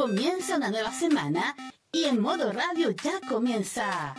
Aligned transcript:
Comienza 0.00 0.56
una 0.56 0.70
nueva 0.70 0.90
semana 0.92 1.54
y 1.92 2.04
en 2.04 2.22
modo 2.22 2.50
radio 2.52 2.90
ya 2.90 3.20
comienza. 3.28 4.14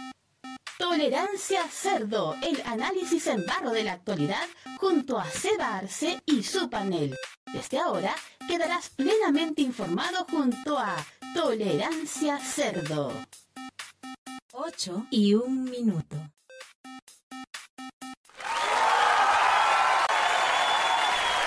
Tolerancia 0.77 1.63
Cerdo, 1.67 2.35
el 2.43 2.61
análisis 2.67 3.25
en 3.25 3.43
barro 3.47 3.71
de 3.71 3.83
la 3.83 3.93
actualidad 3.93 4.47
junto 4.77 5.17
a 5.17 5.25
Seba 5.25 5.77
Arce 5.77 6.21
y 6.27 6.43
su 6.43 6.69
panel. 6.69 7.17
Desde 7.51 7.79
ahora 7.79 8.15
quedarás 8.47 8.89
plenamente 8.89 9.63
informado 9.63 10.23
junto 10.29 10.77
a 10.77 10.95
Tolerancia 11.33 12.37
Cerdo. 12.37 13.11
8 14.51 15.07
y 15.09 15.33
un 15.33 15.63
minuto. 15.63 16.15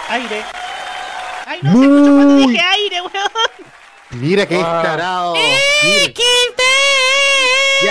Aire. 0.08 0.44
Ay, 1.46 1.60
no 1.62 1.72
se 1.72 1.84
escucha 1.84 2.10
cuando 2.10 2.34
dije 2.34 2.60
aire, 2.60 3.00
weón. 3.00 3.73
Mira 4.16 4.46
que 4.46 4.56
es 4.56 4.62
tarado. 4.62 5.34
Mira. 5.34 6.12
Ya, 7.82 7.90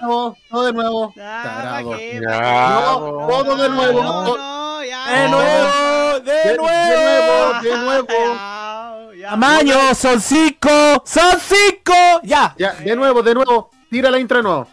todo, 0.00 0.36
todo 0.50 0.66
de 0.66 0.72
nuevo. 0.72 1.14
Ah, 1.18 1.40
Tarado. 1.44 1.90
¿pa' 1.90 1.96
qué? 1.96 2.20
No, 2.20 3.26
todo 3.28 3.56
de 3.56 3.68
nuevo. 3.68 4.02
No, 4.02 4.84
ya. 4.84 5.10
De 5.10 5.28
nuevo, 5.28 6.20
de, 6.20 6.56
nuevo, 6.56 7.62
de 7.62 7.76
nuevo. 7.76 8.06
Ya, 9.20 9.26
ya. 9.26 9.30
Tamaño, 9.30 9.94
son 9.94 10.20
cinco, 10.20 10.70
son 11.04 11.38
cinco. 11.40 11.92
Ya. 12.22 12.54
Ya, 12.56 12.72
de 12.72 12.96
nuevo, 12.96 13.22
de 13.22 13.34
nuevo. 13.34 13.70
Tira 13.90 14.10
la 14.10 14.18
intro 14.18 14.38
de 14.38 14.42
nuevo. 14.42 14.66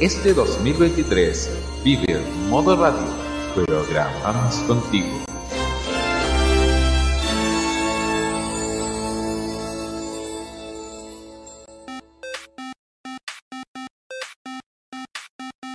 Este 0.00 0.32
2023 0.32 1.50
vive 1.82 2.04
en 2.08 2.48
modo 2.48 2.76
radio. 2.76 3.27
Programamos 3.66 4.54
contigo. 4.68 5.24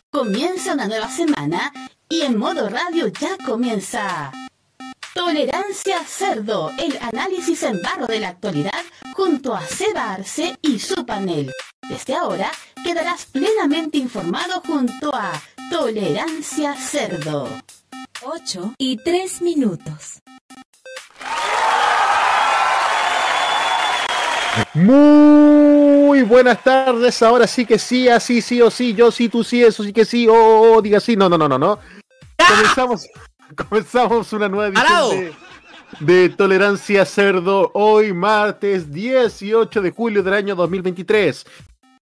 Comienza 0.09 0.73
una 0.73 0.87
nueva 0.87 1.09
semana 1.09 1.73
y 2.07 2.21
en 2.21 2.37
modo 2.37 2.69
radio 2.69 3.07
ya 3.07 3.37
comienza. 3.45 4.31
Tolerancia 5.13 5.99
Cerdo, 6.05 6.71
el 6.79 6.97
análisis 7.01 7.63
en 7.63 7.81
barro 7.81 8.05
de 8.05 8.21
la 8.21 8.29
actualidad 8.29 8.81
junto 9.13 9.53
a 9.53 9.61
Seba 9.61 10.13
Arce 10.13 10.57
y 10.61 10.79
su 10.79 11.05
panel. 11.05 11.51
Desde 11.89 12.15
ahora 12.15 12.49
quedarás 12.81 13.25
plenamente 13.25 13.97
informado 13.97 14.61
junto 14.65 15.13
a 15.13 15.33
Tolerancia 15.69 16.75
Cerdo. 16.75 17.49
8 18.25 18.75
y 18.77 18.97
3 18.97 19.41
minutos. 19.41 20.19
Muy 24.73 26.21
buenas 26.23 26.63
tardes. 26.63 27.21
Ahora 27.21 27.47
sí 27.47 27.65
que 27.65 27.77
sí, 27.77 28.07
así 28.07 28.41
sí 28.41 28.61
o 28.61 28.71
sí. 28.71 28.93
Yo 28.93 29.11
sí, 29.11 29.29
tú 29.29 29.43
sí, 29.43 29.63
eso 29.63 29.83
sí 29.83 29.91
que 29.91 30.05
sí. 30.05 30.27
Oh, 30.27 30.33
oh, 30.33 30.77
oh, 30.77 30.81
diga 30.81 30.99
sí. 30.99 31.15
No, 31.15 31.27
no, 31.27 31.37
no, 31.37 31.49
no, 31.49 31.57
no. 31.57 31.79
Comenzamos, 32.47 33.07
comenzamos 33.69 34.31
una 34.33 34.47
nueva 34.47 34.67
edición 34.67 35.33
de, 35.99 36.23
de 36.23 36.29
Tolerancia 36.29 37.05
Cerdo. 37.05 37.71
Hoy, 37.73 38.13
martes 38.13 38.91
18 38.91 39.81
de 39.81 39.91
julio 39.91 40.23
del 40.23 40.33
año 40.33 40.55
2023. 40.55 41.45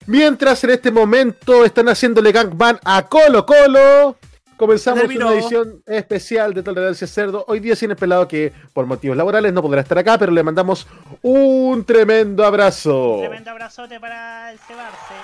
Mientras 0.07 0.65
en 0.65 0.71
este 0.71 0.91
momento 0.91 1.65
están 1.65 1.89
haciéndole 1.89 2.33
gangbang 2.33 2.81
a 2.85 3.03
Colo 3.07 3.45
Colo. 3.45 4.17
Comenzamos 4.59 5.03
Terminó. 5.03 5.29
una 5.29 5.37
edición 5.37 5.83
especial 5.87 6.53
de 6.53 6.65
Tolerancia 6.65 7.07
Cerdo. 7.07 7.45
Hoy 7.47 7.61
día 7.61 7.77
sin 7.77 7.93
el 7.93 7.97
pelado 7.97 8.27
que 8.27 8.53
por 8.73 8.87
motivos 8.87 9.17
laborales 9.17 9.53
no 9.53 9.63
podrá 9.63 9.83
estar 9.83 9.97
acá, 9.97 10.19
pero 10.19 10.33
le 10.33 10.43
mandamos 10.43 10.85
un 11.23 11.85
tremendo 11.85 12.45
abrazo. 12.45 13.19
Tremendo 13.21 13.53
abrazote 13.53 14.01
para 14.01 14.51
el 14.51 14.59
Cebarse. 14.59 15.15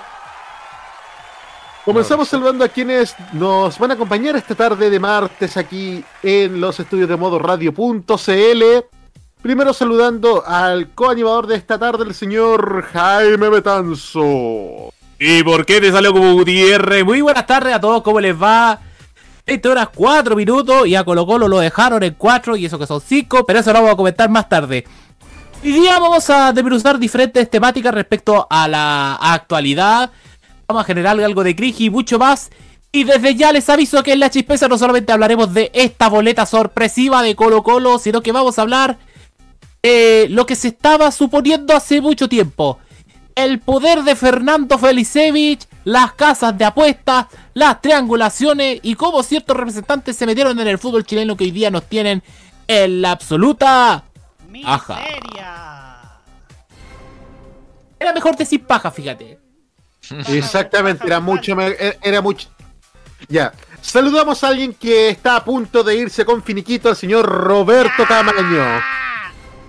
Comenzamos 1.83 2.29
saludando 2.29 2.63
a 2.63 2.69
quienes 2.69 3.13
nos 3.33 3.77
van 3.77 3.91
a 3.91 3.95
acompañar 3.95 4.37
esta 4.37 4.55
tarde 4.55 4.89
de 4.89 4.99
martes 5.01 5.57
aquí 5.57 6.01
en 6.23 6.61
los 6.61 6.79
estudios 6.79 7.09
de 7.09 7.17
modo 7.17 7.37
radio.cl. 7.37 8.63
Primero 9.41 9.73
saludando 9.73 10.47
al 10.47 10.91
coanimador 10.91 11.45
de 11.47 11.57
esta 11.57 11.77
tarde, 11.77 12.05
el 12.05 12.13
señor 12.13 12.83
Jaime 12.83 13.49
Betanzo. 13.49 14.93
¿Y 15.19 15.43
por 15.43 15.65
qué 15.65 15.81
te 15.81 15.91
salió 15.91 16.13
como 16.13 16.33
Gutiérrez? 16.35 17.03
Muy 17.03 17.19
buenas 17.19 17.45
tardes 17.45 17.75
a 17.75 17.81
todos, 17.81 18.01
¿cómo 18.01 18.21
les 18.21 18.41
va? 18.41 18.79
20 19.45 19.69
horas 19.69 19.89
4 19.93 20.35
minutos 20.35 20.87
y 20.87 20.95
a 20.95 21.03
Colo 21.03 21.25
Colo 21.25 21.47
lo 21.47 21.59
dejaron 21.59 22.01
en 22.01 22.15
4 22.15 22.55
y 22.55 22.65
eso 22.65 22.79
que 22.79 22.87
son 22.87 22.99
5, 22.99 23.45
pero 23.45 23.59
eso 23.59 23.71
lo 23.71 23.79
vamos 23.79 23.93
a 23.93 23.97
comentar 23.97 24.29
más 24.29 24.49
tarde. 24.49 24.85
Hoy 25.63 25.71
día 25.71 25.99
vamos 25.99 26.29
a 26.29 26.51
desmenuzar 26.51 26.97
diferentes 26.97 27.49
temáticas 27.49 27.93
respecto 27.93 28.47
a 28.49 28.67
la 28.67 29.15
actualidad. 29.15 30.09
Vamos 30.67 30.83
a 30.83 30.85
generar 30.85 31.19
algo 31.19 31.43
de 31.43 31.55
cringe 31.55 31.81
y 31.81 31.89
mucho 31.91 32.17
más. 32.17 32.49
Y 32.91 33.03
desde 33.03 33.35
ya 33.35 33.51
les 33.51 33.69
aviso 33.69 34.01
que 34.01 34.13
en 34.13 34.19
la 34.19 34.31
chispeza 34.31 34.67
no 34.67 34.77
solamente 34.77 35.11
hablaremos 35.11 35.53
de 35.53 35.69
esta 35.73 36.07
boleta 36.07 36.45
sorpresiva 36.45 37.21
de 37.21 37.35
Colo 37.35 37.61
Colo, 37.61 37.99
sino 37.99 38.21
que 38.21 38.31
vamos 38.31 38.57
a 38.57 38.63
hablar 38.63 38.97
lo 40.29 40.45
que 40.47 40.55
se 40.55 40.69
estaba 40.69 41.11
suponiendo 41.11 41.75
hace 41.75 42.01
mucho 42.01 42.27
tiempo. 42.27 42.79
El 43.35 43.59
poder 43.59 44.03
de 44.03 44.15
Fernando 44.15 44.77
Felicevich, 44.79 45.67
las 45.83 46.13
casas 46.13 46.57
de 46.57 46.63
apuestas, 46.65 47.25
las 47.53 47.81
triangulaciones 47.81 48.79
y 48.81 48.95
cómo 48.95 49.21
ciertos 49.23 49.57
representantes 49.57 50.15
se 50.15 50.25
metieron 50.25 50.57
en 50.59 50.67
el 50.67 50.77
fútbol 50.79 51.03
chileno 51.05 51.35
que 51.35 51.43
hoy 51.43 51.51
día 51.51 51.69
nos 51.69 51.83
tienen 51.83 52.23
en 52.67 53.01
la 53.01 53.11
absoluta. 53.11 54.05
Miseria. 54.49 56.01
Era 57.99 58.13
mejor 58.13 58.37
decir 58.37 58.63
paja, 58.65 58.89
fíjate. 58.89 59.37
Exactamente, 60.29 61.05
era 61.05 61.19
mucho, 61.19 61.55
me- 61.55 61.75
era- 62.01 62.21
mucho. 62.21 62.47
Ya. 63.27 63.51
Saludamos 63.81 64.43
a 64.43 64.47
alguien 64.49 64.73
que 64.73 65.09
está 65.09 65.35
a 65.37 65.43
punto 65.43 65.83
de 65.83 65.95
irse 65.97 66.23
con 66.25 66.41
finiquito, 66.41 66.89
al 66.89 66.95
señor 66.95 67.25
Roberto 67.25 68.05
Camaño. 68.07 68.81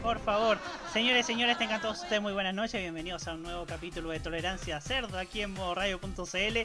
Por 0.02 0.18
favor, 0.20 0.58
señores 0.96 1.26
y 1.26 1.32
señores, 1.34 1.58
tengan 1.58 1.82
todos 1.82 2.02
ustedes 2.02 2.22
muy 2.22 2.32
buenas 2.32 2.54
noches. 2.54 2.80
Bienvenidos 2.80 3.28
a 3.28 3.34
un 3.34 3.42
nuevo 3.42 3.66
capítulo 3.66 4.08
de 4.08 4.18
Tolerancia 4.18 4.80
Cerdo 4.80 5.18
aquí 5.18 5.42
en 5.42 5.52
modoradio.cl. 5.52 6.58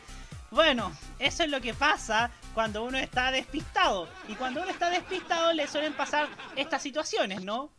Bueno, 0.52 0.94
eso 1.20 1.44
es 1.44 1.50
lo 1.50 1.60
que 1.60 1.74
pasa 1.74 2.32
cuando 2.54 2.82
uno 2.86 2.98
está 2.98 3.30
despistado. 3.32 4.08
Y 4.30 4.36
cuando 4.36 4.62
uno 4.62 4.72
está 4.72 4.90
despistado 4.90 5.52
le 5.52 5.68
suelen 5.68 5.92
pasar 5.92 6.30
estas 6.56 6.82
situaciones, 6.82 7.44
¿no? 7.44 7.72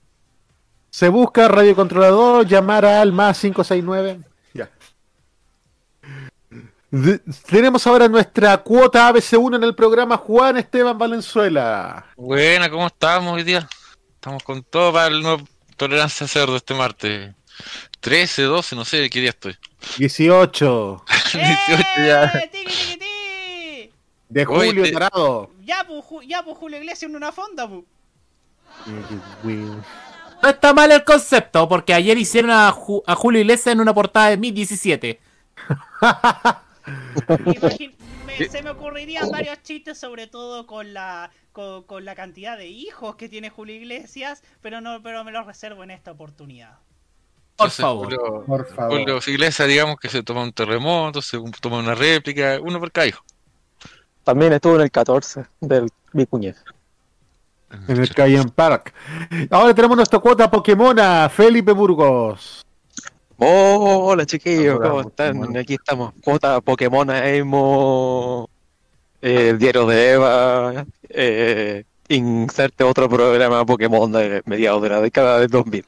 Se 0.90 1.08
busca 1.08 1.48
radiocontrolador, 1.48 2.46
llamar 2.46 2.84
al 2.84 3.12
más 3.12 3.40
569. 3.40 4.20
Ya. 4.52 4.68
De- 6.90 7.18
tenemos 7.48 7.86
ahora 7.86 8.08
nuestra 8.08 8.58
cuota 8.58 9.08
ABC1 9.10 9.56
en 9.56 9.64
el 9.64 9.74
programa 9.74 10.18
Juan 10.18 10.58
Esteban 10.58 10.98
Valenzuela. 10.98 12.04
Buena, 12.14 12.68
¿cómo 12.70 12.88
estamos 12.88 13.32
hoy 13.32 13.42
día? 13.42 13.66
Estamos 14.16 14.42
con 14.42 14.62
todo 14.62 14.92
para 14.92 15.06
el 15.06 15.22
nuevo 15.22 15.42
Tolerancia 15.82 16.28
Cerdo 16.28 16.56
este 16.56 16.74
martes. 16.74 17.34
13, 18.00 18.42
12, 18.42 18.76
no 18.76 18.84
sé 18.84 18.98
de 18.98 19.10
qué 19.10 19.20
día 19.20 19.30
estoy. 19.30 19.56
18 19.98 21.04
18 21.32 21.82
ya. 22.06 22.32
¡Eh! 23.00 23.90
De 24.28 24.46
Oye, 24.46 24.68
julio, 24.68 24.82
te- 24.84 24.92
tarado. 24.92 25.50
Ya, 25.64 25.84
pues, 25.86 26.04
Ju- 26.04 26.22
ya, 26.26 26.42
pues, 26.42 26.56
Julio 26.56 26.78
Iglesias 26.78 27.10
en 27.10 27.16
una 27.16 27.32
fonda, 27.32 27.68
pues. 27.68 27.82
No 30.42 30.48
está 30.48 30.72
mal 30.72 30.90
el 30.92 31.04
concepto, 31.04 31.68
porque 31.68 31.94
ayer 31.94 32.16
hicieron 32.18 32.50
a, 32.50 32.72
Ju- 32.72 33.02
a 33.06 33.14
Julio 33.14 33.40
Iglesias 33.40 33.72
en 33.74 33.80
una 33.80 33.92
portada 33.94 34.30
de 34.30 34.36
2017. 34.36 35.20
Imagin- 37.28 37.94
me- 38.38 38.48
se 38.48 38.62
me 38.62 38.70
ocurrirían 38.70 39.30
varios 39.30 39.62
chistes, 39.62 39.98
sobre 39.98 40.26
todo 40.26 40.66
con 40.66 40.92
la 40.94 41.30
con, 41.52 41.82
con 41.84 42.04
la 42.04 42.14
cantidad 42.14 42.56
de 42.56 42.68
hijos 42.68 43.16
que 43.16 43.28
tiene 43.28 43.50
Julio 43.50 43.74
Iglesias, 43.76 44.42
pero 44.62 44.80
no, 44.80 45.02
pero 45.02 45.22
me 45.24 45.32
los 45.32 45.46
reservo 45.46 45.82
en 45.84 45.90
esta 45.90 46.12
oportunidad. 46.12 46.78
Por 47.56 47.66
Entonces, 47.66 47.82
favor. 47.82 48.04
Julio, 48.06 48.44
Por 48.46 48.66
favor. 48.74 48.98
Julio 49.00 49.18
Iglesias, 49.26 49.68
digamos 49.68 49.96
que 49.96 50.08
se 50.08 50.22
toma 50.22 50.42
un 50.42 50.52
terremoto, 50.52 51.20
se 51.20 51.38
toma 51.60 51.78
una 51.78 51.94
réplica, 51.94 52.58
uno 52.62 52.80
por 52.80 52.90
cada 52.90 53.06
hijo. 53.06 53.22
También 54.24 54.52
estuvo 54.54 54.76
en 54.76 54.82
el 54.82 54.90
14 54.90 55.44
del 55.60 55.88
Vicuñez. 56.12 56.56
En 57.88 58.00
el 58.00 58.14
Cayenne 58.14 58.50
Park. 58.50 58.92
Ahora 59.50 59.74
tenemos 59.74 59.96
nuestra 59.96 60.18
cuota 60.18 60.50
Pokémona, 60.50 61.28
Felipe 61.28 61.72
Burgos. 61.72 62.64
Oh, 63.44 64.04
hola 64.04 64.24
chiquillos, 64.24 64.78
¿cómo 64.78 65.00
están? 65.00 65.40
Pokémon. 65.40 65.56
Aquí 65.56 65.74
estamos. 65.74 66.14
Cuota 66.22 66.60
Pokémon 66.60 67.10
Emo, 67.10 68.48
eh, 69.20 69.48
el 69.48 69.58
diario 69.58 69.84
de 69.84 70.12
Eva, 70.12 70.86
eh, 71.08 71.82
inserte 72.08 72.84
otro 72.84 73.08
programa 73.08 73.66
Pokémon 73.66 74.12
de 74.12 74.42
mediados 74.44 74.80
de 74.80 74.88
la 74.90 75.00
década 75.00 75.40
del 75.40 75.50
2000. 75.50 75.84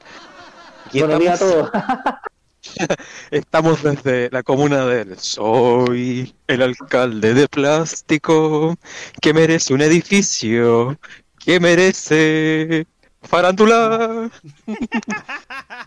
Aquí 0.85 0.99
Buenos 0.99 1.19
días 1.21 1.41
a 1.41 1.45
todos. 1.45 1.71
Estamos 3.31 3.81
desde 3.81 4.29
la 4.31 4.43
comuna 4.43 4.85
del 4.85 5.17
Soy 5.17 6.35
el 6.47 6.61
alcalde 6.61 7.33
de 7.33 7.47
plástico 7.47 8.75
que 9.21 9.33
merece 9.33 9.73
un 9.73 9.81
edificio, 9.81 10.99
que 11.39 11.61
merece 11.61 12.85
farándula. 13.25 14.29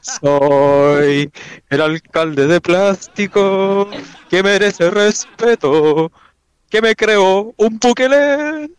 Soy 0.01 1.31
el 1.71 1.81
alcalde 1.81 2.47
de 2.47 2.61
plástico 2.61 3.89
que 4.29 4.43
merece 4.43 4.91
respeto, 4.91 6.11
que 6.69 6.83
me 6.83 6.95
creó 6.95 7.55
un 7.57 7.79
puquelé. 7.79 8.71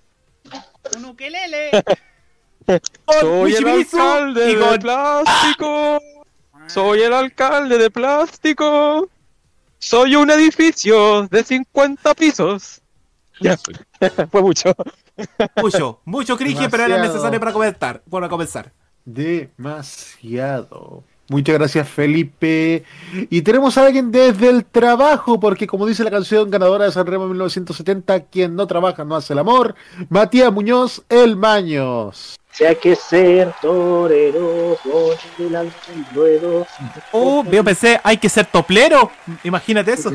Un 0.96 1.06
ukelele. 1.06 1.72
Soy 3.20 3.56
el 3.56 3.68
alcalde 3.68 4.56
de 4.56 4.80
plástico. 4.80 6.00
Soy 6.68 7.02
el 7.02 7.14
alcalde 7.14 7.78
de 7.78 7.90
plástico. 7.90 9.10
Soy 9.80 10.16
un 10.16 10.30
edificio 10.30 11.28
de 11.28 11.44
50 11.44 12.14
pisos. 12.14 12.82
Ya, 13.40 13.58
fue 14.30 14.42
mucho. 14.42 14.76
Mucho, 15.62 16.00
mucho 16.06 16.38
cringe, 16.38 16.69
pero 16.69 16.83
era 16.86 17.01
necesario 17.01 17.39
para 17.39 17.54
comentar, 17.54 18.01
para 18.10 18.30
comenzar. 18.30 18.71
Demasiado. 19.06 21.04
Muchas 21.30 21.60
gracias, 21.60 21.88
Felipe. 21.88 22.83
Y 23.30 23.44
tenemos 23.44 23.77
a 23.77 23.86
alguien 23.86 24.12
desde 24.12 24.50
el 24.50 24.66
trabajo, 24.66 25.39
porque 25.39 25.68
como 25.68 25.86
dice 25.86 26.04
la 26.04 26.10
canción 26.10 26.50
ganadora 26.50 26.86
de 26.86 26.92
Sanremo 26.92 27.27
1970, 27.27 28.21
quien 28.25 28.56
no 28.56 28.66
trabaja 28.66 29.04
no 29.04 29.16
hace 29.16 29.33
el 29.33 29.39
amor. 29.39 29.75
Matías 30.10 30.51
Muñoz, 30.51 31.04
el 31.07 31.36
Maños. 31.36 32.39
Si 32.51 32.66
hay 32.66 32.75
que 32.75 32.96
ser 32.96 33.54
torero, 33.62 34.75
con 34.84 35.46
el 35.46 35.72
ruedo. 36.13 36.66
Oh, 37.12 37.44
yo 37.50 37.63
pensé, 37.63 38.00
hay 38.04 38.18
que 38.18 38.28
ser 38.28 38.48
toplero. 38.48 39.12
Imagínate 39.44 39.94
eso. 39.94 40.12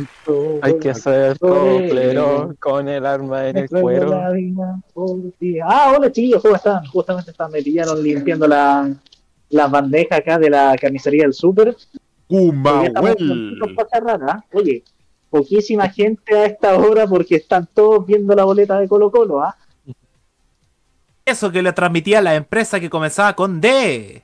Hay 0.61 0.79
que 0.79 0.95
ser 0.95 1.39
coplero 1.39 2.55
con 2.59 2.89
el 2.89 3.07
arma 3.07 3.49
en 3.49 3.59
el 3.59 3.69
cuero. 3.69 4.21
Ah, 5.65 5.95
hola 5.97 6.13
chiquillos, 6.13 6.43
¿cómo 6.43 6.57
están? 6.57 6.85
Justamente 6.87 7.31
están, 7.31 7.51
me 7.51 7.63
pillaron 7.63 8.03
limpiando 8.03 8.47
la, 8.49 8.93
las 9.51 9.71
bandejas 9.71 10.19
acá 10.19 10.39
de 10.39 10.51
la 10.51 10.77
carnicería 10.79 11.23
del 11.23 11.33
súper. 11.33 11.77
Raras, 13.93 14.21
¿ah? 14.29 14.45
Oye, 14.53 14.83
poquísima 15.31 15.89
gente 15.89 16.37
a 16.37 16.47
esta 16.47 16.77
hora 16.77 17.07
porque 17.07 17.37
están 17.37 17.69
todos 17.73 18.05
viendo 18.05 18.35
la 18.35 18.45
boleta 18.45 18.79
de 18.79 18.89
Colo 18.89 19.11
Colo, 19.11 19.41
¿ah? 19.41 19.57
Eso 21.25 21.51
que 21.51 21.63
le 21.63 21.73
transmitía 21.73 22.21
la 22.21 22.35
empresa 22.35 22.79
que 22.81 22.91
comenzaba 22.91 23.35
con 23.35 23.61
D. 23.61 24.23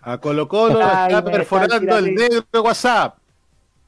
A 0.00 0.18
Colo 0.18 0.48
Colo 0.48 0.80
Ay, 0.82 1.14
está 1.14 1.24
perforando 1.24 1.98
el 1.98 2.14
negro 2.14 2.44
de 2.52 2.58
WhatsApp. 2.58 3.16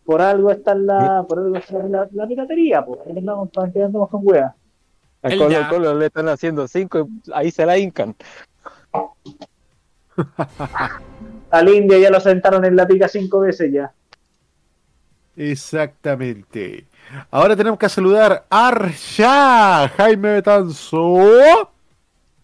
Por 0.05 0.23
algo 0.23 0.50
está 0.50 0.73
en 0.73 0.87
la, 0.87 1.25
por 1.29 1.38
algo 1.38 1.56
está 1.56 1.79
la, 1.79 2.08
la 2.12 2.26
piratería, 2.26 2.85
pues. 2.85 3.00
Ahí 3.06 3.19
andamos, 3.19 3.50
para 3.50 3.73
que 3.73 3.82
andamos 3.82 4.08
con 4.08 4.20
weas. 4.25 4.53
A 5.23 5.29
El 5.29 5.38
Colo 5.38 5.50
ya. 5.50 5.69
Colo 5.69 5.94
le 5.94 6.06
están 6.06 6.29
haciendo 6.29 6.69
5 6.69 7.08
y 7.26 7.32
ahí 7.35 7.50
se 7.50 7.67
la 7.67 7.76
hincan. 7.76 8.14
Al 11.50 11.69
India 11.69 11.99
ya 11.99 12.11
lo 12.11 12.20
sentaron 12.20 12.64
en 12.64 12.76
la 12.76 12.87
pica 12.87 13.08
cinco 13.08 13.41
veces 13.41 13.73
ya. 13.73 13.93
Exactamente. 15.37 16.87
Ahora 17.31 17.55
tenemos 17.56 17.79
que 17.79 17.88
saludar 17.88 18.47
a 18.49 18.69
Arsha, 18.69 19.88
Jaime 19.97 20.35
Betanzo. 20.35 21.70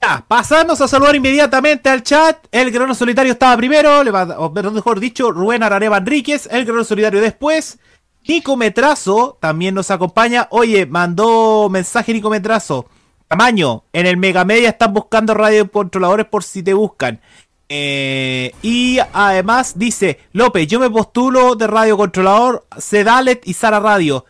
Ya, 0.03 0.25
pasamos 0.27 0.81
a 0.81 0.89
saludar 0.89 1.15
inmediatamente 1.15 1.89
al 1.89 2.03
chat. 2.03 2.37
El 2.51 2.73
guerrero 2.73 2.93
solitario 2.95 3.33
estaba 3.33 3.57
primero, 3.57 4.03
le 4.03 4.11
va- 4.11 4.37
o 4.39 4.51
mejor 4.51 4.99
dicho, 4.99 5.31
Rubén 5.31 5.63
Arareva 5.63 5.99
Enríquez, 5.99 6.49
el 6.51 6.65
guerrero 6.65 6.83
solitario 6.85 7.21
después. 7.21 7.79
Nico 8.27 8.57
Metrazo 8.57 9.39
también 9.41 9.75
nos 9.77 9.91
acompaña. 9.93 10.49
Oye, 10.51 10.87
mandó 10.87 11.69
mensaje 11.71 12.13
Nico 12.13 12.31
Metrazo. 12.31 12.87
Tamaño, 13.29 13.85
en 13.93 14.07
el 14.07 14.17
Mega 14.17 14.45
Media 14.45 14.71
están 14.71 14.93
buscando 14.93 15.35
radiocontroladores 15.35 16.27
por 16.27 16.43
si 16.43 16.63
te 16.65 16.75
buscan. 16.75 17.21
Eh, 17.69 18.53
y 18.61 18.99
además 19.13 19.75
dice, 19.79 20.19
López, 20.33 20.67
yo 20.67 20.79
me 20.81 20.91
postulo 20.91 21.55
de 21.55 21.67
radiocontrolador, 21.69 22.67
Sedalet 22.77 23.47
y 23.47 23.55
Sara 23.55 23.79
Radio. 23.81 24.25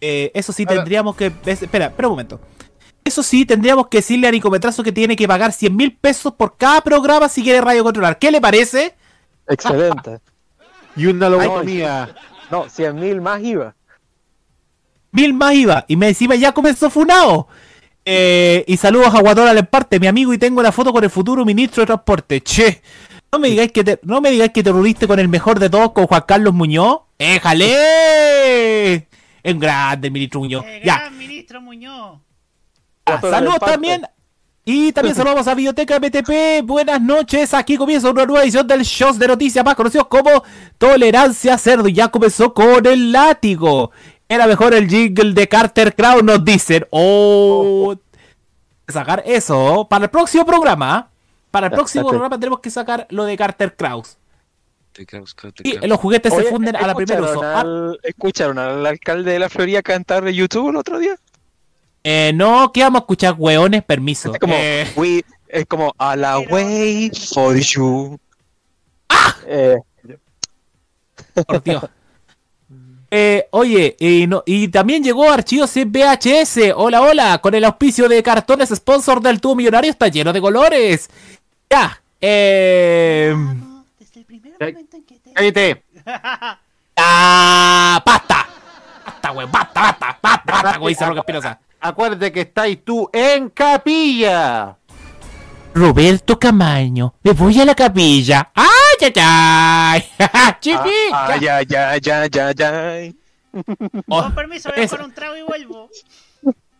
Eh, 0.00 0.30
eso 0.34 0.52
sí, 0.52 0.64
tendríamos 0.76 1.14
que... 1.14 1.30
es- 1.44 1.62
Espera, 1.62 1.86
espera 1.86 2.08
un 2.08 2.12
momento. 2.12 2.40
Eso 3.04 3.22
sí, 3.22 3.44
tendríamos 3.44 3.88
que 3.88 3.98
decirle 3.98 4.28
a 4.28 4.30
Nico 4.30 4.50
Metrazo 4.50 4.82
que 4.82 4.92
tiene 4.92 5.16
que 5.16 5.26
pagar 5.26 5.52
100 5.52 5.74
mil 5.74 5.96
pesos 5.96 6.34
por 6.34 6.56
cada 6.56 6.80
programa 6.82 7.28
si 7.28 7.42
quiere 7.42 7.60
radio 7.60 7.82
controlar. 7.82 8.18
¿Qué 8.18 8.30
le 8.30 8.40
parece? 8.40 8.94
Excelente. 9.48 10.20
Y 10.96 11.06
una 11.06 11.28
lobotomía. 11.28 12.14
No, 12.50 12.68
100 12.68 12.94
mil 12.96 13.20
más 13.20 13.42
IVA. 13.42 13.74
Mil 15.12 15.34
más 15.34 15.54
IVA. 15.54 15.84
Y 15.88 15.96
me 15.96 16.08
encima 16.08 16.34
ya 16.34 16.52
comenzó 16.52 16.90
Funao. 16.90 17.48
Eh, 18.04 18.64
y 18.66 18.76
saludos 18.76 19.14
a 19.14 19.20
Guatola 19.20 19.52
Lemparte, 19.52 20.00
mi 20.00 20.06
amigo, 20.06 20.32
y 20.32 20.38
tengo 20.38 20.62
la 20.62 20.72
foto 20.72 20.92
con 20.92 21.04
el 21.04 21.10
futuro 21.10 21.44
ministro 21.44 21.82
de 21.82 21.86
Transporte. 21.86 22.40
Che, 22.42 22.82
no 23.32 23.38
me 23.38 23.48
digáis 23.48 23.72
que 23.72 23.84
te, 23.84 24.00
no 24.02 24.20
me 24.20 24.30
digáis 24.30 24.52
que 24.52 24.62
te 24.62 24.72
reuniste 24.72 25.06
con 25.06 25.18
el 25.18 25.28
mejor 25.28 25.58
de 25.58 25.70
todos, 25.70 25.92
con 25.92 26.06
Juan 26.06 26.24
Carlos 26.26 26.54
Muñoz. 26.54 27.00
¡Éjale! 27.18 29.06
Es 29.42 29.58
grande 29.58 30.08
el 30.08 30.12
ministro 30.12 30.40
Muñoz. 30.40 30.64
El 30.66 30.82
Ya, 30.82 30.96
gran 30.98 31.18
ministro 31.18 31.60
Muñoz. 31.60 32.18
Ah, 33.14 33.20
saludos 33.20 33.58
también. 33.60 34.02
Y 34.64 34.92
también 34.92 35.14
saludamos 35.16 35.46
a 35.46 35.54
Biblioteca 35.54 35.98
BTP. 35.98 36.64
Buenas 36.64 37.00
noches. 37.00 37.54
Aquí 37.54 37.76
comienza 37.76 38.10
una 38.10 38.26
nueva 38.26 38.42
edición 38.42 38.66
del 38.66 38.84
show 38.84 39.12
de 39.12 39.28
noticias 39.28 39.64
más 39.64 39.74
conocidos 39.74 40.06
como 40.08 40.42
Tolerancia 40.78 41.58
Cerdo. 41.58 41.88
Y 41.88 41.94
ya 41.94 42.08
comenzó 42.08 42.52
con 42.54 42.86
el 42.86 43.12
látigo. 43.12 43.90
Era 44.28 44.46
mejor 44.46 44.74
el 44.74 44.88
jingle 44.88 45.32
de 45.32 45.48
Carter 45.48 45.94
Crown, 45.94 46.24
nos 46.24 46.44
dicen. 46.44 46.86
Oh, 46.90 47.96
sacar 48.88 49.22
eso 49.26 49.86
para 49.88 50.04
el 50.04 50.10
próximo 50.10 50.44
programa. 50.44 51.08
Para 51.50 51.66
el 51.66 51.72
próximo 51.72 52.08
programa 52.08 52.38
tenemos 52.38 52.60
que 52.60 52.70
sacar 52.70 53.06
lo 53.10 53.24
de 53.24 53.36
Carter 53.36 53.74
Kraus. 53.74 54.16
Y 55.62 55.86
los 55.86 55.98
juguetes 55.98 56.34
se 56.34 56.42
funden 56.44 56.76
a 56.76 56.86
la 56.86 56.94
primera 56.94 57.22
uso. 57.22 57.32
¿escucharon 57.32 57.44
Ah, 57.44 57.60
al, 57.60 58.00
¿Escucharon 58.02 58.58
al 58.58 58.86
alcalde 58.86 59.32
de 59.32 59.38
la 59.38 59.48
Florida 59.48 59.82
cantar 59.82 60.24
de 60.24 60.34
YouTube 60.34 60.70
el 60.70 60.76
otro 60.76 60.98
día? 60.98 61.16
Eh, 62.04 62.32
no, 62.34 62.70
que 62.72 62.82
vamos 62.82 63.00
a 63.00 63.02
escuchar, 63.02 63.34
hueones, 63.36 63.82
permiso. 63.84 64.32
Es 64.32 64.38
como, 64.40 64.54
Eh, 64.56 64.90
we, 64.96 65.24
es 65.48 65.66
como, 65.66 65.94
a 65.98 66.16
la 66.16 66.38
Pero- 66.38 66.54
way 66.54 67.10
for 67.34 67.56
you. 67.58 68.18
¡Ah! 69.08 69.36
Eh, 69.46 69.76
Por 71.46 71.62
Dios. 71.64 71.84
Eh, 73.12 73.48
oye, 73.50 73.96
y, 73.98 74.26
no- 74.28 74.42
y 74.46 74.68
también 74.68 75.02
llegó 75.02 75.30
Archivos 75.30 75.76
en 75.76 75.90
VHS. 75.90 76.72
Hola, 76.76 77.00
hola. 77.02 77.38
Con 77.38 77.54
el 77.54 77.64
auspicio 77.64 78.08
de 78.08 78.22
cartones 78.22 78.68
sponsor 78.70 79.20
del 79.20 79.40
tubo 79.40 79.56
millonario 79.56 79.90
está 79.90 80.06
lleno 80.08 80.32
de 80.32 80.40
colores. 80.40 81.10
Ya. 81.68 82.00
Eh, 82.20 83.32
Vamos, 83.34 83.84
Desde 83.98 84.20
el 84.20 84.26
primer 84.26 84.52
momento 84.60 84.96
en 84.96 85.04
que 85.04 85.14
te... 85.18 85.32
Cállate. 85.32 85.82
ah, 86.96 88.02
basta. 88.04 88.46
Basta, 89.06 89.30
güey. 89.30 89.46
Basta, 89.50 89.80
basta, 89.80 90.18
basta, 90.22 90.42
basta, 90.52 90.78
güey. 90.78 90.94
Dice 90.94 91.06
Roque 91.06 91.20
Espinosa. 91.20 91.58
Acuérdate 91.80 92.30
que 92.32 92.42
estáis 92.42 92.84
tú 92.84 93.08
en 93.12 93.48
capilla. 93.50 94.76
Roberto 95.72 96.38
Camaño. 96.38 97.14
Me 97.22 97.32
voy 97.32 97.60
a 97.60 97.64
la 97.64 97.74
capilla. 97.74 98.50
¡Ay, 98.54 98.66
ay, 99.02 99.12
ay! 99.16 100.04
¡Chipi! 100.60 101.10
ah, 101.12 101.36
ya, 101.40 101.62
ya, 101.62 101.96
ya, 101.98 102.26
ya, 102.26 102.52
ya. 102.52 103.12
Oh, 104.08 104.22
Con 104.22 104.34
permiso, 104.34 104.70
voy 104.74 104.84
a 104.84 104.88
por 104.88 105.02
un 105.02 105.12
trago 105.12 105.36
y 105.36 105.42
vuelvo. 105.42 105.88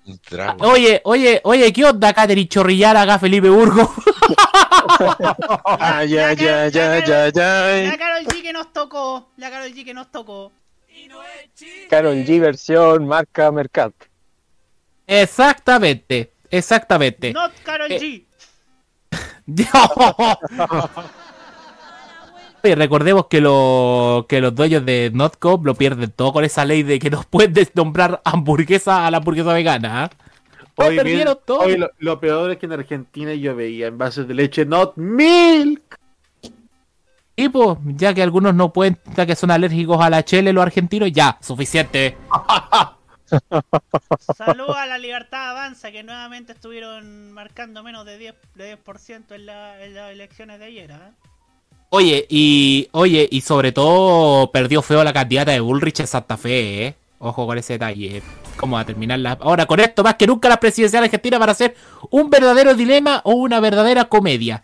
Un 0.07 0.19
trago. 0.19 0.69
Oye, 0.69 1.01
oye, 1.05 1.41
oye, 1.45 1.73
¿qué 1.73 1.85
onda, 1.85 2.13
Catherine 2.13 2.49
Chorrillar, 2.49 2.97
acá 2.97 3.19
Felipe 3.19 3.49
Burgo? 3.49 3.93
Ah, 5.65 6.05
ya, 6.05 6.33
ya, 6.33 6.69
ya, 6.69 7.05
ya, 7.05 7.31
La. 7.31 7.97
Carol 7.97 8.25
G 8.27 8.43
que 8.43 8.53
nos 8.53 8.73
tocó. 8.73 9.31
La 9.37 9.51
Carol 9.51 9.73
G 9.73 9.85
que 9.85 9.95
nos 9.95 10.11
tocó. 10.11 10.53
Carol 11.89 12.17
G 12.17 12.41
versión 12.41 13.07
marca 13.07 13.51
Mercat. 13.51 13.93
Exactamente, 15.13 16.33
exactamente. 16.51 17.33
Not 17.33 17.51
Carol 17.65 17.91
Eh, 17.91 17.99
G. 19.47 19.67
Oye, 22.63 22.75
recordemos 22.75 23.27
que, 23.27 23.41
lo, 23.41 24.27
que 24.29 24.41
los 24.41 24.55
dueños 24.55 24.85
de 24.85 25.11
Notcom 25.15 25.65
lo 25.65 25.75
pierden 25.75 26.11
todo 26.11 26.33
con 26.33 26.45
esa 26.45 26.65
ley 26.65 26.83
de 26.83 26.99
que 26.99 27.09
no 27.11 27.23
pueden 27.29 27.55
nombrar 27.75 28.21
hamburguesa 28.25 29.07
a 29.07 29.11
la 29.11 29.17
hamburguesa 29.17 29.53
vegana. 29.55 30.11
Lo 30.79 30.85
Hoy, 30.87 30.97
perdieron 30.97 31.35
bien- 31.35 31.39
todo. 31.47 31.61
hoy 31.61 31.77
lo, 31.79 31.91
lo 31.99 32.21
peor 32.21 32.51
es 32.53 32.59
que 32.59 32.67
en 32.67 32.73
Argentina 32.73 33.35
yo 33.35 33.57
veía 33.57 33.87
envases 33.89 34.29
de 34.29 34.35
leche 34.35 34.65
not 34.67 34.97
milk. 34.97 35.97
Y 37.35 37.49
pues, 37.49 37.79
ya 37.85 38.13
que 38.15 38.23
algunos 38.23 38.55
no 38.55 38.73
pueden, 38.73 38.99
ya 39.17 39.25
que 39.27 39.35
son 39.35 39.51
alérgicos 39.51 40.01
a 40.01 40.11
la 40.11 40.23
chele 40.25 40.53
los 40.53 40.63
argentinos, 40.63 41.11
ya, 41.11 41.39
suficiente. 41.41 42.17
Saludos 44.37 44.77
a 44.77 44.87
la 44.87 44.99
Libertad 44.99 45.51
Avanza 45.51 45.91
que 45.91 46.03
nuevamente 46.03 46.53
estuvieron 46.53 47.33
marcando 47.33 47.83
menos 47.83 48.05
de 48.07 48.19
10%, 48.19 48.35
de 48.55 48.67
10 48.67 48.79
en, 49.31 49.47
la- 49.47 49.85
en 49.85 49.95
las 49.95 50.11
elecciones 50.13 50.59
de 50.59 50.65
ayer. 50.67 50.93
¿ah? 50.93 51.13
Oye, 51.91 52.27
y 52.29 52.89
oye, 52.93 53.29
y 53.31 53.41
sobre 53.41 53.73
todo 53.73 54.51
perdió 54.53 54.83
feo 54.83 55.03
la 55.05 55.13
candidata 55.13 55.53
de 55.53 55.61
Bullrich 55.61 56.01
en 56.01 56.07
Santa 56.07 56.37
Fe, 56.37 56.87
¿eh? 56.87 56.95
Ojo 57.19 57.47
con 57.47 57.59
ese 57.59 57.75
detalle. 57.75 58.23
¿Cómo 58.57 58.77
va 58.77 58.83
a 58.83 58.87
terminar 58.87 59.19
la... 59.19 59.33
Ahora 59.33 59.67
con 59.67 59.79
esto, 59.81 60.03
más 60.03 60.15
que 60.15 60.27
nunca 60.27 60.49
la 60.49 60.59
presidencial 60.61 61.05
argentina 61.05 61.39
para 61.39 61.53
hacer 61.53 61.77
un 62.11 62.31
verdadero 62.31 62.75
dilema 62.75 63.21
o 63.25 63.33
una 63.35 63.61
verdadera 63.61 64.07
comedia. 64.07 64.63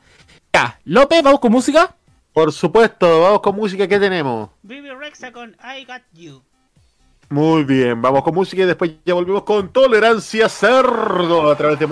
Ya, 0.53 0.79
López, 0.85 1.23
vamos 1.23 1.41
con 1.41 1.53
música. 1.53 1.95
Por 2.33 2.53
supuesto, 2.53 3.21
vamos 3.23 3.41
con 3.41 3.57
música 3.57 3.87
que 3.87 3.99
tenemos. 3.99 4.49
Vivi 4.63 4.89
Rexa 4.91 5.33
con 5.33 5.55
I 5.63 5.85
Got 5.85 6.03
You. 6.15 6.43
Muy 7.29 7.65
bien, 7.65 8.01
vamos 8.01 8.23
con 8.23 8.35
música 8.35 8.63
y 8.63 8.67
después 8.67 8.93
ya 9.05 9.15
volvemos 9.15 9.43
con 9.43 9.73
Tolerancia 9.73 10.49
Cerdo 10.49 11.51
a 11.51 11.57
través 11.57 11.79
de 11.79 11.87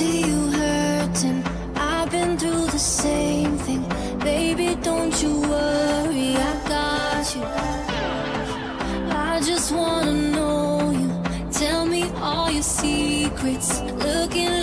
you 0.00 0.50
hurting. 0.50 1.44
I've. 1.76 2.12
Baby, 4.18 4.76
don't 4.82 5.22
you 5.22 5.40
worry. 5.40 5.81
I 7.44 9.40
just 9.44 9.72
wanna 9.72 10.12
know 10.12 10.90
you. 10.90 11.10
Tell 11.52 11.86
me 11.86 12.04
all 12.20 12.50
your 12.50 12.62
secrets. 12.62 13.80
Looking 13.80 14.61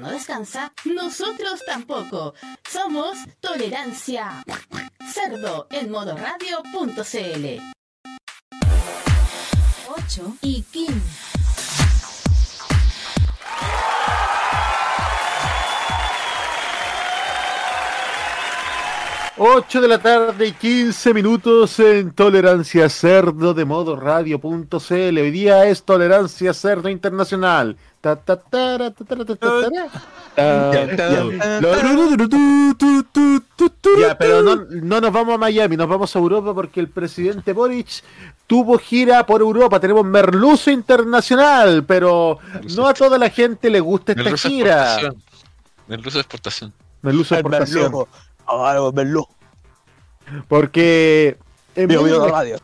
no 0.00 0.10
descansa, 0.10 0.72
nosotros 0.84 1.60
tampoco. 1.66 2.34
Somos 2.68 3.16
Tolerancia 3.40 4.44
Cerdo 5.12 5.66
en 5.70 5.90
modoradio.cl. 5.90 7.79
8 19.42 19.80
de 19.80 19.88
la 19.88 19.98
tarde 19.98 20.48
y 20.48 20.52
15 20.52 21.14
minutos 21.14 21.80
en 21.80 22.10
Tolerancia 22.10 22.90
Cerdo 22.90 23.54
de 23.54 23.64
modo 23.64 23.96
radio.cl. 23.96 24.92
Hoy 24.92 25.30
día 25.30 25.64
es 25.64 25.82
Tolerancia 25.82 26.52
Cerdo 26.52 26.90
Internacional. 26.90 27.74
Ta, 28.02 28.16
ta, 28.16 28.38
tara, 28.38 28.90
ta, 28.90 29.02
tara, 29.02 29.24
ta, 29.24 29.36
ta, 29.36 29.48
tara. 29.48 29.70
Ta, 30.36 30.72
ya. 33.98 34.18
Pero 34.18 34.42
no, 34.42 34.56
no 34.56 35.00
nos 35.00 35.10
vamos 35.10 35.36
a 35.36 35.38
Miami, 35.38 35.74
nos 35.74 35.88
vamos 35.88 36.14
a 36.14 36.18
Europa 36.18 36.52
porque 36.52 36.80
el 36.80 36.88
presidente 36.88 37.54
Boric 37.54 37.88
tuvo 38.46 38.76
gira 38.76 39.24
por 39.24 39.40
Europa. 39.40 39.80
Tenemos 39.80 40.04
Merluzo 40.04 40.70
Internacional, 40.70 41.84
pero 41.84 42.40
no 42.76 42.86
a 42.86 42.92
toda 42.92 43.16
la 43.16 43.30
gente 43.30 43.70
le 43.70 43.80
gusta 43.80 44.12
esta 44.12 44.22
Merluzo 44.22 44.48
gira. 44.50 44.82
exportación. 44.82 45.22
Merluzo 45.88 46.18
exportación. 46.20 46.74
Merluzo 47.00 47.34
Exportación. 47.34 48.06
Porque 50.48 51.36
en 51.74 51.88
Vivo, 51.88 52.02
medio 52.02 52.14
vivo 52.14 52.24
de- 52.26 52.30
la 52.30 52.38
radio. 52.38 52.56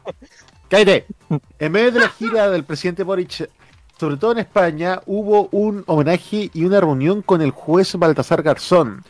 Cállate. 0.69 1.07
En 1.59 1.73
medio 1.73 1.93
de 1.93 2.01
la 2.01 2.09
gira 2.09 2.49
del 2.51 2.65
presidente 2.65 3.03
Boric, 3.03 3.49
sobre 3.99 4.17
todo 4.17 4.33
en 4.33 4.39
España, 4.39 5.01
hubo 5.07 5.49
un 5.53 5.85
homenaje 5.87 6.51
y 6.53 6.65
una 6.65 6.81
reunión 6.81 7.23
con 7.23 7.41
el 7.41 7.51
juez 7.51 7.95
Baltasar 7.97 8.43
Garzón. 8.43 9.05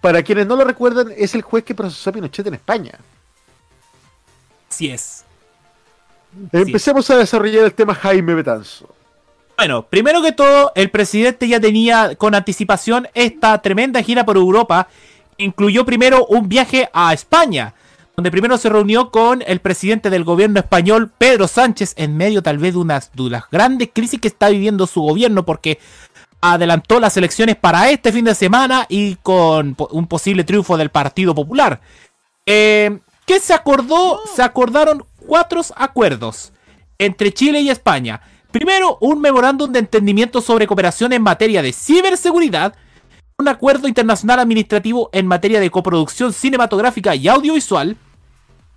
Para 0.00 0.22
quienes 0.22 0.46
no 0.46 0.56
lo 0.56 0.64
recuerdan, 0.64 1.12
es 1.16 1.34
el 1.34 1.42
juez 1.42 1.64
que 1.64 1.74
procesó 1.74 2.10
a 2.10 2.12
Pinochet 2.12 2.46
en 2.46 2.54
España. 2.54 2.92
Así 4.70 4.88
es. 4.90 5.24
Empecemos 6.52 7.10
a 7.10 7.16
desarrollar 7.16 7.64
el 7.64 7.74
tema 7.74 7.94
Jaime 7.94 8.34
Betanzo. 8.34 8.88
Bueno, 9.58 9.84
primero 9.84 10.22
que 10.22 10.32
todo, 10.32 10.72
el 10.74 10.90
presidente 10.90 11.46
ya 11.48 11.60
tenía 11.60 12.14
con 12.16 12.34
anticipación 12.34 13.08
esta 13.12 13.60
tremenda 13.60 14.02
gira 14.02 14.24
por 14.24 14.36
Europa 14.36 14.88
incluyó 15.40 15.84
primero 15.84 16.26
un 16.26 16.48
viaje 16.48 16.88
a 16.92 17.12
España, 17.12 17.74
donde 18.16 18.30
primero 18.30 18.58
se 18.58 18.68
reunió 18.68 19.10
con 19.10 19.42
el 19.46 19.60
presidente 19.60 20.10
del 20.10 20.24
gobierno 20.24 20.60
español, 20.60 21.10
Pedro 21.16 21.48
Sánchez, 21.48 21.94
en 21.96 22.16
medio 22.16 22.42
tal 22.42 22.58
vez 22.58 22.74
de 22.74 22.80
unas, 22.80 23.10
de 23.12 23.30
las 23.30 23.44
grandes 23.50 23.90
crisis 23.92 24.20
que 24.20 24.28
está 24.28 24.50
viviendo 24.50 24.86
su 24.86 25.00
gobierno, 25.00 25.44
porque 25.44 25.78
adelantó 26.40 27.00
las 27.00 27.16
elecciones 27.16 27.56
para 27.56 27.90
este 27.90 28.12
fin 28.12 28.24
de 28.24 28.34
semana 28.34 28.86
y 28.88 29.16
con 29.16 29.76
un 29.90 30.06
posible 30.06 30.44
triunfo 30.44 30.76
del 30.76 30.90
Partido 30.90 31.34
Popular. 31.34 31.80
Eh, 32.46 32.98
¿Qué 33.26 33.40
se 33.40 33.54
acordó? 33.54 34.20
Se 34.34 34.42
acordaron 34.42 35.04
cuatro 35.26 35.62
acuerdos 35.76 36.52
entre 36.98 37.32
Chile 37.32 37.60
y 37.60 37.70
España. 37.70 38.20
Primero, 38.50 38.98
un 39.00 39.20
memorándum 39.20 39.70
de 39.70 39.78
entendimiento 39.78 40.40
sobre 40.40 40.66
cooperación 40.66 41.12
en 41.12 41.22
materia 41.22 41.62
de 41.62 41.72
ciberseguridad, 41.72 42.74
un 43.40 43.48
acuerdo 43.48 43.88
internacional 43.88 44.38
administrativo 44.38 45.10
en 45.12 45.26
materia 45.26 45.60
de 45.60 45.70
coproducción 45.70 46.32
cinematográfica 46.32 47.14
y 47.14 47.26
audiovisual. 47.26 47.96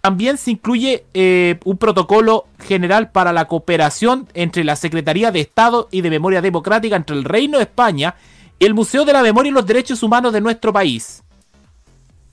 También 0.02 0.38
se 0.38 0.52
incluye 0.52 1.06
eh, 1.14 1.60
un 1.66 1.78
protocolo 1.78 2.46
general 2.60 3.12
para 3.12 3.32
la 3.32 3.48
cooperación 3.48 4.28
entre 4.34 4.64
la 4.64 4.76
Secretaría 4.76 5.32
de 5.32 5.42
Estado 5.42 5.88
y 5.92 6.02
de 6.02 6.10
Memoria 6.10 6.42
Democrática 6.42 6.96
entre 6.96 7.16
el 7.16 7.24
Reino 7.24 7.58
de 7.58 7.66
España 7.66 8.16
y 8.58 8.66
el 8.66 8.74
Museo 8.74 9.06
de 9.06 9.14
la 9.14 9.22
Memoria 9.22 9.50
y 9.50 9.54
los 9.54 9.66
Derechos 9.66 10.02
Humanos 10.02 10.34
de 10.34 10.42
nuestro 10.42 10.74
país. 10.74 11.24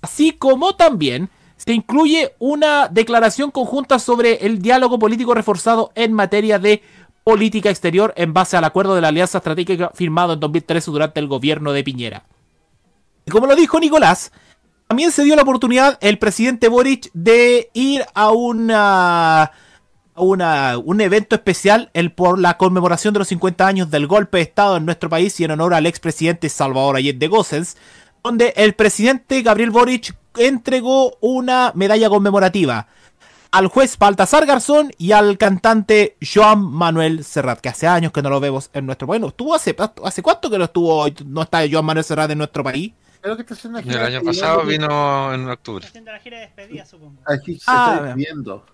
Así 0.03 0.33
como 0.33 0.75
también 0.77 1.29
se 1.57 1.73
incluye 1.75 2.35
una 2.39 2.89
declaración 2.89 3.51
conjunta 3.51 3.99
sobre 3.99 4.47
el 4.47 4.63
diálogo 4.63 4.99
político 4.99 5.35
reforzado 5.35 5.93
en 5.95 6.13
materia 6.13 6.59
de 6.59 6.83
política 7.31 7.71
exterior 7.71 8.13
en 8.17 8.33
base 8.33 8.57
al 8.57 8.65
acuerdo 8.65 8.95
de 8.95 9.01
la 9.01 9.09
alianza 9.09 9.39
estratégica 9.39 9.91
firmado 9.95 10.33
en 10.35 10.41
2013 10.41 10.91
durante 10.91 11.21
el 11.21 11.29
gobierno 11.29 11.73
de 11.73 11.85
Piñera. 11.85 12.25
Y 13.27 13.31
como 13.31 13.47
lo 13.47 13.55
dijo 13.55 13.79
Nicolás, 13.79 14.33
también 14.89 15.13
se 15.13 15.23
dio 15.23 15.37
la 15.37 15.43
oportunidad 15.43 15.97
el 16.01 16.19
presidente 16.19 16.69
Boric 16.69 17.11
de 17.15 17.71
ir 17.75 18.05
a 18.15 18.31
una, 18.31 19.53
una- 20.17 20.79
un 20.79 21.01
evento 21.01 21.37
especial 21.37 21.91
el, 21.95 22.11
por 22.13 22.39
la 22.41 22.57
conmemoración 22.57 23.13
de 23.15 23.21
los 23.21 23.29
50 23.29 23.67
años 23.67 23.91
del 23.91 24.07
golpe 24.09 24.39
de 24.39 24.43
Estado 24.43 24.77
en 24.77 24.85
nuestro 24.85 25.09
país 25.09 25.39
y 25.39 25.45
en 25.45 25.53
honor 25.53 25.75
al 25.75 25.87
expresidente 25.87 26.49
Salvador 26.49 26.97
Allende 26.97 27.29
Gossens, 27.29 27.77
donde 28.25 28.53
el 28.57 28.75
presidente 28.75 29.43
Gabriel 29.43 29.71
Boric 29.71 30.15
entregó 30.37 31.17
una 31.21 31.73
medalla 31.75 32.09
conmemorativa 32.09 32.89
al 33.53 33.67
juez 33.67 33.99
Baltasar 33.99 34.47
Garzón 34.47 34.93
y 34.99 35.13
al 35.13 35.37
cantante 35.39 36.17
Joan 36.23 36.61
Manuel 36.63 37.25
Serrat, 37.25 37.61
que 37.61 37.69
hace 37.69 37.87
años 37.87 38.13
que 38.13 38.23
no 38.23 38.31
lo 38.31 38.39
vemos 38.41 38.71
en 38.73 38.87
nuestro 38.87 39.09
país. 39.09 39.21
¿No 39.21 39.29
estuvo 39.29 39.55
hace, 39.55 39.75
hace 40.05 40.23
cuánto 40.23 40.49
que 40.51 40.59
no 40.59 40.65
estuvo, 40.65 41.07
no 41.27 41.43
está 41.43 41.61
Joan 41.71 41.85
Manuel 41.85 42.05
Serrat 42.05 42.31
en 42.31 42.39
nuestro 42.39 42.63
país? 42.63 42.93
Creo 43.21 43.37
que 43.37 43.43
está 43.43 43.55
haciendo 43.55 43.81
una 43.81 43.93
El 43.93 43.99
año 44.03 44.21
de 44.21 44.25
pasado 44.27 44.63
vino 44.65 45.35
en 45.35 45.49
octubre. 45.49 45.87
Haciendo 45.87 46.13
la 46.13 46.19
gira 46.21 46.39
de 46.39 46.47
despedida, 46.47 46.87
supongo. 46.87 47.21
Aquí 47.27 47.57
se 47.57 47.65
Ah, 47.67 47.97
está 47.99 48.15
viendo. 48.15 48.65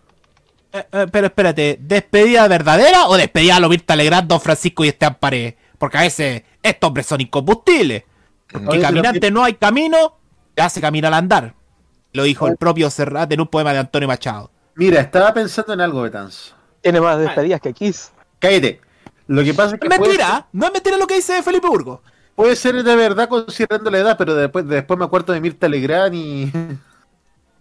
Eh, 0.72 0.86
eh, 0.92 1.06
pero 1.10 1.26
espérate, 1.28 1.78
¿despedida 1.80 2.46
verdadera 2.46 3.06
o 3.08 3.16
despedida 3.16 3.56
a 3.56 3.60
lo 3.60 3.68
Mirta 3.68 3.96
Legrand, 3.96 4.28
Don 4.28 4.40
Francisco 4.40 4.84
y 4.84 4.88
Esteban 4.88 5.16
Paredes? 5.18 5.54
Porque 5.78 5.98
a 5.98 6.02
veces 6.02 6.42
estos 6.62 6.86
hombres 6.88 7.06
son 7.06 7.20
incombustibles. 7.22 8.04
Porque 8.50 8.68
Oye, 8.68 8.80
caminante 8.82 9.20
que- 9.20 9.30
no 9.30 9.42
hay 9.42 9.54
camino, 9.54 10.16
hace 10.56 10.80
camino 10.80 11.08
al 11.08 11.14
andar. 11.14 11.54
Lo 12.12 12.22
dijo 12.22 12.46
el 12.46 12.56
propio 12.56 12.88
Serrat 12.90 13.32
en 13.32 13.40
un 13.40 13.48
poema 13.48 13.72
de 13.72 13.78
Antonio 13.80 14.06
Machado. 14.06 14.50
Mira, 14.76 15.00
estaba 15.00 15.32
pensando 15.34 15.72
en 15.72 15.80
algo, 15.80 16.02
Betans. 16.02 16.54
Tiene 16.82 17.00
más 17.00 17.18
despedidas 17.18 17.60
que 17.60 17.72
Kiss. 17.72 18.12
Cállate. 18.38 18.80
Lo 19.26 19.42
que 19.42 19.54
pasa 19.54 19.74
es 19.74 19.80
que 19.80 19.88
Es 19.88 19.98
puede, 19.98 20.10
mentira, 20.10 20.46
no 20.52 20.66
es 20.66 20.72
mentira 20.72 20.96
lo 20.96 21.06
que 21.06 21.16
dice 21.16 21.42
Felipe 21.42 21.66
Burgo. 21.66 22.00
puede 22.36 22.54
ser 22.54 22.80
de 22.82 22.94
verdad 22.94 23.28
considerando 23.28 23.90
la 23.90 23.98
edad, 23.98 24.16
pero 24.16 24.34
después, 24.34 24.68
después 24.68 24.98
me 24.98 25.04
acuerdo 25.04 25.32
de 25.32 25.40
Mirta 25.40 25.68
Legrand 25.68 26.14
y... 26.14 26.52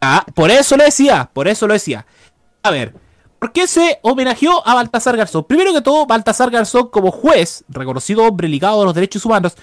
Ah, 0.01 0.24
por 0.36 0.51
eso 0.51 0.77
lo 0.77 0.84
decía, 0.84 1.27
por 1.34 1.48
eso 1.48 1.65
lo 1.65 1.74
decía. 1.74 2.05
A 2.62 2.69
ver, 2.69 2.93
¿por 3.39 3.51
qué 3.51 3.65
se 3.65 3.98
homenajeó 4.03 4.62
a 4.67 4.75
Baltasar 4.75 5.17
Garzón? 5.17 5.45
Primero 5.45 5.74
que 5.74 5.81
todo, 5.81 6.05
Baltasar 6.05 6.51
Garzón, 6.51 6.89
como 6.89 7.10
juez, 7.10 7.63
reconocido 7.69 8.22
hombre 8.24 8.48
ligado 8.48 8.81
a 8.81 8.86
los 8.86 8.93
derechos 8.93 9.25
humanos, 9.25 9.56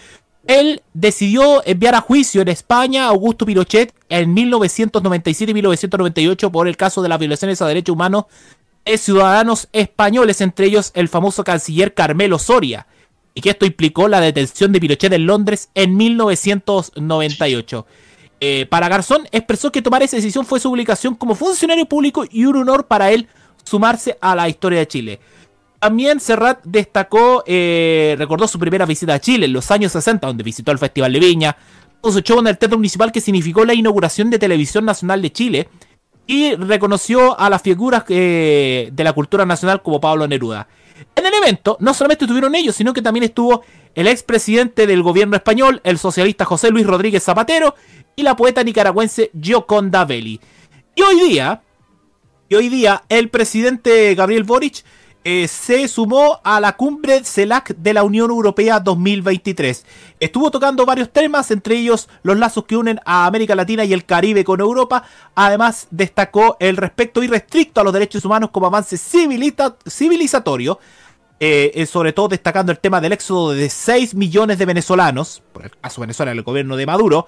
él 0.46 0.82
decidió 0.92 1.64
enviar 1.66 1.94
a 1.94 2.00
juicio 2.00 2.42
en 2.42 2.48
España 2.48 3.04
a 3.04 3.08
Augusto 3.08 3.46
Pinochet 3.46 3.94
en 4.08 4.34
1997 4.34 5.50
y 5.50 5.54
1998 5.54 6.50
por 6.50 6.66
el 6.68 6.76
caso 6.76 7.02
de 7.02 7.08
las 7.08 7.18
violaciones 7.18 7.62
a 7.62 7.66
derechos 7.66 7.94
humanos 7.94 8.24
de 8.84 8.98
ciudadanos 8.98 9.68
españoles, 9.72 10.40
entre 10.40 10.66
ellos 10.66 10.90
el 10.94 11.08
famoso 11.08 11.44
canciller 11.44 11.94
Carmelo 11.94 12.38
Soria, 12.38 12.86
y 13.34 13.40
que 13.40 13.50
esto 13.50 13.64
implicó 13.64 14.08
la 14.08 14.20
detención 14.20 14.72
de 14.72 14.80
Pinochet 14.80 15.12
en 15.12 15.26
Londres 15.26 15.70
en 15.74 15.96
1998. 15.96 17.86
Eh, 18.40 18.66
para 18.66 18.88
Garzón 18.88 19.28
expresó 19.30 19.70
que 19.70 19.82
tomar 19.82 20.02
esa 20.02 20.16
decisión 20.16 20.44
fue 20.44 20.58
su 20.58 20.70
obligación 20.70 21.14
como 21.14 21.36
funcionario 21.36 21.86
público 21.86 22.24
y 22.28 22.44
un 22.44 22.56
honor 22.56 22.88
para 22.88 23.12
él 23.12 23.28
sumarse 23.62 24.18
a 24.20 24.34
la 24.34 24.48
historia 24.48 24.80
de 24.80 24.88
Chile. 24.88 25.20
También 25.82 26.20
Serrat 26.20 26.60
destacó, 26.62 27.42
eh, 27.44 28.14
recordó 28.16 28.46
su 28.46 28.56
primera 28.56 28.86
visita 28.86 29.14
a 29.14 29.18
Chile 29.18 29.46
en 29.46 29.52
los 29.52 29.68
años 29.72 29.90
60, 29.90 30.28
donde 30.28 30.44
visitó 30.44 30.70
el 30.70 30.78
Festival 30.78 31.12
de 31.12 31.18
Viña, 31.18 31.56
su 32.04 32.20
show 32.20 32.38
en 32.38 32.46
el 32.46 32.56
Teatro 32.56 32.78
Municipal 32.78 33.10
que 33.10 33.20
significó 33.20 33.64
la 33.64 33.74
inauguración 33.74 34.30
de 34.30 34.38
Televisión 34.38 34.84
Nacional 34.84 35.20
de 35.20 35.32
Chile, 35.32 35.68
y 36.24 36.54
reconoció 36.54 37.36
a 37.36 37.50
las 37.50 37.62
figuras 37.62 38.04
eh, 38.10 38.90
de 38.92 39.02
la 39.02 39.12
cultura 39.12 39.44
nacional 39.44 39.82
como 39.82 40.00
Pablo 40.00 40.28
Neruda. 40.28 40.68
En 41.16 41.26
el 41.26 41.34
evento 41.34 41.76
no 41.80 41.94
solamente 41.94 42.26
estuvieron 42.26 42.54
ellos, 42.54 42.76
sino 42.76 42.92
que 42.92 43.02
también 43.02 43.24
estuvo 43.24 43.64
el 43.96 44.06
expresidente 44.06 44.86
del 44.86 45.02
gobierno 45.02 45.34
español, 45.34 45.80
el 45.82 45.98
socialista 45.98 46.44
José 46.44 46.70
Luis 46.70 46.86
Rodríguez 46.86 47.24
Zapatero, 47.24 47.74
y 48.14 48.22
la 48.22 48.36
poeta 48.36 48.62
nicaragüense 48.62 49.32
Gioconda 49.36 50.04
Belli. 50.04 50.38
Y 50.94 51.02
hoy 51.02 51.28
día, 51.28 51.60
y 52.48 52.54
hoy 52.54 52.68
día 52.68 53.02
el 53.08 53.30
presidente 53.30 54.14
Gabriel 54.14 54.44
Boric 54.44 54.84
eh, 55.24 55.46
se 55.46 55.86
sumó 55.86 56.40
a 56.42 56.58
la 56.60 56.76
cumbre 56.76 57.22
CELAC 57.24 57.76
de 57.76 57.94
la 57.94 58.02
Unión 58.02 58.30
Europea 58.30 58.80
2023. 58.80 59.86
Estuvo 60.18 60.50
tocando 60.50 60.84
varios 60.84 61.12
temas, 61.12 61.50
entre 61.52 61.76
ellos 61.76 62.08
los 62.22 62.36
lazos 62.36 62.64
que 62.64 62.76
unen 62.76 62.98
a 63.04 63.26
América 63.26 63.54
Latina 63.54 63.84
y 63.84 63.92
el 63.92 64.04
Caribe 64.04 64.42
con 64.42 64.60
Europa. 64.60 65.04
Además, 65.34 65.86
destacó 65.90 66.56
el 66.58 66.76
respeto 66.76 67.22
irrestricto 67.22 67.80
a 67.80 67.84
los 67.84 67.92
derechos 67.92 68.24
humanos 68.24 68.50
como 68.50 68.66
avance 68.66 68.98
civilizatorio. 68.98 70.80
eh, 71.44 71.72
eh, 71.74 71.86
sobre 71.86 72.12
todo 72.12 72.28
destacando 72.28 72.70
el 72.70 72.78
tema 72.78 73.00
del 73.00 73.12
éxodo 73.12 73.50
de 73.50 73.68
6 73.68 74.14
millones 74.14 74.58
de 74.58 74.66
venezolanos, 74.66 75.42
por 75.52 75.64
el 75.64 75.72
caso 75.72 76.00
Venezuela, 76.00 76.30
el 76.30 76.42
gobierno 76.42 76.76
de 76.76 76.86
Maduro, 76.86 77.26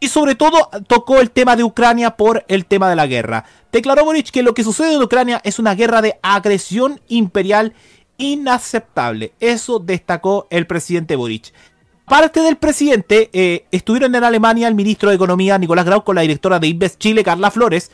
y 0.00 0.08
sobre 0.08 0.34
todo 0.34 0.70
tocó 0.86 1.20
el 1.20 1.30
tema 1.30 1.56
de 1.56 1.64
Ucrania 1.64 2.16
por 2.16 2.44
el 2.48 2.66
tema 2.66 2.88
de 2.90 2.96
la 2.96 3.06
guerra. 3.06 3.44
Declaró 3.72 4.04
Boric 4.04 4.30
que 4.30 4.42
lo 4.42 4.54
que 4.54 4.64
sucede 4.64 4.94
en 4.94 5.02
Ucrania 5.02 5.40
es 5.44 5.58
una 5.58 5.74
guerra 5.74 6.02
de 6.02 6.18
agresión 6.22 7.00
imperial 7.08 7.74
inaceptable. 8.18 9.32
Eso 9.40 9.78
destacó 9.78 10.46
el 10.50 10.66
presidente 10.66 11.16
Boric. 11.16 11.52
Parte 12.06 12.40
del 12.40 12.56
presidente, 12.56 13.30
eh, 13.32 13.66
estuvieron 13.72 14.14
en 14.14 14.22
Alemania 14.22 14.68
el 14.68 14.76
ministro 14.76 15.08
de 15.08 15.16
Economía 15.16 15.58
Nicolás 15.58 15.84
Grau 15.84 16.04
con 16.04 16.14
la 16.14 16.22
directora 16.22 16.60
de 16.60 16.68
Invest 16.68 17.00
Chile, 17.00 17.24
Carla 17.24 17.50
Flores, 17.50 17.90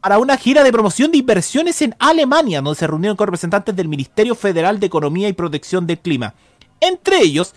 para 0.00 0.18
una 0.18 0.36
gira 0.36 0.64
de 0.64 0.72
promoción 0.72 1.12
de 1.12 1.18
inversiones 1.18 1.80
en 1.80 1.94
Alemania, 2.00 2.60
donde 2.60 2.78
se 2.78 2.88
reunieron 2.88 3.16
con 3.16 3.28
representantes 3.28 3.76
del 3.76 3.86
Ministerio 3.86 4.34
Federal 4.34 4.80
de 4.80 4.86
Economía 4.86 5.28
y 5.28 5.32
Protección 5.32 5.86
del 5.86 6.00
Clima. 6.00 6.34
Entre 6.80 7.18
ellos, 7.20 7.54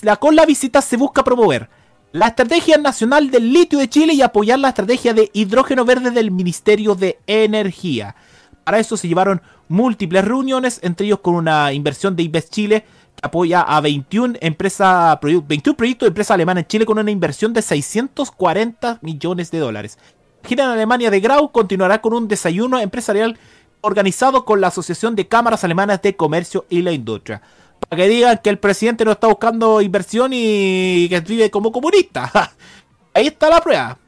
la, 0.00 0.16
con 0.16 0.34
la 0.34 0.46
visita 0.46 0.80
se 0.80 0.96
busca 0.96 1.22
promover 1.22 1.68
la 2.14 2.28
Estrategia 2.28 2.78
Nacional 2.78 3.28
del 3.28 3.52
Litio 3.52 3.76
de 3.76 3.88
Chile 3.88 4.12
y 4.14 4.22
apoyar 4.22 4.60
la 4.60 4.68
estrategia 4.68 5.12
de 5.14 5.30
hidrógeno 5.32 5.84
verde 5.84 6.12
del 6.12 6.30
Ministerio 6.30 6.94
de 6.94 7.18
Energía. 7.26 8.14
Para 8.62 8.78
eso 8.78 8.96
se 8.96 9.08
llevaron 9.08 9.42
múltiples 9.66 10.24
reuniones, 10.24 10.78
entre 10.84 11.06
ellos 11.06 11.18
con 11.18 11.34
una 11.34 11.72
inversión 11.72 12.14
de 12.14 12.22
Invest 12.22 12.52
Chile 12.52 12.84
que 13.16 13.20
apoya 13.26 13.62
a 13.62 13.80
21, 13.80 14.34
empresa, 14.40 15.18
proye- 15.20 15.42
21 15.44 15.76
proyectos 15.76 16.06
de 16.06 16.10
empresas 16.10 16.30
alemanas 16.36 16.62
en 16.62 16.68
Chile 16.68 16.86
con 16.86 17.00
una 17.00 17.10
inversión 17.10 17.52
de 17.52 17.62
640 17.62 19.00
millones 19.02 19.50
de 19.50 19.58
dólares. 19.58 19.98
La 20.44 20.48
gira 20.48 20.64
en 20.66 20.70
Alemania 20.70 21.10
de 21.10 21.18
Grau 21.18 21.50
continuará 21.50 22.00
con 22.00 22.14
un 22.14 22.28
desayuno 22.28 22.78
empresarial 22.78 23.36
organizado 23.80 24.44
con 24.44 24.60
la 24.60 24.68
Asociación 24.68 25.16
de 25.16 25.26
Cámaras 25.26 25.64
Alemanas 25.64 26.00
de 26.00 26.14
Comercio 26.14 26.64
y 26.70 26.82
la 26.82 26.92
Industria. 26.92 27.42
Para 27.80 28.02
que 28.02 28.08
digan 28.08 28.40
que 28.42 28.50
el 28.50 28.58
presidente 28.58 29.04
no 29.04 29.12
está 29.12 29.26
buscando 29.26 29.80
inversión 29.80 30.30
y 30.32 31.08
que 31.08 31.20
vive 31.20 31.50
como 31.50 31.72
comunista. 31.72 32.30
Ahí 33.14 33.26
está 33.28 33.50
la 33.50 33.60
prueba. 33.60 33.98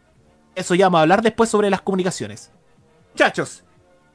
Eso 0.55 0.75
ya 0.75 0.87
vamos 0.87 0.99
a 0.99 1.03
hablar 1.03 1.23
después 1.23 1.51
sobre 1.51 1.71
las 1.71 1.83
comunicaciones. 1.83 2.51
Muchachos, 3.13 3.63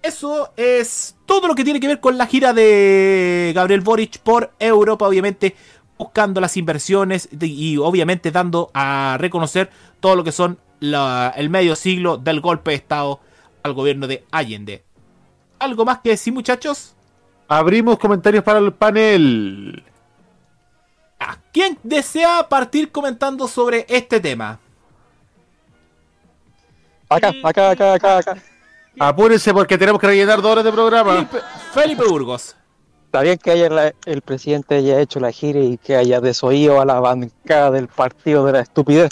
eso 0.02 0.52
es 0.58 1.16
todo 1.26 1.48
lo 1.48 1.56
que 1.56 1.64
tiene 1.64 1.80
que 1.80 1.88
ver 1.88 2.00
con 2.00 2.18
la 2.18 2.26
gira 2.26 2.54
de 2.54 3.52
Gabriel 3.54 3.82
Boric 3.82 4.20
por 4.20 4.52
Europa, 4.60 5.08
obviamente 5.08 5.56
buscando 5.98 6.42
las 6.42 6.58
inversiones 6.58 7.30
y 7.40 7.78
obviamente 7.78 8.32
dando 8.32 8.72
a 8.74 9.18
reconocer 9.20 9.70
todo 10.00 10.16
lo 10.16 10.24
que 10.24 10.32
son 10.32 10.58
el 10.82 11.50
medio 11.52 11.76
siglo 11.76 12.18
del 12.18 12.42
golpe 12.42 12.72
de 12.72 12.78
Estado 12.78 13.20
al 13.62 13.74
gobierno 13.74 14.08
de 14.08 14.26
Allende. 14.32 14.84
¿Algo 15.60 15.86
más 15.86 16.00
que 16.00 16.10
decir, 16.10 16.34
muchachos? 16.34 16.96
Abrimos 17.56 18.00
comentarios 18.00 18.46
para 18.46 18.60
el 18.60 18.72
panel. 18.72 19.84
¿Quién 21.52 21.78
desea 21.84 22.48
partir 22.48 22.94
comentando 22.94 23.46
sobre 23.46 23.86
este 23.90 24.22
tema? 24.22 24.58
Acá, 27.10 27.34
acá, 27.44 27.72
acá, 27.72 27.94
acá, 27.96 28.18
acá. 28.20 28.38
Apúrense 29.00 29.54
porque 29.54 29.78
tenemos 29.78 30.00
que 30.00 30.08
rellenar 30.08 30.42
dos 30.42 30.50
horas 30.50 30.64
de 30.64 30.72
programa. 30.72 31.14
Felipe, 31.14 31.38
Felipe 31.74 32.04
Burgos. 32.06 32.56
Está 33.08 33.20
bien 33.20 33.38
que 33.38 33.52
haya 33.52 33.70
la- 33.70 33.94
el 34.06 34.22
presidente 34.22 34.76
haya 34.76 35.02
hecho 35.02 35.20
la 35.20 35.34
gira 35.34 35.60
y 35.60 35.78
que 35.78 35.98
haya 35.98 36.22
desoído 36.22 36.80
a 36.80 36.86
la 36.86 37.02
bancada 37.02 37.70
del 37.72 37.90
partido 37.90 38.46
de 38.46 38.54
la 38.54 38.62
estupidez. 38.62 39.10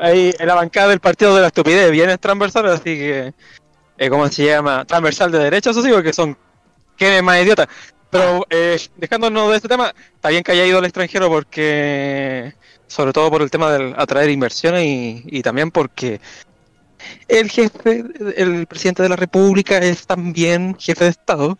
Ahí, 0.00 0.32
en 0.38 0.46
la 0.46 0.54
bancada 0.54 0.86
del 0.86 1.00
partido 1.00 1.34
de 1.34 1.40
la 1.40 1.48
estupidez 1.48 1.90
viene 1.90 2.16
transversal, 2.16 2.66
así 2.66 2.84
que. 2.84 3.34
eh, 3.98 4.08
¿Cómo 4.08 4.28
se 4.28 4.46
llama? 4.46 4.84
Transversal 4.84 5.32
de 5.32 5.38
derecha, 5.40 5.70
eso 5.70 5.82
sí, 5.82 5.90
porque 5.92 6.12
son. 6.12 6.38
¿Quién 6.98 7.12
es 7.12 7.22
más 7.22 7.42
idiota? 7.42 7.68
Pero 8.10 8.46
eh, 8.50 8.78
dejándonos 8.96 9.50
de 9.50 9.56
este 9.56 9.68
tema, 9.68 9.94
está 10.14 10.28
bien 10.30 10.42
que 10.42 10.52
haya 10.52 10.66
ido 10.66 10.78
al 10.78 10.84
extranjero 10.84 11.28
porque. 11.28 12.54
Sobre 12.86 13.12
todo 13.12 13.30
por 13.30 13.42
el 13.42 13.50
tema 13.50 13.70
de 13.70 13.94
atraer 13.98 14.30
inversiones 14.30 14.82
y, 14.82 15.22
y 15.26 15.42
también 15.42 15.70
porque 15.70 16.20
el 17.28 17.50
jefe, 17.50 18.02
el 18.36 18.66
presidente 18.66 19.02
de 19.02 19.10
la 19.10 19.16
República 19.16 19.76
es 19.76 20.06
también 20.06 20.74
jefe 20.78 21.04
de 21.04 21.10
Estado 21.10 21.58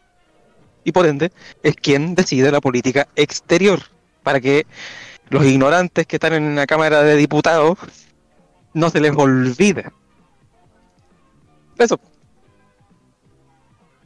y 0.85 0.92
por 0.92 1.07
ende 1.07 1.31
es 1.62 1.77
quien 1.77 2.14
decide 2.14 2.51
la 2.51 2.62
política 2.62 3.09
exterior 3.14 3.83
para 4.22 4.40
que 4.40 4.66
los 5.29 5.44
ignorantes 5.44 6.07
que 6.07 6.16
están 6.16 6.33
en 6.33 6.57
la 6.57 6.66
Cámara 6.66 7.03
de 7.03 7.16
Diputados 7.16 7.79
no 8.72 8.90
se 8.90 9.01
les 9.01 9.12
olvide. 9.14 9.90
Eso. 11.79 12.01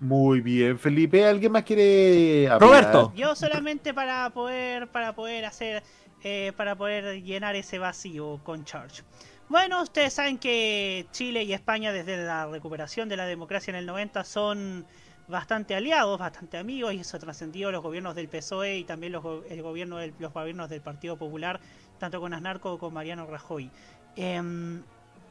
Muy 0.03 0.41
bien, 0.41 0.81
Felipe. 0.81 1.25
¿Alguien 1.25 1.53
más 1.53 1.63
quiere 1.63 2.49
hablar? 2.49 2.61
Roberto. 2.69 3.13
Yo 3.15 3.37
solamente 3.37 3.95
para 3.95 4.29
poder 4.31 4.89
para 4.89 5.15
poder 5.15 5.45
hacer 5.45 5.85
eh, 6.25 6.53
para 6.57 6.75
poder 6.75 7.23
llenar 7.23 7.55
ese 7.55 7.79
vacío 7.79 8.41
con 8.43 8.65
Charge. 8.65 9.03
Bueno, 9.49 9.81
ustedes 9.81 10.13
saben 10.13 10.39
que 10.39 11.07
Chile 11.13 11.45
y 11.45 11.53
España 11.53 11.93
desde 11.93 12.17
la 12.17 12.47
recuperación 12.49 13.09
de 13.09 13.17
la 13.17 13.27
democracia 13.27 13.71
en 13.71 13.77
el 13.77 13.87
90 13.87 14.25
son 14.25 14.85
bastante 15.29 15.77
aliados, 15.77 16.19
bastante 16.19 16.59
amigos 16.59 16.95
y 16.95 16.99
eso 16.99 17.17
trascendió 17.21 17.71
los 17.71 17.81
gobiernos 17.81 18.17
del 18.17 18.29
PSOE 18.29 18.79
y 18.79 18.85
también 18.85 19.13
los, 19.13 19.25
el 19.49 19.63
gobierno 19.63 19.99
del- 19.99 20.15
los 20.19 20.33
gobiernos 20.33 20.69
del 20.69 20.81
Partido 20.81 21.17
Popular, 21.17 21.61
tanto 22.01 22.21
con 22.21 22.35
Aznar 22.35 22.59
como 22.59 22.77
con 22.79 22.93
Mariano 22.93 23.25
Rajoy. 23.27 23.71
Em, 24.17 24.83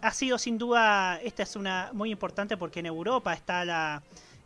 ha 0.01 0.11
sido 0.11 0.37
sin 0.37 0.57
duda, 0.57 1.19
esta 1.21 1.43
es 1.43 1.57
una 1.57 1.89
muy 1.91 2.09
importante 2.09 2.55
porque 2.55 2.79
en 2.79 2.85
Europa 2.85 3.33
está 3.33 3.65
la 3.65 4.01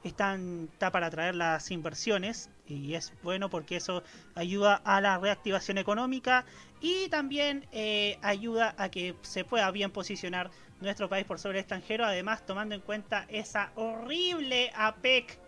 están, 0.08 0.70
está 0.72 0.91
para 0.91 1.08
atraer 1.08 1.36
las 1.36 1.72
inversiones 1.72 2.50
y 2.68 2.94
es 2.94 3.13
bueno 3.24 3.50
porque 3.50 3.76
eso 3.78 4.04
ayuda 4.36 4.82
a 4.84 5.02
la 5.02 5.18
reactivación 5.18 5.78
económica 5.78 6.46
y 6.82 7.10
también 7.10 7.68
eh, 7.72 8.18
ayuda 8.22 8.76
a 8.78 8.89
que 8.89 9.15
se 9.22 9.44
pueda 9.44 9.70
bien 9.72 9.91
posicionar 9.91 10.52
nuestro 10.82 11.10
país 11.10 11.26
por 11.26 11.39
sobre 11.39 11.58
el 11.58 11.62
extranjero, 11.62 12.06
además 12.06 12.46
tomando 12.46 12.76
en 12.76 12.82
cuenta 12.82 13.26
esa 13.30 13.72
horrible 13.76 14.72
APEC 14.76 15.39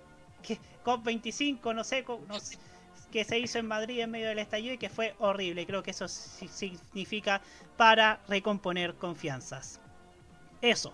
que 0.42 0.60
COP25, 0.84 1.76
no 1.76 1.84
sé, 1.84 2.06
que 3.12 3.24
se 3.24 3.40
hizo 3.40 3.60
en 3.60 3.68
Madrid 3.68 4.00
en 4.00 4.12
medio 4.12 4.30
del 4.30 4.40
estallido 4.40 4.74
y 4.74 4.78
que 4.78 4.90
fue 4.90 5.16
horrible. 5.20 5.66
Creo 5.66 5.84
que 5.84 5.92
eso 5.92 6.08
significa 6.08 7.42
para 7.76 8.22
recomponer 8.28 8.96
confianzas. 8.96 9.80
Eso. 10.62 10.94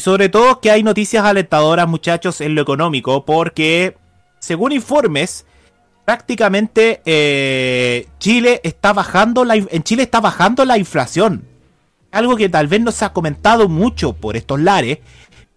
Y 0.00 0.02
sobre 0.02 0.30
todo 0.30 0.60
que 0.60 0.70
hay 0.70 0.82
noticias 0.82 1.26
alentadoras, 1.26 1.86
muchachos, 1.86 2.40
en 2.40 2.54
lo 2.54 2.62
económico, 2.62 3.26
porque 3.26 3.98
según 4.38 4.72
informes, 4.72 5.44
prácticamente 6.06 7.02
eh, 7.04 8.08
Chile 8.18 8.62
está 8.64 8.94
bajando 8.94 9.44
la, 9.44 9.56
en 9.56 9.82
Chile 9.82 10.04
está 10.04 10.22
bajando 10.22 10.64
la 10.64 10.78
inflación. 10.78 11.44
Algo 12.12 12.34
que 12.36 12.48
tal 12.48 12.66
vez 12.66 12.80
no 12.80 12.92
se 12.92 13.04
ha 13.04 13.12
comentado 13.12 13.68
mucho 13.68 14.14
por 14.14 14.38
estos 14.38 14.58
lares, 14.58 15.00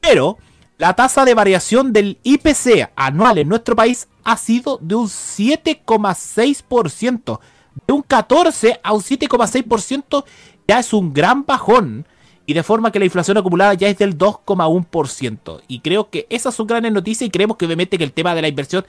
pero 0.01 0.37
la 0.77 0.93
tasa 0.93 1.23
de 1.23 1.35
variación 1.35 1.93
del 1.93 2.19
IPC 2.23 2.91
anual 2.97 3.37
en 3.37 3.47
nuestro 3.47 3.77
país 3.77 4.09
ha 4.25 4.35
sido 4.35 4.77
de 4.81 4.95
un 4.95 5.07
7,6%. 5.07 7.39
De 7.87 7.93
un 7.93 8.01
14 8.01 8.81
a 8.83 8.91
un 8.91 9.01
7,6% 9.01 10.25
ya 10.67 10.79
es 10.79 10.91
un 10.91 11.13
gran 11.13 11.45
bajón. 11.45 12.05
Y 12.45 12.53
de 12.53 12.63
forma 12.63 12.91
que 12.91 12.99
la 12.99 13.05
inflación 13.05 13.37
acumulada 13.37 13.73
ya 13.73 13.87
es 13.87 13.97
del 13.97 14.17
2,1%. 14.17 15.61
Y 15.67 15.79
creo 15.79 16.09
que 16.09 16.27
esas 16.29 16.53
son 16.53 16.67
grandes 16.67 16.91
noticias 16.91 17.27
y 17.27 17.31
creemos 17.31 17.55
que 17.57 17.65
obviamente 17.65 17.97
que 17.97 18.03
el 18.03 18.11
tema 18.11 18.35
de 18.35 18.41
la 18.41 18.49
inversión 18.49 18.85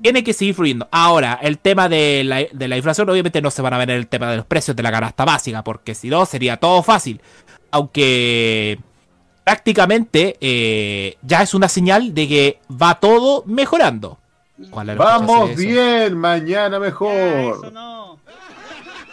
tiene 0.00 0.24
que 0.24 0.32
seguir 0.32 0.54
fluyendo. 0.54 0.88
Ahora, 0.90 1.38
el 1.42 1.58
tema 1.58 1.88
de 1.88 2.22
la, 2.24 2.44
de 2.50 2.68
la 2.68 2.76
inflación 2.76 3.08
obviamente 3.10 3.42
no 3.42 3.50
se 3.50 3.60
van 3.60 3.74
a 3.74 3.78
ver 3.78 3.90
en 3.90 3.96
el 3.96 4.06
tema 4.06 4.30
de 4.30 4.38
los 4.38 4.46
precios 4.46 4.74
de 4.76 4.82
la 4.82 4.90
canasta 4.90 5.24
básica, 5.24 5.62
porque 5.62 5.94
si 5.94 6.08
no 6.08 6.24
sería 6.24 6.56
todo 6.56 6.82
fácil. 6.82 7.20
Aunque 7.70 8.78
prácticamente 9.44 10.36
eh, 10.40 11.18
ya 11.22 11.42
es 11.42 11.54
una 11.54 11.68
señal 11.68 12.14
de 12.14 12.28
que 12.28 12.58
va 12.70 12.98
todo 12.98 13.44
mejorando. 13.46 14.18
Vamos 14.58 15.54
bien, 15.54 16.16
mañana 16.16 16.76
Ya, 16.76 16.80
mejor. 16.80 17.12
eso 17.12 17.70
no. 17.70 18.18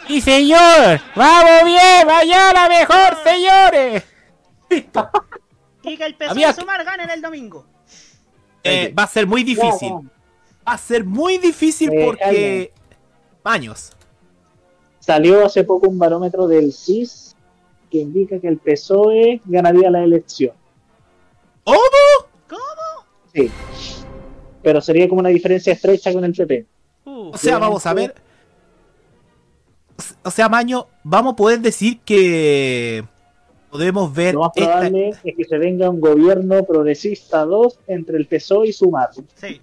Y 0.08 0.20
señor, 0.20 1.00
vamos 1.16 1.64
bien, 1.64 2.06
mañana 2.06 2.68
mejor, 2.68 3.16
señores. 3.24 4.02
Listo. 4.68 5.08
Y 5.82 5.96
que 5.96 6.04
el 6.06 6.14
PSOE 6.14 6.30
Había- 6.30 6.52
sumar 6.52 6.84
gane 6.84 7.12
el 7.12 7.22
domingo. 7.22 7.66
Eh, 8.62 8.92
va 8.96 9.04
a 9.04 9.06
ser 9.06 9.26
muy 9.26 9.42
difícil. 9.44 9.92
Va 10.66 10.72
a 10.72 10.78
ser 10.78 11.04
muy 11.04 11.38
difícil 11.38 11.90
Eh, 11.92 12.04
porque... 12.06 12.72
Años. 13.44 13.92
Salió 15.00 15.44
hace 15.44 15.64
poco 15.64 15.88
un 15.88 15.98
barómetro 15.98 16.46
del 16.48 16.72
CIS 16.72 17.36
que 17.90 17.98
indica 17.98 18.38
que 18.40 18.48
el 18.48 18.56
PSOE 18.58 19.42
ganaría 19.44 19.90
la 19.90 20.02
elección. 20.02 20.52
¿Cómo? 21.62 22.58
Sí. 23.34 23.50
Pero 24.62 24.80
sería 24.80 25.08
como 25.08 25.20
una 25.20 25.28
diferencia 25.28 25.72
estrecha 25.74 26.12
con 26.12 26.24
el 26.24 26.32
PP. 26.32 26.66
Uh, 27.04 27.30
O 27.34 27.36
sea, 27.36 27.58
vamos 27.58 27.84
a 27.84 27.92
ver. 27.92 28.14
O 30.24 30.30
sea, 30.30 30.48
Maño, 30.48 30.86
vamos 31.02 31.34
a 31.34 31.36
poder 31.36 31.60
decir 31.60 32.00
que 32.00 33.04
podemos 33.70 34.12
ver 34.14 34.34
Lo 34.34 34.40
más 34.40 34.52
esta- 34.54 34.70
probable 34.72 35.08
es 35.22 35.34
que 35.36 35.44
se 35.44 35.58
venga 35.58 35.90
un 35.90 36.00
gobierno 36.00 36.64
progresista 36.64 37.44
2 37.44 37.78
entre 37.88 38.16
el 38.16 38.26
PSOE 38.26 38.68
y 38.68 38.72
Sumar. 38.72 39.10
sí. 39.36 39.60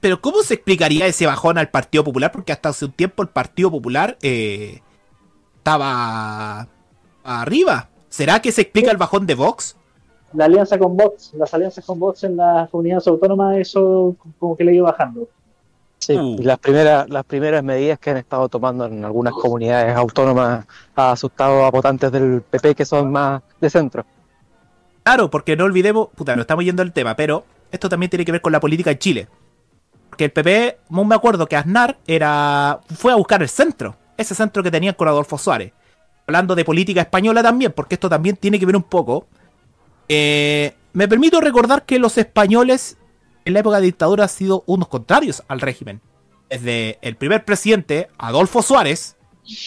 Pero 0.00 0.20
¿cómo 0.20 0.42
se 0.42 0.54
explicaría 0.54 1.06
ese 1.06 1.26
bajón 1.26 1.56
al 1.56 1.68
Partido 1.70 2.02
Popular? 2.02 2.32
Porque 2.32 2.50
hasta 2.50 2.70
hace 2.70 2.86
un 2.86 2.92
tiempo 2.92 3.22
el 3.22 3.28
Partido 3.28 3.70
Popular 3.70 4.18
eh, 4.20 4.80
estaba 5.58 6.66
arriba. 7.22 7.88
¿Será 8.08 8.40
que 8.42 8.50
se 8.50 8.62
explica 8.62 8.90
el 8.90 8.96
bajón 8.96 9.26
de 9.26 9.34
Vox? 9.36 9.76
La 10.32 10.46
alianza 10.46 10.76
con 10.78 10.96
Vox, 10.96 11.32
las 11.34 11.52
alianzas 11.54 11.84
con 11.84 12.00
Vox 12.00 12.24
en 12.24 12.36
las 12.36 12.68
comunidades 12.70 13.06
autónomas, 13.06 13.58
eso 13.58 14.16
como 14.38 14.56
que 14.56 14.64
le 14.64 14.74
iba 14.74 14.90
bajando. 14.90 15.28
Sí, 16.00 16.14
Uh. 16.16 16.36
y 16.40 16.42
las 16.44 16.58
primeras, 16.58 17.08
las 17.10 17.24
primeras 17.24 17.62
medidas 17.62 17.98
que 17.98 18.10
han 18.10 18.16
estado 18.16 18.48
tomando 18.48 18.86
en 18.86 19.04
algunas 19.04 19.34
comunidades 19.34 19.94
autónomas 19.94 20.66
ha 20.96 21.12
asustado 21.12 21.64
a 21.64 21.70
votantes 21.70 22.10
del 22.10 22.42
PP 22.42 22.74
que 22.74 22.84
son 22.86 23.12
más 23.12 23.42
de 23.60 23.70
centro. 23.70 24.06
Claro, 25.02 25.30
porque 25.30 25.56
no 25.56 25.64
olvidemos, 25.64 26.08
puta, 26.14 26.34
no 26.36 26.42
estamos 26.42 26.64
yendo 26.64 26.82
al 26.82 26.92
tema, 26.92 27.16
pero 27.16 27.44
esto 27.70 27.88
también 27.88 28.10
tiene 28.10 28.24
que 28.24 28.32
ver 28.32 28.40
con 28.40 28.52
la 28.52 28.60
política 28.60 28.90
en 28.90 28.98
Chile. 28.98 29.28
Porque 30.08 30.24
el 30.24 30.32
PP, 30.32 30.78
no 30.90 31.04
me 31.04 31.14
acuerdo 31.14 31.46
que 31.46 31.56
Aznar 31.56 31.98
era 32.06 32.80
fue 32.96 33.12
a 33.12 33.16
buscar 33.16 33.42
el 33.42 33.48
centro, 33.48 33.96
ese 34.16 34.34
centro 34.34 34.62
que 34.62 34.70
tenían 34.70 34.94
con 34.94 35.08
Adolfo 35.08 35.38
Suárez. 35.38 35.72
Hablando 36.26 36.54
de 36.54 36.64
política 36.64 37.00
española 37.02 37.42
también, 37.42 37.72
porque 37.72 37.94
esto 37.96 38.08
también 38.08 38.36
tiene 38.36 38.58
que 38.58 38.66
ver 38.66 38.76
un 38.76 38.82
poco. 38.84 39.26
Eh, 40.08 40.74
me 40.92 41.08
permito 41.08 41.40
recordar 41.40 41.84
que 41.84 41.98
los 41.98 42.18
españoles 42.18 42.96
en 43.44 43.52
la 43.54 43.60
época 43.60 43.76
de 43.80 43.86
dictadura 43.86 44.24
han 44.24 44.28
sido 44.30 44.62
unos 44.66 44.88
contrarios 44.88 45.42
al 45.48 45.60
régimen. 45.60 46.00
Desde 46.48 46.98
el 47.02 47.16
primer 47.16 47.44
presidente, 47.44 48.08
Adolfo 48.18 48.62
Suárez, 48.62 49.16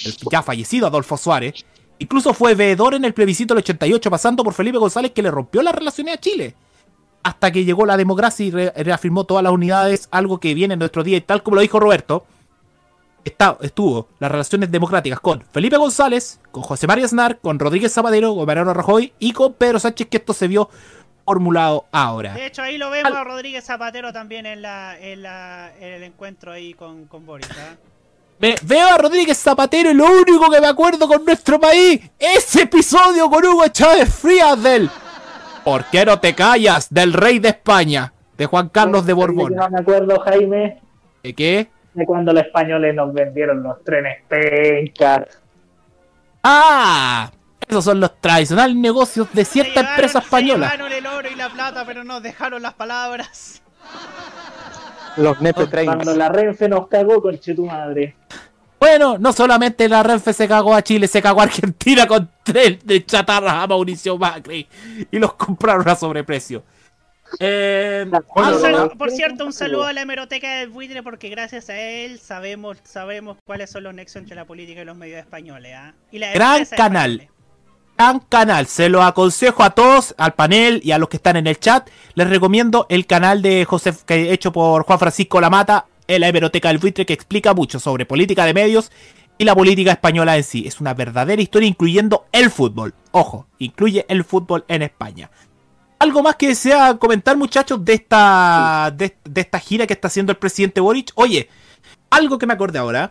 el 0.05 0.15
ya 0.31 0.41
fallecido 0.43 0.87
Adolfo 0.87 1.17
Suárez, 1.17 1.65
incluso 1.99 2.33
fue 2.33 2.55
veedor 2.55 2.93
en 2.93 3.05
el 3.05 3.13
plebiscito 3.13 3.53
del 3.53 3.63
88, 3.63 4.09
pasando 4.09 4.43
por 4.43 4.53
Felipe 4.53 4.77
González, 4.77 5.11
que 5.11 5.21
le 5.21 5.31
rompió 5.31 5.61
las 5.61 5.73
relaciones 5.75 6.15
a 6.15 6.19
Chile. 6.19 6.55
Hasta 7.23 7.51
que 7.51 7.63
llegó 7.63 7.85
la 7.85 7.95
democracia 7.95 8.45
y 8.45 8.51
re- 8.51 8.73
reafirmó 8.75 9.23
todas 9.23 9.43
las 9.43 9.53
unidades, 9.53 10.09
algo 10.11 10.39
que 10.39 10.53
viene 10.53 10.73
en 10.73 10.79
nuestro 10.79 11.03
día, 11.03 11.17
y 11.17 11.21
tal 11.21 11.41
como 11.41 11.55
lo 11.55 11.61
dijo 11.61 11.79
Roberto, 11.79 12.25
está- 13.23 13.57
estuvo 13.61 14.09
las 14.19 14.29
relaciones 14.31 14.69
democráticas 14.69 15.21
con 15.21 15.41
Felipe 15.53 15.77
González, 15.77 16.41
con 16.51 16.63
José 16.63 16.85
María 16.87 17.05
Aznar, 17.05 17.39
con 17.39 17.59
Rodríguez 17.59 17.93
Zapatero, 17.93 18.35
con 18.35 18.45
Mariano 18.45 18.73
Rajoy 18.73 19.13
y 19.19 19.31
con 19.31 19.53
Pedro 19.53 19.79
Sánchez, 19.79 20.07
que 20.09 20.17
esto 20.17 20.33
se 20.33 20.49
vio 20.49 20.69
formulado 21.25 21.85
ahora. 21.91 22.33
De 22.33 22.45
hecho, 22.45 22.61
ahí 22.61 22.77
lo 22.77 22.89
vemos 22.89 23.13
a 23.13 23.23
Rodríguez 23.23 23.63
Zapatero 23.65 24.11
también 24.11 24.45
en, 24.45 24.61
la, 24.61 24.97
en, 24.99 25.21
la, 25.23 25.71
en 25.79 25.93
el 25.93 26.03
encuentro 26.03 26.51
ahí 26.51 26.73
con, 26.73 27.05
con 27.05 27.25
Boris. 27.25 27.47
¿ah? 27.51 27.75
Me- 28.39 28.55
veo 28.63 28.87
a 28.87 28.97
Rodríguez 28.97 29.37
Zapatero 29.37 29.91
y 29.91 29.93
lo 29.93 30.05
único 30.11 30.49
que 30.51 30.59
me 30.59 30.67
acuerdo 30.67 31.07
con 31.07 31.23
nuestro 31.23 31.59
país, 31.59 32.01
ese 32.19 32.63
episodio 32.63 33.29
con 33.29 33.45
Hugo 33.45 33.67
Chávez 33.69 34.13
Frías 34.13 34.61
del 34.61 34.89
¿Por 35.63 35.85
qué 35.85 36.05
no 36.05 36.19
te 36.19 36.35
callas? 36.35 36.93
del 36.93 37.13
rey 37.13 37.39
de 37.39 37.49
España, 37.49 38.11
de 38.37 38.45
Juan 38.45 38.67
Carlos 38.67 39.05
de 39.05 39.13
Borbón. 39.13 39.53
No 39.55 39.69
me 39.69 39.79
acuerdo, 39.79 40.19
Jaime, 40.19 40.81
¿De 41.23 41.33
qué? 41.33 41.69
de 41.93 42.05
cuando 42.05 42.33
los 42.33 42.43
españoles 42.43 42.93
nos 42.95 43.13
vendieron 43.13 43.63
los 43.63 43.81
trenes 43.83 44.23
pencas. 44.27 45.25
¡Ah! 46.43 47.31
Esos 47.67 47.83
son 47.83 47.99
los 47.99 48.19
tradicionales 48.21 48.75
negocios 48.75 49.27
de 49.33 49.45
Se 49.45 49.51
cierta 49.53 49.71
llevaron- 49.81 49.89
empresa 49.91 50.19
Se 50.19 50.25
española. 50.25 50.71
llevaron 50.71 50.91
el 50.91 51.05
oro 51.07 51.29
y 51.31 51.35
la 51.35 51.49
plata, 51.49 51.85
pero 51.85 52.03
nos 52.03 52.21
dejaron 52.21 52.61
las 52.61 52.73
palabras. 52.73 53.61
Los 55.17 55.39
Nepe 55.41 55.67
Cuando 55.85 56.15
la 56.15 56.29
Renfe 56.29 56.67
nos 56.67 56.87
cagó, 56.87 57.21
conche 57.21 57.53
tu 57.53 57.65
madre. 57.65 58.15
Bueno, 58.79 59.17
no 59.17 59.31
solamente 59.31 59.87
la 59.87 60.03
Renfe 60.03 60.33
se 60.33 60.47
cagó 60.47 60.75
a 60.75 60.81
Chile, 60.81 61.07
se 61.07 61.21
cagó 61.21 61.39
a 61.41 61.43
Argentina 61.43 62.05
con 62.07 62.29
tres 62.43 62.79
de 62.85 63.05
chatarra 63.05 63.61
a 63.61 63.67
Mauricio 63.67 64.17
Macri 64.17 64.67
y 65.11 65.19
los 65.19 65.33
compraron 65.35 65.87
a 65.87 65.95
sobreprecio. 65.95 66.63
Eh, 67.39 68.05
saludo- 68.35 68.89
por 68.97 69.09
cierto, 69.09 69.45
un 69.45 69.53
saludo 69.53 69.85
a 69.85 69.93
la 69.93 70.01
hemeroteca 70.01 70.55
del 70.57 70.69
buitre 70.69 71.01
porque 71.01 71.29
gracias 71.29 71.69
a 71.69 71.79
él 71.79 72.19
sabemos 72.19 72.77
sabemos 72.83 73.37
cuáles 73.45 73.71
son 73.71 73.83
los 73.83 73.93
nexos 73.93 74.17
entre 74.17 74.35
la 74.35 74.45
política 74.45 74.81
y 74.81 74.85
los 74.85 74.95
medios 74.97 75.19
españoles. 75.19 75.73
¿ah? 75.75 75.93
Y 76.11 76.19
las 76.19 76.33
Gran 76.33 76.65
canal. 76.65 77.11
españoles. 77.11 77.32
Gran 78.03 78.19
canal. 78.19 78.67
Se 78.67 78.89
lo 78.89 79.01
aconsejo 79.01 79.63
a 79.63 79.69
todos, 79.69 80.13
al 80.17 80.33
panel 80.33 80.81
y 80.83 80.91
a 80.91 80.97
los 80.97 81.07
que 81.07 81.17
están 81.17 81.37
en 81.37 81.47
el 81.47 81.57
chat. 81.57 81.89
Les 82.15 82.29
recomiendo 82.29 82.85
el 82.89 83.05
canal 83.05 83.41
de 83.41 83.63
José, 83.63 83.93
que 84.05 84.33
hecho 84.33 84.51
por 84.51 84.83
Juan 84.83 84.99
Francisco 84.99 85.39
Lamata, 85.39 85.85
en 86.07 86.19
la 86.19 86.27
hemeroteca 86.27 86.67
del 86.67 86.79
buitre, 86.79 87.05
que 87.05 87.13
explica 87.13 87.53
mucho 87.53 87.79
sobre 87.79 88.05
política 88.05 88.45
de 88.45 88.53
medios 88.53 88.91
y 89.37 89.45
la 89.45 89.55
política 89.55 89.91
española 89.91 90.35
en 90.35 90.43
sí. 90.43 90.65
Es 90.67 90.81
una 90.81 90.93
verdadera 90.93 91.41
historia, 91.41 91.69
incluyendo 91.69 92.25
el 92.33 92.51
fútbol. 92.51 92.93
Ojo, 93.11 93.47
incluye 93.59 94.05
el 94.09 94.25
fútbol 94.25 94.65
en 94.67 94.81
España. 94.81 95.31
¿Algo 95.99 96.21
más 96.21 96.35
que 96.35 96.49
desea 96.49 96.97
comentar, 96.97 97.37
muchachos, 97.37 97.85
de 97.85 97.93
esta, 97.93 98.93
de, 98.93 99.15
de 99.23 99.41
esta 99.41 99.59
gira 99.59 99.87
que 99.87 99.93
está 99.93 100.09
haciendo 100.09 100.33
el 100.33 100.37
presidente 100.37 100.81
Boric? 100.81 101.13
Oye, 101.15 101.47
algo 102.09 102.37
que 102.37 102.47
me 102.47 102.53
acordé 102.53 102.79
ahora. 102.79 103.09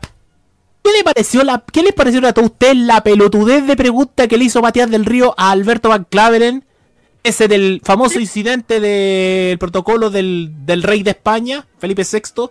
¿Qué 0.84 0.90
le 0.96 1.04
pareció 1.04 1.44
la, 1.44 1.62
qué 1.72 1.82
les 1.82 1.92
pareció 1.92 2.26
a 2.26 2.32
todos 2.32 2.50
ustedes 2.50 2.76
la 2.76 3.02
pelotudez 3.02 3.66
de 3.66 3.76
pregunta 3.76 4.26
que 4.26 4.36
le 4.36 4.44
hizo 4.44 4.60
Matías 4.62 4.90
del 4.90 5.04
Río 5.04 5.34
a 5.36 5.50
Alberto 5.52 5.88
Van 5.88 6.04
Claveren? 6.04 6.64
Ese 7.24 7.46
del 7.46 7.80
famoso 7.84 8.18
incidente 8.18 8.80
del 8.80 9.56
protocolo 9.58 10.10
del, 10.10 10.50
del 10.66 10.82
rey 10.82 11.04
de 11.04 11.10
España, 11.12 11.64
Felipe 11.78 12.02
VI, 12.02 12.50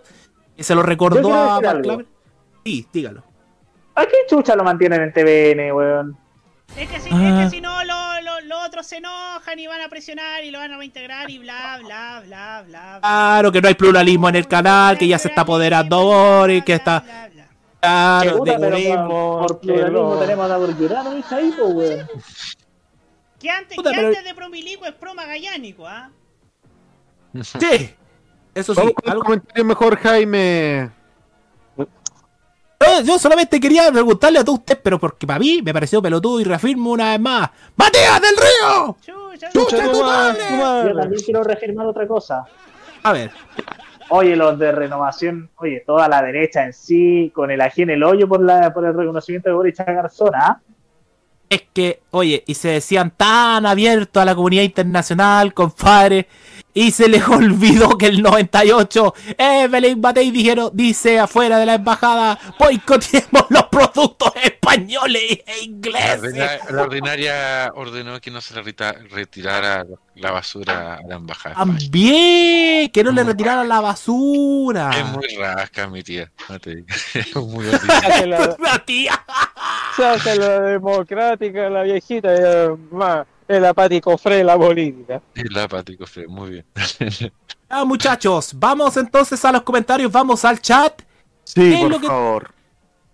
que 0.56 0.64
se 0.64 0.74
lo 0.74 0.82
recordó 0.82 1.34
a 1.34 1.60
Van. 1.60 1.82
Claveren. 1.82 2.08
Sí, 2.64 2.86
dígalo. 2.90 3.22
¿A 3.94 4.06
qué 4.06 4.14
chucha 4.30 4.56
lo 4.56 4.64
mantienen 4.64 5.02
en 5.02 5.12
TVN, 5.12 5.72
weón? 5.72 6.16
Es 6.74 6.88
que 6.88 7.00
si, 7.00 7.10
Ah. 7.12 7.40
es 7.40 7.44
que 7.44 7.56
si 7.56 7.60
no, 7.60 7.84
lo- 7.84 8.20
lo- 8.22 8.40
los 8.46 8.66
otros 8.66 8.86
se 8.86 8.96
enojan 8.96 9.58
y 9.58 9.66
van 9.66 9.82
a 9.82 9.88
presionar 9.90 10.42
y 10.42 10.50
lo 10.50 10.58
van 10.58 10.72
a 10.72 10.78
reintegrar 10.78 11.28
y 11.28 11.36
bla, 11.36 11.78
bla, 11.84 12.22
bla, 12.26 12.62
bla. 12.66 12.98
bla. 12.98 12.98
Claro, 13.00 13.52
que 13.52 13.60
no 13.60 13.68
hay 13.68 13.74
pluralismo 13.74 14.30
en 14.30 14.36
el 14.36 14.48
canal, 14.48 14.96
que 14.96 15.06
ya 15.06 15.18
se 15.18 15.28
está 15.28 15.42
apoderando 15.42 16.02
Boris, 16.02 16.64
que 16.64 16.72
está... 16.72 17.04
Claro, 17.82 18.38
Puta, 18.38 18.58
de- 18.58 18.94
por, 19.08 19.48
por 19.48 19.60
pluralismo 19.60 20.16
tenemos 20.20 20.50
a 20.50 20.58
Llorano, 20.58 21.14
¿viste 21.16 21.34
ahí, 21.34 21.50
po, 21.50 21.64
weón? 21.66 22.06
Que 23.40 23.50
antes, 23.50 23.76
Puta, 23.76 23.90
que 23.90 23.96
pero- 23.96 24.08
antes 24.08 24.24
de 24.24 24.34
promilico 24.34 24.84
es 24.86 24.92
proma 24.92 25.24
gallánico, 25.26 25.86
¿ah? 25.88 26.10
Sí, 27.34 27.90
eso 28.54 28.74
sí. 28.74 28.80
Vamos 28.80 28.94
con 28.94 29.10
algo- 29.10 29.24
comentario 29.24 29.64
mejor, 29.64 29.96
Jaime. 29.98 30.90
No, 31.76 33.00
yo 33.02 33.18
solamente 33.18 33.58
quería 33.60 33.90
preguntarle 33.90 34.38
a 34.40 34.44
todos 34.44 34.58
ustedes, 34.60 34.80
pero 34.82 34.98
porque 35.00 35.26
para 35.26 35.38
mí 35.40 35.60
me 35.62 35.72
pareció 35.72 36.00
pelotudo 36.02 36.40
y 36.40 36.44
reafirmo 36.44 36.90
una 36.92 37.10
vez 37.12 37.20
más. 37.20 37.50
¡Matías 37.76 38.20
del 38.20 38.36
Río! 38.36 38.96
Chucha, 39.00 39.50
¡Chucha 39.50 39.84
tu 39.84 39.92
tu 39.92 40.02
madre! 40.04 40.50
madre! 40.56 40.90
Yo 40.92 41.00
también 41.00 41.22
quiero 41.24 41.42
reafirmar 41.44 41.86
otra 41.86 42.06
cosa. 42.06 42.44
A 43.04 43.12
ver, 43.12 43.30
Oye, 44.14 44.36
los 44.36 44.58
de 44.58 44.72
renovación, 44.72 45.48
oye, 45.56 45.82
toda 45.86 46.06
la 46.06 46.20
derecha 46.20 46.64
en 46.64 46.74
sí, 46.74 47.32
con 47.34 47.50
el 47.50 47.62
ají 47.62 47.82
en 47.82 47.90
el 47.90 48.02
hoyo 48.02 48.28
por, 48.28 48.42
la, 48.42 48.72
por 48.74 48.84
el 48.84 48.92
reconocimiento 48.92 49.48
de 49.48 49.54
Boris 49.54 49.78
Garzón, 49.78 50.32
¿ah? 50.34 50.60
es 51.52 51.62
que, 51.72 52.00
oye, 52.10 52.42
y 52.46 52.54
se 52.54 52.68
decían 52.68 53.10
tan 53.14 53.66
abiertos 53.66 54.22
a 54.22 54.24
la 54.24 54.34
comunidad 54.34 54.62
internacional, 54.62 55.52
compadre, 55.52 56.26
y 56.74 56.90
se 56.90 57.08
les 57.08 57.26
olvidó 57.28 57.96
que 57.98 58.06
el 58.06 58.22
98, 58.22 59.14
Evelyn 59.38 60.00
Batey 60.00 60.30
dijeron, 60.30 60.70
dice 60.72 61.18
afuera 61.18 61.58
de 61.58 61.66
la 61.66 61.74
embajada, 61.74 62.38
boicoteemos 62.58 63.46
los 63.50 63.64
productos 63.64 64.32
españoles 64.42 65.40
e 65.46 65.64
ingleses. 65.64 66.34
la 66.70 66.82
ordinaria 66.82 67.70
ordenó 67.74 68.20
que 68.20 68.30
no 68.30 68.40
se 68.40 68.54
le 68.54 68.62
reta- 68.62 68.96
retirara 69.10 69.84
la 70.14 70.30
basura 70.30 70.94
a 70.94 71.02
la 71.06 71.16
embajada. 71.16 71.54
También, 71.56 72.90
que 72.90 73.04
no 73.04 73.12
le 73.12 73.24
retiraran 73.24 73.68
la 73.68 73.80
basura. 73.80 74.90
Es 74.98 75.04
muy 75.06 75.26
rasca, 75.36 75.86
mi 75.88 76.02
tía. 76.02 76.30
No 76.48 76.58
te 76.58 76.76
digo. 76.76 76.86
Es 77.14 77.36
muy 77.36 77.64
la, 78.26 78.84
tía. 78.84 79.24
la 79.98 80.60
democrática, 80.60 81.68
la 81.70 81.82
viejita, 81.82 82.30
más 82.90 83.26
el 83.48 83.64
apático 83.64 84.16
fre 84.18 84.44
la 84.44 84.56
política. 84.58 85.22
El 85.34 85.56
apático, 85.58 86.06
Fred, 86.06 86.26
muy 86.28 86.50
bien. 86.50 86.64
Ah, 87.74 87.86
muchachos, 87.86 88.50
vamos 88.54 88.98
entonces 88.98 89.42
a 89.46 89.50
los 89.52 89.62
comentarios, 89.62 90.12
vamos 90.12 90.44
al 90.44 90.60
chat. 90.60 91.00
Sí, 91.42 91.54
¿Qué 91.60 91.74
es 91.74 91.80
por 91.80 91.90
lo 91.90 92.00
que- 92.00 92.06
favor. 92.06 92.50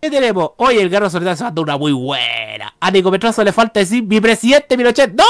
¿Qué 0.01 0.11
tenemos? 0.11 0.51
Oye, 0.57 0.83
el 0.83 0.91
Guerrero 0.91 1.11
Solitario 1.11 1.37
se 1.37 1.45
mandó 1.45 1.63
una 1.63 1.77
muy 1.79 1.93
buena. 1.93 2.75
A 2.81 2.91
Nico 2.91 3.11
Petrazo 3.11 3.45
le 3.45 3.53
falta 3.53 3.79
decir 3.81 4.03
mi 4.03 4.21
presidente 4.21 4.77
Pinochet. 4.77 5.13
¡No! 5.15 5.25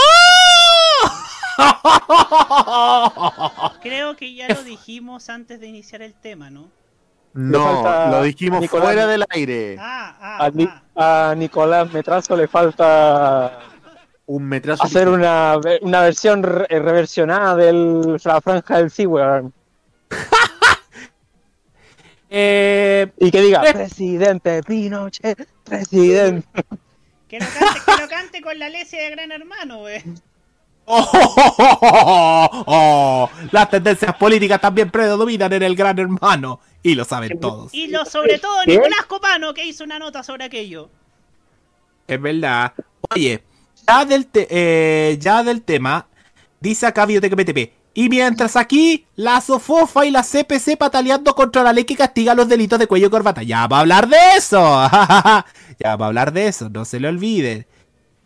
Creo 3.82 4.16
que 4.16 4.34
ya 4.34 4.48
lo 4.48 4.62
dijimos 4.62 5.28
antes 5.28 5.60
de 5.60 5.66
iniciar 5.66 6.02
el 6.02 6.14
tema, 6.14 6.50
¿no? 6.50 6.68
No, 7.34 8.10
lo 8.10 8.22
dijimos 8.22 8.60
Nicolás. 8.60 8.86
fuera 8.86 9.06
del 9.06 9.24
aire. 9.30 9.76
Ah, 9.78 10.16
ah, 10.20 10.44
A, 10.46 10.50
Ni- 10.50 10.68
ah. 10.96 11.30
a 11.30 11.34
Nicolás 11.34 11.92
Metrazo 11.92 12.36
le 12.36 12.48
falta 12.48 13.58
Un 14.30 14.44
metrazo. 14.44 14.82
hacer 14.84 15.08
una, 15.08 15.58
una 15.80 16.02
versión 16.02 16.42
re- 16.42 16.66
reversionada 16.68 17.56
de 17.56 17.72
la 18.22 18.40
franja 18.42 18.76
del 18.78 18.90
Seaward. 18.90 19.46
Eh, 22.30 23.10
Y 23.18 23.30
que 23.30 23.40
diga, 23.40 23.62
Eh. 23.64 23.72
presidente 23.72 24.62
Pinochet, 24.62 25.48
presidente. 25.64 26.46
Que 27.26 27.38
lo 27.40 27.46
cante, 27.46 27.80
que 27.86 28.02
lo 28.02 28.08
cante 28.08 28.40
con 28.42 28.58
la 28.58 28.68
lesia 28.68 29.02
de 29.02 29.10
Gran 29.10 29.32
Hermano, 29.32 29.78
güey. 29.78 30.02
oh, 30.84 31.10
oh, 31.10 31.34
oh, 31.48 31.78
oh, 31.80 32.64
oh. 32.66 33.30
Las 33.50 33.70
tendencias 33.70 34.14
políticas 34.16 34.60
también 34.60 34.90
predominan 34.90 35.52
en 35.54 35.62
el 35.62 35.74
gran 35.74 35.98
hermano. 35.98 36.60
Y 36.82 36.94
lo 36.94 37.04
saben 37.04 37.40
todos. 37.40 37.72
Y 37.74 37.88
lo 37.88 38.04
sobre 38.04 38.38
todo 38.38 38.58
¿Qué? 38.64 38.72
Nicolás 38.72 39.06
Copano, 39.06 39.52
que 39.54 39.64
hizo 39.64 39.84
una 39.84 39.98
nota 39.98 40.22
sobre 40.22 40.44
aquello. 40.44 40.90
Es 42.06 42.20
verdad. 42.20 42.72
Oye, 43.14 43.42
ya 43.88 44.04
del, 44.04 44.26
te- 44.26 44.48
eh, 44.50 45.18
ya 45.20 45.42
del 45.42 45.62
tema, 45.62 46.06
dice 46.60 46.86
acá 46.86 47.06
Biblioteca 47.06 47.36
PTP. 47.36 47.72
Y 47.94 48.08
mientras 48.08 48.54
aquí, 48.54 49.06
la 49.16 49.40
Sofofa 49.40 50.06
y 50.06 50.10
la 50.12 50.22
CPC 50.22 50.76
pataleando 50.78 51.34
contra 51.34 51.64
la 51.64 51.72
ley 51.72 51.84
que 51.84 51.96
castiga 51.96 52.34
los 52.34 52.48
delitos 52.48 52.78
de 52.78 52.86
cuello 52.86 53.08
y 53.08 53.10
corbata. 53.10 53.42
Ya 53.42 53.66
va 53.66 53.78
a 53.78 53.80
hablar 53.80 54.08
de 54.08 54.16
eso. 54.36 54.58
ya 55.80 55.96
va 55.96 56.04
a 56.04 56.08
hablar 56.08 56.32
de 56.32 56.46
eso, 56.46 56.68
no 56.70 56.84
se 56.84 57.00
le 57.00 57.08
olviden. 57.08 57.66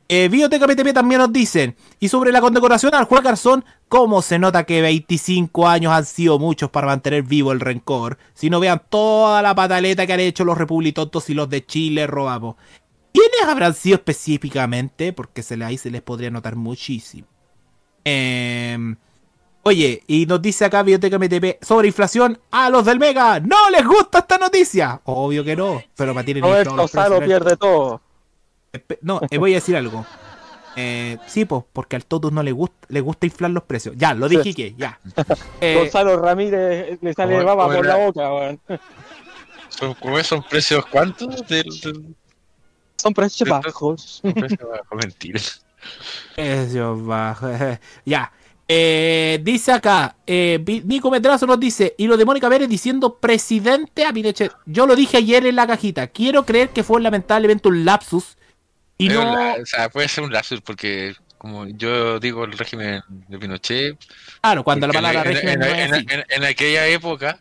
Eh, 0.08 0.28
Biblioteca 0.28 0.66
PTP 0.66 0.92
también 0.92 1.20
nos 1.22 1.32
dicen. 1.32 1.74
Y 1.98 2.08
sobre 2.10 2.32
la 2.32 2.42
condecoración 2.42 2.94
al 2.94 3.04
juez 3.06 3.22
Garzón, 3.22 3.64
¿cómo 3.88 4.20
se 4.20 4.38
nota 4.38 4.64
que 4.64 4.82
25 4.82 5.66
años 5.66 5.90
han 5.92 6.04
sido 6.04 6.38
muchos 6.38 6.68
para 6.68 6.88
mantener 6.88 7.22
vivo 7.22 7.50
el 7.52 7.60
rencor? 7.60 8.18
Si 8.34 8.50
no 8.50 8.60
vean 8.60 8.82
toda 8.90 9.40
la 9.40 9.54
pataleta 9.54 10.06
que 10.06 10.12
han 10.12 10.20
hecho 10.20 10.44
los 10.44 10.58
republitontos 10.58 11.30
y 11.30 11.34
los 11.34 11.48
de 11.48 11.64
Chile 11.64 12.06
robamos. 12.06 12.56
¿Quiénes 13.12 13.42
habrán 13.48 13.74
sido 13.74 13.96
específicamente? 13.96 15.12
Porque 15.12 15.42
se 15.42 15.56
le, 15.56 15.64
ahí 15.64 15.78
se 15.78 15.90
les 15.90 16.02
podría 16.02 16.30
notar 16.30 16.56
muchísimo. 16.56 17.26
Em, 18.04 18.96
oye, 19.62 20.02
y 20.06 20.26
nos 20.26 20.40
dice 20.42 20.64
acá 20.64 20.82
Biblioteca 20.82 21.18
MTP 21.18 21.62
sobre 21.62 21.88
inflación. 21.88 22.38
A 22.50 22.70
los 22.70 22.84
del 22.84 22.98
Mega 22.98 23.38
no 23.40 23.70
les 23.70 23.86
gusta 23.86 24.20
esta 24.20 24.38
noticia. 24.38 25.00
Obvio 25.04 25.44
que 25.44 25.54
no, 25.56 25.82
pero 25.96 26.14
mantienen 26.14 26.42
Roberto 26.42 26.88
Salo 26.88 27.20
pierde 27.20 27.56
todo. 27.56 28.00
No, 29.02 29.20
eh, 29.30 29.38
voy 29.38 29.52
a 29.52 29.56
decir 29.56 29.76
algo. 29.76 30.06
Eh, 30.74 31.18
sí, 31.26 31.44
pues, 31.44 31.64
porque 31.70 31.96
al 31.96 32.06
Totus 32.06 32.32
no 32.32 32.42
le 32.42 32.52
gusta, 32.52 32.86
le 32.88 33.02
gusta 33.02 33.26
inflar 33.26 33.50
los 33.50 33.64
precios. 33.64 33.94
Ya, 33.98 34.14
lo 34.14 34.26
dije 34.26 34.54
que, 34.54 34.74
ya. 34.74 34.98
Eh, 35.60 35.74
Gonzalo 35.78 36.16
Ramírez 36.16 36.98
le 37.02 37.12
sale 37.12 37.44
baba 37.44 37.66
por 37.66 37.84
la 37.84 37.96
boca, 37.96 38.32
weón. 38.32 38.60
¿Son, 39.68 39.92
¿Cómo? 39.94 40.22
¿Son 40.22 40.42
precios 40.42 40.86
cuántos? 40.86 41.46
Del, 41.46 41.64
del- 41.80 42.16
Son 43.02 43.12
precios 43.14 43.48
bajos. 43.48 44.20
precio 44.22 44.68
bajo? 44.68 44.94
Mentira. 44.96 45.40
Precios 46.36 47.04
bajos. 47.04 47.50
ya. 48.04 48.32
Eh, 48.68 49.38
dice 49.42 49.72
acá, 49.72 50.16
eh, 50.26 50.62
Nico 50.84 51.10
Medrazo 51.10 51.46
nos 51.46 51.60
dice, 51.60 51.94
y 51.98 52.06
lo 52.06 52.16
de 52.16 52.24
Mónica 52.24 52.48
Pérez 52.48 52.68
diciendo 52.68 53.18
presidente 53.18 54.06
a 54.06 54.12
Pinochet. 54.12 54.52
Yo 54.66 54.86
lo 54.86 54.94
dije 54.96 55.18
ayer 55.18 55.44
en 55.46 55.56
la 55.56 55.66
cajita. 55.66 56.06
Quiero 56.06 56.46
creer 56.46 56.70
que 56.70 56.82
fue 56.82 57.00
lamentablemente 57.02 57.68
un 57.68 57.84
lapsus. 57.84 58.36
Y 58.96 59.08
no, 59.08 59.24
la- 59.24 59.56
o 59.60 59.66
sea, 59.66 59.88
puede 59.90 60.08
ser 60.08 60.24
un 60.24 60.32
lapsus 60.32 60.60
porque, 60.62 61.14
como 61.36 61.66
yo 61.66 62.18
digo, 62.20 62.44
el 62.44 62.56
régimen 62.56 63.02
de 63.08 63.38
Pinochet. 63.38 63.98
claro, 64.40 64.62
cuando 64.64 64.86
la 64.86 64.92
palabra 64.92 65.22
en, 65.22 65.26
régimen 65.34 65.62
en- 65.62 65.90
no 65.90 66.24
en 66.28 66.44
aquella 66.44 66.86
época, 66.86 67.40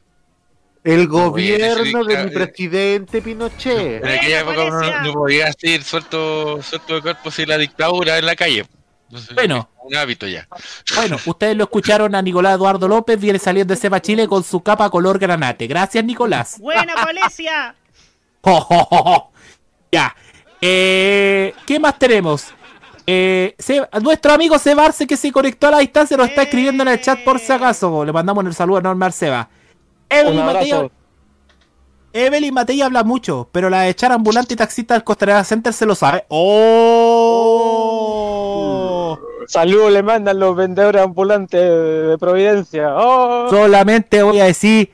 El 0.83 1.01
a 1.01 1.05
gobierno 1.05 2.03
de 2.03 2.15
decir 2.15 2.25
mi 2.25 2.31
que- 2.31 2.39
presidente 2.39 3.21
Pinochet. 3.21 4.03
En 4.03 4.09
aquella 4.17 4.39
época 4.41 4.63
Valencia. 4.63 5.01
no, 5.01 5.07
no 5.07 5.13
podía 5.13 5.51
ir 5.61 5.83
suelto, 5.83 6.61
suelto 6.63 6.95
de 6.95 7.01
cuerpo 7.01 7.29
sin 7.31 7.49
la 7.49 7.57
dictadura 7.57 8.17
en 8.17 8.25
la 8.25 8.35
calle. 8.35 8.65
Entonces, 9.09 9.35
Bueno. 9.35 9.69
Un 9.83 9.95
hábito 9.95 10.27
ya. 10.27 10.47
Bueno, 10.95 11.17
ustedes 11.25 11.55
lo 11.57 11.63
escucharon 11.65 12.13
a 12.15 12.21
Nicolás 12.21 12.55
Eduardo 12.55 12.87
López, 12.87 13.19
viene 13.19 13.39
saliendo 13.39 13.73
de 13.73 13.79
Cepa 13.79 13.99
Chile 14.01 14.27
con 14.27 14.43
su 14.43 14.61
capa 14.61 14.89
color 14.89 15.17
granate. 15.19 15.67
Gracias, 15.67 16.03
Nicolás. 16.03 16.57
Buena, 16.59 16.93
Valencia. 16.95 17.75
Jo, 18.43 18.59
jo, 18.61 18.83
jo, 18.85 18.97
jo. 19.03 19.31
Ya. 19.91 20.15
Eh, 20.59 21.53
¿Qué 21.67 21.79
más 21.79 21.99
tenemos? 21.99 22.47
Eh, 23.05 23.55
Se- 23.59 23.87
nuestro 24.01 24.33
amigo 24.33 24.57
Sebarce 24.57 25.05
que 25.05 25.15
se 25.17 25.31
conectó 25.31 25.67
a 25.67 25.71
la 25.71 25.77
distancia 25.79 26.17
nos 26.17 26.29
está 26.29 26.43
escribiendo 26.43 26.81
en 26.83 26.89
el 26.89 27.01
chat 27.01 27.19
por 27.23 27.39
si 27.39 27.51
acaso. 27.51 28.03
Le 28.05 28.11
mandamos 28.11 28.43
el 28.45 28.53
saludo 28.55 28.79
enorme 28.79 29.05
al 29.05 29.13
Seba. 29.13 29.47
Evelyn 30.11 30.45
Matei. 30.45 30.91
Evelyn 32.13 32.53
Matei 32.53 32.81
habla 32.81 33.03
mucho, 33.03 33.49
pero 33.51 33.69
la 33.69 33.81
de 33.81 33.89
echar 33.89 34.11
ambulante 34.11 34.53
y 34.53 34.57
taxista 34.57 34.93
del 34.93 35.03
Costanera 35.03 35.43
Center 35.45 35.73
se 35.73 35.85
lo 35.85 35.95
sabe. 35.95 36.25
¡Oh! 36.27 37.57
Saludos 39.47 39.91
le 39.91 40.03
mandan 40.03 40.39
los 40.39 40.55
vendedores 40.55 41.01
ambulantes 41.01 41.61
de 41.61 42.17
Providencia. 42.19 42.93
¡Oh! 42.95 43.49
Solamente 43.49 44.21
voy 44.23 44.39
a 44.41 44.45
decir, 44.45 44.91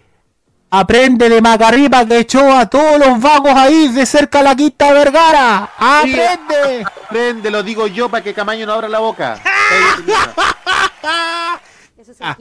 aprende 0.69 1.29
de 1.29 1.41
Macarripa 1.41 2.05
que 2.05 2.19
echó 2.19 2.51
a 2.51 2.67
todos 2.67 2.99
los 2.99 3.19
vagos 3.19 3.53
ahí 3.55 3.87
de 3.87 4.05
cerca 4.05 4.39
a 4.39 4.43
la 4.43 4.55
quinta 4.55 4.93
Vergara. 4.93 5.71
¡Aprende! 5.77 6.85
Prende, 7.09 7.49
lo 7.49 7.63
digo 7.63 7.87
yo 7.87 8.09
para 8.09 8.23
que 8.23 8.33
Camaño 8.33 8.67
no 8.67 8.73
abra 8.73 8.89
la 8.89 8.99
boca. 8.99 9.39
Ah, 12.19 12.37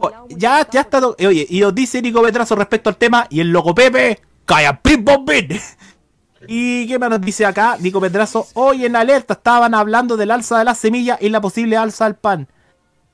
oh, 0.00 0.26
ya, 0.30 0.68
ya 0.70 0.80
está. 0.82 1.00
to- 1.00 1.16
Oye, 1.26 1.46
y 1.48 1.62
os 1.62 1.74
dice 1.74 2.00
Nico 2.00 2.22
Petrazo 2.22 2.54
respecto 2.56 2.88
al 2.90 2.96
tema, 2.96 3.26
y 3.30 3.40
el 3.40 3.50
loco 3.50 3.74
Pepe, 3.74 4.20
calla, 4.44 4.80
pim, 4.80 5.04
pom, 5.04 5.24
pim. 5.24 5.48
¿Y 6.46 6.86
qué 6.86 6.98
más 6.98 7.10
nos 7.10 7.20
dice 7.20 7.46
acá? 7.46 7.76
Nico 7.80 8.00
Petrazo, 8.00 8.46
hoy 8.54 8.84
en 8.84 8.96
alerta 8.96 9.34
estaban 9.34 9.74
hablando 9.74 10.16
del 10.16 10.30
alza 10.30 10.58
de 10.58 10.64
las 10.64 10.78
semillas 10.78 11.18
y 11.20 11.28
la 11.30 11.40
posible 11.40 11.76
alza 11.76 12.04
del 12.04 12.16
pan. 12.16 12.46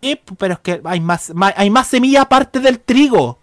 Eh, 0.02 0.20
pero 0.38 0.54
es 0.54 0.60
que 0.60 0.80
hay 0.84 1.00
más, 1.00 1.32
ma- 1.34 1.54
hay 1.56 1.70
más 1.70 1.86
semillas 1.86 2.22
aparte 2.22 2.58
del 2.60 2.80
trigo. 2.80 3.38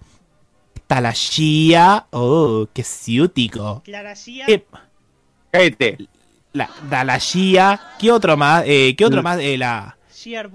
Está 0.76 1.00
la 1.02 1.13
chía. 1.13 2.08
Oh, 2.12 2.67
qué 2.73 2.84
ciútico. 2.84 3.82
Clara 3.86 4.15
Gia. 4.15 4.45
Eh, 4.47 5.97
la, 6.54 6.69
da 6.89 7.04
la 7.04 7.19
chía. 7.19 7.80
¿Qué 8.00 8.12
otro 8.12 8.36
más? 8.38 8.63
Eh, 8.65 8.95
¿Qué 8.97 9.06
otro 9.06 9.21
Mm. 9.21 9.23
más? 9.23 9.39
Eh, 9.39 9.58
la, 9.58 9.97
la, 9.97 9.97
chía, 10.13 10.50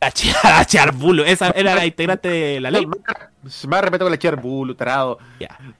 la 0.44 0.64
charbulo. 0.64 1.24
Esa 1.24 1.50
era 1.50 1.74
la 1.74 1.86
integrante 1.86 2.28
de 2.28 2.60
la 2.60 2.70
ley. 2.70 2.86
Más 2.86 3.80
respeto 3.80 4.04
con 4.04 4.12
la 4.12 4.18
charbulo, 4.18 4.74
tarado. 4.76 5.18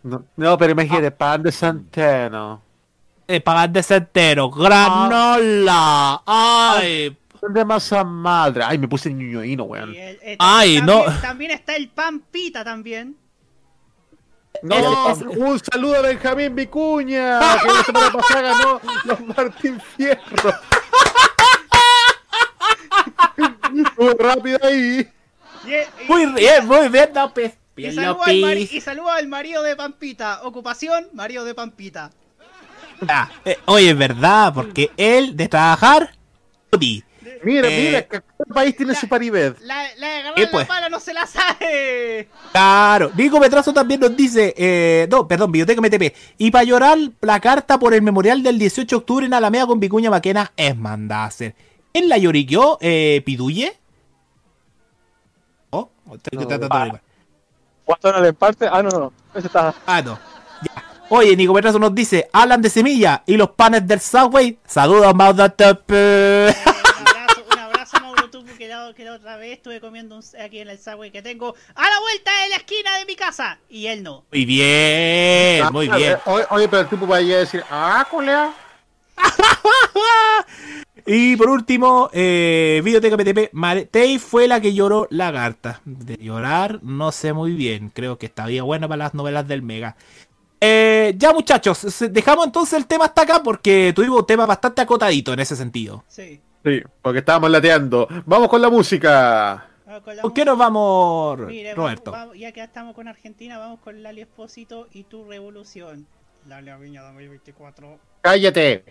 No, 0.03 0.25
no, 0.37 0.59
pero 0.59 0.73
imagínate, 0.73 1.11
pan 1.11 1.43
de 1.43 1.53
centeno. 1.53 2.63
Eh, 3.29 3.41
pagar 3.41 3.71
de 3.71 3.83
centero. 3.83 4.51
Granola. 4.51 6.23
Ay. 6.27 7.17
Pan 7.41 7.53
de 7.53 7.65
masa 7.65 8.03
madre. 8.05 8.65
Ay, 8.67 8.79
me 8.79 8.89
puse 8.89 9.13
ñoñoíno, 9.13 9.65
weón. 9.65 9.95
Y 9.95 9.99
el- 9.99 10.19
eh, 10.23 10.37
Ay, 10.39 10.79
también, 10.79 10.87
no. 11.07 11.21
También 11.21 11.51
está 11.53 11.77
el 11.77 11.89
pan 11.89 12.21
pita 12.31 12.65
también. 12.65 13.17
No, 14.63 15.15
un 15.39 15.59
saludo 15.61 15.97
a 15.97 16.01
Benjamín 16.03 16.55
Vicuña, 16.55 17.39
que 17.63 17.69
la 17.73 17.85
semana 17.85 18.13
pasada 18.13 18.43
ganó 18.43 18.81
los 19.05 19.21
Martín 19.37 19.81
Fierro. 19.97 20.19
Muy 23.73 24.15
rápido 24.19 24.59
ahí. 24.63 25.09
Y, 25.67 25.71
y- 25.73 26.09
Muy 26.09 26.27
bien, 26.27 26.67
muy 26.67 26.89
bien, 26.89 27.11
López. 27.15 27.53
y 27.77 27.91
saluda 27.93 28.25
al 28.27 28.59
y 28.59 28.81
saluda 28.81 29.15
al 29.17 29.29
marido 29.29 29.63
de 29.63 29.77
Pampita. 29.77 30.41
Ocupación, 30.45 31.09
marido 31.13 31.45
de 31.45 31.55
Pampita. 31.55 32.11
Ah, 33.09 33.31
eh, 33.45 33.57
oye, 33.67 33.91
es 33.91 33.97
verdad, 33.97 34.53
porque 34.55 34.91
él 34.97 35.37
de 35.37 35.49
trabajar. 35.49 36.15
Mira, 37.43 37.69
Eh, 37.69 37.87
mira, 37.87 38.03
que 38.03 38.21
cada 38.21 38.55
país 38.55 38.77
tiene 38.77 38.95
su 38.95 39.09
paribet. 39.09 39.59
La, 39.61 39.83
la 39.97 40.09
de 40.09 40.15
agarrar 40.17 40.39
Eh, 40.39 40.43
la 40.45 40.51
pues. 40.51 40.67
pala 40.67 40.89
no 40.91 41.01
se 41.01 41.15
la 41.15 41.27
sabe. 41.27 42.29
Claro, 42.53 43.11
Nico 43.17 43.41
Petrazo 43.41 43.73
también 43.73 44.01
nos 44.01 44.15
dice, 44.17 44.55
eh, 44.57 45.09
no, 45.11 45.27
perdón, 45.27 45.51
Biblioteca 45.53 45.81
MTP. 45.81 46.15
Y 46.39 46.51
para 46.51 46.65
llorar, 46.65 46.99
la 47.23 47.41
carta 47.41 47.79
por 47.79 47.95
el 47.95 48.03
memorial 48.03 48.43
del 48.43 48.59
18 48.59 48.97
de 48.97 48.99
octubre 48.99 49.27
en 49.27 49.33
Alameda 49.35 49.67
con 49.67 49.81
Vicuña 49.81 50.11
Maquena 50.11 50.53
es 50.57 50.77
mandada 50.77 51.31
¿En 51.93 52.09
la 52.09 52.19
lloriqueó, 52.19 52.79
eh, 52.81 53.23
Piduye? 53.25 53.77
Oh, 55.71 55.89
estoy 56.15 56.39
No, 56.39 56.47
tratando 56.47 56.69
de 56.69 56.73
ah. 56.75 56.77
averiguar. 56.77 57.03
¿Cuánto 57.85 58.25
en 58.25 58.35
parte? 58.37 58.69
Ah, 58.71 58.83
no, 58.83 58.91
no. 58.91 59.13
Ese 59.35 59.49
está. 59.49 59.75
Ah, 59.87 60.01
no. 60.03 60.19
Ya. 60.63 60.85
Oye, 61.09 61.35
Nico 61.37 61.53
Petrazo 61.53 61.81
nos 61.81 61.93
dice, 61.95 62.29
hablan 62.33 62.63
de 62.63 62.71
semilla 62.71 63.23
y 63.27 63.37
los 63.37 63.51
panes 63.51 63.87
del 63.87 64.01
Subway. 64.01 64.59
Saludos, 64.65 65.13
Mauda 65.15 65.49
Top. 65.49 65.83
Un 65.91 65.97
abrazo, 65.97 67.45
un 67.53 67.59
abrazo 67.59 68.01
Mauro 68.01 68.31
Tupu, 68.31 68.57
que 68.57 68.69
la, 68.69 68.93
que 68.95 69.05
la 69.05 69.15
otra 69.15 69.37
vez 69.37 69.55
estuve 69.57 69.81
comiendo 69.81 70.15
un- 70.17 70.23
aquí 70.41 70.61
en 70.61 70.69
el 70.69 70.79
subway 70.79 71.11
que 71.11 71.21
tengo 71.23 71.57
a 71.75 71.83
la 71.83 71.99
vuelta 72.01 72.31
de 72.45 72.49
la 72.51 72.57
esquina 72.57 72.97
de 72.99 73.07
mi 73.07 73.17
casa. 73.17 73.59
Y 73.69 73.87
él 73.89 74.05
no. 74.05 74.23
Muy 74.31 74.45
bien, 74.45 75.65
muy 75.73 75.89
Ah, 75.91 75.97
bien. 75.97 76.13
eh, 76.13 76.19
Oye, 76.27 76.47
oye, 76.51 76.69
pero 76.69 76.83
el 76.83 76.89
tipo 76.89 77.07
va 77.09 77.17
a 77.17 77.21
ir 77.23 77.35
a 77.35 77.39
decir, 77.39 77.65
ah, 77.69 78.07
colea. 78.09 78.53
Y 81.07 81.35
por 81.37 81.49
último, 81.49 82.11
eh, 82.13 82.83
Videoteca 82.85 83.17
PTP, 83.17 83.49
Matei 83.53 84.19
fue 84.19 84.47
la 84.47 84.61
que 84.61 84.75
lloró 84.75 85.07
Lagarta. 85.11 85.81
De 85.85 86.17
llorar, 86.19 86.79
no 86.83 87.11
sé 87.11 87.33
muy 87.33 87.53
bien. 87.55 87.91
Creo 87.93 88.19
que 88.19 88.27
estaría 88.27 88.63
bueno 88.63 88.87
para 88.89 89.05
las 89.05 89.15
novelas 89.15 89.49
del 89.49 89.63
Mega. 89.63 89.97
Eh, 90.61 91.15
ya 91.17 91.33
muchachos, 91.33 91.87
dejamos 92.11 92.47
entonces 92.47 92.79
el 92.79 92.87
tema 92.87 93.07
hasta 93.07 93.23
acá 93.23 93.43
porque 93.43 93.93
tuvimos 93.97 94.21
un 94.21 94.27
tema 94.27 94.45
bastante 94.45 94.83
acotadito 94.83 95.33
en 95.33 95.41
ese 95.41 95.57
sentido. 95.57 96.05
Sí. 96.07 96.41
Sí, 96.65 96.83
porque 97.01 97.21
estábamos 97.21 97.51
lateando. 97.51 98.07
Vamos 98.27 98.49
con 98.49 98.61
la 98.61 98.69
música. 98.69 99.67
Vamos 99.87 100.03
con 100.03 100.17
la 100.17 100.23
¿Por 100.23 100.35
qué 100.35 100.45
nos 100.45 100.59
vamos, 100.59 101.39
Mire, 101.47 101.75
Roberto? 101.75 102.11
vamos- 102.13 102.27
vamos- 102.29 102.39
ya 102.39 102.53
que 102.53 102.63
estamos 102.63 102.95
con 102.95 103.09
Argentina, 103.09 103.59
vamos 103.59 103.81
con 103.81 104.03
Lali 104.03 104.21
Espósito 104.21 104.87
y 104.93 105.05
tu 105.05 105.25
revolución. 105.25 106.07
Lali 106.47 106.71
Viña 106.79 107.03
2024. 107.03 107.99
Cállate. 108.21 108.85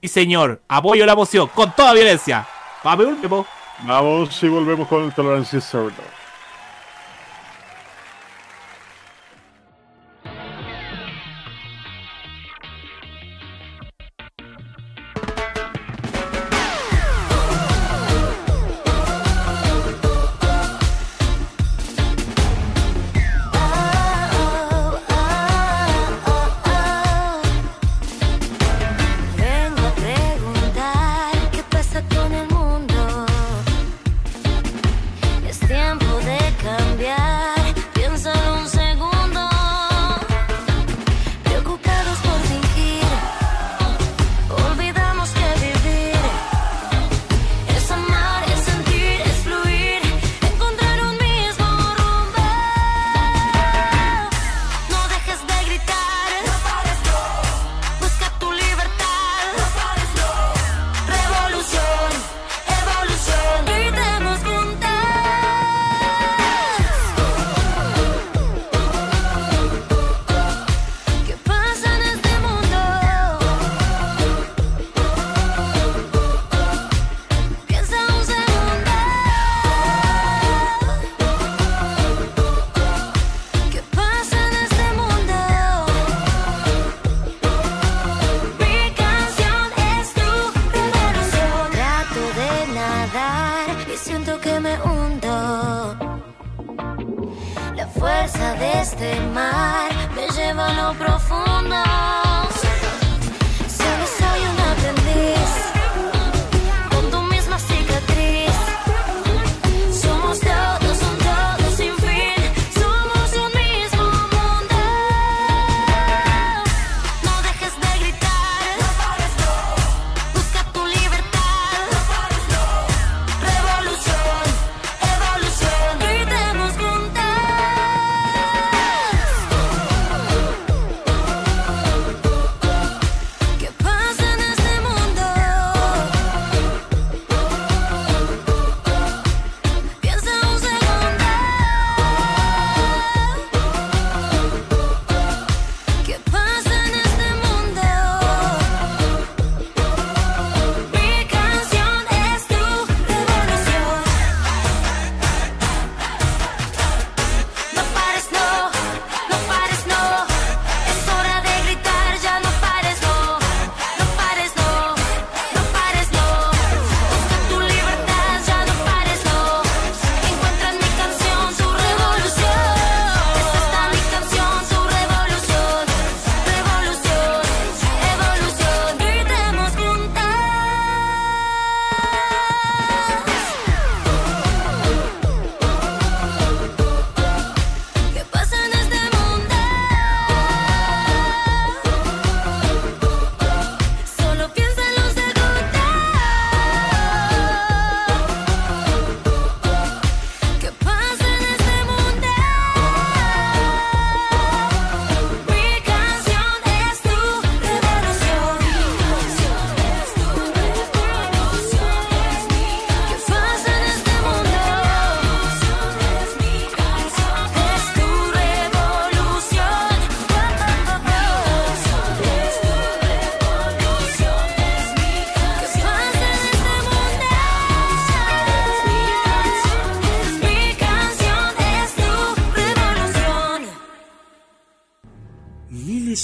Y 0.00 0.08
señor, 0.08 0.60
apoyo 0.68 1.04
la 1.04 1.14
moción 1.14 1.48
con 1.48 1.72
toda 1.72 1.92
violencia. 1.92 2.46
Vamos, 2.82 3.06
último. 3.06 3.46
Vamos 3.82 4.42
y 4.42 4.48
volvemos 4.48 4.88
con 4.88 5.10
Tolerancia 5.12 5.60
Cerdo. 5.60 6.19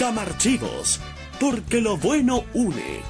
Camarchivos, 0.00 0.98
porque 1.38 1.78
lo 1.82 1.98
bueno 1.98 2.44
une. 2.54 3.02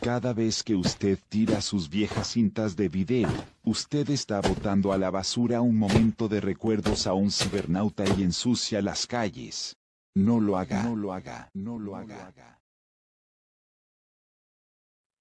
Cada 0.00 0.32
vez 0.32 0.62
que 0.62 0.76
usted 0.76 1.18
tira 1.28 1.60
sus 1.60 1.90
viejas 1.90 2.28
cintas 2.28 2.76
de 2.76 2.88
video, 2.88 3.28
usted 3.64 4.08
está 4.08 4.40
botando 4.40 4.92
a 4.92 4.98
la 4.98 5.10
basura 5.10 5.60
un 5.60 5.76
momento 5.76 6.28
de 6.28 6.40
recuerdos 6.40 7.08
a 7.08 7.14
un 7.14 7.32
cibernauta 7.32 8.04
y 8.16 8.22
ensucia 8.22 8.80
las 8.82 9.08
calles. 9.08 9.76
No 10.14 10.38
lo 10.38 10.56
haga, 10.56 10.84
no 10.84 10.94
lo 10.94 11.12
haga, 11.12 11.50
no 11.54 11.76
lo 11.80 11.96
haga. 11.96 12.60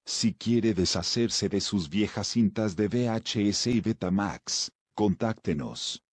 Si 0.06 0.36
quiere 0.36 0.76
deshacerse 0.76 1.50
de 1.50 1.62
sus 1.62 1.89
viejas 1.89 2.28
cintas 2.28 2.76
de 2.76 2.88
VHS 2.89 3.68
y 3.68 3.82
Betamax, 3.82 4.70
contáctenos. 4.94 6.04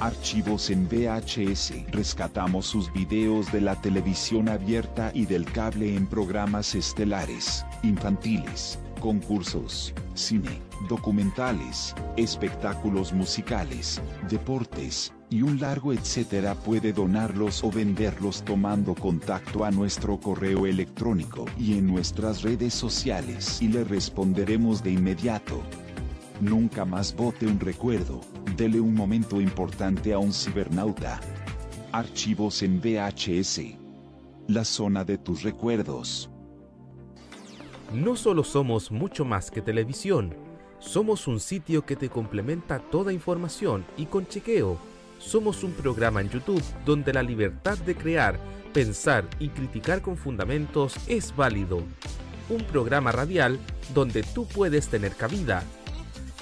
Archivos 0.00 0.70
en 0.70 0.88
VHS. 0.88 1.90
Rescatamos 1.90 2.66
sus 2.66 2.92
videos 2.92 3.52
de 3.52 3.60
la 3.60 3.80
televisión 3.80 4.48
abierta 4.48 5.10
y 5.14 5.26
del 5.26 5.44
cable 5.44 5.96
en 5.96 6.06
programas 6.06 6.74
estelares, 6.74 7.66
infantiles, 7.82 8.78
concursos, 9.00 9.92
cine, 10.14 10.62
documentales, 10.88 11.94
espectáculos 12.16 13.12
musicales, 13.12 14.00
deportes, 14.30 15.12
y 15.28 15.42
un 15.42 15.60
largo 15.60 15.92
etcétera 15.92 16.54
puede 16.54 16.92
donarlos 16.92 17.64
o 17.64 17.70
venderlos 17.70 18.42
tomando 18.42 18.94
contacto 18.94 19.64
a 19.64 19.70
nuestro 19.70 20.20
correo 20.20 20.66
electrónico 20.66 21.46
y 21.58 21.78
en 21.78 21.86
nuestras 21.86 22.42
redes 22.42 22.74
sociales 22.74 23.60
y 23.62 23.68
le 23.68 23.82
responderemos 23.84 24.82
de 24.82 24.92
inmediato. 24.92 25.62
Nunca 26.42 26.84
más 26.84 27.14
bote 27.14 27.46
un 27.46 27.60
recuerdo, 27.60 28.20
dele 28.56 28.80
un 28.80 28.94
momento 28.94 29.40
importante 29.40 30.12
a 30.12 30.18
un 30.18 30.32
cibernauta. 30.32 31.20
Archivos 31.92 32.64
en 32.64 32.80
VHS. 32.80 33.76
La 34.48 34.64
zona 34.64 35.04
de 35.04 35.18
tus 35.18 35.44
recuerdos. 35.44 36.32
No 37.94 38.16
solo 38.16 38.42
somos 38.42 38.90
mucho 38.90 39.24
más 39.24 39.52
que 39.52 39.62
televisión, 39.62 40.34
somos 40.80 41.28
un 41.28 41.38
sitio 41.38 41.86
que 41.86 41.94
te 41.94 42.08
complementa 42.08 42.80
toda 42.80 43.12
información 43.12 43.84
y 43.96 44.06
con 44.06 44.26
chequeo. 44.26 44.78
Somos 45.20 45.62
un 45.62 45.70
programa 45.70 46.22
en 46.22 46.28
YouTube 46.28 46.64
donde 46.84 47.12
la 47.12 47.22
libertad 47.22 47.78
de 47.78 47.94
crear, 47.94 48.40
pensar 48.72 49.28
y 49.38 49.50
criticar 49.50 50.02
con 50.02 50.16
fundamentos 50.16 50.96
es 51.06 51.36
válido. 51.36 51.84
Un 52.48 52.64
programa 52.64 53.12
radial 53.12 53.60
donde 53.94 54.24
tú 54.24 54.44
puedes 54.44 54.88
tener 54.88 55.14
cabida. 55.14 55.62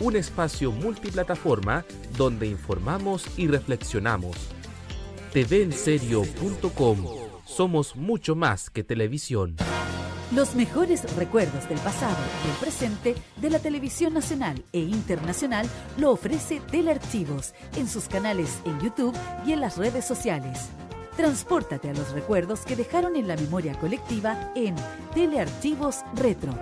Un 0.00 0.16
espacio 0.16 0.72
multiplataforma 0.72 1.84
donde 2.16 2.46
informamos 2.46 3.26
y 3.36 3.48
reflexionamos. 3.48 4.34
TVenserio.com 5.34 7.06
Somos 7.44 7.94
mucho 7.96 8.34
más 8.34 8.70
que 8.70 8.82
televisión. 8.82 9.56
Los 10.34 10.54
mejores 10.54 11.02
recuerdos 11.16 11.68
del 11.68 11.78
pasado 11.80 12.16
y 12.42 12.48
del 12.48 12.56
presente 12.56 13.14
de 13.42 13.50
la 13.50 13.58
televisión 13.58 14.14
nacional 14.14 14.64
e 14.72 14.78
internacional 14.78 15.68
lo 15.98 16.12
ofrece 16.12 16.60
Telearchivos 16.70 17.52
en 17.76 17.86
sus 17.86 18.06
canales 18.06 18.62
en 18.64 18.80
YouTube 18.80 19.14
y 19.44 19.52
en 19.52 19.60
las 19.60 19.76
redes 19.76 20.06
sociales. 20.06 20.70
Transpórtate 21.16 21.90
a 21.90 21.94
los 21.94 22.12
recuerdos 22.12 22.60
que 22.60 22.74
dejaron 22.74 23.16
en 23.16 23.28
la 23.28 23.36
memoria 23.36 23.78
colectiva 23.78 24.50
en 24.54 24.76
Telearchivos 25.14 25.96
Retro. 26.14 26.54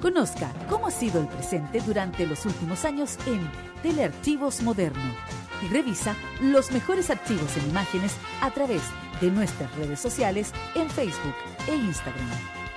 Conozca 0.00 0.52
cómo 0.68 0.86
ha 0.86 0.90
sido 0.92 1.20
el 1.20 1.26
presente 1.26 1.80
durante 1.80 2.24
los 2.24 2.46
últimos 2.46 2.84
años 2.84 3.18
en 3.26 3.40
Telearchivos 3.82 4.62
Moderno 4.62 5.14
y 5.62 5.68
revisa 5.72 6.14
los 6.40 6.70
mejores 6.70 7.10
archivos 7.10 7.56
en 7.56 7.70
imágenes 7.70 8.14
a 8.40 8.50
través 8.52 8.82
de 9.20 9.30
nuestras 9.30 9.74
redes 9.74 9.98
sociales 9.98 10.52
en 10.76 10.88
Facebook 10.88 11.34
e 11.66 11.74
Instagram. 11.74 12.28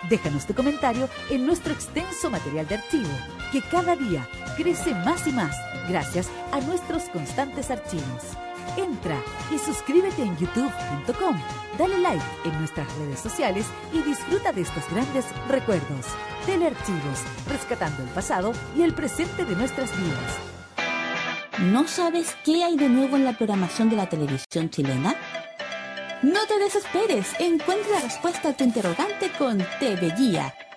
Déjanos 0.09 0.47
tu 0.47 0.55
comentario 0.55 1.07
en 1.29 1.45
nuestro 1.45 1.73
extenso 1.73 2.31
material 2.31 2.67
de 2.67 2.75
archivo, 2.75 3.09
que 3.51 3.61
cada 3.61 3.95
día 3.95 4.27
crece 4.57 4.95
más 4.95 5.27
y 5.27 5.31
más 5.31 5.55
gracias 5.87 6.27
a 6.51 6.59
nuestros 6.61 7.03
constantes 7.09 7.69
archivos. 7.69 8.23
Entra 8.77 9.17
y 9.53 9.57
suscríbete 9.59 10.21
en 10.23 10.37
youtube.com, 10.37 11.35
dale 11.77 11.97
like 11.99 12.23
en 12.45 12.57
nuestras 12.59 12.87
redes 12.97 13.19
sociales 13.19 13.65
y 13.93 14.01
disfruta 14.01 14.51
de 14.51 14.61
estos 14.61 14.89
grandes 14.89 15.25
recuerdos. 15.47 16.05
Telearchivos, 16.45 17.23
rescatando 17.49 18.03
el 18.03 18.09
pasado 18.09 18.53
y 18.75 18.83
el 18.83 18.93
presente 18.93 19.45
de 19.45 19.55
nuestras 19.55 19.91
vidas. 19.97 20.51
¿No 21.59 21.87
sabes 21.87 22.35
qué 22.43 22.63
hay 22.63 22.77
de 22.77 22.89
nuevo 22.89 23.17
en 23.17 23.25
la 23.25 23.37
programación 23.37 23.89
de 23.89 23.97
la 23.97 24.09
televisión 24.09 24.69
chilena? 24.69 25.15
No 26.23 26.45
te 26.47 26.57
desesperes, 26.59 27.27
encuentra 27.39 27.93
la 27.93 28.01
respuesta 28.01 28.49
a 28.49 28.53
tu 28.53 28.63
interrogante 28.63 29.31
con 29.37 29.57
TV 29.79 30.11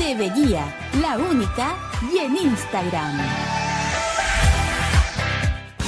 TV 0.00 0.30
Guía, 0.30 0.64
la 1.02 1.18
única, 1.18 1.76
y 2.10 2.20
en 2.20 2.34
Instagram. 2.34 3.20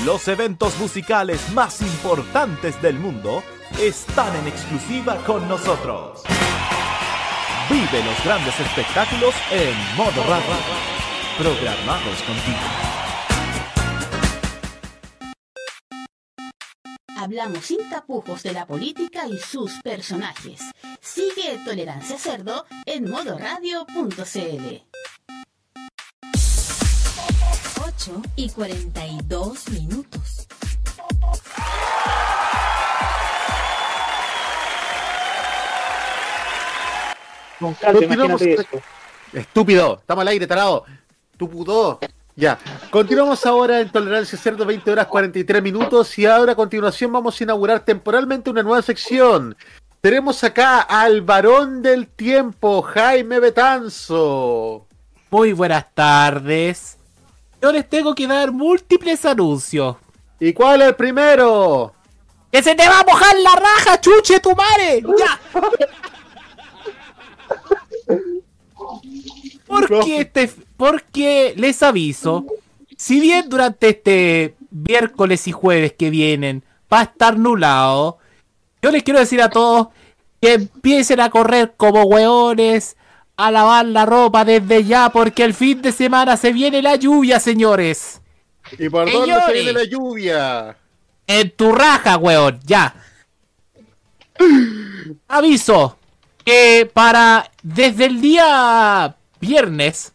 Los 0.05 0.29
eventos 0.29 0.79
musicales 0.79 1.51
más 1.55 1.81
importantes 1.81 2.81
del 2.83 2.99
mundo 2.99 3.43
están 3.81 4.37
en 4.37 4.49
exclusiva 4.49 5.17
con 5.25 5.49
nosotros. 5.49 6.25
Vive 7.71 8.05
los 8.05 8.23
grandes 8.23 8.61
espectáculos 8.61 9.35
en 9.51 9.97
modo 9.97 10.23
radio. 10.29 10.57
Programados 11.39 12.23
contigo. 12.23 12.92
Hablamos 17.23 17.67
sin 17.67 17.89
tapujos 17.89 18.43
de 18.43 18.53
la 18.53 18.67
política 18.67 19.29
y 19.29 19.39
sus 19.39 19.81
personajes. 19.85 20.61
Sigue 21.01 21.57
Tolerancia 21.65 22.19
Cerdo 22.19 22.67
en 22.85 23.09
modoradio.cl. 23.09 24.83
8 27.87 28.23
y 28.35 28.51
42 28.51 29.69
minutos. 29.69 30.49
Estúpido, 39.33 39.99
estamos 40.01 40.23
al 40.23 40.29
aire, 40.29 40.49
tarado. 40.49 40.87
Tu 41.37 41.49
puto. 41.49 42.01
Ya. 42.35 42.59
Continuamos 42.91 43.45
ahora 43.45 43.81
en 43.81 43.91
Tolerancia 43.91 44.39
Cerdo, 44.39 44.65
20 44.65 44.91
horas 44.91 45.07
43 45.07 45.63
minutos. 45.63 46.19
Y 46.19 46.27
ahora 46.27 46.53
a 46.53 46.57
continuación 46.57 47.13
vamos 47.13 47.41
a 47.41 47.45
inaugurar 47.45 47.85
temporalmente 47.85 48.51
una 48.51 48.63
nueva 48.63 48.83
sección. 48.83 49.57
Tenemos 50.01 50.43
acá 50.43 50.81
al 50.81 51.23
varón 51.23 51.83
del 51.83 52.09
tiempo, 52.09 52.83
Jaime 52.83 53.39
Betanzo. 53.39 54.87
Muy 55.31 55.53
buenas 55.53 55.87
tardes. 55.95 56.99
Yo 57.61 57.71
les 57.71 57.89
tengo 57.89 58.15
que 58.15 58.27
dar 58.27 58.51
múltiples 58.51 59.25
anuncios. 59.25 59.97
¿Y 60.41 60.53
cuál 60.53 60.83
es 60.83 60.89
el 60.89 60.97
primero? 60.97 61.95
¡Que 62.51 62.63
se 62.63 62.75
te 62.75 62.89
va 62.89 63.01
a 63.01 63.05
mojar 63.05 63.39
la 63.39 63.55
raja, 63.55 64.01
chuche 64.01 64.41
tu 64.41 64.55
madre! 64.57 65.03
¡Ya! 65.19 65.41
Porque, 69.69 70.21
este, 70.21 70.51
porque 70.83 71.55
les 71.57 71.81
aviso, 71.85 72.45
si 72.97 73.21
bien 73.21 73.49
durante 73.49 73.91
este 73.91 74.57
miércoles 74.73 75.47
y 75.47 75.53
jueves 75.53 75.93
que 75.93 76.11
vienen 76.11 76.65
va 76.93 76.99
a 76.99 77.03
estar 77.05 77.39
nublado, 77.39 78.19
yo 78.83 78.91
les 78.91 79.05
quiero 79.05 79.21
decir 79.21 79.41
a 79.41 79.49
todos 79.49 79.91
que 80.41 80.55
empiecen 80.55 81.21
a 81.21 81.31
correr 81.31 81.75
como 81.77 82.03
hueones, 82.03 82.97
a 83.37 83.53
lavar 83.53 83.87
la 83.87 84.07
ropa 84.07 84.45
desde 84.45 84.83
ya, 84.83 85.11
porque 85.11 85.45
el 85.45 85.55
fin 85.55 85.81
de 85.83 85.93
semana 85.93 86.37
se 86.37 86.53
viene 86.53 86.83
la 86.83 86.97
lluvia, 86.97 87.39
señores. 87.39 88.21
¿Y 88.77 88.89
por 88.89 89.09
dónde 89.09 89.37
se 89.47 89.53
viene 89.53 89.73
la 89.73 89.85
lluvia? 89.85 90.77
En 91.29 91.49
tu 91.53 91.71
raja, 91.71 92.17
weón, 92.17 92.59
ya. 92.65 92.93
Aviso 95.29 95.97
que 96.45 96.91
para 96.93 97.49
desde 97.63 98.07
el 98.07 98.21
día 98.21 99.15
viernes 99.39 100.13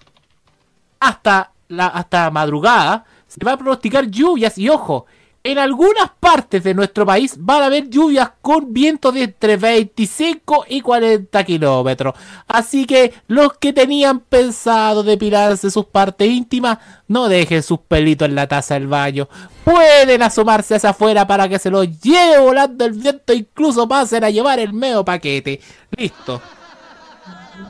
hasta 1.00 1.52
la 1.70 1.88
hasta 1.88 2.32
madrugada 2.32 3.06
se 3.28 3.44
va 3.44 3.54
a 3.54 3.58
pronosticar 3.58 4.08
lluvias 4.10 4.58
y 4.58 4.70
ojo, 4.70 5.06
en 5.44 5.60
algunas 5.60 6.12
partes 6.20 6.62
de 6.64 6.74
nuestro 6.74 7.06
país 7.06 7.36
van 7.38 7.64
a 7.64 7.68
haber 7.68 7.90
lluvias 7.90 8.32
con 8.42 8.74
vientos 8.74 9.14
de 9.14 9.24
entre 9.24 9.56
25 9.56 10.66
y 10.68 10.82
40 10.82 11.44
kilómetros. 11.46 12.16
Así 12.48 12.86
que 12.86 13.14
los 13.28 13.54
que 13.54 13.72
tenían 13.72 14.20
pensado 14.20 15.04
depilarse 15.04 15.72
sus 15.72 15.86
partes 15.86 16.28
íntimas, 16.30 16.80
no 17.08 17.30
dejen 17.30 17.64
sus 17.64 17.80
pelitos 17.80 18.28
en 18.28 18.36
la 18.36 18.48
taza 18.48 18.74
del 18.74 18.88
baño. 18.88 19.30
Pueden 19.64 20.22
asomarse 20.22 20.76
hacia 20.76 20.90
afuera 20.90 21.26
para 21.26 21.48
que 21.48 21.60
se 21.60 21.70
los 21.70 21.88
lleve 22.02 22.40
volando 22.40 22.84
el 22.84 22.94
viento, 22.94 23.32
incluso 23.32 23.88
pasen 23.88 24.26
a 24.26 24.30
llevar 24.30 24.60
el 24.60 24.74
medio 24.74 25.06
paquete. 25.06 25.62
Listo. 25.96 26.42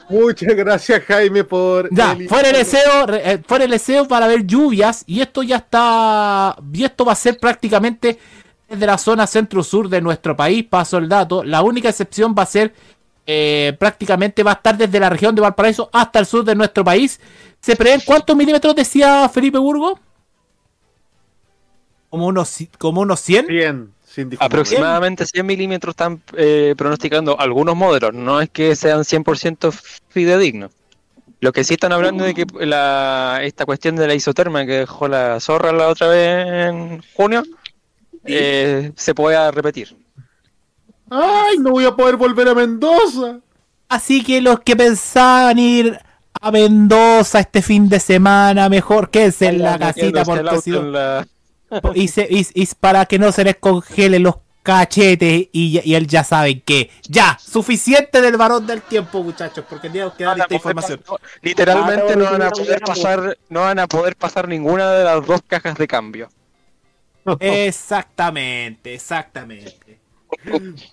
Muchas 0.10 0.56
gracias, 0.56 1.04
Jaime, 1.04 1.44
por. 1.44 1.94
Ya, 1.94 2.14
el- 2.14 2.28
fuera 2.30 2.50
el 2.50 2.56
deseo, 2.56 3.14
eh, 3.14 3.42
fuera 3.46 3.66
el 3.66 3.72
deseo 3.72 4.08
para 4.08 4.28
ver 4.28 4.46
lluvias 4.46 5.04
y 5.06 5.22
esto 5.22 5.44
ya 5.44 5.58
está, 5.58 6.56
y 6.74 6.84
esto 6.84 7.04
va 7.06 7.12
a 7.14 7.16
ser 7.16 7.38
prácticamente 7.40 8.18
desde 8.70 8.86
la 8.86 8.98
zona 8.98 9.28
centro-sur 9.28 9.90
de 9.90 10.02
nuestro 10.02 10.36
país, 10.36 10.66
paso 10.66 10.98
el 10.98 11.08
dato, 11.10 11.44
la 11.44 11.62
única 11.62 11.90
excepción 11.90 12.36
va 12.38 12.44
a 12.44 12.48
ser, 12.48 12.74
eh, 13.26 13.76
prácticamente 13.80 14.44
va 14.44 14.52
a 14.52 14.56
estar 14.56 14.78
desde 14.78 15.00
la 15.00 15.10
región 15.10 15.36
de 15.36 15.42
Valparaíso 15.42 15.90
hasta 15.94 16.20
el 16.20 16.26
sur 16.26 16.44
de 16.44 16.56
nuestro 16.56 16.84
país. 16.84 17.20
¿Se 17.62 17.76
prevén 17.76 18.02
cuántos 18.06 18.36
milímetros 18.36 18.76
decía 18.76 19.28
Felipe 19.30 19.58
Burgo? 19.58 20.00
Como 22.10 22.28
unos, 22.28 22.58
como 22.78 23.02
unos 23.02 23.20
100. 23.20 23.48
100, 23.48 23.76
sin 23.78 23.94
Aproximadamente 24.40 25.26
100 25.26 25.46
milímetros 25.46 25.94
están 25.94 26.22
eh, 26.36 26.74
pronosticando 26.78 27.40
algunos 27.40 27.76
modelos, 27.76 28.14
no 28.14 28.42
es 28.42 28.50
que 28.50 28.76
sean 28.76 29.02
100% 29.02 29.72
fidedignos. 30.10 30.72
Lo 31.40 31.52
que 31.52 31.64
sí 31.64 31.76
están 31.76 31.92
hablando 31.92 32.24
de 32.24 32.34
que 32.34 32.46
la, 32.66 33.40
esta 33.44 33.66
cuestión 33.66 33.96
de 33.96 34.08
la 34.08 34.16
isoterma 34.16 34.66
que 34.66 34.80
dejó 34.80 35.08
la 35.08 35.40
zorra 35.40 35.72
la 35.72 35.88
otra 35.88 36.08
vez 36.08 36.48
en 36.70 37.04
junio 37.16 37.44
eh, 38.26 38.92
se 38.96 39.14
pueda 39.14 39.52
repetir. 39.52 39.96
¡Ay, 41.10 41.58
no 41.60 41.72
voy 41.72 41.86
a 41.86 41.96
poder 41.96 42.18
volver 42.18 42.50
a 42.50 42.56
Mendoza! 42.56 43.40
Así 43.88 44.24
que 44.24 44.42
los 44.42 44.60
que 44.62 44.76
pensaban 44.76 45.60
ir 45.60 45.98
a 46.42 46.52
Mendoza 46.52 47.40
este 47.40 47.62
fin 47.62 47.88
de 47.88 48.00
semana, 48.00 48.68
mejor 48.68 49.10
quédense 49.10 49.48
en 49.48 49.62
la 49.62 49.78
casita 49.80 50.24
porque 50.26 50.62
si 50.62 50.72
la- 50.72 51.28
y, 51.94 52.08
se- 52.08 52.28
y- 52.30 52.48
y 52.54 52.68
para 52.80 53.06
que 53.06 53.20
no 53.20 53.32
se 53.32 53.44
les 53.44 53.56
congelen 53.58 54.24
los 54.24 54.36
cachetes 54.64 55.48
y, 55.52 55.72
ya- 55.74 55.82
y 55.86 55.96
él 55.96 56.08
ya 56.08 56.24
saben 56.24 56.62
que 56.62 56.90
ya, 57.08 57.38
suficiente 57.40 58.22
del 58.22 58.36
varón 58.38 58.68
del 58.68 58.82
tiempo 58.82 59.24
muchachos, 59.24 59.64
porque 59.70 59.90
tenemos 59.90 60.14
que 60.14 60.26
dar 60.26 60.38
esta 60.40 60.54
información. 60.56 61.02
Literalmente 61.42 62.14
Ah, 62.14 62.16
no 62.18 62.26
van 62.26 62.42
a 62.42 62.50
poder 62.50 62.80
pasar, 62.82 63.38
no 63.50 63.62
van 63.62 63.80
a 63.80 63.88
poder 63.88 64.16
pasar 64.16 64.48
ninguna 64.48 64.92
de 64.92 65.04
las 65.06 65.26
dos 65.26 65.42
cajas 65.48 65.78
de 65.78 65.88
cambio. 65.88 66.30
Exactamente, 67.40 68.94
exactamente. 68.94 70.00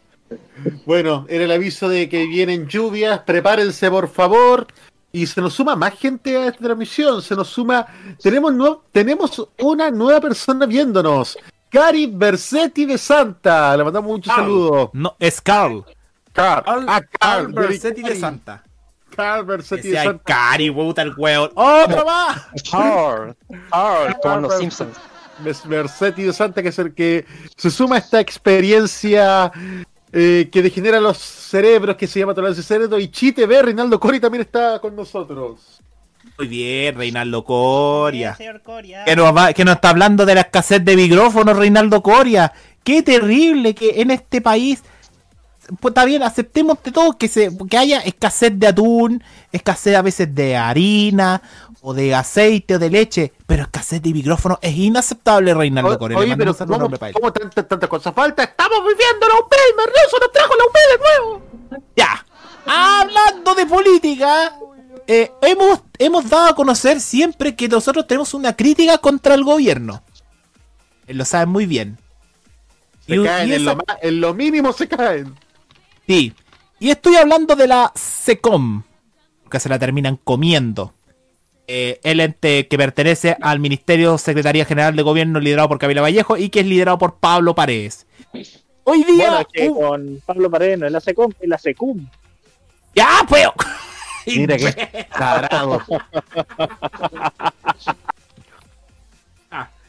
Bueno, 0.87 1.27
era 1.29 1.45
el 1.45 1.53
aviso 1.53 1.89
de 1.89 2.09
que 2.09 2.27
vienen 2.27 2.66
lluvias, 2.66 3.20
prepárense 3.20 3.91
por 3.91 4.09
favor. 4.09 4.66
Y 5.15 5.29
se 5.29 5.41
nos 5.41 5.55
suma 5.55 5.77
más 5.77 5.95
gente 5.95 6.37
a 6.37 6.49
esta 6.49 6.59
transmisión, 6.65 7.23
se 7.23 7.37
nos 7.37 7.47
suma, 7.49 7.87
tenemos, 8.21 8.53
nue- 8.53 8.81
tenemos 8.91 9.49
una 9.61 9.89
nueva 9.89 10.21
persona 10.21 10.67
viéndonos, 10.67 11.39
Cari 11.71 12.07
Bersetti 12.07 12.85
de 12.85 12.99
Santa, 12.99 13.77
le 13.77 13.85
mandamos 13.85 14.11
muchos 14.11 14.35
saludos. 14.35 14.91
No, 14.93 15.15
es 15.21 15.41
Carl. 15.41 15.85
Carl, 16.33 16.65
ah, 16.67 17.01
Carl, 17.01 17.07
Carl 17.21 17.53
Bersetti 17.53 18.03
de. 18.03 18.17
Santa. 18.17 18.65
Carl 19.15 19.45
Bersetti 19.45 19.91
de 19.91 20.03
Santa. 20.03 20.25
Cari, 20.25 20.73
puta 20.73 21.03
el 21.03 21.15
huevo. 21.17 21.49
¡Otro 21.55 22.05
más! 22.05 22.47
Hard, 22.73 23.37
hard, 23.71 24.17
como 24.21 24.37
los 24.41 24.59
Simpsons. 24.59 24.97
Bersetti 25.65 26.25
de 26.25 26.33
Santa, 26.33 26.61
que 26.61 26.71
es 26.71 26.79
el 26.81 26.93
que 26.93 27.25
se 27.57 27.71
suma 27.71 27.95
a 27.95 27.99
esta 28.01 28.19
experiencia 28.19 29.53
eh, 30.15 30.49
que 30.51 30.62
degenera 30.62 31.01
los 31.01 31.19
cerebros, 31.19 31.97
que 31.97 32.07
se 32.07 32.21
llama 32.21 32.35
Tolerancia 32.35 32.62
Cerdo, 32.62 32.99
y 32.99 33.09
Chite 33.09 33.47
B, 33.47 33.61
Reinaldo 33.62 33.99
Cori 34.01 34.21
también 34.21 34.43
está 34.43 34.79
con 34.79 34.95
nosotros. 34.97 35.81
Muy 36.39 36.49
bien, 36.49 36.97
Reinaldo 36.97 37.45
Coria. 37.45 38.37
Coria. 38.65 39.05
Que 39.05 39.15
nos, 39.15 39.37
va- 39.37 39.53
que 39.53 39.65
nos 39.65 39.75
está 39.75 39.91
hablando 39.91 40.25
de 40.25 40.35
la 40.35 40.41
escasez 40.43 40.85
de 40.85 40.97
micrófonos, 40.97 41.57
Reinaldo 41.57 42.03
Coria. 42.03 42.53
Qué 42.83 43.03
terrible 43.03 43.75
que 43.75 44.01
en 44.01 44.11
este 44.11 44.41
país. 44.41 44.83
Pues 45.81 45.93
está 45.93 46.05
bien, 46.05 46.23
aceptemos 46.23 46.83
de 46.83 46.93
todo 46.93 47.17
que, 47.17 47.27
se, 47.27 47.51
que 47.71 47.79
haya 47.79 48.01
escasez 48.01 48.53
de 48.59 48.67
atún, 48.67 49.23
escasez 49.51 49.97
a 49.97 50.03
veces 50.03 50.35
de 50.35 50.57
harina, 50.57 51.41
o 51.87 51.93
de 51.93 52.14
aceite, 52.14 52.76
o 52.76 52.78
de 52.78 52.89
leche, 52.89 53.32
pero 53.47 53.64
escasez 53.64 54.01
de 54.01 54.11
micrófonos 54.14 54.59
es 54.62 54.74
inaceptable, 54.74 55.53
Reinaldo. 55.53 56.09
Le 56.09 56.16
Oye, 56.16 56.35
pero 56.35 56.57
¿cómo, 56.57 56.89
cómo 57.12 57.30
tantas 57.32 57.89
cosas 57.91 58.14
falta? 58.14 58.43
¡Estamos 58.43 58.78
viviendo 58.89 59.28
la 59.28 59.35
UP! 59.39 59.53
¡Merloso 59.76 60.16
nos 60.18 60.32
trajo 60.32 60.55
la 60.57 60.64
UP 60.64 60.74
de 60.74 60.99
nuevo! 61.05 61.82
Ya. 61.95 62.24
Hablando 62.64 63.55
de 63.55 63.66
política, 63.66 64.57
eh, 65.07 65.30
hemos, 65.43 65.80
hemos 65.99 66.30
dado 66.30 66.47
a 66.49 66.55
conocer 66.55 67.03
siempre 67.03 67.55
que 67.55 67.68
nosotros 67.68 68.07
tenemos 68.07 68.32
una 68.32 68.57
crítica 68.57 68.97
contra 68.97 69.35
el 69.35 69.45
gobierno. 69.45 70.03
Él 71.07 71.18
lo 71.18 71.26
saben 71.26 71.51
muy 71.51 71.66
bien. 71.66 71.99
Se 73.07 73.16
Y- 73.16 73.22
caen 73.24 73.51
y 73.51 73.53
en, 73.57 73.64
lo, 73.66 73.76
ma- 73.76 73.85
en 74.01 74.20
lo 74.22 74.32
mínimo 74.32 74.72
se 74.72 74.89
caen. 74.89 75.35
Sí. 76.07 76.32
Y 76.80 76.89
estoy 76.89 77.16
hablando 77.16 77.55
de 77.57 77.66
la 77.66 77.93
SECOM, 77.95 78.85
que 79.51 79.61
se 79.61 79.68
la 79.68 79.78
terminan 79.78 80.16
comiendo. 80.24 80.95
Eh, 81.67 81.99
el 82.03 82.21
ente 82.21 82.69
que 82.69 82.77
pertenece 82.77 83.37
al 83.41 83.59
Ministerio 83.59 84.19
Secretaría 84.19 84.67
General 84.67 84.95
de 84.95 85.03
Gobierno 85.03 85.41
liderado 85.41 85.69
por 85.69 85.79
Camila 85.79 86.03
Vallejo 86.03 86.37
y 86.37 86.51
que 86.51 86.61
es 86.61 86.67
liderado 86.67 86.99
por 86.99 87.17
Pablo 87.17 87.55
Paredes. 87.55 88.07
Hoy 88.85 89.03
día... 89.05 89.31
Bueno, 89.31 89.49
que 89.51 89.71
con 89.71 90.23
Pablo 90.27 90.51
Paredes 90.51 90.79
no 90.79 90.87
es 90.87 90.93
la 90.93 91.01
SECOM, 91.01 91.33
es 91.41 91.49
la 91.49 91.57
SECUM. 91.57 92.07
¡Ya, 92.95 93.25
pues! 93.27 93.47
Mira 94.27 94.57
que 94.57 95.07
tarado. 95.17 95.83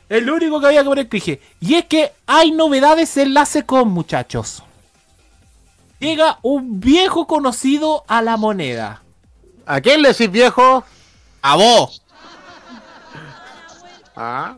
Es 0.07 0.21
lo 0.21 0.35
único 0.35 0.59
que 0.59 0.67
había 0.67 0.83
que 0.83 0.87
poner 0.87 1.09
que 1.09 1.17
dije. 1.17 1.41
Y 1.59 1.73
es 1.73 1.85
que 1.85 2.11
hay 2.27 2.51
novedades 2.51 3.17
en 3.17 3.33
la 3.33 3.43
SECOM, 3.43 3.89
muchachos. 3.89 4.61
Llega 5.99 6.37
un 6.43 6.79
viejo 6.79 7.25
conocido 7.25 8.03
a 8.07 8.21
la 8.21 8.37
moneda. 8.37 9.01
¿A 9.65 9.81
quién 9.81 10.03
le 10.03 10.09
decís 10.09 10.29
viejo? 10.29 10.83
A 11.47 11.55
vos. 11.57 12.01
Ah. 14.15 14.57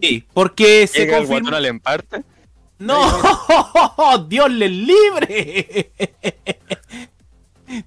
Sí, 0.00 0.24
porque 0.32 0.86
se 0.86 1.00
Llega 1.00 1.18
el 1.18 1.26
confirma. 1.26 1.58
al 1.58 1.66
emparte. 1.66 2.24
¡No! 2.78 2.98
¡Dios 4.28 4.50
les 4.50 4.70
libre! 4.70 5.92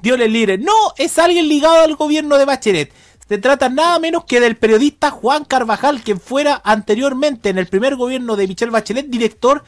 Dios 0.01 0.19
les 0.19 0.30
libre. 0.30 0.59
No, 0.59 0.72
es 0.97 1.17
alguien 1.17 1.47
ligado 1.47 1.82
al 1.82 1.95
gobierno 1.95 2.38
de 2.38 2.45
Bachelet. 2.45 2.93
Se 3.28 3.39
trata 3.39 3.69
nada 3.69 3.97
menos 3.97 4.26
que 4.26 4.39
del 4.39 4.55
periodista 4.55 5.09
Juan 5.09 5.43
Carvajal, 5.43 6.03
quien 6.03 6.19
fuera 6.19 6.61
anteriormente 6.63 7.49
en 7.49 7.57
el 7.57 7.65
primer 7.65 7.95
gobierno 7.95 8.36
de 8.36 8.47
Michelle 8.47 8.72
Bachelet 8.72 9.07
director 9.07 9.63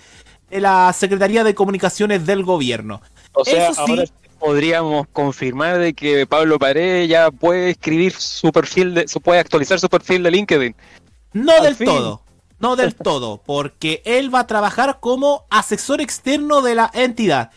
de 0.52 0.62
la 0.62 0.94
Secretaría 0.94 1.44
de 1.44 1.56
Comunicaciones 1.56 2.24
del 2.28 2.44
gobierno. 2.44 3.02
O 3.32 3.44
sea, 3.44 3.70
Eso 3.70 3.86
sí, 3.88 3.92
ahora 3.94 4.04
podríamos 4.44 5.08
confirmar 5.14 5.78
de 5.78 5.94
que 5.94 6.28
Pablo 6.28 6.60
Paredes 6.60 7.08
ya 7.08 7.32
puede 7.32 7.70
escribir 7.70 8.12
su 8.12 8.52
perfil, 8.52 8.94
de, 8.94 9.08
su, 9.08 9.22
puede 9.22 9.40
actualizar 9.40 9.80
su 9.80 9.88
perfil 9.88 10.22
de 10.24 10.32
LinkedIn. 10.32 10.76
No 11.32 11.54
Al 11.54 11.64
del 11.64 11.76
fin. 11.76 11.88
todo. 11.88 12.22
No 12.60 12.76
del 12.76 12.94
todo. 13.10 13.42
Porque 13.46 14.02
él 14.04 14.34
va 14.36 14.40
a 14.40 14.48
trabajar 14.48 14.98
como 15.00 15.46
asesor 15.50 16.02
externo 16.02 16.62
de 16.62 16.76
la 16.76 16.92
entidad. 16.94 17.52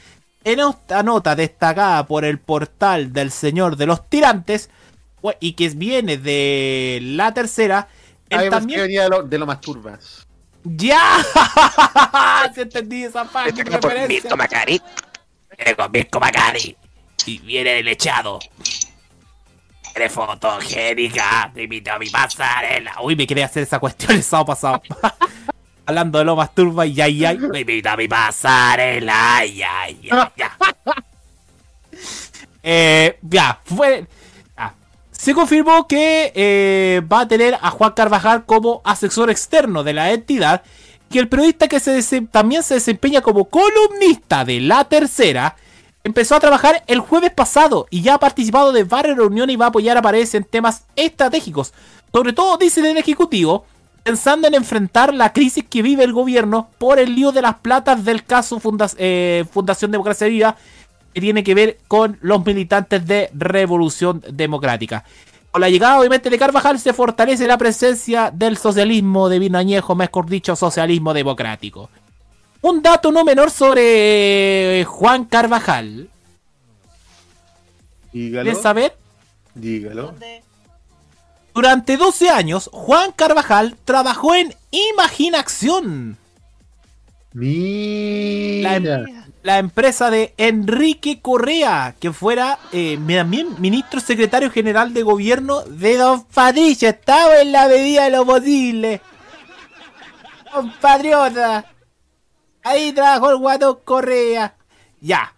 En 0.45 0.61
esta 0.61 1.03
nota 1.03 1.35
destacada 1.35 2.07
por 2.07 2.25
el 2.25 2.39
portal 2.39 3.13
del 3.13 3.33
Señor 3.33 3.77
de 3.77 3.87
los 3.87 4.09
Tirantes, 4.09 4.71
fue- 5.21 5.37
y 5.41 5.55
que 5.55 5.71
viene 5.71 6.19
de 6.19 7.01
la 7.03 7.35
tercera, 7.35 7.89
él 8.29 8.49
también... 8.49 8.79
que 8.79 8.83
venía 8.83 9.03
de 9.03 9.09
lo, 9.09 9.23
de 9.25 9.39
lo 9.39 9.47
más 9.47 9.61
turbas. 9.61 10.25
¡Ya! 10.63 11.01
Se 12.55 12.63
entendí 12.63 13.03
esa 13.03 13.25
parte. 13.25 13.51
Este 13.51 13.65
capo 13.65 13.91
es 13.91 14.09
Mirko 14.09 14.37
Con 15.77 15.93
Mirko 15.93 16.21
Macari. 16.21 16.77
Y 17.27 17.39
viene 17.39 17.83
lechado. 17.83 18.39
Eres 19.95 20.13
fotogénica. 20.13 21.51
Te 21.55 21.65
invito 21.65 21.93
a 21.93 21.99
mi 21.99 22.09
pasarela. 22.09 22.97
Uy, 23.03 23.17
me 23.17 23.27
quería 23.27 23.47
hacer 23.47 23.63
esa 23.63 23.79
cuestión 23.79 24.13
el 24.13 24.23
sábado 24.23 24.47
pasado. 24.47 24.83
Hablando 25.87 26.19
de 26.19 26.25
lo 26.25 26.37
más 26.37 26.55
turba 26.55 26.85
y 26.85 27.01
ay, 27.01 27.25
ay. 27.25 27.39
Me 27.39 27.61
invito 27.61 27.89
a 27.89 27.97
mi 27.97 28.09
pasarela. 28.09 29.39
Ay, 29.39 29.63
ay, 29.63 30.09
ay, 30.11 30.29
ya. 30.37 30.57
Eh, 32.69 33.21
ya, 33.23 33.61
fue. 33.65 34.09
Se 35.13 35.35
confirmó 35.35 35.89
que 35.89 36.33
eh, 36.35 37.01
va 37.11 37.21
a 37.21 37.29
tener 37.29 37.59
a 37.61 37.71
Juan 37.71 37.93
Carvajal 37.93 38.45
como 38.45 38.83
asesor 38.85 39.31
externo 39.31 39.83
de 39.83 39.93
la 39.93 40.13
entidad. 40.13 40.63
Que 41.11 41.19
el 41.19 41.29
periodista 41.29 41.69
que 41.69 41.81
también 42.31 42.63
se 42.63 42.75
desempeña 42.75 43.21
como 43.21 43.47
columnista 43.47 44.45
de 44.45 44.61
la 44.61 44.85
tercera 44.85 45.57
empezó 46.05 46.37
a 46.37 46.41
trabajar 46.41 46.85
el 46.87 47.01
jueves 47.01 47.33
pasado 47.33 47.87
y 47.91 48.03
ya 48.03 48.15
ha 48.15 48.19
participado 48.19 48.73
de 48.73 48.85
varias 48.85 49.17
reuniones 49.17 49.55
y 49.55 49.57
va 49.57 49.67
a 49.67 49.69
apoyar 49.69 49.97
a 49.97 50.03
Paredes 50.03 50.35
en 50.35 50.45
temas 50.45 50.85
estratégicos. 50.95 51.73
Sobre 52.13 52.33
todo, 52.33 52.57
dice 52.59 52.81
el 52.89 52.97
Ejecutivo, 52.97 53.67
pensando 54.05 54.47
en 54.47 54.55
enfrentar 54.55 55.13
la 55.13 55.33
crisis 55.33 55.65
que 55.69 55.83
vive 55.83 56.05
el 56.05 56.13
gobierno 56.13 56.71
por 56.79 57.01
el 57.01 57.17
lío 57.17 57.33
de 57.33 57.43
las 57.43 57.57
platas 57.57 58.05
del 58.05 58.25
caso 58.25 58.63
eh, 58.99 59.45
Fundación 59.51 59.91
Democracia 59.91 60.29
Viva, 60.29 60.57
que 61.13 61.21
tiene 61.21 61.43
que 61.43 61.57
ver 61.57 61.79
con 61.89 62.19
los 62.21 62.47
militantes 62.47 63.05
de 63.05 63.29
Revolución 63.35 64.23
Democrática. 64.31 65.05
Con 65.57 65.63
la 65.63 65.71
llegada, 65.71 65.99
obviamente, 65.99 66.29
de 66.29 66.39
Carvajal 66.39 66.79
se 66.79 66.93
fortalece 66.93 67.47
la 67.47 67.57
presencia 67.57 68.31
del 68.31 68.59
socialismo 68.59 69.31
de 69.31 69.39
vino 69.39 69.57
añejo, 69.57 69.95
mejor 69.95 70.29
dicho, 70.29 70.55
socialismo 70.55 71.15
democrático. 71.15 71.89
Un 72.61 72.83
dato 72.83 73.11
no 73.11 73.25
menor 73.25 73.51
sobre 73.51 74.85
Juan 74.85 75.25
Carvajal. 75.25 76.11
Dígalo. 78.13 78.43
¿Quieres 78.45 78.63
saber? 78.63 78.99
Dígalo. 79.55 80.15
Durante 81.55 81.97
12 81.97 82.29
años, 82.29 82.69
Juan 82.71 83.13
Carvajal 83.13 83.79
trabajó 83.87 84.35
en 84.35 84.55
Imaginación. 84.93 86.19
Mira. 87.33 88.73
La, 88.73 88.77
em- 88.77 89.26
la 89.47 89.61
empresa 89.61 90.11
de 90.11 90.35
Enrique 90.39 91.21
Correa, 91.23 91.95
que 92.01 92.13
fuera 92.13 92.59
eh, 92.73 92.99
también 93.07 93.55
ministro 93.61 94.01
secretario 94.01 94.51
general 94.51 94.93
de 94.93 95.05
gobierno 95.05 95.61
de 95.63 95.97
Don 95.99 96.25
Patricio. 96.25 96.89
Estaba 96.89 97.41
en 97.41 97.53
la 97.53 97.69
medida 97.69 98.03
de 98.03 98.11
lo 98.11 98.27
posible. 98.27 99.01
Don 100.53 100.73
Patriota. 100.81 101.65
Ahí 102.65 102.91
trabajó 102.91 103.31
el 103.31 103.37
guato 103.37 103.85
Correa. 103.85 104.57
Ya. 105.01 105.33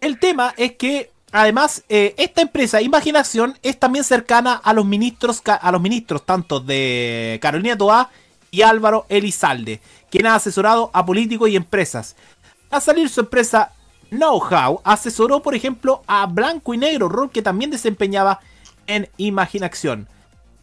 El 0.00 0.20
tema 0.20 0.54
es 0.56 0.76
que, 0.76 1.10
además, 1.32 1.82
eh, 1.88 2.14
esta 2.18 2.42
empresa, 2.42 2.80
Imaginación, 2.80 3.58
es 3.64 3.76
también 3.76 4.04
cercana 4.04 4.54
a 4.54 4.72
los 4.72 4.86
ministros, 4.86 5.42
a 5.44 5.72
los 5.72 5.80
ministros 5.82 6.24
tanto 6.24 6.60
de 6.60 7.40
Carolina 7.42 7.76
Toá 7.76 8.08
y 8.52 8.62
Álvaro 8.62 9.04
Elizalde, 9.08 9.80
quien 10.12 10.28
ha 10.28 10.36
asesorado 10.36 10.92
a 10.92 11.04
políticos 11.04 11.48
y 11.48 11.56
empresas. 11.56 12.14
A 12.72 12.80
salir 12.80 13.08
su 13.08 13.20
empresa 13.20 13.70
Know-How, 14.10 14.80
asesoró, 14.84 15.40
por 15.42 15.54
ejemplo, 15.54 16.02
a 16.06 16.26
Blanco 16.26 16.74
y 16.74 16.78
Negro, 16.78 17.08
rol 17.08 17.30
que 17.30 17.42
también 17.42 17.70
desempeñaba 17.70 18.40
en 18.86 19.08
Imaginación. 19.16 20.08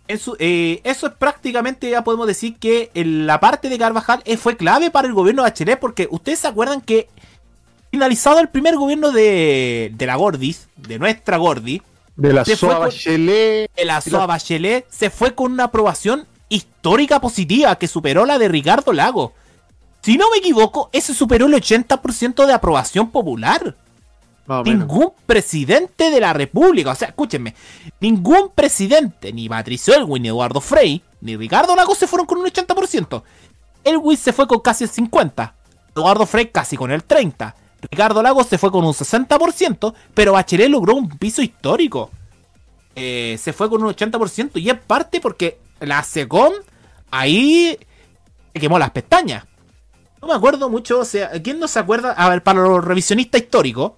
En 0.08 0.20
su- 0.20 0.36
eh, 0.40 0.82
eso 0.84 1.08
es 1.08 1.14
prácticamente, 1.14 1.90
ya 1.90 2.04
podemos 2.04 2.28
decir 2.28 2.58
que 2.58 2.92
en 2.96 3.26
la 3.28 3.40
parte 3.40 3.70
de 3.70 3.78
Carvajal 3.78 4.22
eh, 4.26 4.38
fue 4.38 4.58
clave 4.58 4.90
para 4.92 5.08
el 5.08 5.14
gobierno 5.14 5.44
de 5.44 5.50
Bachelet, 5.52 5.80
porque 5.80 6.08
ustedes 6.12 6.40
se 6.40 6.48
acuerdan 6.48 6.82
que 6.82 7.08
finalizado 7.92 8.40
el 8.40 8.50
primer 8.50 8.76
gobierno 8.76 9.12
de, 9.12 9.92
de 9.96 10.06
la 10.06 10.16
Gordis, 10.16 10.68
de 10.76 11.00
nuestra 11.00 11.38
Gordi, 11.38 11.82
De 12.16 12.34
la 12.34 12.44
SOA 12.56 12.80
Bachelet. 12.80 13.72
de 13.76 13.86
la 13.86 14.02
SOA 14.02 14.26
Bachelet, 14.26 14.86
se 14.90 15.10
fue 15.10 15.34
con 15.34 15.52
una 15.54 15.66
aprobación 15.66 16.28
histórica 16.50 17.20
positiva 17.22 17.78
que 17.78 17.88
superó 17.88 18.26
la 18.26 18.38
de 18.38 18.48
Ricardo 18.48 18.94
Lago. 18.94 19.34
Si 20.02 20.18
no 20.18 20.30
me 20.32 20.38
equivoco, 20.38 20.90
ese 20.94 21.14
superó 21.14 21.48
el 21.48 21.54
80% 21.54 22.46
de 22.46 22.54
aprobación 22.54 23.12
popular. 23.12 23.76
Ningún 24.66 25.12
presidente 25.28 26.10
de 26.10 26.20
la 26.20 26.34
República, 26.34 26.92
o 26.92 26.96
sea, 26.96 27.10
escúchenme, 27.10 27.54
ningún 28.00 28.50
presidente, 28.50 29.32
ni 29.32 29.48
Patricio 29.48 29.94
Elwin, 29.94 30.24
ni 30.24 30.30
Eduardo 30.30 30.60
Frei, 30.60 31.04
ni 31.22 31.38
Ricardo 31.38 31.76
Lagos 31.76 32.00
se 32.00 32.08
fueron 32.08 32.26
con 32.26 32.40
un 32.40 32.48
80%. 32.48 33.22
Elwin 33.84 34.18
se 34.18 34.34
fue 34.34 34.48
con 34.48 34.60
casi 34.62 34.86
el 34.86 34.92
50%, 34.92 35.54
Eduardo 35.96 36.26
Frei 36.26 36.50
casi 36.50 36.76
con 36.78 36.90
el 36.90 37.08
30%, 37.08 37.54
Ricardo 37.82 38.22
Lagos 38.22 38.48
se 38.48 38.58
fue 38.58 38.72
con 38.72 38.84
un 38.84 38.94
60%, 38.94 39.94
pero 40.14 40.34
Bachelet 40.34 40.70
logró 40.70 40.96
un 40.96 41.10
piso 41.10 41.42
histórico. 41.42 42.10
Eh, 42.96 43.38
se 43.40 43.54
fue 43.54 43.70
con 43.70 43.84
un 43.84 43.94
80% 43.94 44.60
y 44.62 44.70
es 44.70 44.80
parte 44.80 45.22
porque 45.22 45.60
la 45.80 46.04
SECOM 46.04 46.54
ahí 47.12 47.78
se 48.54 48.60
quemó 48.60 48.78
las 48.80 48.92
pestañas. 48.92 49.46
No 50.22 50.28
me 50.28 50.34
acuerdo 50.34 50.70
mucho, 50.70 51.00
o 51.00 51.06
sea, 51.06 51.32
¿quién 51.42 51.60
no 51.60 51.68
se 51.68 51.80
acuerda? 51.80 52.12
A 52.12 52.30
ver, 52.30 52.44
para 52.44 52.62
los 52.62 52.84
revisionistas 52.84 53.42
históricos, 53.42 53.94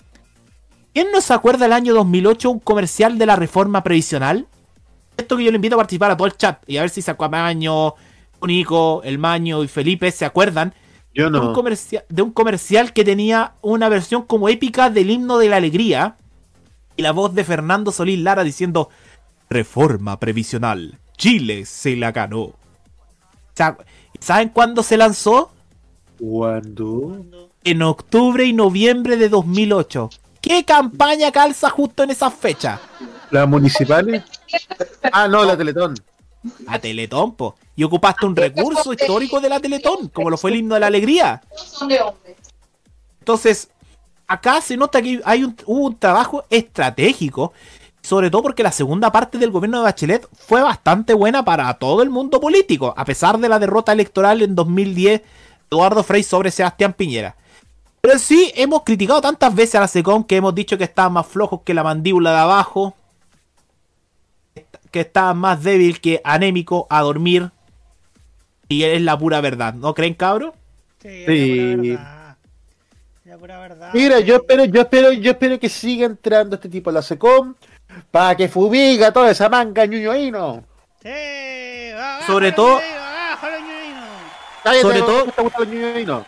¿quién 0.93 1.07
no 1.11 1.19
se 1.22 1.34
acuerda 1.34 1.65
del 1.65 1.74
año 1.74 1.93
2008 1.95 2.49
un 2.51 2.59
comercial 2.59 3.17
de 3.17 3.26
la 3.26 3.36
reforma 3.36 3.84
previsional? 3.84 4.47
Esto 5.17 5.38
que 5.38 5.43
yo 5.43 5.51
le 5.51 5.55
invito 5.57 5.76
a 5.76 5.80
participar 5.80 6.11
a 6.11 6.17
todo 6.17 6.28
el 6.28 6.38
chat 6.38 6.61
y 6.67 6.78
a 6.78 6.82
ver 6.82 6.89
si 6.89 7.01
Sacuamaño, 7.01 7.95
Nico, 8.45 9.01
El 9.03 9.17
Maño 9.17 9.63
y 9.63 9.67
Felipe 9.67 10.11
se 10.11 10.26
acuerdan 10.26 10.74
Yo 11.13 11.30
de, 11.30 11.39
un 11.39 11.45
no. 11.47 11.53
comercial, 11.53 12.05
de 12.07 12.22
un 12.22 12.32
comercial 12.32 12.93
que 12.93 13.03
tenía 13.03 13.53
una 13.61 13.89
versión 13.89 14.24
como 14.24 14.47
épica 14.47 14.89
del 14.89 15.09
himno 15.11 15.38
de 15.38 15.49
la 15.49 15.57
alegría 15.57 16.15
y 16.95 17.01
la 17.01 17.11
voz 17.11 17.34
de 17.34 17.43
Fernando 17.43 17.91
Solís 17.91 18.19
Lara 18.19 18.43
diciendo 18.43 18.89
Reforma 19.49 20.17
previsional, 20.19 20.97
Chile 21.17 21.65
se 21.65 21.95
la 21.95 22.11
ganó. 22.11 22.53
Sa- 23.55 23.78
¿Saben 24.19 24.49
cuándo 24.49 24.82
se 24.84 24.97
lanzó? 24.97 25.51
¿Cuándo? 26.22 27.26
En 27.63 27.82
octubre 27.82 28.45
y 28.45 28.53
noviembre 28.53 29.17
de 29.17 29.28
2008. 29.28 30.11
¿Qué 30.39 30.63
campaña 30.63 31.32
calza 31.32 31.67
justo 31.72 32.03
en 32.03 32.11
esas 32.11 32.32
fechas? 32.32 32.80
¿Las 33.32 33.47
municipales? 33.47 34.24
Ah, 35.11 35.28
no, 35.28 35.43
la 35.43 35.57
Teletón. 35.57 35.95
La 36.67 36.78
Teletón, 36.78 37.34
po. 37.34 37.55
Y 37.76 37.84
ocupaste 37.84 38.28
un 38.28 38.36
recurso 38.36 38.93
histórico 38.93 39.41
de 39.41 39.49
la 39.49 39.59
Teletón, 39.59 40.09
como 40.09 40.30
lo 40.30 40.38
fue 40.38 40.51
el 40.51 40.57
himno 40.57 40.76
de 40.76 40.82
la 40.82 40.88
alegría. 40.88 41.41
Entonces, 43.19 43.69
acá 44.28 44.61
se 44.61 44.78
nota 44.78 45.01
que 45.01 45.22
hay 45.26 45.43
un, 45.43 45.55
hubo 45.65 45.88
un 45.88 45.97
trabajo 45.97 46.45
estratégico, 46.51 47.51
sobre 48.03 48.30
todo 48.30 48.43
porque 48.43 48.61
la 48.61 48.72
segunda 48.72 49.11
parte 49.11 49.39
del 49.39 49.49
gobierno 49.49 49.80
de 49.80 49.86
Bachelet 49.86 50.28
fue 50.34 50.61
bastante 50.61 51.15
buena 51.15 51.43
para 51.43 51.74
todo 51.76 52.03
el 52.03 52.11
mundo 52.11 52.39
político, 52.39 52.93
a 52.95 53.05
pesar 53.05 53.39
de 53.39 53.49
la 53.49 53.57
derrota 53.57 53.91
electoral 53.91 54.43
en 54.43 54.53
2010 54.53 55.22
de 55.22 55.26
Eduardo 55.72 56.03
Frei 56.03 56.22
sobre 56.22 56.51
Sebastián 56.51 56.91
Piñera. 56.91 57.34
Pero 58.01 58.19
sí, 58.19 58.51
hemos 58.55 58.84
criticado 58.84 59.22
tantas 59.22 59.55
veces 59.55 59.76
a 59.76 59.80
la 59.80 59.88
SECOM 59.88 60.26
que 60.26 60.36
hemos 60.36 60.53
dicho 60.53 60.78
que 60.78 60.84
estaban 60.84 61.13
más 61.13 61.26
flojos 61.28 61.61
que 61.63 61.74
la 61.74 61.82
mandíbula 61.82 62.32
de 62.32 62.39
abajo, 62.39 62.93
que 64.91 64.99
estaban 64.99 65.38
más 65.38 65.63
débil 65.63 66.01
que 66.01 66.19
anémico 66.26 66.88
a 66.89 67.01
dormir. 67.01 67.51
Y 68.67 68.84
es 68.84 69.01
la 69.01 69.17
pura 69.17 69.39
verdad, 69.39 69.74
¿no 69.74 69.93
creen, 69.93 70.13
cabro? 70.13 70.53
Sí. 71.01 71.97
La 73.24 73.38
pura 73.39 73.59
verdad. 73.59 73.91
Mira, 73.93 74.19
yo 74.19 74.36
espero, 74.36 74.65
yo 74.65 74.82
espero, 74.82 75.13
yo 75.13 75.32
espero 75.32 75.57
que 75.57 75.69
siga 75.69 76.05
entrando 76.05 76.55
este 76.55 76.67
tipo 76.67 76.89
a 76.89 76.93
la 76.93 77.01
SECOM 77.01 77.55
para 78.11 78.36
que 78.36 78.49
fumiga 78.49 79.13
toda 79.13 79.32
esa 79.32 79.47
manga 79.47 79.86
ñuñoíno. 79.86 80.65
Sobre 82.28 82.51
todo, 82.51 82.80
Cállate, 84.64 84.82
Sobre 84.82 84.99
no 84.99 85.05
todo- 85.05 85.26
te 85.26 85.41
gustan 85.41 85.62
los 85.62 85.68
ñuñoínos. 85.74 86.26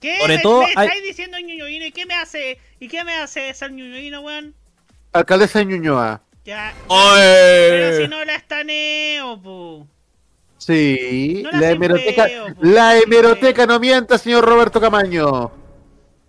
¿Qué? 0.00 0.18
Sobre 0.20 0.36
¿Me, 0.36 0.42
todo 0.42 0.60
me 0.60 0.66
hay- 0.76 0.86
estáis 0.88 1.02
diciendo 1.04 1.38
ñuñoíno? 1.38 1.86
¿Y 1.86 1.92
qué 1.92 2.04
me 2.06 2.14
hace? 2.14 2.58
¿Y 2.80 2.88
qué 2.88 3.04
me 3.04 3.14
hace 3.16 3.52
ser 3.54 3.72
ñuñoíno, 3.72 4.20
weón? 4.20 4.54
Alcaldesa 5.12 5.60
de 5.60 5.66
Ñuñoa. 5.66 6.20
Ya. 6.44 6.74
¡Oye! 6.88 7.68
Pero 7.70 7.96
si 8.02 8.08
no 8.08 8.24
la 8.24 8.34
estaneo, 8.34 9.40
pu. 9.40 9.86
Sí, 10.58 11.40
No 11.44 11.52
la 11.52 11.60
la 11.60 11.70
hemeroteca, 11.70 12.24
po. 12.26 12.54
la 12.62 12.98
hemeroteca 12.98 13.66
no 13.66 13.78
mienta, 13.80 14.18
señor 14.18 14.44
Roberto 14.44 14.80
Camaño. 14.80 15.52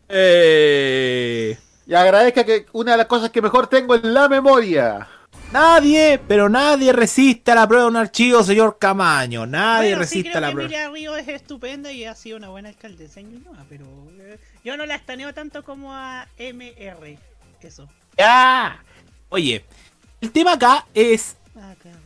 Eh. 0.10 1.58
Y 1.88 1.94
agradezca 1.94 2.44
que 2.44 2.66
una 2.74 2.92
de 2.94 2.98
las 2.98 3.06
cosas 3.08 3.30
que 3.30 3.42
mejor 3.42 3.68
tengo 3.68 3.96
es 3.96 4.04
la 4.04 4.28
memoria. 4.30 5.08
Nadie, 5.52 6.20
pero 6.28 6.50
nadie 6.50 6.92
resiste 6.92 7.52
a 7.52 7.56
la 7.56 7.68
prueba 7.68 7.84
de 7.86 7.90
un 7.90 7.96
archivo, 7.98 8.44
señor 8.44 8.78
Camaño. 8.78 9.46
Nadie 9.46 9.92
Bueno, 9.92 9.96
sí, 9.96 10.00
resiste 10.00 10.30
creo 10.32 10.38
a 10.38 10.42
la 10.42 10.48
que 10.48 10.54
prueba. 10.54 10.68
Emilia 10.68 10.90
Río 10.90 11.16
es 11.16 11.28
estupenda 11.28 11.92
y 11.92 12.06
ha 12.06 12.16
sido 12.16 12.38
una 12.38 12.50
buena 12.50 12.70
alcaldesa 12.70 13.20
en 13.22 13.32
Ñuñoa, 13.32 13.66
pero 13.70 13.86
eh, 14.20 14.38
yo 14.64 14.76
no 14.76 14.86
la 14.86 14.96
estaneo 14.96 15.34
tanto 15.34 15.64
como 15.64 15.94
a 15.94 16.28
MR. 16.38 17.18
Eso. 17.62 17.88
¡Ya! 18.18 18.84
Oye, 19.30 19.66
el 20.22 20.32
tema 20.32 20.54
acá 20.54 20.86
es. 20.94 21.38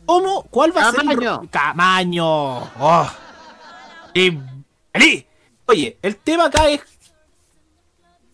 ¿Cómo? 0.06 0.42
¿Cuál 0.44 0.76
va 0.76 0.88
a 0.88 0.92
ser 0.92 1.00
el 1.10 1.50
Camaño. 1.50 2.60
Oh. 2.78 3.10
Y-. 4.14 4.38
Oye, 5.66 5.96
el 6.02 6.16
tema 6.16 6.46
acá 6.46 6.70
es. 6.70 6.80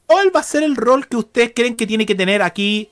¿Cuál 0.06 0.34
va 0.34 0.40
a 0.40 0.44
ser 0.44 0.62
el 0.62 0.76
rol 0.76 1.08
que 1.08 1.16
ustedes 1.16 1.52
creen 1.54 1.74
que 1.76 1.86
tiene 1.86 2.06
que 2.06 2.14
tener 2.14 2.42
aquí 2.42 2.90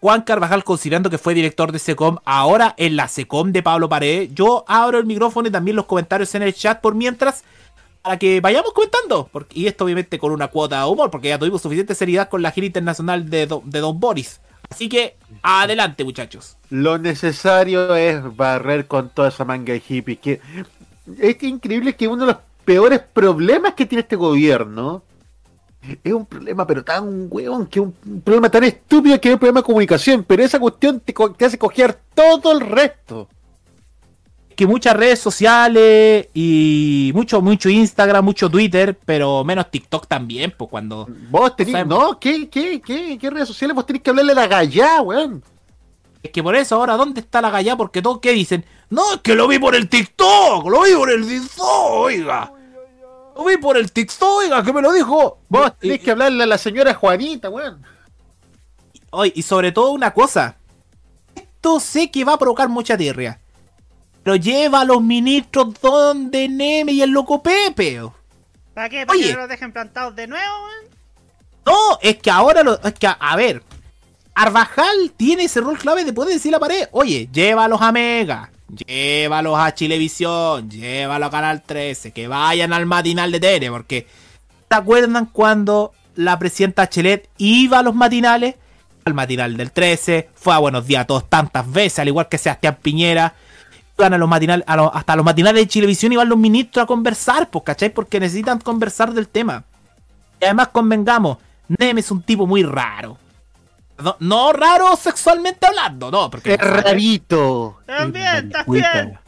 Juan 0.00 0.22
Carvajal, 0.22 0.62
considerando 0.62 1.10
que 1.10 1.18
fue 1.18 1.34
director 1.34 1.72
de 1.72 1.80
SECOM, 1.80 2.18
ahora 2.24 2.74
en 2.78 2.94
la 2.94 3.08
SECOM 3.08 3.50
de 3.50 3.64
Pablo 3.64 3.88
Paredes? 3.88 4.30
Yo 4.32 4.64
abro 4.68 4.98
el 4.98 5.06
micrófono 5.06 5.48
y 5.48 5.50
también 5.50 5.76
los 5.76 5.86
comentarios 5.86 6.34
en 6.36 6.42
el 6.42 6.54
chat 6.54 6.80
por 6.80 6.94
mientras. 6.94 7.42
Para 8.02 8.16
que 8.16 8.40
vayamos 8.40 8.72
comentando. 8.72 9.28
Y 9.52 9.66
esto 9.66 9.84
obviamente 9.84 10.18
con 10.18 10.30
una 10.30 10.48
cuota 10.48 10.78
de 10.84 10.88
humor, 10.88 11.10
porque 11.10 11.28
ya 11.28 11.38
tuvimos 11.38 11.62
suficiente 11.62 11.96
seriedad 11.96 12.28
con 12.28 12.42
la 12.42 12.52
gira 12.52 12.68
internacional 12.68 13.28
de, 13.28 13.48
de 13.64 13.80
Don 13.80 13.98
Boris. 13.98 14.40
Así 14.70 14.88
que, 14.88 15.16
adelante 15.42 16.04
muchachos. 16.04 16.56
Lo 16.70 16.98
necesario 16.98 17.96
es 17.96 18.36
barrer 18.36 18.86
con 18.86 19.08
toda 19.08 19.28
esa 19.28 19.44
manga 19.44 19.72
de 19.72 19.80
hippies. 19.80 20.20
Que 20.20 20.40
es 21.18 21.42
increíble 21.42 21.96
que 21.96 22.06
uno 22.06 22.24
de 22.24 22.32
los 22.32 22.40
peores 22.64 23.00
problemas 23.00 23.74
que 23.74 23.86
tiene 23.86 24.02
este 24.02 24.16
gobierno 24.16 25.02
es 25.82 26.12
un 26.12 26.26
problema, 26.26 26.66
pero 26.66 26.84
tan 26.84 27.28
hueón, 27.30 27.66
que 27.66 27.80
un 27.80 27.94
un 28.06 28.20
problema 28.20 28.50
tan 28.50 28.64
estúpido 28.64 29.20
que 29.20 29.28
es 29.28 29.34
un 29.34 29.38
problema 29.38 29.60
de 29.60 29.64
comunicación. 29.66 30.24
Pero 30.24 30.42
esa 30.42 30.58
cuestión 30.58 31.00
te, 31.00 31.14
hace 31.44 31.58
coger 31.58 31.98
todo 32.14 32.52
el 32.52 32.60
resto. 32.60 33.28
que 34.56 34.66
muchas 34.66 34.96
redes 34.96 35.20
sociales 35.20 36.28
y 36.34 37.12
mucho, 37.14 37.40
mucho 37.40 37.68
Instagram, 37.68 38.24
mucho 38.24 38.50
Twitter, 38.50 38.98
pero 39.04 39.44
menos 39.44 39.70
TikTok 39.70 40.08
también, 40.08 40.52
pues 40.56 40.68
cuando... 40.68 41.06
Vos 41.30 41.54
tenés, 41.54 41.74
O 41.74 41.76
sea, 41.76 41.84
no, 41.84 42.18
¿qué, 42.18 42.48
qué, 42.48 42.80
qué, 42.80 43.16
qué 43.18 43.30
redes 43.30 43.46
sociales? 43.46 43.76
Vos 43.76 43.86
tenés 43.86 44.02
que 44.02 44.10
hablarle 44.10 44.32
a 44.32 44.34
la 44.34 44.46
gallá, 44.48 45.00
weón. 45.00 45.44
Es 46.20 46.32
que 46.32 46.42
por 46.42 46.56
eso 46.56 46.74
ahora, 46.74 46.96
¿dónde 46.96 47.20
está 47.20 47.40
la 47.40 47.50
gallá? 47.50 47.76
Porque 47.76 48.02
todos 48.02 48.18
que 48.18 48.32
dicen, 48.32 48.64
no, 48.90 49.14
es 49.14 49.20
que 49.20 49.36
lo 49.36 49.46
vi 49.46 49.60
por 49.60 49.76
el 49.76 49.88
TikTok, 49.88 50.66
lo 50.66 50.82
vi 50.82 50.94
por 50.94 51.12
el 51.12 51.24
TikTok, 51.24 51.90
oiga. 51.92 52.52
Lo 53.38 53.44
vi 53.44 53.56
por 53.56 53.76
el 53.76 53.92
TikTok, 53.92 54.28
oiga, 54.28 54.64
que 54.64 54.72
me 54.72 54.82
lo 54.82 54.92
dijo. 54.92 55.38
Vos 55.48 55.72
tenés 55.78 56.00
que 56.00 56.10
hablarle 56.10 56.42
a 56.42 56.46
la 56.46 56.58
señora 56.58 56.92
Juanita, 56.92 57.48
weón. 57.48 57.80
Oye, 59.10 59.32
y 59.36 59.42
sobre 59.42 59.70
todo 59.70 59.92
una 59.92 60.12
cosa. 60.12 60.56
Esto 61.36 61.78
sé 61.78 62.10
que 62.10 62.24
va 62.24 62.32
a 62.32 62.38
provocar 62.38 62.68
mucha 62.68 62.96
tierra. 62.96 63.38
Pero 64.24 64.34
lleva 64.34 64.80
a 64.80 64.84
los 64.84 65.00
ministros 65.00 65.72
donde 65.80 66.48
Neme 66.48 66.90
y 66.90 67.00
el 67.00 67.10
loco 67.10 67.40
Pepe. 67.40 68.00
¿Para 68.74 68.88
qué? 68.88 69.06
¿Para 69.06 69.16
Oye. 69.16 69.28
que 69.28 69.34
no 69.34 69.38
los 69.38 69.48
dejen 69.48 69.72
plantados 69.72 70.16
de 70.16 70.26
nuevo, 70.26 70.54
weón? 70.64 70.98
No, 71.64 71.98
es 72.02 72.16
que 72.16 72.32
ahora 72.32 72.64
lo. 72.64 72.82
Es 72.82 72.94
que, 72.94 73.06
a, 73.06 73.12
a 73.12 73.36
ver. 73.36 73.62
Arbajal 74.34 75.12
tiene 75.16 75.44
ese 75.44 75.60
rol 75.60 75.78
clave 75.78 76.04
de 76.04 76.12
poder 76.12 76.34
decir 76.34 76.50
la 76.50 76.58
pared. 76.58 76.88
Oye, 76.90 77.28
llévalos 77.32 77.80
a 77.80 77.92
Mega. 77.92 78.50
Llévalos 78.68 79.58
a 79.58 79.74
Chilevisión. 79.74 80.70
Llévalos 80.70 81.28
a 81.28 81.30
Canal 81.30 81.62
13. 81.62 82.12
Que 82.12 82.28
vayan 82.28 82.72
al 82.72 82.86
matinal 82.86 83.32
de 83.32 83.40
Tere. 83.40 83.70
Porque. 83.70 84.06
¿Se 84.70 84.76
acuerdan 84.76 85.26
cuando 85.26 85.92
la 86.14 86.38
presidenta 86.38 86.88
Chelet 86.88 87.28
iba 87.38 87.78
a 87.78 87.82
los 87.82 87.94
matinales? 87.94 88.56
Al 89.04 89.14
matinal 89.14 89.56
del 89.56 89.72
13. 89.72 90.28
Fue 90.34 90.54
a 90.54 90.58
Buenos 90.58 90.86
Días 90.86 91.02
a 91.02 91.06
todos 91.06 91.28
tantas 91.28 91.70
veces. 91.70 92.00
Al 92.00 92.08
igual 92.08 92.28
que 92.28 92.38
Sebastián 92.38 92.78
Piñera. 92.80 93.34
Iban 93.96 94.14
a 94.14 94.18
los 94.18 94.28
matinales. 94.28 94.64
hasta 94.66 95.16
los 95.16 95.24
matinales 95.24 95.62
de 95.62 95.68
Chilevisión 95.68 96.12
iban 96.12 96.28
los 96.28 96.38
ministros 96.38 96.84
a 96.84 96.86
conversar. 96.86 97.50
Pues, 97.50 97.64
¿cachai? 97.64 97.90
Porque 97.90 98.20
necesitan 98.20 98.60
conversar 98.60 99.12
del 99.12 99.28
tema. 99.28 99.64
Y 100.40 100.44
además 100.44 100.68
convengamos, 100.68 101.38
Neme 101.66 102.00
es 102.00 102.10
un 102.10 102.22
tipo 102.22 102.46
muy 102.46 102.62
raro. 102.62 103.18
No, 104.02 104.16
no 104.20 104.52
raro 104.52 104.94
sexualmente 104.96 105.66
hablando, 105.66 106.10
no, 106.10 106.30
porque... 106.30 106.54
Es 106.54 106.60
rarito. 106.60 107.80
También, 107.86 108.50
también. 108.50 109.18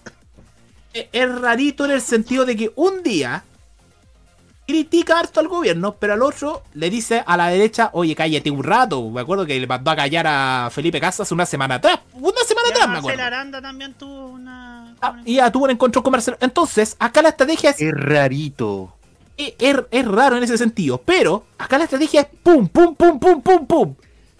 Es, 0.92 1.06
es 1.12 1.40
rarito 1.40 1.84
en 1.84 1.90
el 1.92 2.00
sentido 2.00 2.44
de 2.46 2.56
que 2.56 2.72
un 2.76 3.02
día 3.02 3.42
critica 4.66 5.18
harto 5.18 5.40
al 5.40 5.48
gobierno, 5.48 5.96
pero 5.98 6.12
al 6.12 6.22
otro 6.22 6.62
le 6.74 6.88
dice 6.90 7.24
a 7.26 7.36
la 7.36 7.48
derecha, 7.48 7.90
oye, 7.92 8.14
cállate 8.14 8.50
un 8.52 8.62
rato. 8.62 9.10
Me 9.10 9.20
acuerdo 9.22 9.44
que 9.44 9.58
le 9.58 9.66
mandó 9.66 9.90
a 9.90 9.96
callar 9.96 10.26
a 10.28 10.70
Felipe 10.70 11.00
Casas 11.00 11.32
una 11.32 11.44
semana 11.44 11.76
atrás. 11.76 11.98
Una 12.12 12.40
semana 12.46 12.68
atrás, 12.70 12.88
me 12.88 12.98
acuerdo. 12.98 13.22
Aranda 13.22 13.60
también 13.60 13.94
tuvo 13.94 14.26
una... 14.28 14.94
Y 15.24 15.36
ya 15.36 15.50
tuvo 15.50 15.64
un 15.64 15.70
encuentro 15.70 16.02
comercial. 16.04 16.36
Entonces, 16.40 16.94
acá 17.00 17.20
la 17.22 17.30
estrategia 17.30 17.70
es... 17.70 17.80
Es 17.80 17.90
rarito. 17.92 18.94
es, 19.36 19.54
es- 19.58 19.76
es 19.90 20.06
raro 20.06 20.36
en 20.36 20.44
ese 20.44 20.56
sentido, 20.56 20.98
pero 20.98 21.44
acá 21.58 21.76
la 21.76 21.84
estrategia 21.84 22.20
es 22.20 22.28
pum, 22.40 22.68
pum, 22.68 22.94
pum, 22.94 23.18
pum, 23.18 23.42
pum, 23.42 23.66
pum. 23.66 23.94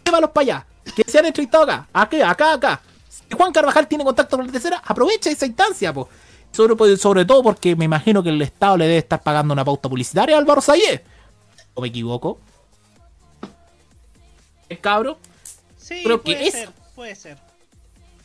Llévalos 0.05 0.31
para 0.31 0.43
allá. 0.43 0.67
Que 0.95 1.05
se 1.11 1.19
han 1.19 1.27
entrevistado 1.27 1.65
acá, 1.65 1.87
acá, 1.93 2.31
acá, 2.31 2.53
acá. 2.55 2.81
Si 3.09 3.35
Juan 3.37 3.53
Carvajal 3.53 3.87
tiene 3.87 4.05
contacto 4.05 4.37
con 4.37 4.47
la 4.47 4.53
tercera, 4.53 4.83
aprovecha 4.85 5.31
esa 5.31 5.47
instancia, 5.47 5.93
po. 5.93 6.09
Sobre, 6.53 6.97
sobre 6.97 7.25
todo 7.25 7.43
porque 7.43 7.77
me 7.77 7.85
imagino 7.85 8.23
que 8.23 8.31
el 8.31 8.43
Estado 8.43 8.77
le 8.77 8.87
debe 8.87 8.99
estar 8.99 9.23
pagando 9.23 9.53
una 9.53 9.65
pauta 9.65 9.89
publicitaria 9.89 10.35
a 10.37 10.39
Álvaro 10.39 10.61
Sayé. 10.61 11.05
¿O 11.75 11.81
me 11.83 11.89
equivoco? 11.89 12.39
¿Es 14.69 14.79
cabro? 14.79 15.19
Sí, 15.77 16.03
Creo 16.05 16.23
que 16.23 16.33
puede 16.35 16.47
es- 16.49 16.53
ser, 16.55 16.71
puede 16.95 17.15
ser. 17.15 17.39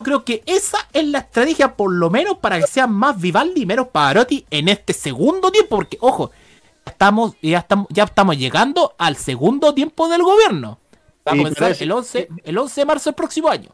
Creo 0.04 0.26
que 0.26 0.44
esa 0.46 0.78
es 0.92 1.06
la 1.08 1.20
estrategia, 1.20 1.76
por 1.76 1.92
lo 1.92 2.10
menos, 2.10 2.38
para 2.40 2.60
que 2.60 2.68
sea 2.68 2.86
más 2.86 3.20
Vivaldi 3.20 3.62
y 3.62 3.66
menos 3.66 3.88
Pavarotti 3.88 4.46
en 4.52 4.68
este 4.68 4.92
segundo 4.94 5.52
tiempo. 5.52 5.78
Porque, 5.78 5.98
ojo, 6.02 6.32
estamos, 6.86 7.34
ya 7.42 7.60
estamos, 7.60 7.88
ya 7.90 8.04
estamos 8.04 8.38
llegando 8.38 8.94
al 8.98 9.16
segundo 9.16 9.74
tiempo 9.74 10.10
del 10.10 10.22
gobierno. 10.22 10.80
Va 11.28 11.32
a 11.32 11.36
Y 11.36 11.40
comenzar 11.40 11.64
parece- 11.64 11.84
el 11.84 11.92
11, 11.92 12.28
el 12.44 12.58
11 12.58 12.82
de 12.82 12.86
marzo 12.86 13.10
del 13.10 13.16
próximo 13.16 13.50
año. 13.50 13.70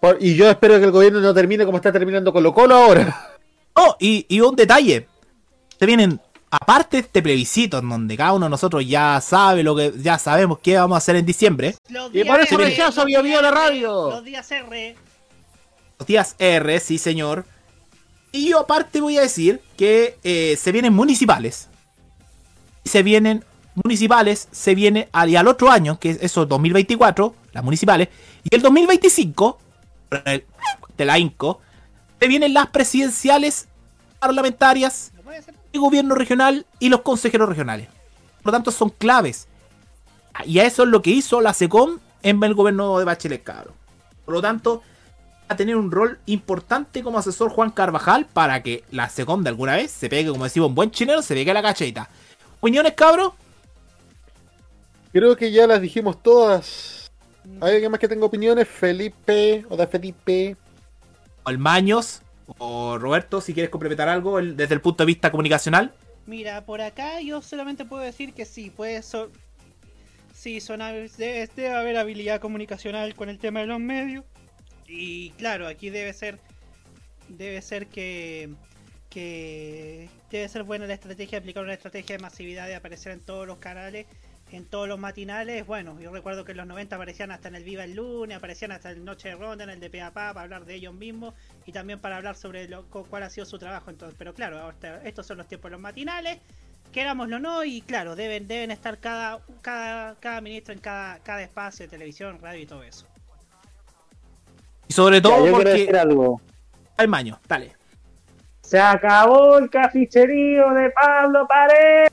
Por- 0.00 0.18
y 0.20 0.36
yo 0.36 0.48
espero 0.48 0.78
que 0.78 0.84
el 0.84 0.92
gobierno 0.92 1.20
no 1.20 1.34
termine 1.34 1.64
como 1.64 1.78
está 1.78 1.90
terminando 1.92 2.32
Colo 2.32 2.54
Colo 2.54 2.74
ahora. 2.76 3.30
Oh, 3.74 3.96
y, 3.98 4.26
y 4.28 4.40
un 4.40 4.54
detalle. 4.56 5.06
Se 5.78 5.86
vienen, 5.86 6.20
aparte 6.50 6.96
de 6.98 7.00
este 7.02 7.22
plebiscito, 7.22 7.78
en 7.78 7.88
donde 7.88 8.16
cada 8.16 8.32
uno 8.32 8.46
de 8.46 8.50
nosotros 8.50 8.86
ya 8.86 9.20
sabe 9.20 9.62
lo 9.62 9.74
que, 9.76 9.92
ya 9.98 10.18
sabemos 10.18 10.58
qué 10.60 10.76
vamos 10.76 10.96
a 10.96 10.98
hacer 10.98 11.16
en 11.16 11.26
diciembre. 11.26 11.74
Los 11.88 12.10
Y 12.10 12.22
días 12.22 12.28
por 12.28 12.40
eso 12.40 12.56
rechazo 12.56 13.04
Bio 13.04 13.22
días 13.22 13.42
la 13.42 13.48
R, 13.48 13.56
radio. 13.56 14.10
Los 14.10 14.24
días 14.24 14.50
R. 14.50 14.96
Los 15.98 16.06
días 16.06 16.36
R, 16.38 16.80
sí 16.80 16.98
señor. 16.98 17.44
Y 18.30 18.50
yo 18.50 18.60
aparte 18.60 19.00
voy 19.00 19.18
a 19.18 19.22
decir 19.22 19.60
que 19.76 20.16
eh, 20.22 20.56
se 20.60 20.70
vienen 20.70 20.92
municipales. 20.92 21.68
Se 22.84 23.02
vienen 23.02 23.44
municipales, 23.84 24.48
se 24.50 24.74
viene 24.74 25.08
al, 25.12 25.48
otro 25.48 25.70
año, 25.70 25.98
que 25.98 26.10
es 26.10 26.18
eso 26.22 26.46
2024, 26.46 27.34
las 27.52 27.64
municipales, 27.64 28.08
y 28.44 28.54
el 28.54 28.62
2025, 28.62 29.58
el- 30.24 30.44
de 30.96 31.04
la 31.04 31.18
INCO, 31.18 31.60
se 32.20 32.28
vienen 32.28 32.54
las 32.54 32.68
presidenciales 32.68 33.68
parlamentarias, 34.18 35.12
el 35.72 35.80
gobierno 35.80 36.14
regional 36.14 36.66
y 36.78 36.88
los 36.88 37.02
consejeros 37.02 37.48
regionales. 37.48 37.88
Por 38.42 38.46
lo 38.46 38.52
tanto, 38.52 38.70
son 38.70 38.90
claves. 38.90 39.46
Y 40.44 40.58
a 40.58 40.64
eso 40.64 40.82
es 40.84 40.88
lo 40.88 41.02
que 41.02 41.10
hizo 41.10 41.40
la 41.40 41.52
SECOM 41.52 41.98
en 42.22 42.42
el 42.42 42.54
gobierno 42.54 42.98
de 42.98 43.04
Bachelet, 43.04 43.42
cabrón. 43.42 43.74
Por 44.24 44.34
lo 44.34 44.42
tanto, 44.42 44.82
va 45.42 45.54
a 45.54 45.56
tener 45.56 45.76
un 45.76 45.90
rol 45.90 46.18
importante 46.26 47.02
como 47.02 47.18
asesor 47.18 47.50
Juan 47.50 47.70
Carvajal 47.70 48.26
para 48.26 48.62
que 48.62 48.84
la 48.90 49.08
SECOM 49.08 49.42
de 49.42 49.50
alguna 49.50 49.76
vez 49.76 49.90
se 49.90 50.08
pegue, 50.08 50.30
como 50.30 50.44
decimos, 50.44 50.68
un 50.68 50.74
buen 50.74 50.90
chinero, 50.90 51.22
se 51.22 51.34
pegue 51.34 51.52
la 51.54 51.62
cacheta. 51.62 52.08
¿Opiniones, 52.60 52.94
cabros? 52.94 53.32
Creo 55.18 55.36
que 55.36 55.50
ya 55.50 55.66
las 55.66 55.80
dijimos 55.80 56.22
todas. 56.22 57.10
¿Hay 57.60 57.72
alguien 57.72 57.90
más 57.90 57.98
que 57.98 58.06
tenga 58.06 58.24
opiniones? 58.24 58.68
Felipe, 58.68 59.66
o 59.68 59.76
de 59.76 59.88
Felipe. 59.88 60.56
O 61.42 61.50
el 61.50 61.58
Maños, 61.58 62.22
o 62.58 62.96
Roberto, 62.98 63.40
si 63.40 63.52
quieres 63.52 63.68
complementar 63.68 64.08
algo 64.08 64.38
el- 64.38 64.56
desde 64.56 64.74
el 64.74 64.80
punto 64.80 65.02
de 65.02 65.06
vista 65.06 65.32
comunicacional. 65.32 65.92
Mira, 66.26 66.64
por 66.64 66.80
acá 66.82 67.20
yo 67.20 67.42
solamente 67.42 67.84
puedo 67.84 68.00
decir 68.04 68.32
que 68.32 68.44
sí, 68.44 68.70
puede 68.70 69.02
so 69.02 69.28
sí, 70.32 70.60
son 70.60 70.78
debe, 70.78 71.50
debe 71.56 71.74
haber 71.74 71.96
habilidad 71.96 72.40
comunicacional 72.40 73.16
con 73.16 73.28
el 73.28 73.40
tema 73.40 73.58
de 73.58 73.66
los 73.66 73.80
medios. 73.80 74.24
Y 74.86 75.30
claro, 75.30 75.66
aquí 75.66 75.90
debe 75.90 76.12
ser 76.12 76.38
debe 77.28 77.60
ser 77.60 77.88
que 77.88 78.50
que 79.10 80.08
debe 80.30 80.48
ser 80.48 80.62
buena 80.62 80.86
la 80.86 80.94
estrategia, 80.94 81.38
aplicar 81.38 81.64
una 81.64 81.74
estrategia 81.74 82.16
de 82.16 82.22
masividad 82.22 82.68
de 82.68 82.76
aparecer 82.76 83.10
en 83.10 83.20
todos 83.20 83.48
los 83.48 83.58
canales, 83.58 84.06
en 84.50 84.64
todos 84.64 84.88
los 84.88 84.98
matinales. 84.98 85.66
Bueno, 85.66 85.98
yo 86.00 86.10
recuerdo 86.12 86.44
que 86.44 86.52
en 86.52 86.58
los 86.58 86.66
90 86.66 86.96
aparecían 86.96 87.30
hasta 87.30 87.48
en 87.48 87.54
el 87.54 87.64
Viva 87.64 87.84
el 87.84 87.94
lunes, 87.94 88.36
aparecían 88.36 88.72
hasta 88.72 88.90
en 88.90 89.04
Noche 89.04 89.28
de 89.30 89.34
Ronda, 89.36 89.64
en 89.64 89.70
el 89.70 89.80
de 89.80 89.90
PAPA, 89.90 90.32
para 90.34 90.42
hablar 90.42 90.64
de 90.64 90.74
ellos 90.74 90.94
mismos 90.94 91.34
y 91.66 91.72
también 91.72 91.98
para 92.00 92.16
hablar 92.16 92.34
sobre 92.36 92.68
lo, 92.68 92.84
cu- 92.86 93.04
cuál 93.08 93.22
ha 93.24 93.30
sido 93.30 93.44
su 93.46 93.58
trabajo. 93.58 93.90
Entonces, 93.90 94.16
pero 94.18 94.32
claro, 94.34 94.58
ahora 94.58 95.00
estos 95.04 95.26
son 95.26 95.38
los 95.38 95.46
tiempos 95.48 95.70
de 95.70 95.72
los 95.72 95.80
matinales, 95.80 96.38
querámoslo 96.92 97.36
o 97.36 97.38
no, 97.40 97.64
y 97.64 97.82
claro, 97.82 98.16
deben, 98.16 98.46
deben 98.48 98.70
estar 98.70 98.98
cada, 98.98 99.40
cada, 99.60 100.14
cada 100.16 100.40
ministro 100.40 100.72
en 100.72 100.80
cada, 100.80 101.18
cada 101.18 101.42
espacio 101.42 101.84
de 101.86 101.90
televisión, 101.90 102.38
radio 102.40 102.62
y 102.62 102.66
todo 102.66 102.82
eso. 102.82 103.06
Y 104.88 104.92
sobre 104.94 105.20
todo 105.20 105.32
Ya, 105.32 105.38
yo 105.38 105.42
quiero 105.44 105.56
porque... 105.58 105.70
decir 105.70 105.96
algo. 105.96 106.40
El 106.96 107.08
Maño, 107.08 107.38
dale. 107.46 107.76
Se 108.62 108.78
acabó 108.80 109.58
el 109.58 109.70
caficherío 109.70 110.70
de 110.74 110.90
Pablo 110.90 111.46
Paredes. 111.46 112.07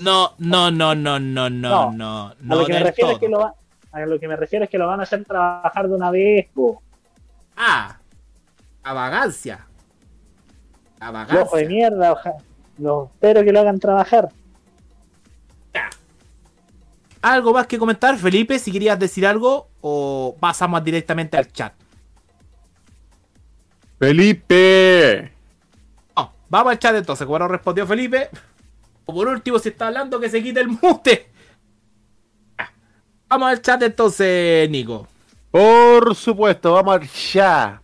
No, 0.00 0.34
no, 0.38 0.70
no, 0.70 0.94
no, 0.94 1.18
no, 1.20 1.48
no, 1.50 1.92
no, 1.92 2.28
a 2.28 2.34
no 2.40 2.56
lo 2.56 2.66
que 2.66 2.72
me 2.72 2.80
refiero 2.80 3.10
es 3.12 3.18
que 3.18 3.28
lo 3.28 3.38
va- 3.38 3.54
a 3.92 4.00
lo 4.00 4.18
que 4.18 4.26
me 4.26 4.34
refiero 4.36 4.64
es 4.64 4.70
que 4.70 4.78
lo 4.78 4.88
van 4.88 4.98
a 5.00 5.04
hacer 5.04 5.24
trabajar 5.24 5.88
de 5.88 5.94
una 5.94 6.10
vez, 6.10 6.48
po. 6.52 6.82
Ah, 7.56 7.96
a 8.82 8.92
vagancia. 8.92 9.64
A 10.98 11.10
Ojo 11.10 11.18
de 11.18 11.24
vagancia. 11.26 11.68
mierda, 11.68 12.12
oja- 12.12 12.34
no, 12.78 13.10
espero 13.14 13.44
que 13.44 13.52
lo 13.52 13.60
hagan 13.60 13.78
trabajar. 13.78 14.28
¿Algo 17.22 17.52
más 17.54 17.66
que 17.66 17.78
comentar, 17.78 18.16
Felipe? 18.18 18.58
Si 18.58 18.70
querías 18.72 18.98
decir 18.98 19.26
algo 19.26 19.68
o 19.80 20.36
pasamos 20.40 20.82
directamente 20.84 21.36
al 21.38 21.50
chat. 21.52 21.72
Felipe. 23.98 25.32
No, 26.16 26.32
vamos 26.50 26.72
al 26.72 26.78
chat 26.78 26.94
entonces. 26.96 27.24
Como 27.26 27.38
no 27.38 27.48
respondió 27.48 27.86
Felipe. 27.86 28.28
O 29.06 29.14
por 29.14 29.28
último, 29.28 29.58
si 29.58 29.70
está 29.70 29.88
hablando, 29.88 30.20
que 30.20 30.30
se 30.30 30.42
quite 30.42 30.60
el 30.60 30.68
mute. 30.68 31.30
Ya. 32.58 32.72
Vamos 33.28 33.48
al 33.50 33.62
chat 33.62 33.82
entonces, 33.82 34.68
Nico. 34.70 35.08
Por 35.50 36.14
supuesto, 36.14 36.72
vamos 36.72 37.00
allá. 37.00 37.80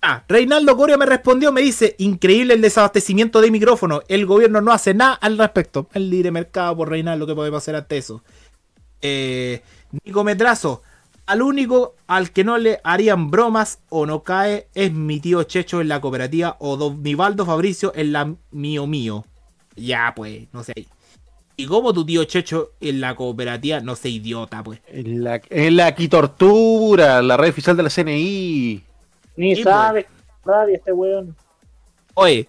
Ah, 0.00 0.22
Reinaldo 0.28 0.76
Coria 0.76 0.96
me 0.96 1.06
respondió, 1.06 1.50
me 1.50 1.60
dice, 1.60 1.96
increíble 1.98 2.54
el 2.54 2.60
desabastecimiento 2.60 3.40
de 3.40 3.50
micrófono. 3.50 4.02
El 4.08 4.26
gobierno 4.26 4.60
no 4.60 4.72
hace 4.72 4.94
nada 4.94 5.14
al 5.14 5.38
respecto. 5.38 5.88
El 5.92 6.08
libre 6.08 6.30
mercado 6.30 6.76
por 6.76 6.88
Reinaldo, 6.88 7.26
¿qué 7.26 7.34
podemos 7.34 7.58
hacer 7.58 7.74
ante 7.74 7.98
eso? 7.98 8.22
Eh, 9.00 9.62
Nico 10.04 10.22
Metrazo, 10.22 10.82
al 11.26 11.42
único 11.42 11.94
al 12.06 12.30
que 12.30 12.44
no 12.44 12.58
le 12.58 12.80
harían 12.84 13.30
bromas 13.30 13.80
o 13.88 14.06
no 14.06 14.22
cae 14.22 14.68
es 14.74 14.92
mi 14.92 15.20
tío 15.20 15.42
Checho 15.42 15.80
en 15.80 15.88
la 15.88 16.00
cooperativa 16.00 16.56
o 16.58 16.76
don 16.76 17.02
Nivaldo 17.02 17.44
Fabricio 17.44 17.92
en 17.94 18.12
la 18.12 18.34
mío 18.50 18.86
mío. 18.86 19.24
Ya, 19.78 20.12
pues, 20.14 20.48
no 20.52 20.62
sé. 20.62 20.72
¿Y 21.56 21.66
cómo 21.66 21.92
tu 21.92 22.06
tío 22.06 22.22
Checho 22.24 22.70
en 22.80 23.00
la 23.00 23.16
cooperativa? 23.16 23.80
No 23.80 23.96
sé, 23.96 24.10
idiota, 24.10 24.62
pues. 24.62 24.80
En 24.86 25.24
la, 25.24 25.40
en 25.50 25.76
la 25.76 25.92
Quitortura, 25.94 27.20
la 27.20 27.36
red 27.36 27.50
oficial 27.50 27.76
de 27.76 27.82
la 27.82 27.90
CNI. 27.90 28.84
Ni 29.36 29.56
Sí, 29.56 29.62
sabe, 29.62 30.06
radio 30.44 30.76
este 30.76 30.92
weón. 30.92 31.34
Oye, 32.14 32.48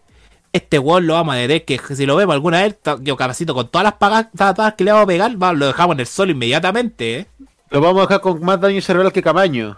este 0.54 0.80
weón 0.80 1.08
lo 1.08 1.14
vamos 1.14 1.34
a 1.36 1.38
detener 1.38 1.66
que 1.66 1.80
si 1.96 2.06
lo 2.06 2.16
vemos 2.16 2.34
alguna 2.34 2.62
vez, 2.62 2.78
yo 3.02 3.16
capacito 3.16 3.54
con 3.54 3.68
todas 3.70 3.86
las 3.86 3.94
pagas 3.94 4.28
patadas 4.36 4.76
que 4.76 4.84
le 4.84 4.92
vamos 4.92 5.06
a 5.06 5.08
pegar, 5.08 5.42
va, 5.42 5.54
lo 5.54 5.68
dejamos 5.68 5.96
en 5.96 6.00
el 6.02 6.08
suelo 6.08 6.32
inmediatamente, 6.32 7.20
¿eh? 7.20 7.28
Lo 7.72 7.82
vamos 7.82 8.00
a 8.00 8.08
dejar 8.08 8.22
con 8.22 8.44
más 8.44 8.60
daño 8.60 8.82
cerebral 8.82 9.12
que 9.12 9.22
Camaño. 9.22 9.78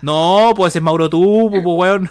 No, 0.00 0.52
pues 0.56 0.74
es 0.76 0.82
Mauro 0.82 1.08
tú, 1.10 1.48
pues 1.50 1.62
weón. 1.64 2.10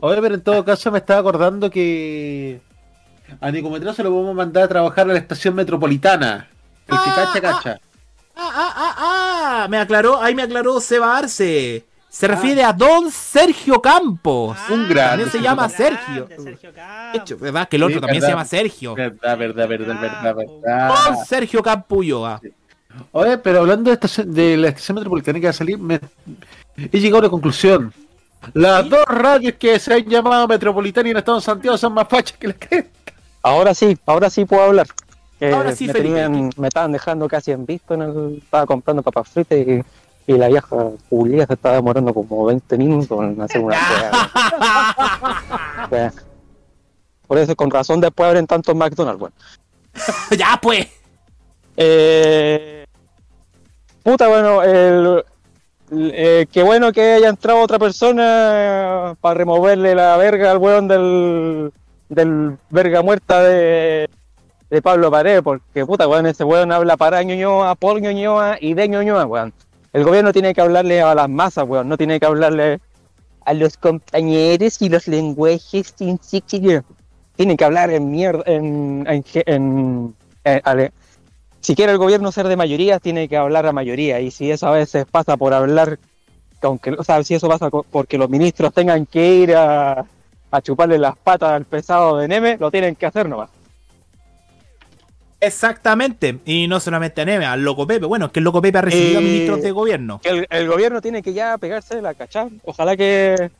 Oye, 0.00 0.20
pero 0.20 0.34
en 0.34 0.42
todo 0.42 0.64
caso 0.64 0.90
me 0.90 0.98
estaba 0.98 1.20
acordando 1.20 1.70
que 1.70 2.60
a 3.40 3.50
Nicometrazo 3.50 3.96
se 3.96 4.02
lo 4.04 4.14
vamos 4.14 4.30
a 4.30 4.34
mandar 4.34 4.64
a 4.64 4.68
trabajar 4.68 5.08
a 5.08 5.12
la 5.12 5.18
estación 5.18 5.54
metropolitana. 5.54 6.48
El 6.86 6.98
que 6.98 7.10
cacha, 7.10 7.40
cacha. 7.40 7.80
Ah, 8.36 8.50
ah, 8.54 8.74
ah, 8.76 8.94
ah, 9.64 9.68
me 9.68 9.78
aclaró, 9.78 10.20
ahí 10.22 10.34
me 10.34 10.42
aclaró 10.42 10.80
Seba 10.80 11.16
Arce. 11.18 11.84
Se 12.08 12.28
refiere 12.28 12.62
a 12.62 12.72
Don 12.74 13.10
Sergio 13.10 13.80
Campos. 13.80 14.58
Un 14.68 14.86
grande, 14.88 15.24
También 15.24 15.26
se 15.30 15.32
Sergio 15.32 15.50
llama 15.50 15.62
Campos. 15.62 15.76
Sergio. 15.78 16.26
De 16.26 17.18
hecho, 17.18 17.38
¿verdad? 17.38 17.68
Que 17.68 17.76
el 17.76 17.82
otro 17.84 17.94
Sí, 17.94 18.00
también 18.00 18.20
verdad. 18.20 18.26
se 18.28 18.32
llama 18.32 18.44
Sergio. 18.44 18.94
Verdad, 18.94 19.38
verdad, 19.38 19.68
verdad, 19.68 20.00
verdad, 20.00 20.34
verdad. 20.36 20.88
Don 21.06 21.24
Sergio 21.24 21.62
Campulloa. 21.62 22.40
Oye, 23.12 23.38
pero 23.38 23.60
hablando 23.60 23.90
de, 23.90 23.96
estación- 23.98 24.30
de 24.30 24.56
la 24.58 24.68
estación 24.68 24.96
metropolitana 24.96 25.40
que 25.40 25.46
va 25.46 25.50
a 25.50 25.54
salir, 25.54 25.78
me- 25.78 26.00
he 26.76 26.98
llegado 27.00 27.16
a 27.16 27.20
una 27.20 27.30
conclusión. 27.30 27.92
Las 28.52 28.86
dos 28.90 29.04
radios 29.06 29.54
que 29.58 29.78
se 29.78 29.94
han 29.94 30.04
llamado 30.04 30.46
Metropolitana 30.48 31.08
y 31.08 31.12
no 31.12 31.20
estado 31.20 31.38
en 31.38 31.42
Santiago 31.42 31.78
son 31.78 31.94
más 31.94 32.08
fachas 32.08 32.36
que 32.36 32.48
las 32.48 32.56
que... 32.56 32.90
Ahora 33.42 33.74
sí, 33.74 33.98
ahora 34.06 34.30
sí 34.30 34.44
puedo 34.44 34.62
hablar. 34.62 34.86
Ahora 35.40 35.74
sí, 35.74 35.86
me, 35.88 35.92
Felipe. 35.92 36.22
tenían- 36.22 36.50
me 36.56 36.68
estaban 36.68 36.92
dejando 36.92 37.26
casi 37.28 37.50
en 37.50 37.66
visto. 37.66 37.94
En 37.94 38.02
el, 38.02 38.38
estaba 38.42 38.64
comprando 38.66 39.02
papas 39.02 39.28
fritas 39.28 39.58
y, 39.58 39.82
y 40.26 40.32
la 40.38 40.48
vieja 40.48 40.76
Julia 41.10 41.46
se 41.46 41.54
estaba 41.54 41.74
demorando 41.74 42.14
como 42.14 42.44
20 42.46 42.78
minutos 42.78 43.18
en 43.20 43.40
hacer 43.40 43.60
una. 43.60 43.76
O 45.86 45.88
sea, 45.88 46.12
Por 47.26 47.38
eso, 47.38 47.56
con 47.56 47.70
razón, 47.70 48.00
después 48.00 48.28
abren 48.28 48.46
tantos 48.46 48.74
McDonald's. 48.76 49.18
Bueno. 49.18 49.34
ya, 50.38 50.58
pues. 50.62 50.86
Eh, 51.76 52.86
puta, 54.02 54.28
bueno, 54.28 54.62
el, 54.62 55.24
el- 55.90 56.12
eh, 56.14 56.46
qué 56.52 56.62
bueno 56.62 56.92
que 56.92 57.14
haya 57.14 57.28
entrado 57.28 57.60
otra 57.60 57.78
persona 57.78 59.16
para 59.20 59.34
removerle 59.34 59.94
la 59.94 60.16
verga 60.18 60.50
al 60.50 60.58
weón 60.58 60.86
del, 60.88 61.72
del 62.14 62.58
verga 62.70 63.02
muerta 63.02 63.42
de, 63.42 64.08
de 64.70 64.82
Pablo 64.82 65.10
Paredes, 65.10 65.42
porque 65.42 65.84
puta, 65.86 66.06
weón, 66.06 66.26
ese 66.26 66.44
weón 66.44 66.70
habla 66.72 66.96
para 66.96 67.22
Ñuñoa, 67.22 67.74
por 67.74 68.00
Ñuñoa 68.00 68.58
y 68.60 68.74
de 68.74 68.88
Ñuñoa, 68.88 69.26
weón. 69.26 69.52
El 69.92 70.04
gobierno 70.04 70.32
tiene 70.32 70.54
que 70.54 70.60
hablarle 70.60 71.00
a 71.02 71.14
las 71.14 71.28
masas, 71.28 71.64
weón, 71.66 71.88
no 71.88 71.96
tiene 71.96 72.20
que 72.20 72.26
hablarle 72.26 72.80
a 73.44 73.54
los 73.54 73.76
compañeros 73.76 74.80
y 74.82 74.88
los 74.88 75.08
lenguajes 75.08 75.94
sin 75.96 76.18
sentido. 76.22 76.82
Tienen 77.36 77.56
que 77.56 77.64
hablar 77.64 77.90
en 77.90 78.10
mierda, 78.10 78.42
en, 78.46 79.04
en, 79.08 79.24
en- 79.46 80.14
en- 80.44 80.60
ale- 80.64 80.92
si 81.60 81.74
quiere 81.74 81.92
el 81.92 81.98
gobierno 81.98 82.30
ser 82.32 82.48
de 82.48 82.56
mayoría, 82.56 82.98
tiene 82.98 83.28
que 83.28 83.36
hablar 83.36 83.66
a 83.66 83.72
mayoría. 83.72 84.20
Y 84.20 84.30
si 84.30 84.50
eso 84.50 84.66
a 84.66 84.72
veces 84.72 85.06
pasa 85.10 85.36
por 85.36 85.54
hablar, 85.54 85.98
aunque, 86.60 86.90
o 86.90 87.04
sea, 87.04 87.22
si 87.22 87.34
eso 87.34 87.48
pasa 87.48 87.70
porque 87.70 88.18
los 88.18 88.28
ministros 88.28 88.72
tengan 88.74 89.06
que 89.06 89.34
ir 89.36 89.54
a, 89.56 90.04
a 90.52 90.60
chuparle 90.62 90.98
las 90.98 91.16
patas 91.16 91.50
al 91.50 91.64
pesado 91.64 92.18
de 92.18 92.28
Neme, 92.28 92.56
lo 92.58 92.70
tienen 92.70 92.94
que 92.94 93.06
hacer 93.06 93.28
nomás. 93.28 93.50
Exactamente. 95.40 96.38
Y 96.44 96.68
no 96.68 96.78
solamente 96.78 97.20
a 97.20 97.24
Neve, 97.24 97.44
al 97.44 97.62
Loco 97.64 97.86
Pepe. 97.86 98.06
Bueno, 98.06 98.26
es 98.26 98.32
que 98.32 98.38
el 98.38 98.44
Loco 98.44 98.62
Pepe 98.62 98.78
ha 98.78 98.82
recibido 98.82 99.20
Eh, 99.20 99.24
ministros 99.24 99.62
de 99.62 99.70
gobierno. 99.72 100.20
Que 100.20 100.28
el, 100.28 100.46
el 100.48 100.68
gobierno 100.68 101.00
tiene 101.00 101.22
que 101.22 101.32
ya 101.32 101.58
pegarse 101.58 102.00
la 102.00 102.14
cachá. 102.14 102.46
Ojalá 102.64 102.96
que, 102.96 103.50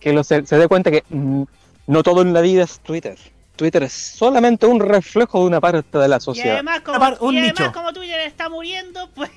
que 0.00 0.12
lo- 0.12 0.24
se, 0.24 0.44
se 0.44 0.58
dé 0.58 0.66
cuenta 0.66 0.90
que 0.90 1.04
mm, 1.08 1.42
no 1.86 2.02
todo 2.02 2.22
en 2.22 2.32
la 2.32 2.40
vida 2.40 2.64
es 2.64 2.80
Twitter. 2.80 3.16
Twitter 3.54 3.84
es 3.84 3.92
solamente 3.92 4.66
un 4.66 4.80
reflejo 4.80 5.38
de 5.40 5.46
una 5.46 5.60
parte 5.60 5.98
de 5.98 6.08
la 6.08 6.16
Y 6.16 6.20
sociedad. 6.20 6.54
además, 6.54 6.80
como, 6.80 6.98
Apar- 6.98 7.18
un 7.20 7.34
y 7.34 7.38
además 7.38 7.60
nicho. 7.60 7.72
como 7.72 7.92
Twitter 7.92 8.18
está 8.26 8.48
muriendo, 8.48 9.08
pues 9.14 9.30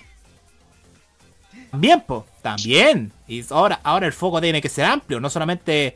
También, 1.70 2.02
po, 2.02 2.26
también. 2.42 3.12
Y 3.28 3.44
ahora, 3.52 3.80
ahora 3.84 4.08
el 4.08 4.14
foco 4.14 4.42
tiene 4.42 4.62
que 4.62 4.70
ser 4.70 4.86
amplio, 4.86 5.20
no 5.20 5.30
solamente 5.30 5.96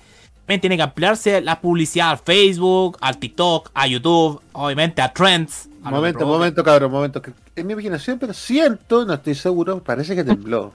tiene 0.59 0.75
que 0.75 0.83
ampliarse 0.83 1.39
la 1.41 1.61
publicidad 1.61 2.09
al 2.11 2.17
Facebook, 2.17 2.97
al 3.01 3.17
TikTok, 3.17 3.71
a 3.73 3.87
YouTube, 3.87 4.41
obviamente 4.51 5.01
a 5.01 5.13
Trends. 5.13 5.69
a 5.83 5.89
Momento, 5.89 6.25
momento, 6.25 6.63
cabrón, 6.63 6.91
momento. 6.91 7.21
En 7.55 7.67
mi 7.67 7.73
imaginación, 7.73 8.19
pero 8.19 8.33
siento, 8.33 9.05
no 9.05 9.13
estoy 9.13 9.35
seguro, 9.35 9.81
parece 9.81 10.15
que 10.15 10.23
tembló. 10.23 10.73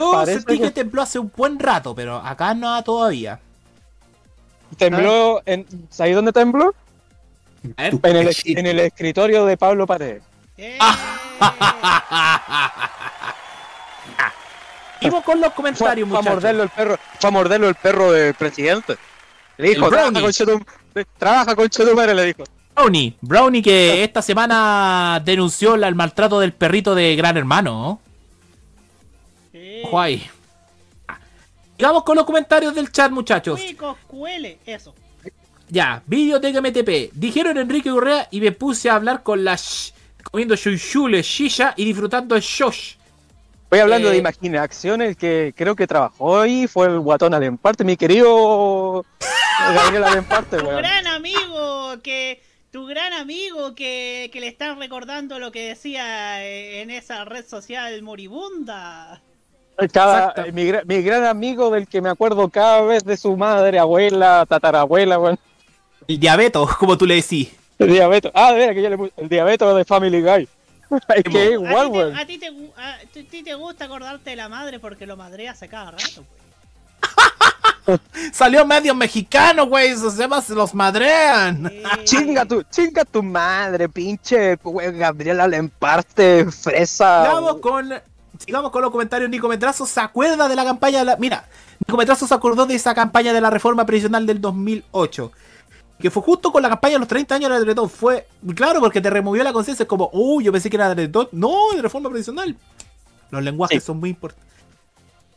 Yo 0.00 0.12
Parece 0.12 0.38
sentí 0.40 0.58
que... 0.58 0.64
que- 0.66 0.70
tembló 0.70 1.02
hace 1.02 1.18
un 1.18 1.30
buen 1.36 1.58
rato, 1.58 1.94
pero 1.94 2.16
acá 2.16 2.54
no 2.54 2.82
todavía. 2.84 3.40
Tembló 4.76 5.40
en. 5.46 5.66
¿Sabes 5.90 6.14
dónde 6.14 6.32
tembló? 6.32 6.74
A 7.76 7.82
ver. 7.82 7.98
En 8.02 8.16
el, 8.16 8.36
en 8.44 8.66
el 8.66 8.78
escritorio 8.80 9.44
de 9.44 9.56
Pablo 9.56 9.86
Paredes. 9.86 10.22
Vamos 15.02 15.24
con 15.24 15.40
los 15.40 15.52
comentarios, 15.52 16.08
fue 16.08 16.18
a 16.18 16.20
muchachos. 16.20 16.34
morderlo 16.42 16.62
el 16.64 16.68
perro, 16.70 16.98
fue 17.20 17.28
a 17.28 17.30
morderlo 17.30 17.68
el 17.68 17.74
perro 17.74 18.12
del 18.12 18.34
presidente. 18.34 18.96
Le 19.56 19.70
dijo, 19.70 19.88
trabaja 19.88 20.10
Brownie. 20.10 20.22
con 20.22 20.32
Chetum, 20.32 20.64
trabaja 21.18 21.56
con 21.56 21.68
Chetumare, 21.68 22.14
le 22.14 22.24
dijo. 22.26 22.44
Brownie, 22.74 23.16
Brownie 23.20 23.62
que 23.62 24.04
esta 24.04 24.22
semana 24.22 25.20
denunció 25.24 25.76
la- 25.76 25.88
el 25.88 25.94
maltrato 25.96 26.38
del 26.40 26.52
perrito 26.52 26.94
de 26.94 27.16
Gran 27.16 27.36
Hermano. 27.36 28.00
¿no? 29.52 29.60
Ojo 29.84 30.00
ahí. 30.00 30.28
Sigamos 31.76 32.02
con 32.04 32.16
los 32.16 32.24
comentarios 32.24 32.74
del 32.74 32.90
chat, 32.90 33.10
muchachos. 33.10 33.60
Cuele, 34.06 34.58
eso. 34.66 34.94
Ya, 35.68 36.02
Videoteca 36.06 36.60
MTP. 36.60 37.10
Dijeron 37.12 37.56
Enrique 37.58 37.92
Urrea 37.92 38.26
y 38.30 38.40
me 38.40 38.52
puse 38.52 38.88
a 38.90 38.94
hablar 38.96 39.22
con 39.22 39.44
la 39.44 39.54
sh- 39.54 39.92
comiendo 40.30 40.56
shuyule, 40.56 41.22
shisha 41.22 41.74
y 41.76 41.84
disfrutando 41.84 42.34
el 42.36 42.42
shosh. 42.42 42.94
Voy 43.70 43.80
hablando 43.80 44.08
Eh, 44.08 44.12
de 44.12 44.18
imaginación, 44.18 45.02
el 45.02 45.16
que 45.16 45.52
creo 45.56 45.76
que 45.76 45.86
trabajó 45.86 46.40
ahí 46.40 46.66
fue 46.66 46.86
el 46.86 47.00
guatón 47.00 47.34
Alemparte, 47.34 47.84
mi 47.84 47.96
querido 47.96 49.04
Gabriel 49.74 50.04
Alemparte, 50.04 50.56
Tu 50.56 50.64
weón. 50.64 50.78
gran 50.78 51.06
amigo 51.06 51.96
que 52.02 52.42
tu 52.70 52.86
gran 52.86 53.12
amigo 53.14 53.74
que, 53.74 54.30
que 54.32 54.40
le 54.40 54.48
están 54.48 54.78
recordando 54.78 55.38
lo 55.38 55.50
que 55.52 55.68
decía 55.68 56.44
eh, 56.44 56.80
en 56.82 56.90
esa 56.90 57.24
red 57.24 57.44
social 57.46 58.00
moribunda. 58.02 59.20
Cada, 59.92 60.32
eh, 60.36 60.52
mi, 60.52 60.64
gra- 60.66 60.82
mi 60.84 61.02
gran 61.02 61.24
amigo 61.24 61.70
del 61.70 61.86
que 61.86 62.00
me 62.02 62.08
acuerdo 62.10 62.48
cada 62.48 62.82
vez 62.82 63.04
de 63.04 63.16
su 63.16 63.36
madre, 63.36 63.78
abuela, 63.78 64.44
tatarabuela, 64.48 65.18
weón. 65.18 65.38
El 66.06 66.18
diabeto, 66.18 66.68
como 66.78 66.96
tú 66.98 67.06
le 67.06 67.16
decís. 67.16 67.54
El 67.78 67.92
diabeto. 67.92 68.30
Ah, 68.34 68.52
de 68.52 68.74
que 68.74 68.82
yo 68.82 68.90
le 68.90 68.96
puse 68.98 69.12
el 69.18 69.28
diabeto 69.28 69.74
de 69.76 69.84
Family 69.84 70.20
Guy. 70.22 70.48
es 71.16 71.24
que 71.24 71.46
es 71.46 71.52
igual, 71.52 71.86
a, 71.86 71.86
ti 71.86 71.92
te, 71.92 71.98
weón. 71.98 72.16
a 72.16 72.26
ti 72.26 72.38
te 72.38 72.50
gu- 72.50 72.72
a 72.76 72.98
ti- 73.12 73.22
ti 73.24 73.42
te 73.42 73.54
gusta 73.54 73.84
acordarte 73.86 74.30
de 74.30 74.36
la 74.36 74.48
madre 74.48 74.78
porque 74.78 75.06
lo 75.06 75.16
madreas 75.16 75.62
a 75.62 75.68
cada 75.68 75.90
rato. 75.92 76.24
pues. 77.84 78.00
Salió 78.32 78.66
medio 78.66 78.94
mexicano, 78.94 79.66
güey. 79.66 79.88
Esos 79.88 80.16
temas 80.16 80.44
se 80.44 80.54
los 80.54 80.74
madrean. 80.74 81.70
Chinga 82.04 82.44
tu, 82.44 82.62
chinga 82.64 83.04
tu 83.04 83.22
madre, 83.22 83.88
pinche 83.88 84.58
weón, 84.62 84.98
Gabriel 84.98 85.40
Alemparte, 85.40 86.50
fresa. 86.50 87.24
Sigamos 87.24 87.56
con, 87.60 87.94
sigamos 88.44 88.70
con 88.70 88.82
los 88.82 88.90
comentarios. 88.90 89.30
Nico 89.30 89.48
Metrazo 89.48 89.86
se 89.86 90.00
acuerda 90.00 90.48
de 90.48 90.56
la 90.56 90.64
campaña. 90.64 90.98
de 90.98 91.04
la- 91.06 91.16
mira, 91.16 91.46
Nico 91.86 91.96
Metrazo 91.96 92.26
se 92.26 92.34
acordó 92.34 92.66
de 92.66 92.74
esa 92.74 92.94
campaña 92.94 93.32
de 93.32 93.40
la 93.40 93.48
reforma 93.50 93.86
previsional 93.86 94.26
del 94.26 94.40
2008. 94.40 95.32
Que 96.00 96.10
fue 96.10 96.22
justo 96.22 96.52
con 96.52 96.62
la 96.62 96.68
campaña 96.68 96.94
de 96.94 96.98
los 97.00 97.08
30 97.08 97.34
años 97.34 97.48
de 97.50 97.54
la 97.56 97.60
Teletón. 97.60 97.90
Fue, 97.90 98.26
claro, 98.54 98.80
porque 98.80 99.00
te 99.00 99.10
removió 99.10 99.42
la 99.42 99.52
conciencia. 99.52 99.82
Es 99.82 99.88
como, 99.88 100.10
uy, 100.12 100.44
yo 100.44 100.52
pensé 100.52 100.70
que 100.70 100.76
era 100.76 100.88
de 100.90 100.94
Teletón. 100.94 101.28
No, 101.32 101.56
de 101.74 101.82
reforma 101.82 102.08
previsional. 102.08 102.56
Los 103.30 103.42
lenguajes 103.42 103.82
son 103.82 103.98
muy 103.98 104.10
importantes. 104.10 104.46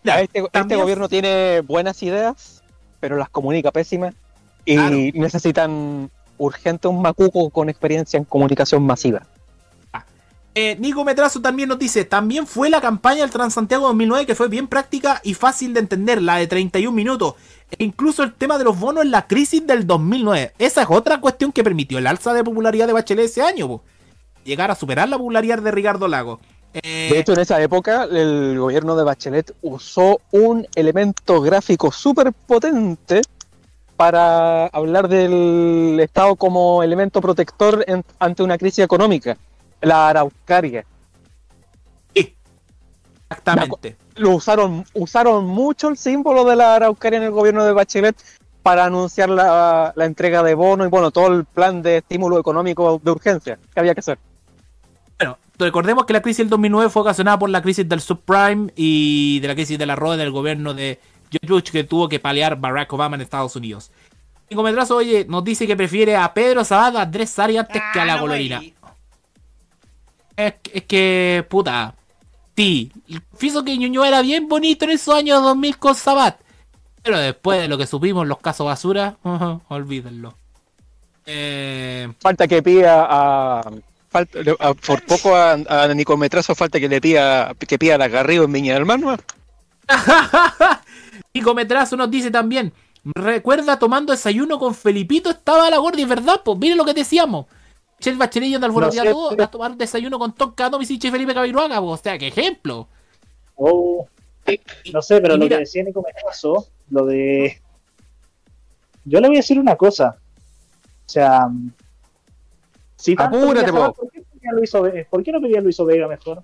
Ya, 0.03 0.21
este, 0.21 0.43
este 0.51 0.75
gobierno 0.75 1.07
tiene 1.09 1.61
buenas 1.61 2.01
ideas, 2.03 2.63
pero 2.99 3.17
las 3.17 3.29
comunica 3.29 3.71
pésimas 3.71 4.13
y 4.65 4.75
Claro. 4.75 4.95
necesitan 5.13 6.09
urgente 6.37 6.87
un 6.87 7.01
macuco 7.01 7.49
con 7.51 7.69
experiencia 7.69 8.17
en 8.17 8.23
comunicación 8.23 8.83
masiva. 8.83 9.23
Eh, 10.53 10.75
Nico 10.79 11.05
Metrazo 11.05 11.41
también 11.41 11.69
nos 11.69 11.79
dice, 11.79 12.03
también 12.03 12.45
fue 12.45 12.69
la 12.69 12.81
campaña 12.81 13.21
del 13.21 13.29
Transantiago 13.29 13.87
2009 13.87 14.25
que 14.25 14.35
fue 14.35 14.49
bien 14.49 14.67
práctica 14.67 15.21
y 15.23 15.33
fácil 15.33 15.73
de 15.73 15.79
entender, 15.79 16.21
la 16.21 16.37
de 16.37 16.47
31 16.47 16.93
minutos. 16.93 17.35
E 17.71 17.83
incluso 17.85 18.23
el 18.23 18.33
tema 18.33 18.57
de 18.57 18.65
los 18.65 18.77
bonos 18.77 19.05
en 19.05 19.11
la 19.11 19.27
crisis 19.27 19.65
del 19.65 19.87
2009. 19.87 20.53
Esa 20.59 20.81
es 20.81 20.87
otra 20.89 21.21
cuestión 21.21 21.53
que 21.53 21.63
permitió 21.63 21.97
el 21.99 22.07
alza 22.07 22.33
de 22.33 22.43
popularidad 22.43 22.87
de 22.87 22.93
Bachelet 22.93 23.25
ese 23.25 23.41
año. 23.41 23.81
Llegar 24.43 24.71
a 24.71 24.75
superar 24.75 25.07
la 25.07 25.17
popularidad 25.17 25.59
de 25.59 25.71
Ricardo 25.71 26.07
Lago. 26.09 26.41
Eh, 26.73 27.09
De 27.11 27.19
hecho, 27.19 27.33
en 27.33 27.39
esa 27.39 27.61
época, 27.61 28.03
el 28.03 28.57
gobierno 28.59 28.97
de 28.97 29.03
Bachelet 29.03 29.53
usó 29.61 30.19
un 30.31 30.67
elemento 30.75 31.39
gráfico 31.41 31.91
súper 31.93 32.33
potente 32.33 33.21
para 33.95 34.65
hablar 34.67 35.07
del 35.07 35.99
Estado 36.01 36.35
como 36.35 36.81
elemento 36.81 37.21
protector 37.21 37.85
ante 38.19 38.41
una 38.41 38.57
crisis 38.57 38.83
económica, 38.83 39.37
la 39.81 40.09
araucaria. 40.09 40.85
Exactamente. 43.31 43.95
Lo 44.15 44.31
usaron, 44.31 44.83
usaron 44.93 45.45
mucho 45.45 45.87
el 45.87 45.97
símbolo 45.97 46.43
de 46.43 46.57
la 46.57 46.75
araucaria 46.75 47.17
en 47.17 47.23
el 47.23 47.31
gobierno 47.31 47.63
de 47.63 47.71
Bachelet 47.71 48.15
para 48.61 48.85
anunciar 48.85 49.29
la, 49.29 49.93
la 49.95 50.05
entrega 50.05 50.43
de 50.43 50.53
bonos 50.53 50.85
y 50.85 50.89
bueno, 50.89 51.11
todo 51.11 51.27
el 51.27 51.45
plan 51.45 51.81
de 51.81 51.97
estímulo 51.97 52.37
económico 52.37 52.99
de 53.01 53.11
urgencia 53.11 53.57
que 53.73 53.79
había 53.79 53.93
que 53.93 54.01
hacer. 54.01 54.19
Bueno, 55.17 55.37
recordemos 55.57 56.05
que 56.05 56.13
la 56.13 56.21
crisis 56.21 56.39
del 56.39 56.49
2009 56.49 56.89
fue 56.89 57.01
ocasionada 57.01 57.39
por 57.39 57.49
la 57.49 57.61
crisis 57.61 57.87
del 57.87 58.01
subprime 58.01 58.71
y 58.75 59.39
de 59.39 59.47
la 59.47 59.55
crisis 59.55 59.79
de 59.79 59.85
la 59.85 59.95
rueda 59.95 60.17
del 60.17 60.31
gobierno 60.31 60.73
de 60.73 60.99
George 61.31 61.47
Bush 61.47 61.71
que 61.71 61.83
tuvo 61.85 62.09
que 62.09 62.19
paliar 62.19 62.59
Barack 62.59 62.91
Obama 62.91 63.15
en 63.15 63.21
Estados 63.21 63.55
Unidos. 63.55 63.91
Nico 64.49 64.63
Metrazo, 64.63 64.97
oye, 64.97 65.25
nos 65.29 65.45
dice 65.45 65.65
que 65.65 65.77
prefiere 65.77 66.17
a 66.17 66.33
Pedro 66.33 66.65
Sabat, 66.65 66.97
a 66.97 67.01
Andrés 67.03 67.29
Sari 67.29 67.55
antes 67.55 67.81
que 67.93 67.99
a 68.01 68.05
la 68.05 68.19
colorina. 68.19 68.61
Es, 70.47 70.53
es 70.73 70.83
que, 70.85 71.45
puta, 71.49 71.95
sí, 72.55 72.91
fijo 73.35 73.63
que 73.63 73.77
Ñuñoa 73.77 74.07
era 74.07 74.21
bien 74.21 74.47
bonito 74.47 74.85
en 74.85 74.91
esos 74.91 75.15
años 75.15 75.41
2000 75.43 75.77
con 75.77 75.95
Sabat. 75.95 76.37
Pero 77.03 77.17
después 77.17 77.59
de 77.61 77.67
lo 77.67 77.77
que 77.77 77.87
supimos, 77.87 78.27
los 78.27 78.37
casos 78.39 78.65
basura, 78.65 79.17
olvídenlo. 79.69 80.35
Eh, 81.25 82.11
Falta 82.19 82.47
que 82.47 82.61
pida 82.63 83.05
a. 83.09 83.61
falta- 84.09 84.39
a- 84.59 84.73
por 84.73 85.03
poco 85.05 85.35
a, 85.35 85.51
a 85.53 85.87
Nico 85.93 86.17
Metrazo 86.17 86.55
falta 86.55 86.79
que 86.79 86.89
le 86.89 86.99
pida 86.99 87.53
que 87.55 87.77
pida 87.77 87.97
la 87.97 88.07
Garrido 88.07 88.43
en 88.45 88.51
Viña 88.51 88.73
del 88.73 88.85
Mar, 88.85 88.99
¿no? 88.99 89.15
Nico 91.33 91.53
Metrazo 91.53 91.95
nos 91.95 92.09
dice 92.11 92.31
también, 92.31 92.73
recuerda 93.03 93.79
tomando 93.79 94.11
desayuno 94.11 94.59
con 94.59 94.75
Felipito, 94.75 95.29
estaba 95.29 95.69
la 95.69 95.77
gorda 95.77 96.05
verdad, 96.05 96.41
pues 96.43 96.57
miren 96.57 96.77
lo 96.77 96.85
que 96.85 96.93
decíamos. 96.93 97.45
Chel 98.01 98.17
Bachelet 98.17 98.49
yendo 98.49 98.67
al 98.67 98.73
No 98.73 98.91
sé, 98.91 99.09
todo 99.09 99.29
pero- 99.29 99.43
a 99.45 99.49
tomar 99.49 99.75
desayuno 99.77 100.19
con 100.19 100.33
Tom 100.35 100.53
Cadomis 100.53 100.91
y 100.91 100.99
Che 100.99 101.09
Felipe 101.09 101.33
Cabiruaga, 101.33 101.79
pues, 101.79 101.99
o 101.99 102.03
sea, 102.03 102.17
qué 102.17 102.27
ejemplo. 102.27 102.87
Oh, 103.55 104.05
no 104.91 105.01
sé, 105.01 105.21
pero 105.21 105.35
y 105.35 105.37
lo 105.37 105.43
mira- 105.45 105.57
que 105.57 105.61
decía 105.61 105.83
Nico 105.83 106.01
Metrazo, 106.01 106.67
lo 106.89 107.05
de. 107.05 107.61
Yo 109.05 109.19
le 109.21 109.27
voy 109.27 109.37
a 109.37 109.39
decir 109.39 109.57
una 109.59 109.75
cosa. 109.77 110.17
O 111.05 111.09
sea. 111.09 111.47
Si 112.97 113.15
Apúrate, 113.17 113.67
saber 113.71 113.73
po. 113.73 113.93
¿por 113.93 114.11
qué, 114.11 114.21
pedía 114.21 114.51
Luis 114.53 114.73
Ove- 114.75 115.07
¿Por 115.09 115.23
qué 115.23 115.31
no 115.31 115.41
pedía 115.41 115.61
Luis 115.61 115.77
Vega 115.85 116.07
mejor? 116.07 116.43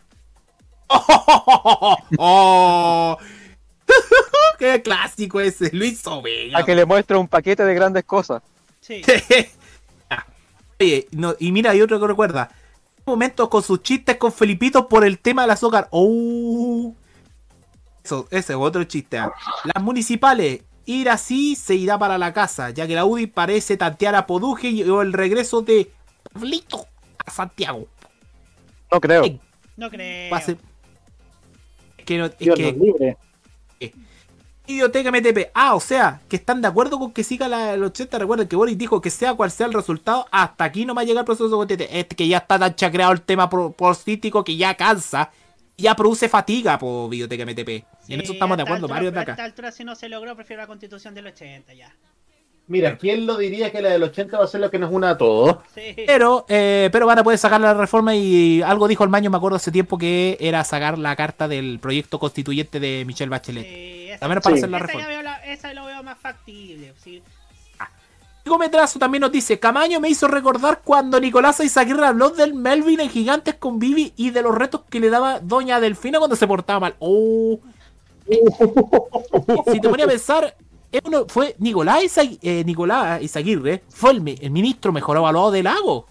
¡Oh! 2.17 3.17
¡Qué 4.59 4.81
clásico 4.81 5.39
ese! 5.39 5.69
Luis 5.75 6.05
Ovega. 6.07 6.59
A 6.59 6.63
que 6.65 6.75
le 6.75 6.85
muestre 6.85 7.17
un 7.17 7.27
paquete 7.27 7.63
de 7.63 7.73
grandes 7.75 8.03
cosas. 8.05 8.41
Sí. 8.81 9.01
Oye, 10.79 11.07
no, 11.11 11.35
y 11.39 11.51
mira, 11.51 11.71
hay 11.71 11.81
otro 11.81 11.99
que 11.99 12.07
recuerda. 12.07 12.49
Momentos 13.05 13.47
con 13.49 13.63
sus 13.63 13.81
chistes 13.81 14.17
con 14.17 14.31
Felipito 14.31 14.87
por 14.87 15.05
el 15.05 15.17
tema 15.19 15.43
del 15.43 15.51
azúcar. 15.51 15.87
¡Oh! 15.91 16.93
Eso, 18.03 18.27
ese 18.31 18.53
es 18.53 18.59
otro 18.59 18.83
chiste. 18.83 19.17
ah. 19.17 19.31
Las 19.73 19.83
municipales, 19.83 20.61
ir 20.85 21.09
así 21.09 21.55
se 21.55 21.75
irá 21.75 21.97
para 21.97 22.17
la 22.17 22.33
casa, 22.33 22.69
ya 22.69 22.85
que 22.87 22.95
la 22.95 23.05
UDI 23.05 23.27
parece 23.27 23.75
tantear 23.77 24.15
a 24.15 24.25
Poduje 24.27 24.69
y 24.69 24.83
o 24.83 25.01
el 25.01 25.13
regreso 25.13 25.61
de 25.61 25.91
Pablito 26.33 26.85
a 27.25 27.31
Santiago. 27.31 27.87
No 28.91 29.01
creo. 29.01 29.23
No 29.75 29.89
creo. 29.89 30.35
Es 30.37 32.05
que, 32.05 32.17
no- 32.17 32.25
es 32.25 32.37
Dios 32.37 32.55
que- 32.55 32.71
nos 32.73 32.81
libre. 32.81 33.17
Biblioteca 34.67 35.11
MTP. 35.11 35.49
Ah, 35.53 35.75
o 35.75 35.79
sea, 35.79 36.21
que 36.27 36.35
están 36.35 36.61
de 36.61 36.67
acuerdo 36.67 36.99
con 36.99 37.11
que 37.13 37.23
siga 37.23 37.47
la, 37.47 37.73
el 37.73 37.83
80. 37.83 38.19
Recuerden 38.19 38.47
que 38.47 38.55
Boris 38.55 38.77
dijo 38.77 38.99
que 39.01 39.09
sea 39.09 39.33
cual 39.33 39.49
sea 39.51 39.67
el 39.67 39.73
resultado, 39.73 40.25
hasta 40.31 40.63
aquí 40.65 40.85
no 40.85 40.93
va 40.93 41.01
a 41.01 41.05
llegar 41.05 41.21
el 41.21 41.25
proceso 41.25 41.49
constituyente. 41.49 41.99
Este 41.99 42.15
que 42.15 42.27
ya 42.27 42.37
está 42.39 42.59
tan 42.59 42.75
chacreado 42.75 43.13
el 43.13 43.21
tema 43.21 43.49
político 43.49 44.43
que 44.43 44.57
ya 44.57 44.75
cansa. 44.75 45.31
Ya 45.79 45.95
produce 45.95 46.27
fatiga 46.27 46.79
por 46.79 47.07
Biblioteca 47.09 47.45
MTP. 47.45 47.85
y 48.07 48.13
en 48.15 48.21
eso 48.21 48.33
estamos 48.33 48.57
de 48.57 48.63
a 48.63 48.65
acuerdo, 48.65 48.85
altura- 48.85 48.95
varios 48.95 49.13
de 49.13 49.19
A 49.19 49.21
acá. 49.21 49.31
esta 49.33 49.43
altura, 49.43 49.71
si 49.71 49.83
no 49.83 49.95
se 49.95 50.09
logró, 50.09 50.35
prefiero 50.35 50.63
la 50.63 50.67
constitución 50.67 51.13
del 51.13 51.27
80 51.27 51.73
ya. 51.75 51.95
Mira, 52.69 52.97
¿quién 52.97 53.25
lo 53.27 53.37
diría 53.37 53.71
que 53.71 53.81
la 53.81 53.89
del 53.89 54.01
80 54.03 54.37
va 54.39 54.43
a 54.43 54.47
ser 54.47 54.59
lo 54.59 54.69
que 54.71 54.79
nos 54.79 54.91
una 54.91 55.11
a 55.11 55.17
todos? 55.17 55.57
Pero, 56.07 56.45
eh, 56.49 56.89
pero 56.91 57.05
van 57.05 57.19
a 57.19 57.23
poder 57.23 57.37
sacar 57.39 57.61
la 57.61 57.73
reforma 57.75 58.13
y 58.15 58.61
algo 58.63 58.87
dijo 58.89 59.03
el 59.05 59.09
Maño, 59.11 59.29
me 59.29 59.37
acuerdo 59.37 59.55
hace 59.55 59.71
tiempo 59.71 59.97
que 59.99 60.35
era 60.41 60.63
sacar 60.65 60.97
la 60.97 61.15
carta 61.15 61.47
del 61.47 61.79
proyecto 61.79 62.17
constituyente 62.19 62.79
de 62.79 63.05
Michelle 63.05 63.29
Bachelet. 63.29 63.65
También 64.19 64.41
para 64.41 64.55
hacer 64.55 64.69
la 64.69 64.77
esa, 64.77 64.85
reforma. 64.87 65.07
veo 65.07 65.21
la- 65.21 65.45
esa 65.45 65.73
lo 65.73 65.85
veo 65.85 66.03
más 66.03 66.17
factible. 66.17 66.93
sí. 67.03 67.21
Diego 68.43 68.57
Metrazo 68.59 68.97
también 68.97 69.19
nos 69.21 69.31
dice, 69.33 69.59
Camaño 69.59 69.99
me 69.99 70.07
hizo 70.07 70.25
recordar 70.29 70.79
cuando 70.81 71.19
Nicolás 71.19 71.59
Izaguirre 71.59 72.05
habló 72.07 72.29
del 72.29 72.53
Melvin 72.53 73.01
en 73.01 73.09
Gigantes 73.09 73.55
con 73.55 73.77
Vivi 73.77 74.13
y 74.15 74.29
de 74.29 74.41
los 74.41 74.55
retos 74.55 74.83
que 74.89 75.01
le 75.01 75.09
daba 75.09 75.41
Doña 75.41 75.81
Delfina 75.81 76.17
cuando 76.17 76.37
se 76.37 76.47
portaba 76.47 76.79
mal. 76.79 76.95
Oh. 76.99 77.59
si 79.71 79.79
te 79.81 79.89
ponía 79.89 80.05
a 80.05 80.07
pensar, 80.07 80.55
uno- 81.03 81.25
fue 81.27 81.55
Nicolás, 81.59 82.01
Izag- 82.03 82.39
eh, 82.41 82.63
Nicolás 82.65 83.21
Izaguirre, 83.21 83.83
fue 83.89 84.11
el, 84.11 84.37
el 84.41 84.51
ministro 84.51 84.91
mejor 84.93 85.17
evaluado 85.17 85.51
del 85.51 85.65
lago. 85.65 86.07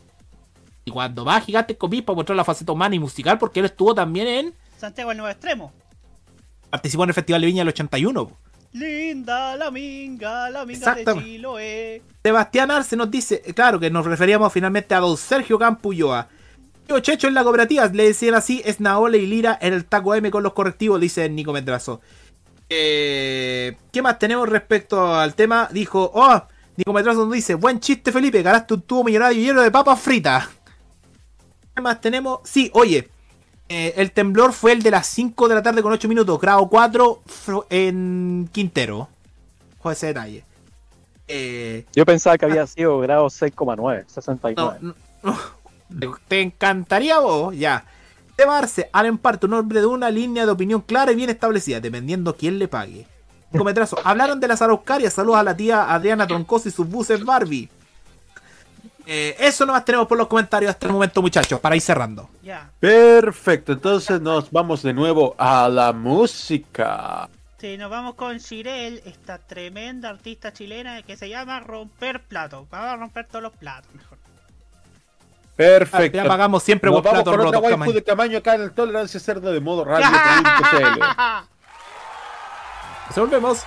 Y 0.84 0.90
cuando 0.90 1.24
va 1.24 1.36
a 1.36 1.40
Gigantes 1.40 1.76
con 1.78 1.88
Vivi 1.90 2.02
para 2.02 2.16
mostrar 2.16 2.36
la 2.36 2.44
faceta 2.44 2.70
humana 2.72 2.94
y 2.94 2.98
musical, 2.98 3.38
porque 3.38 3.60
él 3.60 3.66
estuvo 3.66 3.94
también 3.94 4.26
en... 4.28 4.54
Santiago 4.76 5.10
el 5.10 5.16
Nuevo 5.16 5.30
Extremo. 5.32 5.72
Participó 6.70 7.04
en 7.04 7.10
el 7.10 7.14
Festival 7.14 7.40
de 7.40 7.46
Viña 7.46 7.60
del 7.60 7.68
81. 7.68 8.30
Linda 8.72 9.56
la 9.56 9.70
minga, 9.70 10.50
la 10.50 10.66
minga 10.66 10.94
de. 10.94 11.04
Chiloé. 11.04 12.02
Sebastián 12.22 12.70
Arce 12.70 12.96
nos 12.96 13.10
dice, 13.10 13.40
claro 13.54 13.80
que 13.80 13.90
nos 13.90 14.04
referíamos 14.04 14.52
finalmente 14.52 14.94
a 14.94 15.00
don 15.00 15.16
Sergio 15.16 15.58
Campulloa. 15.58 16.28
Tío 16.86 17.00
Checho 17.00 17.26
en 17.26 17.34
la 17.34 17.42
cooperativa, 17.42 17.86
le 17.86 18.04
decían 18.04 18.34
así, 18.34 18.62
es 18.64 18.80
Naole 18.80 19.18
y 19.18 19.26
Lira 19.26 19.58
en 19.60 19.72
el 19.72 19.86
taco 19.86 20.14
M 20.14 20.30
con 20.30 20.42
los 20.42 20.52
correctivos, 20.52 21.00
dice 21.00 21.28
Nico 21.28 21.52
Medrazo. 21.52 22.00
Eh, 22.68 23.76
¿Qué 23.92 24.02
más 24.02 24.18
tenemos 24.18 24.48
respecto 24.48 25.14
al 25.14 25.34
tema? 25.34 25.68
Dijo, 25.72 26.10
oh, 26.14 26.42
Nico 26.76 26.92
Medrazo 26.92 27.24
nos 27.24 27.34
dice, 27.34 27.54
buen 27.54 27.80
chiste 27.80 28.12
Felipe, 28.12 28.42
ganaste 28.42 28.74
un 28.74 28.82
tubo 28.82 29.04
millonario 29.04 29.42
lleno 29.42 29.62
de 29.62 29.70
papas 29.70 30.00
fritas. 30.00 30.48
¿Qué 31.74 31.80
más 31.80 32.00
tenemos? 32.00 32.40
Sí, 32.44 32.70
oye, 32.74 33.08
eh, 33.68 33.94
el 33.96 34.12
temblor 34.12 34.52
fue 34.52 34.72
el 34.72 34.82
de 34.82 34.90
las 34.90 35.06
5 35.08 35.48
de 35.48 35.54
la 35.56 35.62
tarde 35.62 35.82
con 35.82 35.92
8 35.92 36.08
minutos, 36.08 36.40
grado 36.40 36.68
4 36.68 37.22
fro- 37.26 37.66
en 37.70 38.48
Quintero. 38.52 39.08
Con 39.82 39.92
ese 39.92 40.06
detalle. 40.08 40.44
Eh, 41.28 41.84
Yo 41.94 42.04
pensaba 42.06 42.38
que 42.38 42.44
había 42.46 42.66
sido 42.66 42.98
grado 43.00 43.26
6,9, 43.26 44.04
69. 44.06 44.78
no, 44.82 44.94
no, 45.22 45.36
no. 45.90 46.16
¿Te 46.28 46.40
encantaría 46.40 47.18
vos? 47.18 47.56
Ya. 47.56 47.84
Llevarse 48.38 48.90
al 48.92 49.06
emparte 49.06 49.46
un 49.46 49.52
nombre 49.52 49.80
de 49.80 49.86
una 49.86 50.10
línea 50.10 50.44
de 50.44 50.52
opinión 50.52 50.80
clara 50.82 51.12
y 51.12 51.14
bien 51.16 51.30
establecida, 51.30 51.80
dependiendo 51.80 52.36
quién 52.36 52.58
le 52.58 52.68
pague. 52.68 53.06
Cometrazo. 53.56 53.96
Hablaron 54.04 54.38
de 54.40 54.48
las 54.48 54.60
araucarias. 54.60 55.14
Saludos 55.14 55.38
a 55.38 55.42
la 55.42 55.56
tía 55.56 55.92
Adriana 55.94 56.26
Troncoso 56.26 56.68
y 56.68 56.72
sus 56.72 56.86
buses 56.88 57.24
Barbie. 57.24 57.70
Eh, 59.06 59.36
eso 59.38 59.64
nomás 59.64 59.84
tenemos 59.84 60.08
por 60.08 60.18
los 60.18 60.26
comentarios 60.26 60.70
hasta 60.70 60.86
el 60.88 60.92
momento, 60.92 61.22
muchachos, 61.22 61.60
para 61.60 61.76
ir 61.76 61.82
cerrando. 61.82 62.28
Ya. 62.42 62.70
Perfecto, 62.80 63.72
entonces 63.72 64.20
nos 64.20 64.50
vamos 64.50 64.82
de 64.82 64.92
nuevo 64.92 65.34
a 65.38 65.68
la 65.68 65.92
música. 65.92 67.28
Sí, 67.58 67.78
nos 67.78 67.88
vamos 67.88 68.16
con 68.16 68.36
Shirel, 68.38 69.00
esta 69.06 69.38
tremenda 69.38 70.10
artista 70.10 70.52
chilena 70.52 71.02
que 71.02 71.16
se 71.16 71.28
llama 71.28 71.60
Romper 71.60 72.20
Plato. 72.24 72.66
Vamos 72.70 72.88
a 72.88 72.96
romper 72.96 73.26
todos 73.26 73.42
los 73.44 73.52
platos, 73.52 73.94
mejor. 73.94 74.18
Perfecto. 75.54 76.16
Ya 76.18 76.24
pagamos 76.26 76.62
siempre 76.62 76.90
Nos 76.90 77.00
buen 77.00 77.04
vamos 77.04 77.22
plato 77.24 77.38
con 77.38 77.46
otra 77.46 77.70
Camaño. 77.70 77.92
de 77.92 78.02
Camaño 78.04 78.38
acá 78.38 78.56
en 78.56 78.62
el 78.62 78.72
Tolerancia 78.72 79.18
Cerdo 79.18 79.52
de 79.52 79.60
modo 79.60 79.84
radio.cl. 79.84 81.00
Nos 83.08 83.16
volvemos. 83.16 83.64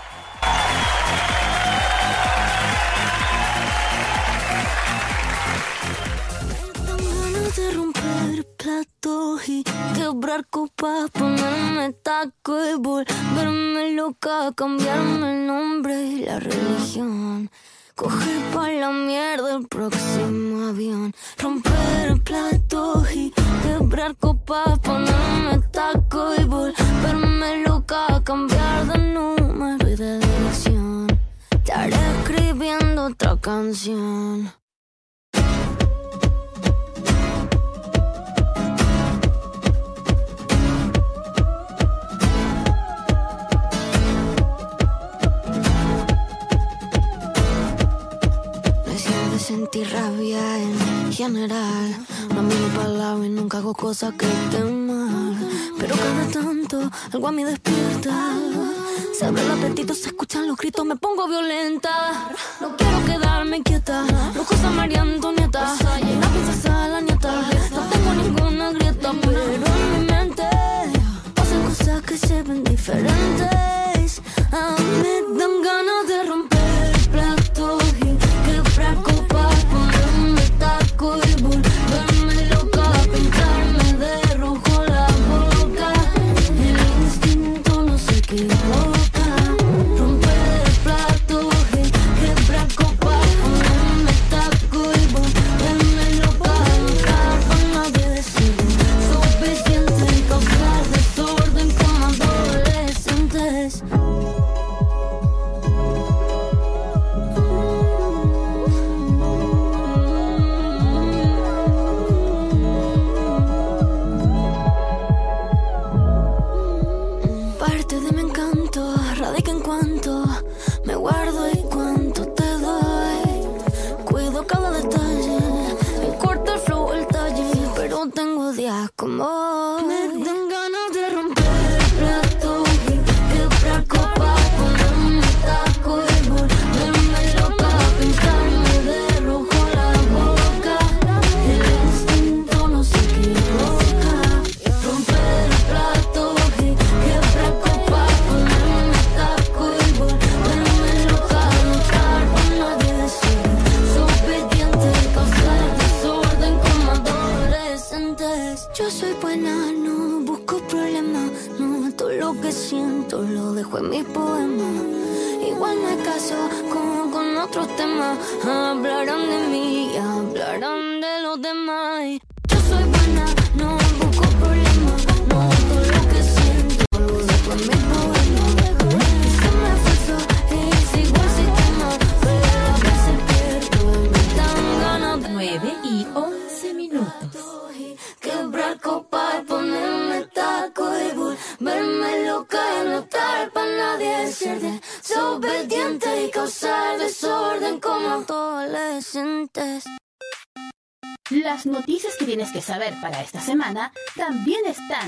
Platos 8.60 9.48
y 9.48 9.64
quebrar 9.96 10.46
copas, 10.48 11.10
ponerme 11.12 11.94
taco 12.04 12.58
y 12.66 12.76
volverme 12.76 13.94
loca, 13.94 14.52
cambiarme 14.54 15.32
el 15.32 15.48
nombre 15.48 16.04
y 16.04 16.26
la 16.26 16.40
religión. 16.40 17.50
Coger 17.96 18.42
pa' 18.54 18.70
la 18.70 18.92
mierda 18.92 19.56
el 19.56 19.68
próximo 19.68 20.68
avión, 20.68 21.14
romper 21.38 22.22
platos 22.24 23.12
y 23.14 23.34
quebrar 23.64 24.16
copas, 24.18 24.80
ponerme 24.80 25.60
taco 25.72 26.34
y 26.38 26.44
volverme 26.44 27.64
loca, 27.66 28.22
cambiar 28.26 28.88
de 28.88 28.98
número 29.14 29.90
y 29.90 29.96
de 29.96 30.20
dirección. 30.20 31.08
Estaré 31.52 31.96
escribiendo 32.20 33.06
otra 33.06 33.38
canción. 33.38 34.52
Sentir 49.50 49.90
rabia 49.92 50.60
en 50.60 51.12
general. 51.12 51.90
No 52.36 52.44
miro 52.44 52.68
para 52.76 52.90
lado 52.90 53.26
y 53.26 53.30
nunca 53.30 53.58
hago 53.58 53.74
cosas 53.74 54.14
que 54.14 54.28
estén 54.28 54.86
mal. 54.86 55.36
Pero 55.80 55.96
cada 55.96 56.26
tanto 56.28 56.78
algo 57.12 57.28
a 57.28 57.32
mí 57.32 57.44
despierta. 57.44 58.14
Se 59.18 59.26
abre 59.26 59.42
el 59.42 59.50
apetito, 59.50 59.96
se 59.96 60.10
escuchan 60.10 60.48
los 60.48 60.56
gritos, 60.56 60.86
me 60.86 60.96
pongo 60.98 61.28
violenta. 61.28 62.30
No 62.62 62.78
quiero 62.78 63.04
quedarme 63.08 63.64
quieta. 63.64 64.06
Lujosa 64.36 64.70
María 64.70 65.02
Antonieta. 65.02 65.74
Princesa, 66.34 66.88
la 66.88 67.02
nieta. 67.02 67.32
No 67.72 67.82
tengo 67.92 68.12
ninguna 68.22 68.72
grieta, 68.72 69.12
pero 69.20 69.42
en 69.42 69.62
mi 69.94 70.12
mente 70.12 70.48
pasan 71.34 71.64
cosas 71.64 72.04
que 72.04 72.16
se 72.20 72.44
ven 72.44 72.64
diferentes. 72.64 74.22
A 74.52 74.76
mí 75.02 75.14
dan 75.40 75.56
ganas 75.64 76.08
de 76.08 76.24
romper 76.30 76.49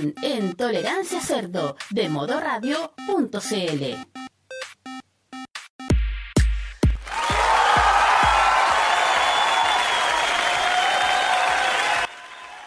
están 0.02 0.14
en 0.24 0.56
Tolerancia 0.56 1.22
Cerdo 1.22 1.76
de 1.90 2.10
modoradio.cl. 2.10 3.84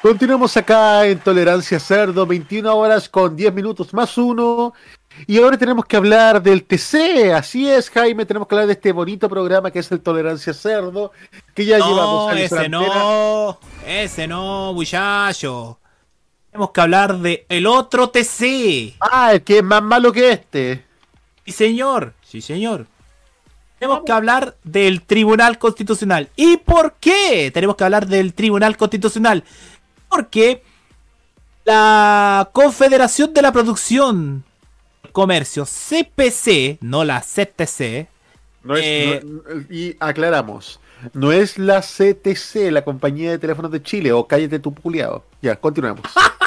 Continuamos 0.03 0.55
acá 0.59 1.07
en 1.07 1.19
Tolerancia 1.19 1.81
Cerdo, 1.81 2.27
21 2.27 2.77
horas 2.77 3.09
con 3.09 3.35
10 3.35 3.55
minutos 3.55 3.95
más 3.95 4.19
uno. 4.19 4.75
Y 5.27 5.39
ahora 5.39 5.57
tenemos 5.57 5.87
que 5.87 5.97
hablar 5.97 6.43
del 6.43 6.65
TC. 6.65 7.33
Así 7.35 7.71
es, 7.71 7.89
Jaime, 7.89 8.27
tenemos 8.27 8.47
que 8.47 8.55
hablar 8.55 8.67
de 8.67 8.75
este 8.75 8.93
bonito 8.93 9.31
programa 9.31 9.71
que 9.71 9.79
es 9.79 9.91
el 9.93 10.03
Tolerancia 10.03 10.53
Cerdo, 10.53 11.13
que 11.55 11.65
ya 11.65 11.79
lleva 11.79 12.03
dos 12.03 12.27
No, 12.27 12.29
años 12.29 12.53
en 12.53 12.59
ese 12.59 12.69
no, 12.69 13.59
ese 13.87 14.27
no, 14.27 14.75
muchacho. 14.75 15.79
Tenemos 16.55 16.71
que 16.71 16.81
hablar 16.83 17.19
de 17.19 17.47
el 17.49 17.67
otro 17.67 18.11
TC. 18.11 18.95
Ah, 19.01 19.33
el 19.33 19.43
que 19.43 19.59
es 19.59 19.65
más 19.65 19.83
malo 19.83 20.13
que 20.13 20.31
este. 20.31 20.85
Sí, 21.45 21.51
señor. 21.51 22.15
Sí, 22.23 22.41
señor. 22.41 22.87
Tenemos 23.81 24.03
que 24.07 24.13
hablar 24.13 24.55
del 24.63 25.03
Tribunal 25.03 25.59
Constitucional. 25.59 26.29
¿Y 26.37 26.59
por 26.59 26.93
qué 27.01 27.51
tenemos 27.53 27.75
que 27.75 27.83
hablar 27.83 28.07
del 28.07 28.35
Tribunal 28.35 28.77
Constitucional? 28.77 29.43
Porque 30.09 30.63
la 31.65 32.49
Confederación 32.53 33.35
de 33.35 33.43
la 33.43 33.51
Producción 33.51 34.45
Comercio, 35.11 35.65
CPC, 35.67 36.79
no 36.83 37.03
la 37.03 37.21
CTC, 37.21 38.07
No 38.63 38.77
es- 38.77 38.85
Eh, 38.85 39.21
no- 39.25 39.43
y 39.71 39.97
aclaramos, 39.99 40.79
no 41.15 41.33
es 41.33 41.59
la 41.59 41.83
CTC, 41.83 42.71
la 42.71 42.85
compañía 42.85 43.33
de 43.33 43.39
teléfonos 43.39 43.73
de 43.73 43.83
Chile, 43.83 44.13
o 44.13 44.27
cállate 44.29 44.61
tu 44.61 44.73
puliado. 44.73 45.25
Ya, 45.43 45.57
continuemos. 45.57 46.05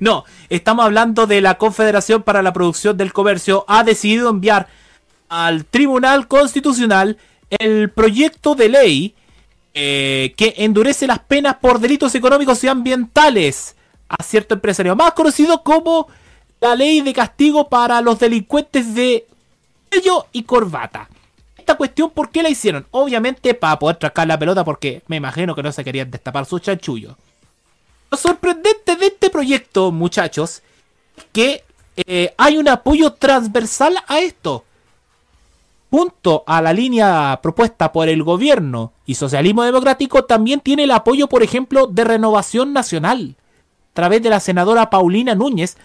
No, 0.00 0.24
estamos 0.48 0.84
hablando 0.84 1.26
de 1.26 1.40
la 1.40 1.58
Confederación 1.58 2.22
para 2.22 2.42
la 2.42 2.52
Producción 2.52 2.96
del 2.96 3.12
Comercio. 3.12 3.64
Ha 3.68 3.84
decidido 3.84 4.30
enviar 4.30 4.68
al 5.28 5.64
Tribunal 5.64 6.28
Constitucional 6.28 7.18
el 7.50 7.90
proyecto 7.90 8.54
de 8.54 8.68
ley 8.68 9.14
eh, 9.74 10.34
que 10.36 10.54
endurece 10.58 11.06
las 11.06 11.18
penas 11.20 11.56
por 11.60 11.78
delitos 11.78 12.14
económicos 12.14 12.62
y 12.64 12.68
ambientales 12.68 13.76
a 14.08 14.22
cierto 14.22 14.54
empresario, 14.54 14.94
más 14.94 15.12
conocido 15.12 15.62
como 15.62 16.08
la 16.60 16.74
ley 16.74 17.00
de 17.00 17.12
castigo 17.12 17.68
para 17.68 18.00
los 18.00 18.18
delincuentes 18.18 18.94
de 18.94 19.26
cuello 19.90 20.26
y 20.32 20.44
corbata. 20.44 21.08
Esta 21.56 21.76
cuestión, 21.76 22.10
¿por 22.10 22.30
qué 22.30 22.42
la 22.42 22.50
hicieron? 22.50 22.86
Obviamente 22.90 23.54
para 23.54 23.78
poder 23.78 23.96
tracar 23.96 24.26
la 24.26 24.38
pelota 24.38 24.64
porque 24.64 25.02
me 25.08 25.16
imagino 25.16 25.54
que 25.54 25.62
no 25.62 25.72
se 25.72 25.82
querían 25.82 26.10
destapar 26.10 26.46
sus 26.46 26.60
chanchullos. 26.60 27.16
Lo 28.14 28.18
sorprendente 28.18 28.94
de 28.94 29.06
este 29.06 29.28
proyecto, 29.28 29.90
muchachos, 29.90 30.62
que 31.32 31.64
eh, 31.96 32.32
hay 32.38 32.58
un 32.58 32.68
apoyo 32.68 33.14
transversal 33.14 33.96
a 34.06 34.20
esto. 34.20 34.62
Junto 35.90 36.44
a 36.46 36.62
la 36.62 36.72
línea 36.72 37.40
propuesta 37.42 37.90
por 37.90 38.08
el 38.08 38.22
gobierno 38.22 38.92
y 39.04 39.16
socialismo 39.16 39.64
democrático, 39.64 40.26
también 40.26 40.60
tiene 40.60 40.84
el 40.84 40.92
apoyo, 40.92 41.28
por 41.28 41.42
ejemplo, 41.42 41.88
de 41.88 42.04
Renovación 42.04 42.72
Nacional, 42.72 43.34
a 43.90 43.94
través 43.94 44.22
de 44.22 44.30
la 44.30 44.38
senadora 44.38 44.90
Paulina 44.90 45.34
Núñez, 45.34 45.76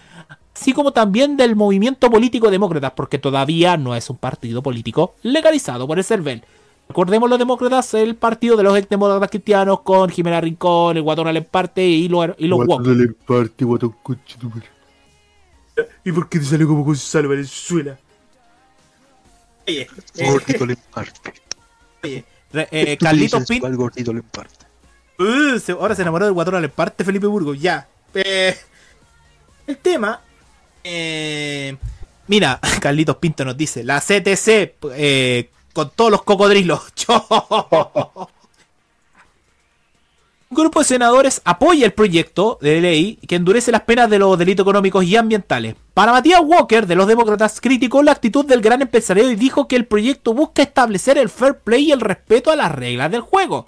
así 0.53 0.72
como 0.72 0.93
también 0.93 1.35
del 1.35 1.56
movimiento 1.56 2.11
político 2.11 2.51
demócrata, 2.51 2.93
porque 2.93 3.18
todavía 3.18 3.76
no 3.76 3.95
es 3.95 4.07
un 4.11 4.18
partido 4.18 4.61
político 4.61 5.15
legalizado 5.23 5.88
por 5.88 5.97
el 5.97 6.03
CERVEL. 6.03 6.43
Recordemos 6.90 7.30
los 7.30 7.38
demócratas, 7.38 7.94
el 7.94 8.16
partido 8.16 8.57
de 8.57 8.64
los 8.64 8.76
exdemócratas 8.76 9.30
cristianos 9.30 9.82
con 9.82 10.10
Jimena 10.10 10.41
Rincón, 10.41 10.98
el 10.98 11.03
Guatón 11.03 11.28
Alemparte 11.28 11.86
y 11.86 12.10
los, 12.10 12.30
y 12.40 12.48
los 12.48 12.66
Wok. 12.66 12.82
¿Y 16.03 16.11
por 16.11 16.28
qué 16.28 16.40
te 16.40 16.45
salió 16.45 16.68
como 16.68 16.84
Gonzalo 16.84 17.30
Valenzuela? 17.30 17.95
Oye, 19.68 19.88
Gordito 20.18 20.66
le 20.66 20.76
parte. 20.78 21.34
oye, 22.03 22.26
eh, 22.53 22.98
Carlitos 22.99 23.45
Pinto. 23.45 23.61
¿Cuál 23.61 23.76
gordito 23.78 24.11
le 24.11 24.24
parte? 24.24 24.66
Uh, 25.20 25.60
se- 25.60 25.74
ahora 25.74 25.94
se 25.94 26.02
enamoró 26.02 26.26
del 26.26 26.34
guatón 26.34 26.56
al 26.56 26.70
parte 26.72 27.03
Felipe 27.03 27.28
Burgos. 27.28 27.61
Ya. 27.61 27.88
Eh, 28.16 28.57
el 29.68 29.78
tema. 29.78 30.22
eh, 30.84 31.78
mira, 32.26 32.60
Carlitos 32.82 33.18
Pinto 33.18 33.45
nos 33.45 33.56
dice: 33.56 33.84
La 33.84 34.02
CTC 34.02 34.74
eh, 34.95 35.52
con 35.80 35.91
todos 35.91 36.11
los 36.11 36.23
cocodrilos. 36.23 36.81
Un 40.49 40.56
grupo 40.56 40.80
de 40.80 40.85
senadores 40.85 41.41
apoya 41.45 41.85
el 41.85 41.93
proyecto 41.93 42.57
de 42.60 42.81
ley 42.81 43.18
que 43.27 43.35
endurece 43.35 43.72
las 43.72 43.84
penas 43.84 44.10
de 44.10 44.19
los 44.19 44.38
delitos 44.38 44.65
económicos 44.65 45.06
y 45.06 45.15
ambientales. 45.15 45.76
Para 45.93 46.11
Matías 46.11 46.41
Walker, 46.43 46.85
de 46.85 46.95
los 46.95 47.07
demócratas, 47.07 47.61
criticó 47.61 48.03
la 48.03 48.11
actitud 48.11 48.45
del 48.45 48.60
gran 48.60 48.81
empresariado 48.81 49.31
y 49.31 49.38
dijo 49.38 49.69
que 49.69 49.77
el 49.77 49.85
proyecto 49.85 50.34
busca 50.34 50.64
establecer 50.64 51.18
el 51.18 51.30
fair 51.30 51.60
play 51.60 51.85
y 51.85 51.91
el 51.93 52.01
respeto 52.01 52.51
a 52.51 52.57
las 52.57 52.73
reglas 52.73 53.10
del 53.10 53.22
juego. 53.22 53.68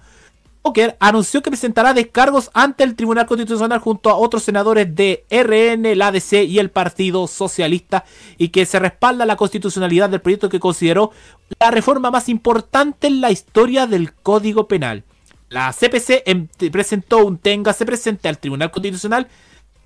Walker 0.63 0.95
anunció 0.99 1.41
que 1.41 1.49
presentará 1.49 1.93
descargos 1.93 2.51
ante 2.53 2.83
el 2.83 2.95
Tribunal 2.95 3.25
Constitucional 3.25 3.79
junto 3.79 4.09
a 4.09 4.15
otros 4.15 4.43
senadores 4.43 4.93
de 4.95 5.25
RN, 5.31 5.95
la 5.97 6.07
ADC 6.07 6.43
y 6.47 6.59
el 6.59 6.69
Partido 6.69 7.27
Socialista 7.27 8.05
y 8.37 8.49
que 8.49 8.65
se 8.67 8.77
respalda 8.79 9.25
la 9.25 9.35
constitucionalidad 9.37 10.09
del 10.09 10.21
proyecto 10.21 10.49
que 10.49 10.59
consideró 10.59 11.11
la 11.59 11.71
reforma 11.71 12.11
más 12.11 12.29
importante 12.29 13.07
en 13.07 13.21
la 13.21 13.31
historia 13.31 13.87
del 13.87 14.13
Código 14.13 14.67
Penal. 14.67 15.03
La 15.49 15.73
CPC 15.73 16.23
em- 16.25 16.47
presentó 16.71 17.25
un 17.25 17.37
téngase 17.37 17.85
presente 17.85 18.29
al 18.29 18.37
Tribunal 18.37 18.71
Constitucional 18.71 19.27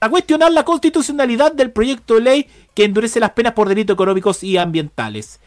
a 0.02 0.10
cuestionar 0.10 0.52
la 0.52 0.65
constitucionalidad 0.65 1.53
del 1.53 1.72
proyecto 1.72 2.15
de 2.15 2.22
ley 2.22 2.47
que 2.76 2.84
endurece 2.84 3.22
las 3.22 3.31
penas 3.31 3.53
por 3.53 3.69
delitos 3.69 3.93
económicos 3.93 4.43
y 4.43 4.57
ambientales. 4.57 5.39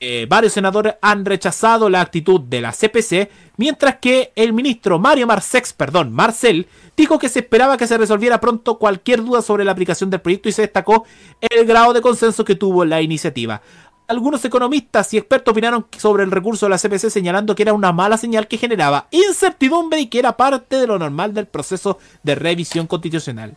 Eh, 0.00 0.26
varios 0.28 0.52
senadores 0.52 0.94
han 1.02 1.24
rechazado 1.24 1.90
la 1.90 2.00
actitud 2.00 2.40
de 2.40 2.60
la 2.60 2.72
CPC, 2.72 3.30
mientras 3.56 3.96
que 3.96 4.32
el 4.36 4.52
ministro 4.52 5.00
Mario 5.00 5.26
Marsex, 5.26 5.72
perdón, 5.72 6.12
Marcel, 6.12 6.68
dijo 6.96 7.18
que 7.18 7.28
se 7.28 7.40
esperaba 7.40 7.76
que 7.76 7.88
se 7.88 7.98
resolviera 7.98 8.40
pronto 8.40 8.78
cualquier 8.78 9.24
duda 9.24 9.42
sobre 9.42 9.64
la 9.64 9.72
aplicación 9.72 10.08
del 10.08 10.20
proyecto 10.20 10.48
y 10.48 10.52
se 10.52 10.62
destacó 10.62 11.04
el 11.40 11.66
grado 11.66 11.92
de 11.92 12.00
consenso 12.00 12.44
que 12.44 12.54
tuvo 12.54 12.84
la 12.84 13.02
iniciativa. 13.02 13.60
Algunos 14.06 14.44
economistas 14.44 15.12
y 15.12 15.18
expertos 15.18 15.52
opinaron 15.52 15.86
sobre 15.98 16.22
el 16.22 16.30
recurso 16.30 16.66
de 16.66 16.70
la 16.70 16.78
CPC 16.78 17.10
señalando 17.10 17.54
que 17.54 17.62
era 17.62 17.74
una 17.74 17.92
mala 17.92 18.16
señal 18.16 18.46
que 18.46 18.56
generaba 18.56 19.08
incertidumbre 19.10 20.00
y 20.00 20.06
que 20.06 20.20
era 20.20 20.36
parte 20.36 20.76
de 20.76 20.86
lo 20.86 20.98
normal 20.98 21.34
del 21.34 21.46
proceso 21.46 21.98
de 22.22 22.36
revisión 22.36 22.86
constitucional. 22.86 23.56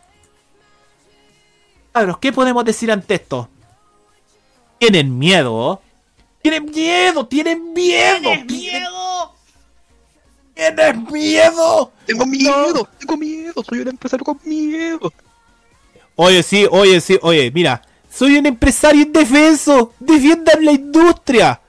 Cabros, 1.92 2.18
¿qué 2.18 2.32
podemos 2.32 2.64
decir 2.64 2.90
ante 2.90 3.14
esto? 3.14 3.48
Tienen 4.78 5.18
miedo. 5.18 5.80
Tienen 6.42 6.64
miedo, 6.66 7.26
tienen 7.26 7.72
miedo. 7.72 8.20
¡Tienes 8.20 8.46
miedo! 8.46 9.34
¿Tienes 10.54 11.10
miedo? 11.10 11.92
Tengo 12.04 12.26
miedo, 12.26 12.88
tengo 12.98 13.16
miedo, 13.16 13.64
soy 13.68 13.80
un 13.80 13.88
empresario 13.88 14.24
con 14.24 14.38
miedo. 14.44 15.12
Oye, 16.16 16.42
sí, 16.42 16.66
oye, 16.70 17.00
sí, 17.00 17.18
oye, 17.22 17.50
mira. 17.52 17.82
Soy 18.10 18.36
un 18.36 18.46
empresario 18.46 19.02
indefenso. 19.02 19.94
Defiendan 19.98 20.64
la 20.64 20.72
industria. 20.72 21.60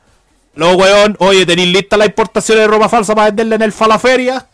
No, 0.56 0.74
weón. 0.74 1.16
Oye, 1.20 1.46
¿tenéis 1.46 1.70
lista 1.70 1.96
la 1.96 2.06
importación 2.06 2.58
de 2.58 2.68
ropa 2.68 2.90
falsa 2.90 3.16
para 3.16 3.28
venderla 3.28 3.56
en 3.56 3.62
el 3.62 3.72
Falaferia? 3.72 4.50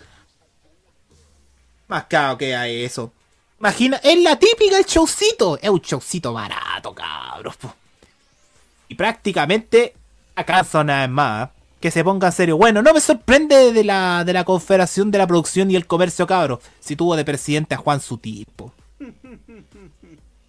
Más 1.87 2.03
caro 2.05 2.37
que 2.37 2.55
hay 2.55 2.83
eso. 2.83 3.11
Imagina, 3.59 3.97
es 4.03 4.17
la 4.19 4.37
típica 4.37 4.77
el 4.77 4.85
showcito. 4.85 5.57
Es 5.59 5.69
un 5.69 5.81
showcito 5.81 6.31
barato, 6.31 6.93
cabros. 6.93 7.57
po. 7.57 7.73
Y 8.87 8.95
prácticamente 8.95 9.95
acaso 10.39 10.81
una 10.81 11.01
vez 11.01 11.09
más. 11.09 11.49
Que 11.79 11.91
se 11.91 12.03
ponga 12.03 12.27
en 12.27 12.33
serio. 12.33 12.57
Bueno, 12.57 12.81
no 12.81 12.93
me 12.93 12.99
sorprende 12.99 13.71
de 13.71 13.83
la, 13.85 14.23
de 14.25 14.33
la 14.33 14.43
Confederación 14.43 15.11
de 15.11 15.17
la 15.17 15.27
Producción 15.27 15.71
y 15.71 15.77
el 15.77 15.87
Comercio, 15.87 16.27
cabros. 16.27 16.59
Si 16.81 16.97
tuvo 16.97 17.15
de 17.15 17.23
presidente 17.23 17.73
a 17.75 17.77
Juan 17.77 18.01
Sutil, 18.01 18.45
po. 18.53 18.73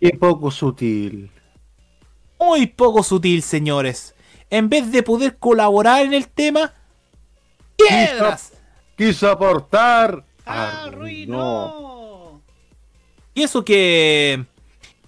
Qué 0.00 0.10
poco 0.18 0.50
sutil. 0.50 1.30
Muy 2.40 2.66
poco 2.66 3.04
sutil, 3.04 3.42
señores. 3.42 4.14
en 4.50 4.68
vez 4.68 4.90
de 4.90 5.02
poder 5.02 5.38
colaborar 5.38 6.04
en 6.04 6.12
el 6.12 6.26
tema, 6.28 6.74
piedras. 7.76 8.52
Quiso 8.96 9.30
aportar. 9.30 10.24
¡Arruinó! 10.44 12.42
Y 13.34 13.42
eso 13.44 13.64
que. 13.64 14.44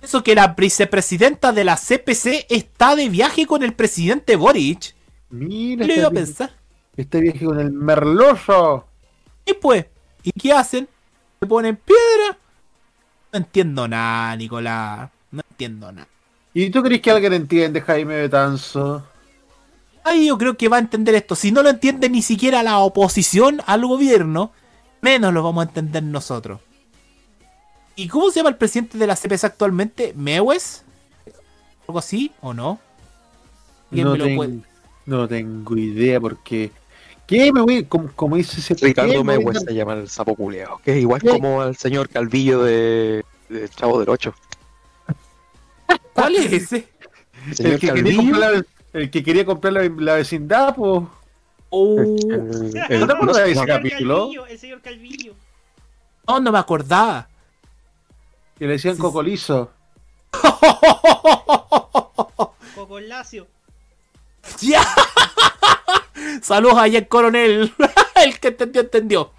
Eso 0.03 0.25
que 0.25 0.35
la 0.35 0.49
vicepresidenta 0.49 1.53
de 1.53 1.63
la 1.63 1.77
CPC 1.77 2.47
está 2.51 2.97
de 2.97 3.09
viaje 3.09 3.47
con 3.47 3.63
el 3.63 3.73
presidente 3.73 4.35
Boric. 4.35 4.97
Mira, 5.31 5.83
¿Qué 5.83 5.87
le 5.87 5.93
este 5.93 6.01
iba 6.01 6.09
a 6.09 6.11
pensar? 6.11 6.51
Este 6.97 7.21
viejo 7.21 7.47
con 7.47 7.61
el 7.61 7.71
merloso. 7.71 8.89
Y 9.47 9.55
pues, 9.55 9.87
¿y 10.25 10.33
qué 10.33 10.53
hacen? 10.53 10.89
¿Se 11.39 11.47
ponen 11.47 11.77
piedra? 11.77 12.37
No 13.33 13.39
entiendo 13.39 13.87
nada, 13.87 14.35
Nicolás. 14.37 15.11
No 15.31 15.43
entiendo 15.49 15.93
nada. 15.93 16.09
¿Y 16.53 16.69
tú 16.71 16.83
crees 16.83 17.01
que 17.01 17.11
alguien 17.13 17.33
entiende, 17.33 17.81
Jaime 17.81 18.17
Betanzo? 18.17 19.07
Ay, 20.05 20.27
yo 20.27 20.37
creo 20.37 20.57
que 20.57 20.69
va 20.69 20.79
a 20.79 20.81
entender 20.81 21.15
esto. 21.15 21.37
Si 21.37 21.53
no 21.53 21.63
lo 21.63 21.71
entiende 21.71 22.11
ni 22.11 22.23
siquiera 22.23 22.65
la 22.65 22.79
oposición 22.81 23.61
al 23.67 23.87
gobierno, 23.87 24.53
menos 25.01 25.33
lo 25.33 25.45
vamos 25.45 25.65
a 25.65 25.69
entender 25.69 26.03
nosotros. 26.03 26.61
¿Y 27.97 28.09
cómo 28.09 28.31
se 28.31 28.41
llama 28.41 28.51
el 28.51 28.57
presidente 28.57 28.97
de 28.99 29.07
la 29.07 29.17
CPC 29.17 29.45
actualmente? 29.45 30.13
¿Mewes? 30.17 30.83
¿Algo 31.87 31.99
así 31.99 32.33
o 32.41 32.55
no? 32.55 32.79
¿Quién 33.91 34.05
No 34.05 34.13
me 34.13 34.19
lo 34.19 34.25
tengo, 34.25 34.37
puede- 34.37 34.59
no 35.07 35.29
tengo 35.29 35.77
idea 35.77 36.21
porque... 36.21 36.71
¿Qué 37.27 37.53
me 37.53 37.61
voy? 37.61 37.85
Como, 37.85 38.11
como 38.13 38.37
dice 38.37 38.61
ese... 38.61 38.75
¿qué 38.77 38.87
Ricardo 38.87 39.13
me 39.25 39.37
voy 39.37 39.47
a 39.47 39.51
Mewes 39.51 39.63
se 39.65 39.75
llama 39.75 39.95
el 39.95 40.09
sapo 40.09 40.35
culeado, 40.35 40.81
que 40.85 40.93
es 40.93 40.99
igual 40.99 41.21
¿Qué? 41.23 41.29
como 41.29 41.61
al 41.63 41.77
señor 41.77 42.09
Calvillo 42.09 42.63
de, 42.63 43.25
de 43.49 43.69
Chavo 43.69 43.99
del 44.01 44.09
8. 44.09 44.35
¿Cuál 46.15 46.37
es 46.37 46.53
ese? 46.53 46.89
El 47.49 47.57
señor 47.57 47.73
El 47.75 47.81
que, 47.81 47.87
quería 47.89 48.03
Calvillo. 48.03 48.17
comprar 48.33 48.53
la, 48.53 48.65
el 49.01 49.11
que 49.11 49.23
quería 49.23 49.45
comprar 49.47 49.73
la, 49.73 49.83
la 49.99 50.15
vecindad, 50.15 50.75
pues. 50.75 51.03
el- 51.73 52.77
el- 52.89 53.01
¿No 53.01 53.07
te 53.07 53.13
acuerdas 53.13 53.37
de 53.45 53.53
ese 53.53 53.67
capítulo? 53.67 54.19
Calvillo, 54.21 54.47
el 54.47 54.59
señor 54.59 54.81
Calvillo. 54.83 55.35
No, 56.29 56.41
no 56.41 56.53
me 56.53 56.59
acordaba. 56.59 57.29
Que 58.63 58.69
le 58.69 58.75
decían 58.75 58.97
cocolizo. 58.97 59.73
Cocolacio. 62.77 63.49
¡Ya! 64.61 64.85
Saludos 66.41 66.79
a 66.79 66.87
Jack 66.87 67.09
Coronel. 67.09 67.75
el 68.25 68.39
que 68.39 68.47
entendió, 68.47 68.83
entendió. 68.83 69.33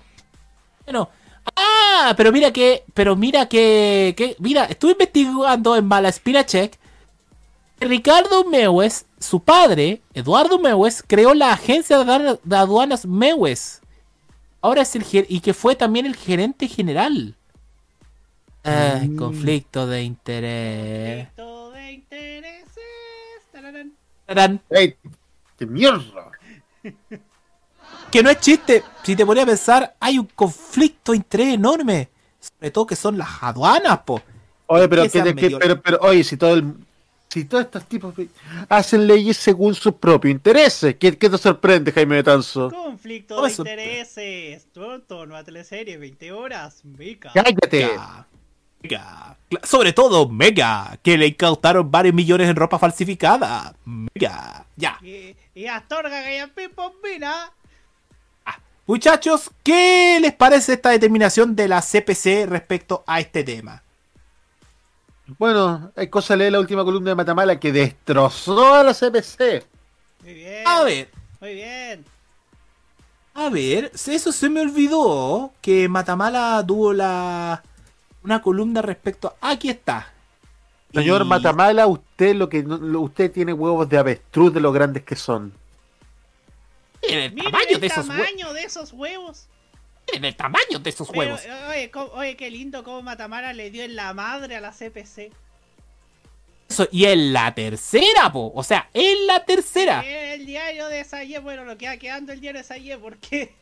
Bueno. 0.83 1.07
Ah, 1.55 2.13
pero 2.17 2.33
mira 2.33 2.51
que. 2.51 2.83
Pero 2.93 3.15
mira 3.15 3.47
que. 3.47 4.13
que- 4.17 4.35
mira, 4.39 4.65
estuve 4.65 4.91
investigando 4.91 5.77
en 5.77 5.85
Malaspina 5.85 6.45
Check. 6.45 6.77
Ricardo 7.79 8.43
Mewes, 8.43 9.05
su 9.21 9.39
padre, 9.41 10.01
Eduardo 10.13 10.59
Mewes, 10.59 11.01
creó 11.01 11.33
la 11.33 11.53
agencia 11.53 11.97
de 11.97 12.03
adua- 12.11 12.39
de 12.43 12.55
aduanas 12.57 13.05
Mewes. 13.05 13.81
Ahora 14.59 14.81
es 14.81 14.93
el 14.97 15.05
y 15.29 15.39
que 15.39 15.53
fue 15.53 15.77
también 15.77 16.05
el 16.07 16.17
gerente 16.17 16.67
general. 16.67 17.37
Mm. 18.63 19.15
conflicto 19.17 19.87
de 19.87 20.03
interés. 20.03 21.27
Conflicto 21.35 21.71
de 21.71 21.91
intereses. 21.91 22.83
Tararán. 23.51 23.93
Tarán. 24.25 24.61
¡Ey! 24.69 24.95
¡Qué 25.57 25.65
mierda! 25.65 26.31
Que 28.11 28.21
no 28.21 28.29
es 28.29 28.39
chiste. 28.39 28.83
Si 29.01 29.15
te 29.15 29.25
ponía 29.25 29.41
a 29.41 29.47
pensar, 29.47 29.95
hay 29.99 30.19
un 30.19 30.27
conflicto 30.35 31.13
de 31.13 31.17
interés 31.17 31.55
enorme. 31.55 32.09
Sobre 32.39 32.69
todo 32.69 32.85
que 32.85 32.95
son 32.95 33.17
las 33.17 33.41
aduanas, 33.41 33.99
po. 34.05 34.21
Oye, 34.67 34.87
pero, 34.87 35.01
¿Qué 35.03 35.09
se 35.09 35.23
que, 35.23 35.33
que- 35.35 35.57
pero, 35.57 35.81
pero, 35.81 35.97
oye, 36.01 36.23
si 36.23 36.37
todo 36.37 36.53
el, 36.53 36.75
si 37.27 37.45
todos 37.45 37.63
estos 37.65 37.85
tipos 37.85 38.13
hacen 38.69 39.07
leyes 39.07 39.37
según 39.37 39.73
sus 39.73 39.95
propios 39.95 40.31
intereses, 40.31 40.95
¿qué, 40.99 41.17
qué 41.17 41.27
te 41.27 41.37
sorprende, 41.39 41.91
Jaime 41.91 42.17
Betanzo? 42.17 42.69
Conflicto 42.69 43.41
de 43.41 43.51
intereses. 43.51 44.67
Tonto, 44.71 45.25
nueva 45.25 45.43
teleserie, 45.43 45.97
20 45.97 46.31
horas. 46.33 46.85
Mica. 46.85 47.31
¡Cállate! 47.33 47.89
Mega. 48.83 49.37
Sobre 49.63 49.93
todo, 49.93 50.27
Mega. 50.29 50.97
Que 51.01 51.17
le 51.17 51.27
incautaron 51.27 51.89
varios 51.89 52.13
millones 52.13 52.49
en 52.49 52.55
ropa 52.55 52.77
falsificada. 52.77 53.73
Mega. 53.85 54.65
Ya. 54.75 54.97
Y, 55.01 55.35
y 55.55 55.65
Astorga 55.67 56.23
que 56.23 56.37
ya 56.37 56.47
pipombina. 56.47 57.51
Muchachos, 58.85 59.49
¿qué 59.63 60.17
les 60.21 60.33
parece 60.33 60.73
esta 60.73 60.89
determinación 60.89 61.55
de 61.55 61.69
la 61.69 61.81
CPC 61.81 62.45
respecto 62.49 63.01
a 63.07 63.21
este 63.21 63.45
tema? 63.45 63.81
Bueno, 65.37 65.93
hay 65.95 66.09
cosa 66.09 66.33
de 66.33 66.39
leer 66.39 66.51
la 66.51 66.59
última 66.59 66.83
columna 66.83 67.11
de 67.11 67.15
Matamala 67.15 67.57
que 67.61 67.71
destrozó 67.71 68.73
a 68.75 68.83
la 68.83 68.93
CPC. 68.93 69.65
Muy 70.21 70.33
bien. 70.33 70.63
A 70.67 70.83
ver, 70.83 71.09
Muy 71.39 71.53
bien. 71.53 72.03
a 73.35 73.47
ver, 73.49 73.89
eso 73.93 74.31
se 74.33 74.49
me 74.49 74.59
olvidó 74.59 75.53
que 75.61 75.87
Matamala 75.87 76.61
tuvo 76.67 76.91
la 76.91 77.63
una 78.23 78.41
columna 78.41 78.81
respecto. 78.81 79.35
Aquí 79.41 79.69
está. 79.69 80.11
Señor 80.93 81.23
Y- 81.23 81.25
Matamala, 81.25 81.87
usted 81.87 82.35
lo 82.35 82.49
que 82.49 82.63
no- 82.63 82.77
lo- 82.77 83.01
usted 83.01 83.31
tiene 83.31 83.51
huevos 83.53 83.89
de 83.89 83.97
avestruz 83.97 84.53
de 84.53 84.59
lo 84.61 84.71
grandes 84.71 85.03
que 85.03 85.15
son. 85.15 85.53
Miren 87.01 87.19
el 87.23 87.33
Miren 87.33 87.51
tamaño 87.51 87.69
el 87.75 87.81
de 87.81 87.87
esos 87.87 88.07
huevos. 88.07 88.25
tamaño 88.25 88.53
de 88.53 88.63
esos 88.63 88.93
huevos. 88.93 89.47
Miren 90.07 90.25
el 90.25 90.35
tamaño 90.35 90.79
de 90.79 90.89
esos 90.89 91.07
Pero, 91.09 91.19
huevos. 91.19 91.41
oye, 91.69 91.91
co- 91.91 92.11
oye, 92.13 92.35
qué 92.37 92.49
lindo 92.51 92.83
cómo 92.83 93.01
Matamara 93.01 93.53
le 93.53 93.71
dio 93.71 93.83
en 93.83 93.95
la 93.95 94.13
madre 94.13 94.55
a 94.55 94.61
la 94.61 94.71
CPC. 94.71 95.31
Eso, 96.69 96.87
y 96.91 97.05
en 97.05 97.33
la 97.33 97.53
tercera, 97.53 98.31
po. 98.31 98.51
O 98.55 98.63
sea, 98.63 98.89
en 98.93 99.27
la 99.27 99.43
tercera. 99.45 100.01
El 100.01 100.45
diario 100.45 100.87
de 100.87 101.03
Sayé, 101.03 101.39
bueno, 101.39 101.65
lo 101.65 101.77
que 101.77 101.87
va 101.87 101.97
quedando 101.97 102.31
el 102.33 102.39
diario 102.39 102.61
de 102.61 102.67
Sayé, 102.67 102.97
porque 102.97 103.53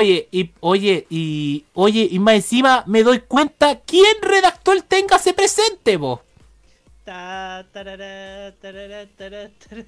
Oye, 0.00 0.28
y 0.32 0.50
oye, 0.60 1.06
y 1.10 1.66
oye, 1.74 2.08
y 2.10 2.18
más 2.18 2.36
encima 2.36 2.84
me 2.86 3.02
doy 3.02 3.20
cuenta 3.20 3.80
quién 3.80 4.16
redactó 4.22 4.72
el 4.72 4.82
Téngase 4.84 5.34
presente, 5.34 5.98
po. 5.98 6.22
Ta, 7.04 7.66
tarara, 7.70 8.50
tarara, 8.62 9.04
tarara, 9.14 9.50
tarara. 9.68 9.86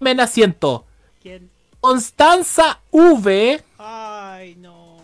Me 0.00 0.12
asiento. 0.12 0.86
¿Quién? 1.20 1.50
Constanza 1.78 2.80
V, 2.90 3.62
Ay, 3.76 4.54
no. 4.56 4.96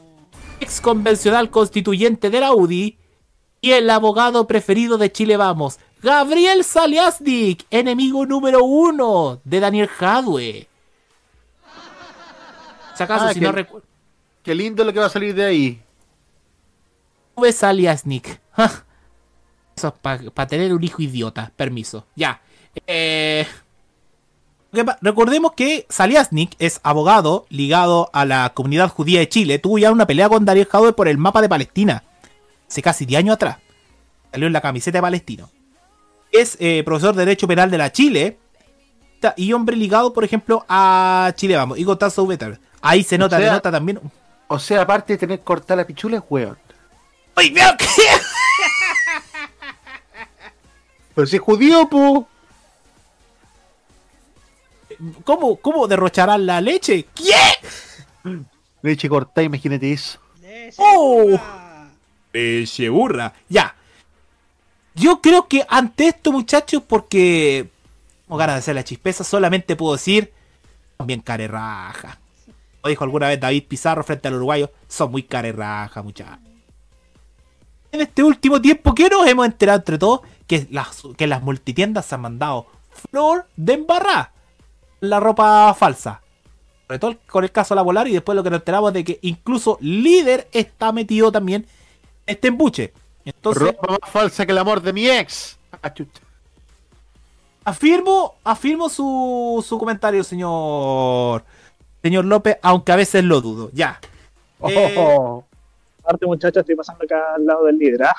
ex 0.58 0.80
convencional 0.80 1.50
constituyente 1.50 2.30
de 2.30 2.40
la 2.40 2.54
UDI, 2.54 2.96
y 3.60 3.72
el 3.72 3.90
abogado 3.90 4.46
preferido 4.46 4.96
de 4.96 5.12
Chile 5.12 5.36
Vamos, 5.36 5.78
Gabriel 6.02 6.64
Saliasnik, 6.64 7.66
enemigo 7.70 8.24
número 8.24 8.64
uno 8.64 9.42
de 9.44 9.60
Daniel 9.60 9.88
Jadwe. 9.88 10.66
Si 12.96 13.02
acaso, 13.02 13.26
Ah, 13.26 13.32
si 13.34 13.40
que- 13.40 13.44
no 13.46 13.52
recuerdo. 13.52 13.86
Qué 14.44 14.54
lindo 14.54 14.84
lo 14.84 14.92
que 14.92 15.00
va 15.00 15.06
a 15.06 15.10
salir 15.10 15.34
de 15.34 15.44
ahí. 15.44 15.82
V. 17.34 17.52
Saliasnik. 17.52 18.40
Ja. 18.52 18.84
Eso 19.76 19.88
es 19.88 20.30
para 20.30 20.46
tener 20.46 20.72
un 20.72 20.84
hijo 20.84 21.02
idiota. 21.02 21.50
Permiso. 21.56 22.06
Ya. 22.14 22.40
Eh, 22.86 23.44
Recordemos 25.00 25.52
que 25.52 25.86
Saliasnik 25.88 26.56
es 26.58 26.80
abogado 26.82 27.46
ligado 27.48 28.10
a 28.12 28.24
la 28.24 28.52
comunidad 28.54 28.88
judía 28.88 29.20
de 29.20 29.28
Chile. 29.28 29.58
Tuvo 29.60 29.78
ya 29.78 29.92
una 29.92 30.06
pelea 30.06 30.28
con 30.28 30.44
Daniel 30.44 30.66
Jadwe 30.70 30.92
por 30.92 31.06
el 31.08 31.16
mapa 31.18 31.40
de 31.40 31.48
Palestina. 31.48 32.02
Hace 32.68 32.82
casi 32.82 33.06
10 33.06 33.20
años 33.20 33.34
atrás. 33.34 33.58
Salió 34.32 34.46
en 34.48 34.52
la 34.52 34.60
camiseta 34.60 34.98
de 34.98 35.02
palestino. 35.02 35.48
Es 36.32 36.56
eh, 36.60 36.82
profesor 36.84 37.14
de 37.14 37.24
Derecho 37.24 37.46
Penal 37.46 37.70
de 37.70 37.78
la 37.78 37.92
Chile. 37.92 38.38
Y 39.36 39.52
hombre 39.52 39.76
ligado, 39.76 40.12
por 40.12 40.24
ejemplo, 40.24 40.66
a 40.68 41.32
Chile 41.36 41.56
Vamos. 41.56 41.78
Y 41.78 41.84
Constanza 41.84 42.20
Ubeter. 42.20 42.58
Ahí 42.82 43.02
se 43.04 43.16
nota, 43.16 43.36
O 43.36 43.38
sea- 43.38 43.48
denota 43.48 43.70
también. 43.70 44.00
O 44.48 44.58
sea, 44.58 44.82
aparte 44.82 45.14
de 45.14 45.18
tener 45.18 45.40
cortada 45.40 45.76
la 45.76 45.86
pichula, 45.86 46.18
es 46.18 46.22
hueón. 46.28 46.58
¡Ay, 47.34 47.50
veo 47.50 47.76
que! 47.76 47.86
Pero 51.14 51.26
si 51.26 51.36
es 51.36 51.42
judío, 51.42 51.88
pu. 51.88 52.26
¿Cómo, 55.24 55.56
¿Cómo 55.56 55.86
derrocharán 55.86 56.46
la 56.46 56.60
leche? 56.60 57.06
¿Qué? 57.14 58.38
Leche 58.82 59.08
cortada, 59.08 59.44
imagínate 59.44 59.92
eso. 59.92 60.18
¡Oh! 60.76 61.38
Leche 62.32 62.88
burra. 62.88 63.32
Ya. 63.48 63.74
Yo 64.94 65.20
creo 65.20 65.48
que 65.48 65.64
ante 65.68 66.08
esto, 66.08 66.32
muchachos, 66.32 66.82
porque. 66.86 67.70
Tengo 68.26 68.38
ganas 68.38 68.56
de 68.56 68.58
hacer 68.60 68.74
la 68.74 68.84
chispeza, 68.84 69.24
solamente 69.24 69.76
puedo 69.76 69.94
decir. 69.94 70.32
También 70.96 71.20
carerraja. 71.20 72.18
Lo 72.84 72.90
dijo 72.90 73.02
alguna 73.02 73.28
vez 73.28 73.40
David 73.40 73.64
Pizarro 73.66 74.04
frente 74.04 74.28
al 74.28 74.34
uruguayo. 74.34 74.70
Son 74.86 75.10
muy 75.10 75.22
carerraja, 75.22 76.02
muchachos. 76.02 76.38
En 77.90 78.02
este 78.02 78.22
último 78.22 78.60
tiempo, 78.60 78.94
que 78.94 79.08
nos 79.08 79.26
hemos 79.26 79.46
enterado 79.46 79.78
entre 79.78 79.96
todos? 79.96 80.20
Que 80.46 80.66
las, 80.70 81.02
que 81.16 81.26
las 81.26 81.42
multitiendas 81.42 82.04
se 82.04 82.14
han 82.14 82.20
mandado 82.20 82.66
flor 83.10 83.46
de 83.56 83.72
embarrar 83.72 84.32
la 85.00 85.18
ropa 85.18 85.72
falsa. 85.72 86.20
Sobre 86.86 86.98
todo 86.98 87.16
con 87.26 87.44
el 87.44 87.52
caso 87.52 87.74
de 87.74 87.80
la 87.80 87.84
Polar 87.84 88.06
y 88.06 88.12
después 88.12 88.36
lo 88.36 88.42
que 88.42 88.50
nos 88.50 88.60
enteramos 88.60 88.92
de 88.92 89.02
que 89.02 89.18
incluso 89.22 89.78
líder 89.80 90.48
está 90.52 90.92
metido 90.92 91.32
también 91.32 91.66
en 92.26 92.34
este 92.34 92.48
embuche. 92.48 92.92
Entonces, 93.24 93.62
Ropa 93.62 93.92
más 93.92 94.10
falsa 94.10 94.44
que 94.44 94.52
el 94.52 94.58
amor 94.58 94.82
de 94.82 94.92
mi 94.92 95.08
ex. 95.08 95.58
Ah. 95.82 95.94
Afirmo, 97.64 98.34
afirmo 98.44 98.90
su, 98.90 99.64
su 99.66 99.78
comentario, 99.78 100.22
señor. 100.22 101.44
Señor 102.04 102.26
López, 102.26 102.58
aunque 102.60 102.92
a 102.92 102.96
veces 102.96 103.24
lo 103.24 103.40
dudo. 103.40 103.70
Ya. 103.72 103.98
Eh, 104.68 104.94
Oh. 104.98 105.42
Aparte, 106.02 106.26
muchachos, 106.26 106.60
estoy 106.60 106.76
pasando 106.76 107.02
acá 107.02 107.34
al 107.34 107.46
lado 107.46 107.64
del 107.64 107.78
líder, 107.78 108.02
¿ah? 108.02 108.14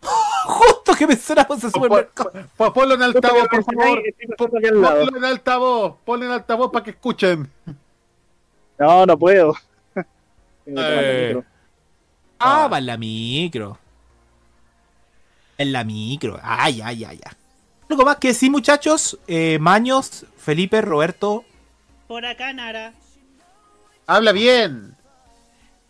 Justo 0.46 0.94
que 0.96 1.04
mencionamos 1.04 1.58
ese 1.58 1.70
supermercado. 1.72 2.30
Ponlo 2.72 2.94
en 2.94 3.02
altavoz, 3.02 3.48
por 3.48 3.64
favor. 3.64 4.02
Ponlo 4.38 5.16
en 5.18 5.24
altavoz. 5.24 5.96
Ponlo 6.04 6.26
en 6.26 6.30
altavoz 6.30 6.70
para 6.70 6.84
que 6.84 6.90
escuchen. 6.92 7.50
No, 8.78 9.04
no 9.06 9.18
puedo. 9.18 9.54
Tengo 9.94 10.04
que 10.64 10.72
tomar 10.72 10.92
el 10.94 11.04
Eh. 11.04 11.26
micro. 11.34 11.44
Ah, 12.38 12.68
va 12.68 12.78
en 12.78 12.86
la 12.86 12.96
micro. 12.96 13.78
En 15.58 15.72
la 15.72 15.82
micro. 15.82 16.38
Ay, 16.44 16.80
ay, 16.80 17.04
ay, 17.04 17.20
ay. 17.24 17.32
Algo 17.90 18.04
más 18.04 18.18
que 18.18 18.28
decir, 18.28 18.52
muchachos. 18.52 19.18
Eh, 19.26 19.58
Maños, 19.60 20.26
Felipe, 20.36 20.80
Roberto. 20.80 21.44
Por 22.08 22.24
acá, 22.26 22.52
Nara. 22.52 22.92
Habla 24.06 24.32
bien. 24.32 24.94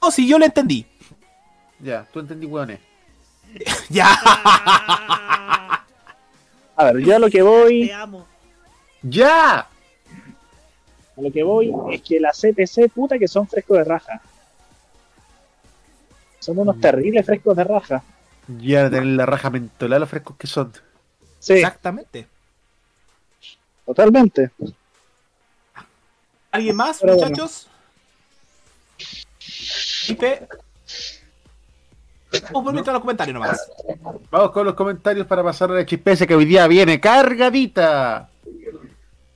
No, 0.00 0.10
si 0.10 0.28
yo 0.28 0.38
lo 0.38 0.44
entendí. 0.44 0.86
Ya, 1.80 2.06
tú 2.12 2.20
entendí, 2.20 2.46
hueones. 2.46 2.80
ya. 3.88 4.08
A 6.76 6.84
ver, 6.92 6.98
yo 7.04 7.14
a 7.14 7.18
lo 7.20 7.30
que 7.30 7.40
voy. 7.40 7.86
Te 7.86 7.94
amo. 7.94 8.26
¡Ya! 9.02 9.58
A 9.60 11.20
lo 11.20 11.30
que 11.30 11.42
voy 11.44 11.72
es 11.92 12.02
que 12.02 12.18
la 12.18 12.32
CPC, 12.32 12.90
puta 12.92 13.16
que 13.16 13.28
son 13.28 13.46
frescos 13.46 13.78
de 13.78 13.84
raja. 13.84 14.20
Son 16.40 16.58
unos 16.58 16.80
terribles 16.80 17.24
frescos 17.24 17.56
de 17.56 17.62
raja. 17.64 18.02
Ya 18.58 18.90
tener 18.90 19.06
la 19.06 19.24
raja 19.24 19.50
mentolada 19.50 20.00
los 20.00 20.08
frescos 20.08 20.36
que 20.36 20.46
son. 20.48 20.72
Sí, 21.38 21.54
Exactamente. 21.54 22.26
totalmente. 23.86 24.50
¿Alguien 26.54 26.76
más, 26.76 26.98
Pero 27.00 27.14
bueno. 27.16 27.30
muchachos? 27.30 27.66
Felipe. 30.06 30.46
Vamos 32.52 32.64
por 32.64 32.72
mientras 32.72 32.94
los 32.94 33.00
comentarios 33.00 33.34
nomás. 33.34 33.60
Vamos 34.30 34.50
con 34.52 34.64
los 34.64 34.74
comentarios 34.74 35.26
para 35.26 35.42
pasar 35.42 35.72
a 35.72 35.74
la 35.74 35.84
chispeza 35.84 36.28
que 36.28 36.34
hoy 36.36 36.44
día 36.44 36.68
viene 36.68 37.00
cargadita. 37.00 38.30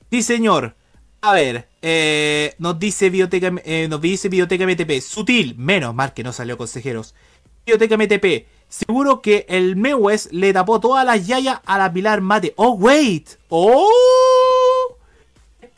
Sí, 0.09 0.23
señor. 0.23 0.75
A 1.19 1.33
ver, 1.33 1.67
eh, 1.81 2.55
nos 2.57 2.79
dice 2.79 3.09
Bioteca, 3.09 3.51
eh, 3.65 3.87
nos 3.89 3.99
dice 3.99 4.29
Bioteca 4.29 4.65
MTP. 4.65 5.01
Sutil, 5.01 5.55
menos 5.57 5.93
mal 5.93 6.13
que 6.13 6.23
no 6.23 6.31
salió 6.31 6.57
consejeros. 6.57 7.15
Bioteca 7.65 7.97
MTP. 7.97 8.47
Seguro 8.69 9.21
que 9.21 9.45
el 9.49 9.75
Mewes 9.75 10.31
le 10.31 10.53
tapó 10.53 10.79
todas 10.79 11.05
las 11.05 11.27
yayas 11.27 11.59
a 11.65 11.77
la 11.77 11.91
Pilar 11.91 12.21
Mate. 12.21 12.53
Oh, 12.55 12.75
wait. 12.75 13.31
Oh. 13.49 13.89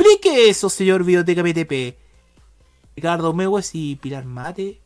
Explique 0.01 0.49
eso, 0.49 0.67
señor 0.67 1.03
Bioteca 1.03 1.43
MTP. 1.43 1.95
Ricardo 2.95 3.33
Mewes 3.33 3.69
y 3.73 3.97
Pilar 3.97 4.25
Mate. 4.25 4.81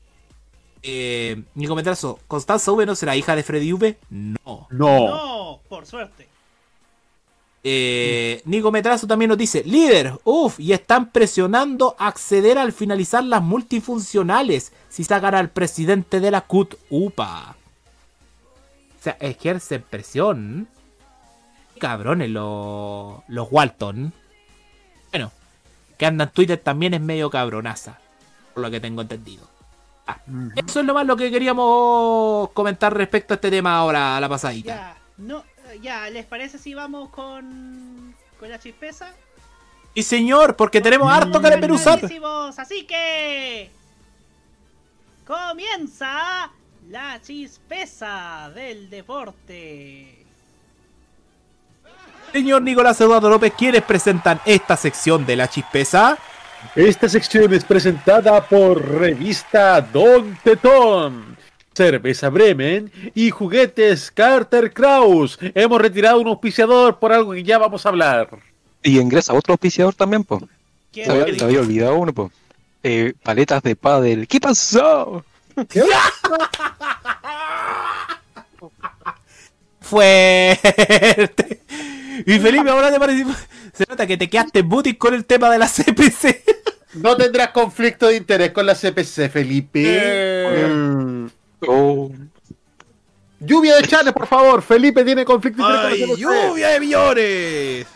Eh, 0.83 1.41
mi 1.53 1.67
comentario, 1.67 2.19
¿Constanza 2.27 2.73
V 2.73 2.85
no 2.85 2.95
será 2.95 3.15
hija 3.15 3.33
de 3.33 3.43
Freddy 3.43 3.71
V? 3.71 3.97
No. 4.09 4.67
No. 4.69 5.07
No, 5.07 5.59
por 5.69 5.85
suerte. 5.85 6.27
Eh, 7.63 8.41
Nico 8.43 8.73
Metrazo 8.73 9.07
también 9.07 9.29
nos 9.29 9.37
dice, 9.37 9.63
líder, 9.63 10.19
uff, 10.25 10.59
y 10.59 10.73
están 10.73 11.09
presionando 11.11 11.95
acceder 11.97 12.57
al 12.57 12.73
finalizar 12.73 13.23
las 13.23 13.41
multifuncionales 13.41 14.73
si 14.89 15.05
sacan 15.05 15.33
al 15.33 15.49
presidente 15.49 16.19
de 16.19 16.29
la 16.29 16.41
CUT, 16.41 16.75
upa. 16.89 17.55
O 18.99 19.03
sea, 19.03 19.15
ejercen 19.21 19.81
presión. 19.89 20.67
Cabrones 21.79 22.29
los, 22.29 23.21
los 23.29 23.47
Walton. 23.49 24.13
Que 25.97 26.05
anda 26.05 26.25
en 26.25 26.29
Twitter 26.31 26.57
también 26.57 26.93
es 26.93 27.01
medio 27.01 27.29
cabronaza, 27.29 27.99
por 28.53 28.63
lo 28.63 28.71
que 28.71 28.79
tengo 28.79 29.01
entendido. 29.01 29.47
Ah, 30.07 30.17
Eso 30.55 30.79
es 30.81 30.85
lo 30.85 30.93
más 30.93 31.05
lo 31.05 31.15
que 31.17 31.31
queríamos 31.31 32.49
comentar 32.51 32.95
respecto 32.95 33.33
a 33.33 33.35
este 33.35 33.49
tema 33.49 33.77
ahora, 33.77 34.17
a 34.17 34.19
la 34.19 34.29
pasadita. 34.29 34.75
Ya, 34.75 34.97
no, 35.17 35.43
ya, 35.81 36.09
¿les 36.09 36.25
parece 36.25 36.57
si 36.57 36.73
vamos 36.73 37.09
con, 37.09 38.13
con 38.39 38.49
la 38.49 38.59
chispeza? 38.59 39.13
Y 39.95 40.03
señor, 40.03 40.55
porque 40.55 40.81
tenemos 40.81 41.11
harto 41.11 41.41
que 41.41 41.49
desmenuzar. 41.49 41.99
Así 42.57 42.85
que 42.85 43.71
comienza 45.25 46.51
la 46.89 47.19
chispeza 47.21 48.51
del 48.53 48.89
deporte. 48.89 50.14
Señor 52.35 52.63
Nicolás 52.63 52.99
Eduardo 52.99 53.29
López, 53.29 53.53
¿quiénes 53.57 53.81
presentan 53.83 54.41
esta 54.43 54.75
sección 54.75 55.25
de 55.25 55.37
la 55.37 55.47
chispeza? 55.47 56.17
Esta 56.75 57.07
sección 57.07 57.53
es 57.53 57.63
presentada 57.63 58.43
por 58.43 58.85
Revista 58.99 59.79
Don 59.79 60.37
Tetón, 60.43 61.37
Cerveza 61.73 62.27
Bremen 62.27 62.91
y 63.13 63.29
Juguetes 63.29 64.11
Carter 64.11 64.73
Kraus. 64.73 65.39
Hemos 65.53 65.79
retirado 65.81 66.19
un 66.19 66.27
auspiciador 66.27 66.99
por 66.99 67.13
algo 67.13 67.31
que 67.31 67.41
ya 67.41 67.57
vamos 67.57 67.85
a 67.85 67.89
hablar. 67.89 68.27
Y 68.83 68.99
ingresa 68.99 69.33
otro 69.33 69.53
auspiciador 69.53 69.93
también, 69.93 70.25
po. 70.25 70.45
Se 70.91 71.09
había, 71.09 71.39
se 71.39 71.45
había 71.45 71.61
olvidado 71.61 71.95
uno, 71.95 72.11
po. 72.13 72.33
Eh, 72.83 73.13
paletas 73.23 73.63
de 73.63 73.77
pádel. 73.77 74.27
¿Qué 74.27 74.41
pasó? 74.41 75.23
Fuerte. 79.79 81.61
Y 82.25 82.39
Felipe, 82.39 82.69
ahora 82.69 82.91
te 82.91 82.99
parece... 82.99 83.25
Se 83.73 83.85
nota 83.89 84.05
que 84.07 84.17
te 84.17 84.29
quedaste 84.29 84.61
booty 84.61 84.95
con 84.95 85.13
el 85.13 85.25
tema 85.25 85.49
de 85.49 85.57
la 85.57 85.67
CPC. 85.67 86.43
No 86.95 87.17
tendrás 87.17 87.49
conflicto 87.49 88.07
de 88.07 88.15
interés 88.17 88.51
con 88.51 88.65
la 88.65 88.73
CPC, 88.75 89.29
Felipe. 89.29 90.65
Mm. 90.69 91.27
Oh. 91.67 92.09
Lluvia 93.39 93.75
de 93.75 93.83
chanes, 93.87 94.13
por 94.13 94.27
favor. 94.27 94.61
Felipe 94.61 95.03
tiene 95.03 95.25
conflicto 95.25 95.67
de 95.67 95.75
interés 95.75 95.93
¡Ay, 95.93 95.99
con 96.01 96.09
la 96.09 96.15
CPC. 96.15 96.21
lluvia 96.49 96.67
de 96.69 96.79
millones! 96.79 97.87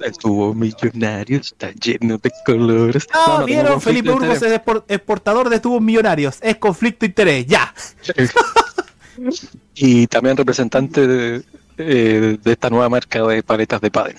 Estuvo 0.00 0.54
millonario, 0.54 1.38
está 1.40 1.70
lleno 1.72 2.16
de 2.18 2.32
colores. 2.46 3.06
Ah, 3.12 3.36
No, 3.40 3.44
vieron, 3.44 3.80
Felipe 3.82 4.10
interés. 4.10 4.40
es 4.42 4.52
expor- 4.60 4.82
exportador 4.88 5.50
de 5.50 5.60
tubos 5.60 5.82
millonarios. 5.82 6.38
Es 6.40 6.56
conflicto 6.56 7.00
de 7.00 7.06
interés, 7.06 7.46
ya. 7.46 7.72
Y 9.74 10.06
también 10.06 10.36
representante 10.36 11.06
de, 11.06 11.42
eh, 11.80 12.38
de 12.42 12.52
esta 12.52 12.70
nueva 12.70 12.88
marca 12.88 13.22
de 13.26 13.42
paletas 13.42 13.80
de 13.80 13.90
pádel. 13.90 14.16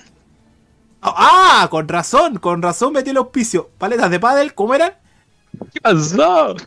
Ah, 1.02 1.66
con 1.70 1.88
razón, 1.88 2.38
con 2.38 2.62
razón 2.62 2.92
metí 2.92 3.10
el 3.10 3.16
auspicio. 3.16 3.70
Paletas 3.78 4.10
de 4.10 4.20
pádel, 4.20 4.54
¿cómo 4.54 4.74
eran? 4.74 4.92
¿Qué 5.72 5.80
pasó? 5.80 6.56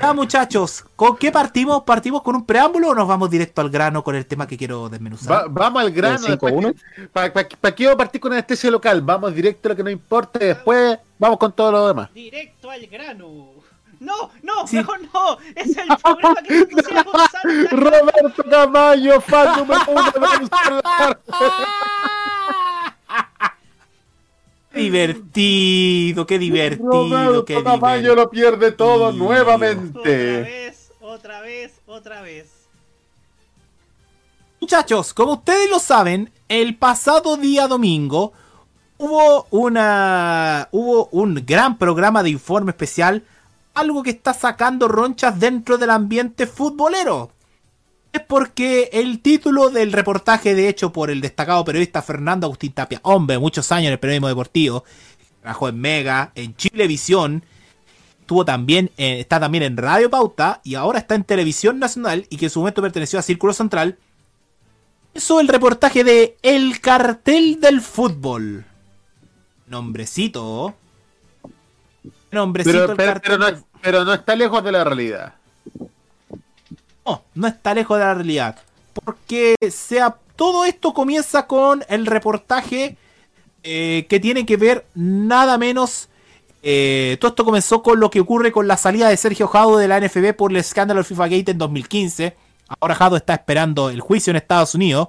Ya 0.00 0.14
muchachos, 0.14 0.84
¿con 0.96 1.16
qué 1.18 1.30
partimos? 1.30 1.82
¿Partimos 1.82 2.22
con 2.22 2.34
un 2.36 2.46
preámbulo 2.46 2.90
o 2.90 2.94
nos 2.94 3.06
vamos 3.06 3.28
directo 3.28 3.60
al 3.60 3.68
grano 3.68 4.02
con 4.02 4.14
el 4.14 4.24
tema 4.24 4.46
que 4.46 4.56
quiero 4.56 4.88
desmenuzar? 4.88 5.30
Va- 5.32 5.44
vamos 5.50 5.82
al 5.82 5.90
grano. 5.90 6.26
¿El 6.26 6.38
5-1? 6.38 6.74
¿Para 7.12 7.74
qué 7.74 7.84
vamos 7.84 7.94
a 7.94 7.98
partir 7.98 8.20
con 8.20 8.32
anestesia 8.32 8.70
local? 8.70 9.02
Vamos 9.02 9.34
directo 9.34 9.68
a 9.68 9.70
lo 9.70 9.76
que 9.76 9.82
nos 9.82 9.92
importa 9.92 10.42
y 10.42 10.46
después 10.46 10.98
vamos 11.18 11.36
con 11.38 11.52
todo 11.52 11.72
lo 11.72 11.88
demás. 11.88 12.08
Directo 12.14 12.70
al 12.70 12.86
grano. 12.86 13.50
No, 14.02 14.30
no, 14.42 14.66
Sí. 14.66 14.76
mejor 14.76 15.00
no. 15.14 15.38
Es 15.54 15.76
el 15.76 15.86
programa 16.02 16.42
que 16.42 16.58
se 16.58 17.02
Gonzalo. 17.02 17.68
Roberto 17.70 18.44
Camayo, 18.50 19.20
fan 19.20 19.58
número 19.60 19.80
uno 19.88 20.10
de 20.10 20.18
Gonzalo. 20.20 20.82
Divertido, 24.74 26.26
qué 26.26 26.38
divertido, 26.38 27.44
qué 27.44 27.54
Roberto 27.56 27.64
Camayo 27.64 27.96
divertido. 28.00 28.14
lo 28.16 28.30
pierde 28.30 28.72
todo 28.72 28.94
Otra 28.94 29.08
Otra 29.08 29.18
nuevamente. 29.18 30.42
vez, 30.42 30.92
otra 31.00 31.40
vez, 31.42 31.72
otra 31.86 32.22
vez. 32.22 32.46
Muchachos, 34.60 35.12
como 35.12 35.34
ustedes 35.34 35.68
lo 35.70 35.78
saben, 35.78 36.30
el 36.48 36.76
pasado 36.76 37.36
día 37.36 37.66
domingo 37.68 38.32
hubo 38.96 39.46
una 39.50 40.68
hubo 40.70 41.08
un 41.12 41.42
gran 41.44 41.76
programa 41.76 42.22
de 42.22 42.30
informe 42.30 42.70
especial, 42.70 43.24
algo 43.74 44.02
que 44.02 44.10
está 44.10 44.34
sacando 44.34 44.88
ronchas 44.88 45.38
dentro 45.38 45.78
del 45.78 45.90
ambiente 45.90 46.46
futbolero. 46.46 47.32
Es 48.12 48.20
porque 48.20 48.90
el 48.92 49.20
título 49.20 49.70
del 49.70 49.92
reportaje 49.92 50.54
de 50.54 50.68
hecho 50.68 50.92
por 50.92 51.10
el 51.10 51.22
destacado 51.22 51.64
periodista 51.64 52.02
Fernando 52.02 52.46
Agustín 52.46 52.72
Tapia, 52.72 53.00
hombre, 53.02 53.38
muchos 53.38 53.72
años 53.72 53.86
en 53.86 53.92
el 53.92 53.98
periodismo 53.98 54.28
deportivo, 54.28 54.84
trabajó 55.40 55.68
en 55.68 55.80
Mega, 55.80 56.30
en 56.34 56.54
Chilevisión, 56.54 57.42
estuvo 58.20 58.44
también 58.44 58.90
está 58.96 59.40
también 59.40 59.64
en 59.64 59.76
Radio 59.78 60.10
Pauta 60.10 60.60
y 60.62 60.74
ahora 60.74 60.98
está 60.98 61.14
en 61.14 61.24
Televisión 61.24 61.78
Nacional 61.78 62.26
y 62.28 62.36
que 62.36 62.46
en 62.46 62.50
su 62.50 62.60
momento 62.60 62.82
perteneció 62.82 63.18
a 63.18 63.22
Círculo 63.22 63.54
Central. 63.54 63.98
Hizo 65.14 65.40
el 65.40 65.48
reportaje 65.48 66.04
de 66.04 66.36
El 66.42 66.80
cartel 66.80 67.60
del 67.60 67.80
fútbol. 67.80 68.64
Nombrecito. 69.66 70.74
Nombrecito 72.32 72.72
Pero, 72.78 72.96
pero, 72.96 73.12
cartel 73.12 73.22
pero 73.22 73.38
no, 73.38 73.44
del- 73.46 73.64
pero 73.80 74.04
no 74.04 74.14
está 74.14 74.34
lejos 74.34 74.64
de 74.64 74.72
la 74.72 74.84
realidad. 74.84 75.34
No, 77.06 77.22
no 77.34 77.46
está 77.48 77.74
lejos 77.74 77.98
de 77.98 78.04
la 78.04 78.14
realidad. 78.14 78.58
porque 79.04 79.54
sea, 79.70 80.16
todo 80.36 80.64
esto 80.64 80.92
comienza 80.92 81.46
con 81.46 81.84
el 81.88 82.06
reportaje 82.06 82.96
eh, 83.62 84.06
que 84.08 84.20
tiene 84.20 84.44
que 84.46 84.56
ver 84.56 84.86
nada 84.94 85.58
menos. 85.58 86.08
eh, 86.62 87.16
todo 87.20 87.30
esto 87.30 87.44
comenzó 87.44 87.82
con 87.82 87.98
lo 88.00 88.10
que 88.10 88.20
ocurre 88.20 88.52
con 88.52 88.68
la 88.68 88.76
salida 88.76 89.08
de 89.08 89.16
Sergio 89.16 89.48
Jado 89.48 89.78
de 89.78 89.88
la 89.88 90.00
NFB 90.00 90.34
por 90.34 90.50
el 90.52 90.56
escándalo 90.58 90.98
del 90.98 91.04
FIFA 91.06 91.28
Gate 91.28 91.50
en 91.52 91.58
2015. 91.58 92.36
Ahora 92.80 92.94
Jado 92.94 93.16
está 93.16 93.34
esperando 93.34 93.90
el 93.90 94.00
juicio 94.00 94.30
en 94.30 94.36
Estados 94.36 94.74
Unidos. 94.74 95.08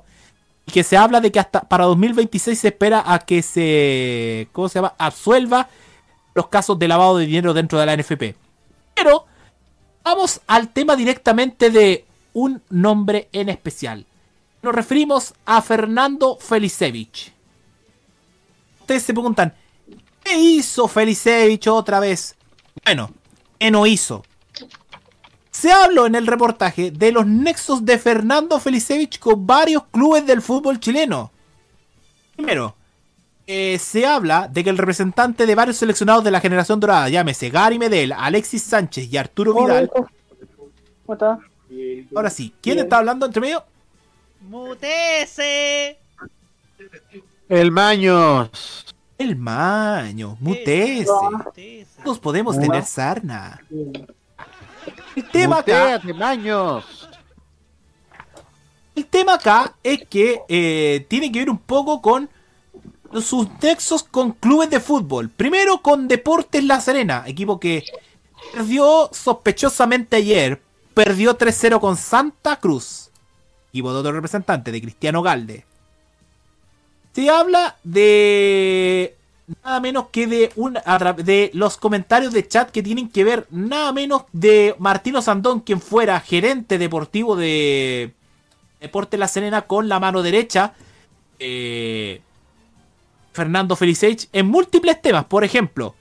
Y 0.65 0.71
que 0.71 0.83
se 0.83 0.95
habla 0.97 1.19
de 1.19 1.29
que 1.31 1.39
hasta 1.39 1.61
para 1.61 1.83
2026 1.85 2.57
se 2.57 2.69
espera 2.69 3.03
a 3.05 3.19
que 3.19 3.41
se. 3.41 4.47
¿Cómo 4.53 4.69
se 4.69 4.75
llama? 4.79 4.93
Absuelva 4.97 5.67
los 6.33 6.47
casos 6.47 6.79
de 6.79 6.87
lavado 6.87 7.17
de 7.17 7.25
dinero 7.25 7.53
dentro 7.53 7.79
de 7.79 7.85
la 7.85 7.95
NFP. 7.95 8.35
Pero 8.95 9.25
vamos 10.03 10.41
al 10.47 10.69
tema 10.69 10.95
directamente 10.95 11.69
de 11.69 12.05
un 12.33 12.61
nombre 12.69 13.29
en 13.31 13.49
especial. 13.49 14.05
Nos 14.61 14.73
referimos 14.73 15.33
a 15.45 15.61
Fernando 15.61 16.37
Felicevich. 16.39 17.33
Ustedes 18.81 19.03
se 19.03 19.13
preguntan, 19.13 19.53
¿qué 20.23 20.37
hizo 20.37 20.87
Felicevich 20.87 21.67
otra 21.67 21.99
vez? 21.99 22.35
Bueno, 22.83 23.11
¿qué 23.59 23.71
no 23.71 23.85
hizo? 23.85 24.23
Se 25.51 25.71
habló 25.71 26.05
en 26.05 26.15
el 26.15 26.27
reportaje 26.27 26.91
de 26.91 27.11
los 27.11 27.25
nexos 27.25 27.85
de 27.85 27.97
Fernando 27.99 28.59
Felicevich 28.59 29.19
con 29.19 29.45
varios 29.45 29.83
clubes 29.91 30.25
del 30.25 30.41
fútbol 30.41 30.79
chileno. 30.79 31.31
Primero, 32.35 32.75
eh, 33.45 33.77
se 33.79 34.05
habla 34.05 34.47
de 34.47 34.63
que 34.63 34.69
el 34.69 34.77
representante 34.77 35.45
de 35.45 35.55
varios 35.55 35.77
seleccionados 35.77 36.23
de 36.23 36.31
la 36.31 36.39
generación 36.39 36.79
dorada, 36.79 37.09
llámese 37.09 37.49
Gary 37.49 37.77
Medel, 37.77 38.13
Alexis 38.13 38.63
Sánchez 38.63 39.11
y 39.11 39.17
Arturo 39.17 39.53
Vidal. 39.53 39.89
¿Cómo 39.89 40.07
está? 41.09 41.39
Ahora 42.15 42.29
sí, 42.29 42.53
¿quién 42.61 42.79
está 42.79 42.99
hablando 42.99 43.25
entre 43.25 43.41
medio? 43.41 43.63
¡Mutese! 44.41 45.97
El 47.49 47.71
Maños. 47.71 48.85
El 49.17 49.35
Maño, 49.35 50.37
mutese. 50.39 51.11
Todos 52.03 52.19
podemos 52.19 52.59
tener 52.59 52.83
sarna. 52.83 53.61
El 55.15 55.29
tema 55.31 55.59
acá. 55.59 56.01
Maños. 56.15 57.09
El 58.95 59.05
tema 59.05 59.35
acá 59.35 59.73
es 59.83 60.05
que 60.07 60.41
eh, 60.47 61.05
tiene 61.09 61.31
que 61.31 61.39
ver 61.39 61.49
un 61.49 61.57
poco 61.57 62.01
con 62.01 62.29
sus 63.21 63.47
nexos 63.61 64.03
con 64.03 64.31
clubes 64.31 64.69
de 64.69 64.79
fútbol. 64.79 65.29
Primero 65.29 65.81
con 65.81 66.07
Deportes 66.07 66.63
La 66.63 66.81
Serena, 66.81 67.23
equipo 67.27 67.59
que 67.59 67.83
perdió 68.53 69.09
sospechosamente 69.11 70.17
ayer. 70.17 70.61
Perdió 70.93 71.37
3-0 71.37 71.79
con 71.79 71.97
Santa 71.97 72.57
Cruz. 72.57 73.09
Equipo 73.69 73.91
de 73.91 73.99
otro 73.99 74.11
representante, 74.11 74.71
de 74.71 74.81
Cristiano 74.81 75.21
Galde. 75.23 75.65
Se 77.13 77.29
habla 77.29 77.77
de 77.83 79.15
nada 79.63 79.79
menos 79.79 80.07
que 80.11 80.27
de, 80.27 80.51
un, 80.55 80.77
de 81.23 81.51
los 81.53 81.77
comentarios 81.77 82.31
de 82.33 82.47
chat 82.47 82.69
que 82.71 82.83
tienen 82.83 83.09
que 83.09 83.23
ver 83.23 83.47
nada 83.49 83.91
menos 83.91 84.23
de 84.31 84.75
Martino 84.79 85.21
Sandón, 85.21 85.61
quien 85.61 85.81
fuera 85.81 86.19
gerente 86.19 86.77
deportivo 86.77 87.35
de 87.35 88.13
Deporte 88.79 89.17
La 89.17 89.27
Serena 89.27 89.63
con 89.63 89.89
la 89.89 89.99
mano 89.99 90.21
derecha. 90.21 90.73
eh, 91.39 92.21
Fernando 93.33 93.75
Felicevich 93.75 94.29
en 94.31 94.47
múltiples 94.47 95.01
temas. 95.01 95.25
Por 95.25 95.43
ejemplo, 95.43 95.95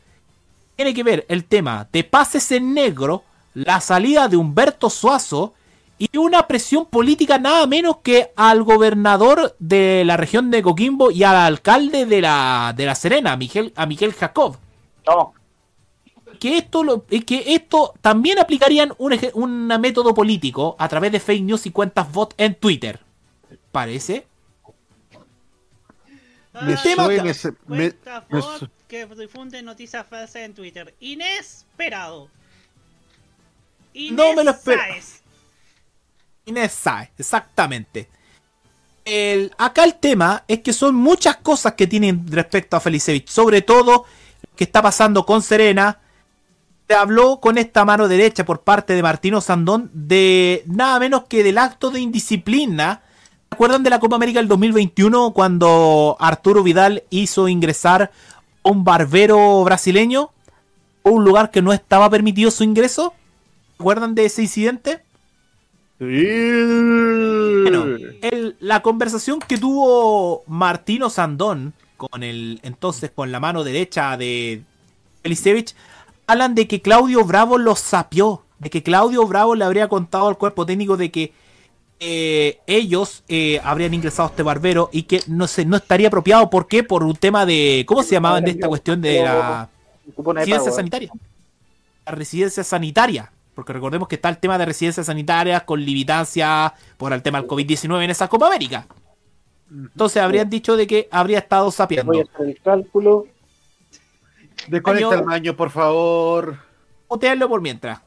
tiene 0.76 0.94
que 0.94 1.02
ver 1.02 1.26
el 1.28 1.44
tema 1.44 1.88
de 1.92 2.04
pases 2.04 2.50
en 2.52 2.74
negro, 2.74 3.24
la 3.54 3.80
salida 3.80 4.28
de 4.28 4.36
Humberto 4.36 4.88
Suazo 4.90 5.54
y 5.98 6.16
una 6.16 6.46
presión 6.48 6.86
política 6.86 7.38
nada 7.38 7.66
menos 7.66 7.98
que 8.02 8.30
al 8.36 8.62
gobernador 8.64 9.54
de 9.58 10.02
la 10.04 10.16
región 10.16 10.50
de 10.50 10.62
Coquimbo 10.62 11.10
y 11.10 11.22
al 11.22 11.36
alcalde 11.36 12.06
de 12.06 12.20
la, 12.20 12.72
de 12.76 12.86
la 12.86 12.94
Serena, 12.94 13.32
a 13.32 13.36
Miguel, 13.36 13.72
a 13.76 13.86
Miguel 13.86 14.12
Jacob. 14.12 14.56
Que 16.40 16.56
esto, 16.58 16.82
lo- 16.82 17.04
que 17.06 17.54
esto 17.54 17.94
también 18.00 18.38
aplicarían 18.40 18.94
un, 18.98 19.16
un 19.34 19.66
método 19.80 20.12
político 20.14 20.74
a 20.78 20.88
través 20.88 21.12
de 21.12 21.20
fake 21.20 21.42
news 21.44 21.66
y 21.66 21.70
cuentas 21.70 22.10
bot 22.10 22.34
en 22.36 22.54
Twitter. 22.56 22.98
¿Parece? 23.70 24.26
Me 26.60 26.76
tema 26.76 27.04
suena 27.06 27.22
me- 27.66 27.90
su- 28.58 28.68
que 28.86 29.06
difunde 29.06 29.62
noticias 29.62 30.06
falsas 30.06 30.36
en 30.36 30.54
Twitter. 30.54 30.94
Inesperado. 31.00 32.28
No 33.94 34.34
me 34.34 34.44
lo 34.44 34.50
espero. 34.50 34.82
Inés 36.44 36.80
exactamente. 37.18 38.08
El, 39.04 39.52
acá 39.58 39.84
el 39.84 39.94
tema 39.94 40.44
es 40.46 40.60
que 40.60 40.72
son 40.72 40.94
muchas 40.94 41.36
cosas 41.38 41.74
que 41.74 41.86
tienen 41.86 42.24
respecto 42.30 42.76
a 42.76 42.80
Felicevich. 42.80 43.28
Sobre 43.28 43.62
todo 43.62 43.84
lo 43.84 44.04
que 44.56 44.64
está 44.64 44.82
pasando 44.82 45.24
con 45.24 45.42
Serena. 45.42 45.98
Se 46.88 46.94
habló 46.94 47.40
con 47.40 47.56
esta 47.56 47.84
mano 47.86 48.06
derecha 48.08 48.44
por 48.44 48.60
parte 48.62 48.94
de 48.94 49.02
Martino 49.02 49.40
Sandón 49.40 49.90
de 49.94 50.62
nada 50.66 50.98
menos 51.00 51.24
que 51.24 51.42
del 51.42 51.56
acto 51.56 51.90
de 51.90 52.00
indisciplina. 52.00 53.02
¿Se 53.52 53.54
acuerdan 53.54 53.82
de 53.82 53.90
la 53.90 54.00
Copa 54.00 54.16
América 54.16 54.38
del 54.38 54.48
2021 54.48 55.32
cuando 55.34 56.16
Arturo 56.18 56.62
Vidal 56.62 57.02
hizo 57.10 57.48
ingresar 57.48 58.10
un 58.62 58.82
barbero 58.82 59.62
brasileño? 59.62 60.30
a 61.04 61.10
Un 61.10 61.22
lugar 61.22 61.50
que 61.50 61.60
no 61.60 61.74
estaba 61.74 62.08
permitido 62.08 62.50
su 62.50 62.64
ingreso. 62.64 63.12
¿Se 63.76 63.82
acuerdan 63.82 64.14
de 64.14 64.24
ese 64.24 64.40
incidente? 64.40 65.00
Bueno, 66.00 67.84
el- 68.22 68.56
la 68.58 68.80
conversación 68.80 69.38
que 69.38 69.58
tuvo 69.58 70.44
Martino 70.46 71.10
Sandón 71.10 71.74
con 71.98 72.22
el 72.22 72.58
entonces 72.62 73.10
con 73.14 73.30
la 73.32 73.38
mano 73.38 73.64
derecha 73.64 74.16
de 74.16 74.62
Felicevich 75.22 75.74
hablan 76.26 76.54
de 76.54 76.66
que 76.66 76.80
Claudio 76.80 77.22
Bravo 77.26 77.58
lo 77.58 77.76
sapió, 77.76 78.44
de 78.60 78.70
que 78.70 78.82
Claudio 78.82 79.26
Bravo 79.26 79.54
le 79.54 79.66
habría 79.66 79.88
contado 79.88 80.28
al 80.28 80.38
cuerpo 80.38 80.64
técnico 80.64 80.96
de 80.96 81.10
que 81.10 81.34
eh, 82.04 82.58
ellos 82.66 83.22
eh, 83.28 83.60
habrían 83.62 83.94
ingresado 83.94 84.26
a 84.26 84.30
este 84.30 84.42
barbero 84.42 84.90
y 84.90 85.04
que 85.04 85.20
no 85.28 85.46
sé, 85.46 85.64
no 85.64 85.76
estaría 85.76 86.08
apropiado. 86.08 86.50
¿Por 86.50 86.66
qué? 86.66 86.82
Por 86.82 87.04
un 87.04 87.14
tema 87.14 87.46
de. 87.46 87.84
¿Cómo 87.86 88.02
se 88.02 88.10
llamaban 88.16 88.44
de 88.44 88.50
esta 88.50 88.66
cuestión 88.66 89.00
de 89.00 89.22
la 89.22 89.68
residencia 90.16 90.70
¿eh? 90.70 90.74
sanitaria? 90.74 91.12
La 92.04 92.12
residencia 92.12 92.64
sanitaria. 92.64 93.32
Porque 93.54 93.72
recordemos 93.72 94.08
que 94.08 94.16
está 94.16 94.30
el 94.30 94.38
tema 94.38 94.58
de 94.58 94.64
residencias 94.64 95.06
sanitarias 95.06 95.62
con 95.62 95.80
limitancia 95.80 96.74
por 96.96 97.12
el 97.12 97.22
tema 97.22 97.40
del 97.40 97.48
COVID-19 97.48 98.02
en 98.02 98.10
esa 98.10 98.26
Copa 98.26 98.48
América. 98.48 98.84
Entonces 99.70 100.20
habrían 100.20 100.50
dicho 100.50 100.76
de 100.76 100.88
que 100.88 101.08
habría 101.12 101.38
estado 101.38 101.70
sapeando. 101.70 102.14
Voy 102.14 102.22
a 102.22 102.24
hacer 102.24 102.48
el 102.48 102.60
cálculo. 102.60 103.26
Desconecta 104.66 105.14
el 105.14 105.24
Maño, 105.24 105.54
por 105.54 105.70
favor. 105.70 106.56
Mutearlo 107.08 107.48
por 107.48 107.60
mientras. 107.60 108.00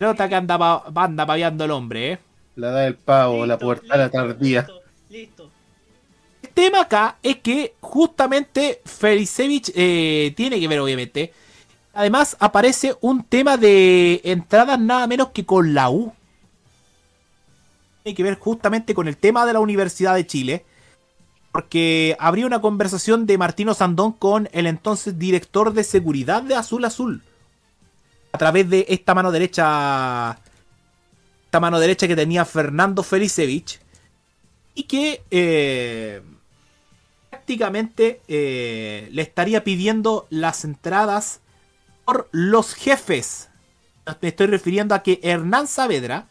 Nota 0.00 0.28
que 0.28 0.34
anda, 0.34 0.58
pa- 0.58 0.84
anda 0.94 1.26
paviando 1.26 1.64
el 1.64 1.70
hombre, 1.70 2.12
¿eh? 2.12 2.18
La 2.56 2.70
da 2.70 2.80
del 2.80 2.96
pavo, 2.96 3.46
la 3.46 3.58
puerta 3.58 3.96
la 3.96 4.10
tardía. 4.10 4.66
El 5.10 6.48
tema 6.54 6.82
acá 6.82 7.18
es 7.22 7.36
que 7.36 7.74
justamente 7.80 8.80
Felicevich 8.84 9.72
eh, 9.74 10.32
tiene 10.36 10.58
que 10.58 10.68
ver, 10.68 10.80
obviamente. 10.80 11.32
Además, 11.92 12.36
aparece 12.40 12.96
un 13.00 13.24
tema 13.24 13.56
de 13.56 14.20
entradas 14.24 14.78
nada 14.80 15.06
menos 15.06 15.28
que 15.30 15.44
con 15.44 15.74
la 15.74 15.90
U. 15.90 16.12
Tiene 18.02 18.16
que 18.16 18.22
ver 18.22 18.38
justamente 18.38 18.94
con 18.94 19.06
el 19.08 19.16
tema 19.16 19.44
de 19.44 19.52
la 19.52 19.60
Universidad 19.60 20.14
de 20.14 20.26
Chile. 20.26 20.64
Porque 21.52 22.16
habría 22.20 22.46
una 22.46 22.60
conversación 22.60 23.26
de 23.26 23.36
Martino 23.36 23.74
Sandón 23.74 24.12
con 24.12 24.48
el 24.52 24.66
entonces 24.66 25.18
director 25.18 25.72
de 25.72 25.82
seguridad 25.84 26.42
de 26.42 26.54
Azul 26.54 26.84
Azul. 26.84 27.22
A 28.32 28.38
través 28.38 28.68
de 28.68 28.86
esta 28.88 29.14
mano 29.14 29.32
derecha. 29.32 30.38
Esta 31.44 31.60
mano 31.60 31.80
derecha 31.80 32.06
que 32.06 32.16
tenía 32.16 32.44
Fernando 32.44 33.02
Felicevich. 33.02 33.80
Y 34.74 34.84
que 34.84 35.22
eh, 35.30 36.22
prácticamente 37.28 38.20
eh, 38.28 39.08
le 39.10 39.22
estaría 39.22 39.64
pidiendo 39.64 40.26
las 40.30 40.64
entradas 40.64 41.40
por 42.04 42.28
los 42.32 42.74
jefes. 42.74 43.48
Me 44.20 44.28
estoy 44.28 44.46
refiriendo 44.46 44.94
a 44.94 45.02
que 45.02 45.20
Hernán 45.22 45.66
Saavedra 45.66 46.26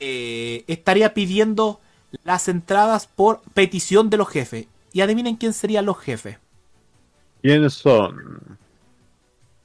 eh, 0.00 0.64
estaría 0.66 1.14
pidiendo 1.14 1.80
las 2.22 2.48
entradas 2.48 3.06
por 3.06 3.42
petición 3.54 4.10
de 4.10 4.16
los 4.16 4.28
jefes. 4.28 4.66
Y 4.92 5.00
adivinen 5.00 5.36
quién 5.36 5.52
serían 5.52 5.86
los 5.86 5.98
jefes. 5.98 6.38
¿Quiénes 7.42 7.74
son? 7.74 8.53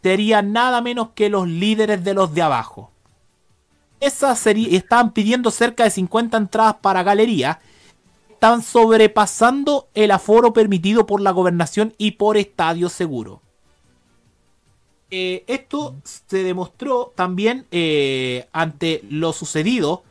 Serían 0.01 0.53
nada 0.53 0.81
menos 0.81 1.09
que 1.15 1.29
los 1.29 1.47
líderes 1.47 2.03
de 2.03 2.13
los 2.13 2.33
de 2.33 2.41
abajo. 2.41 2.91
Esas 3.99 4.39
sería, 4.39 4.77
estaban 4.77 5.11
pidiendo 5.11 5.51
cerca 5.51 5.83
de 5.83 5.89
50 5.89 6.37
entradas 6.37 6.75
para 6.81 7.03
galería. 7.03 7.59
Están 8.29 8.61
sobrepasando 8.61 9.89
el 9.93 10.11
aforo 10.11 10.53
permitido 10.53 11.05
por 11.05 11.19
la 11.19 11.31
gobernación 11.31 11.93
y 11.97 12.11
por 12.11 12.37
estadio 12.37 12.87
seguro. 12.87 13.41
Eh, 15.11 15.43
esto 15.47 15.95
se 16.03 16.43
demostró 16.43 17.11
también 17.15 17.65
eh, 17.71 18.47
ante 18.53 19.03
lo 19.09 19.33
sucedido 19.33 20.03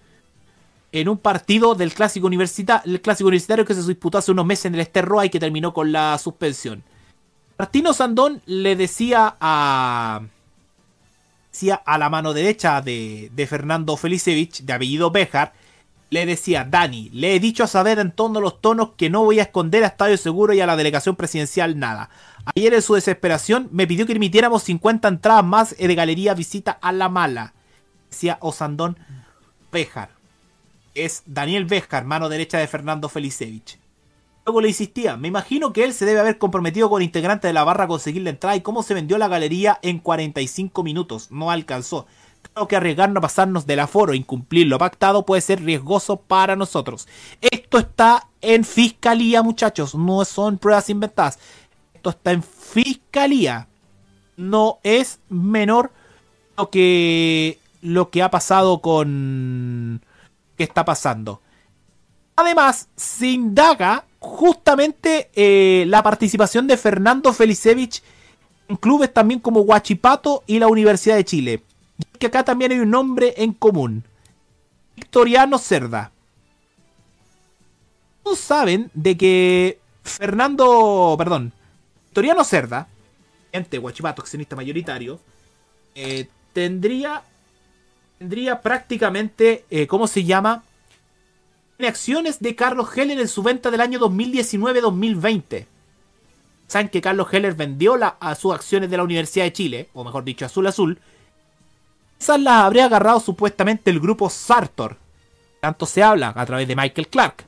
en 0.90 1.08
un 1.08 1.18
partido 1.18 1.74
del 1.74 1.94
clásico, 1.94 2.28
clásico 2.28 3.28
universitario 3.28 3.64
que 3.64 3.74
se 3.74 3.86
disputó 3.86 4.18
hace 4.18 4.32
unos 4.32 4.46
meses 4.46 4.66
en 4.66 4.74
el 4.74 4.80
Esterroa 4.80 5.24
y 5.24 5.30
que 5.30 5.38
terminó 5.38 5.72
con 5.72 5.92
la 5.92 6.18
suspensión. 6.18 6.82
Martino 7.58 7.92
Sandón 7.92 8.40
le 8.46 8.76
decía 8.76 9.36
a 9.40 10.20
decía 11.50 11.74
a 11.74 11.98
la 11.98 12.08
mano 12.08 12.32
derecha 12.32 12.80
de, 12.80 13.46
Fernando 13.48 13.96
Felicevich, 13.96 14.62
de 14.62 14.72
apellido 14.72 15.10
Bejar, 15.10 15.54
le 16.10 16.24
decía, 16.24 16.64
Dani, 16.64 17.10
le 17.10 17.34
he 17.34 17.40
dicho 17.40 17.64
a 17.64 17.66
saber 17.66 17.98
en 17.98 18.12
todos 18.12 18.40
los 18.40 18.60
tonos 18.60 18.90
que 18.96 19.10
no 19.10 19.24
voy 19.24 19.40
a 19.40 19.42
esconder 19.42 19.82
a 19.82 19.88
Estadio 19.88 20.16
Seguro 20.16 20.52
y 20.52 20.60
a 20.60 20.66
la 20.66 20.76
delegación 20.76 21.16
presidencial 21.16 21.80
nada. 21.80 22.10
Ayer 22.54 22.74
en 22.74 22.82
su 22.82 22.94
desesperación 22.94 23.68
me 23.72 23.88
pidió 23.88 24.06
que 24.06 24.12
emitiéramos 24.12 24.62
50 24.62 25.08
entradas 25.08 25.44
más 25.44 25.76
de 25.76 25.94
galería 25.96 26.34
visita 26.34 26.78
a 26.80 26.92
la 26.92 27.08
mala. 27.08 27.54
Decía 28.08 28.38
Osandón 28.40 28.96
Bejar. 29.72 30.10
Es 30.94 31.24
Daniel 31.26 31.64
Bejar, 31.64 32.04
mano 32.04 32.28
derecha 32.28 32.58
de 32.58 32.68
Fernando 32.68 33.08
Felicevich. 33.08 33.80
Luego 34.48 34.62
le 34.62 34.68
insistía, 34.68 35.18
me 35.18 35.28
imagino 35.28 35.74
que 35.74 35.84
él 35.84 35.92
se 35.92 36.06
debe 36.06 36.20
haber 36.20 36.38
comprometido 36.38 36.88
con 36.88 37.02
integrante 37.02 37.46
de 37.46 37.52
la 37.52 37.64
barra 37.64 37.84
a 37.84 37.86
conseguir 37.86 38.22
la 38.22 38.30
entrada 38.30 38.56
y 38.56 38.62
cómo 38.62 38.82
se 38.82 38.94
vendió 38.94 39.18
la 39.18 39.28
galería 39.28 39.78
en 39.82 39.98
45 39.98 40.82
minutos. 40.82 41.30
No 41.30 41.50
alcanzó. 41.50 42.06
Creo 42.54 42.66
que 42.66 42.76
arriesgarnos 42.76 43.18
a 43.18 43.20
pasarnos 43.20 43.66
del 43.66 43.80
aforo 43.80 44.14
incumplir 44.14 44.66
lo 44.66 44.78
pactado 44.78 45.26
puede 45.26 45.42
ser 45.42 45.62
riesgoso 45.62 46.16
para 46.16 46.56
nosotros. 46.56 47.08
Esto 47.42 47.76
está 47.76 48.26
en 48.40 48.64
fiscalía, 48.64 49.42
muchachos. 49.42 49.94
No 49.94 50.24
son 50.24 50.56
pruebas 50.56 50.88
inventadas. 50.88 51.38
Esto 51.92 52.08
está 52.08 52.32
en 52.32 52.42
fiscalía. 52.42 53.68
No 54.38 54.78
es 54.82 55.20
menor 55.28 55.92
lo 56.56 56.70
que, 56.70 57.58
lo 57.82 58.08
que 58.08 58.22
ha 58.22 58.30
pasado 58.30 58.80
con... 58.80 60.00
¿Qué 60.56 60.64
está 60.64 60.86
pasando? 60.86 61.42
Además, 62.38 62.88
se 62.94 63.26
indaga 63.26 64.04
justamente 64.20 65.28
eh, 65.34 65.84
la 65.88 66.04
participación 66.04 66.68
de 66.68 66.76
Fernando 66.76 67.32
Felicevich 67.32 68.00
en 68.68 68.76
clubes 68.76 69.12
también 69.12 69.40
como 69.40 69.62
Huachipato 69.62 70.44
y 70.46 70.60
la 70.60 70.68
Universidad 70.68 71.16
de 71.16 71.24
Chile. 71.24 71.64
Que 72.16 72.28
acá 72.28 72.44
también 72.44 72.70
hay 72.70 72.78
un 72.78 72.90
nombre 72.90 73.34
en 73.38 73.52
común. 73.54 74.04
Victoriano 74.94 75.58
Cerda. 75.58 76.12
Todos 78.22 78.38
saben 78.38 78.92
de 78.94 79.16
que 79.16 79.80
Fernando, 80.04 81.16
perdón, 81.18 81.52
Victoriano 82.04 82.44
Cerda, 82.44 82.86
ente 83.50 83.80
Huachipato, 83.80 84.22
accionista 84.22 84.54
mayoritario, 84.54 85.18
eh, 85.96 86.28
tendría, 86.52 87.20
tendría 88.16 88.60
prácticamente, 88.60 89.64
eh, 89.70 89.88
¿cómo 89.88 90.06
se 90.06 90.22
llama? 90.22 90.62
Tiene 91.78 91.90
acciones 91.90 92.40
de 92.40 92.56
Carlos 92.56 92.88
Heller 92.96 93.20
en 93.20 93.28
su 93.28 93.40
venta 93.40 93.70
del 93.70 93.80
año 93.80 94.00
2019-2020. 94.00 95.66
Saben 96.66 96.88
que 96.88 97.00
Carlos 97.00 97.28
Heller 97.32 97.54
vendió 97.54 97.96
la, 97.96 98.16
a 98.18 98.34
sus 98.34 98.52
acciones 98.52 98.90
de 98.90 98.96
la 98.96 99.04
Universidad 99.04 99.44
de 99.44 99.52
Chile, 99.52 99.88
o 99.94 100.02
mejor 100.02 100.24
dicho, 100.24 100.44
Azul 100.44 100.66
Azul. 100.66 100.98
Esas 102.18 102.40
las 102.40 102.64
habría 102.64 102.86
agarrado 102.86 103.20
supuestamente 103.20 103.92
el 103.92 104.00
grupo 104.00 104.28
Sartor. 104.28 104.96
Tanto 105.60 105.86
se 105.86 106.02
habla 106.02 106.32
a 106.34 106.46
través 106.46 106.66
de 106.66 106.74
Michael 106.74 107.06
Clark. 107.06 107.44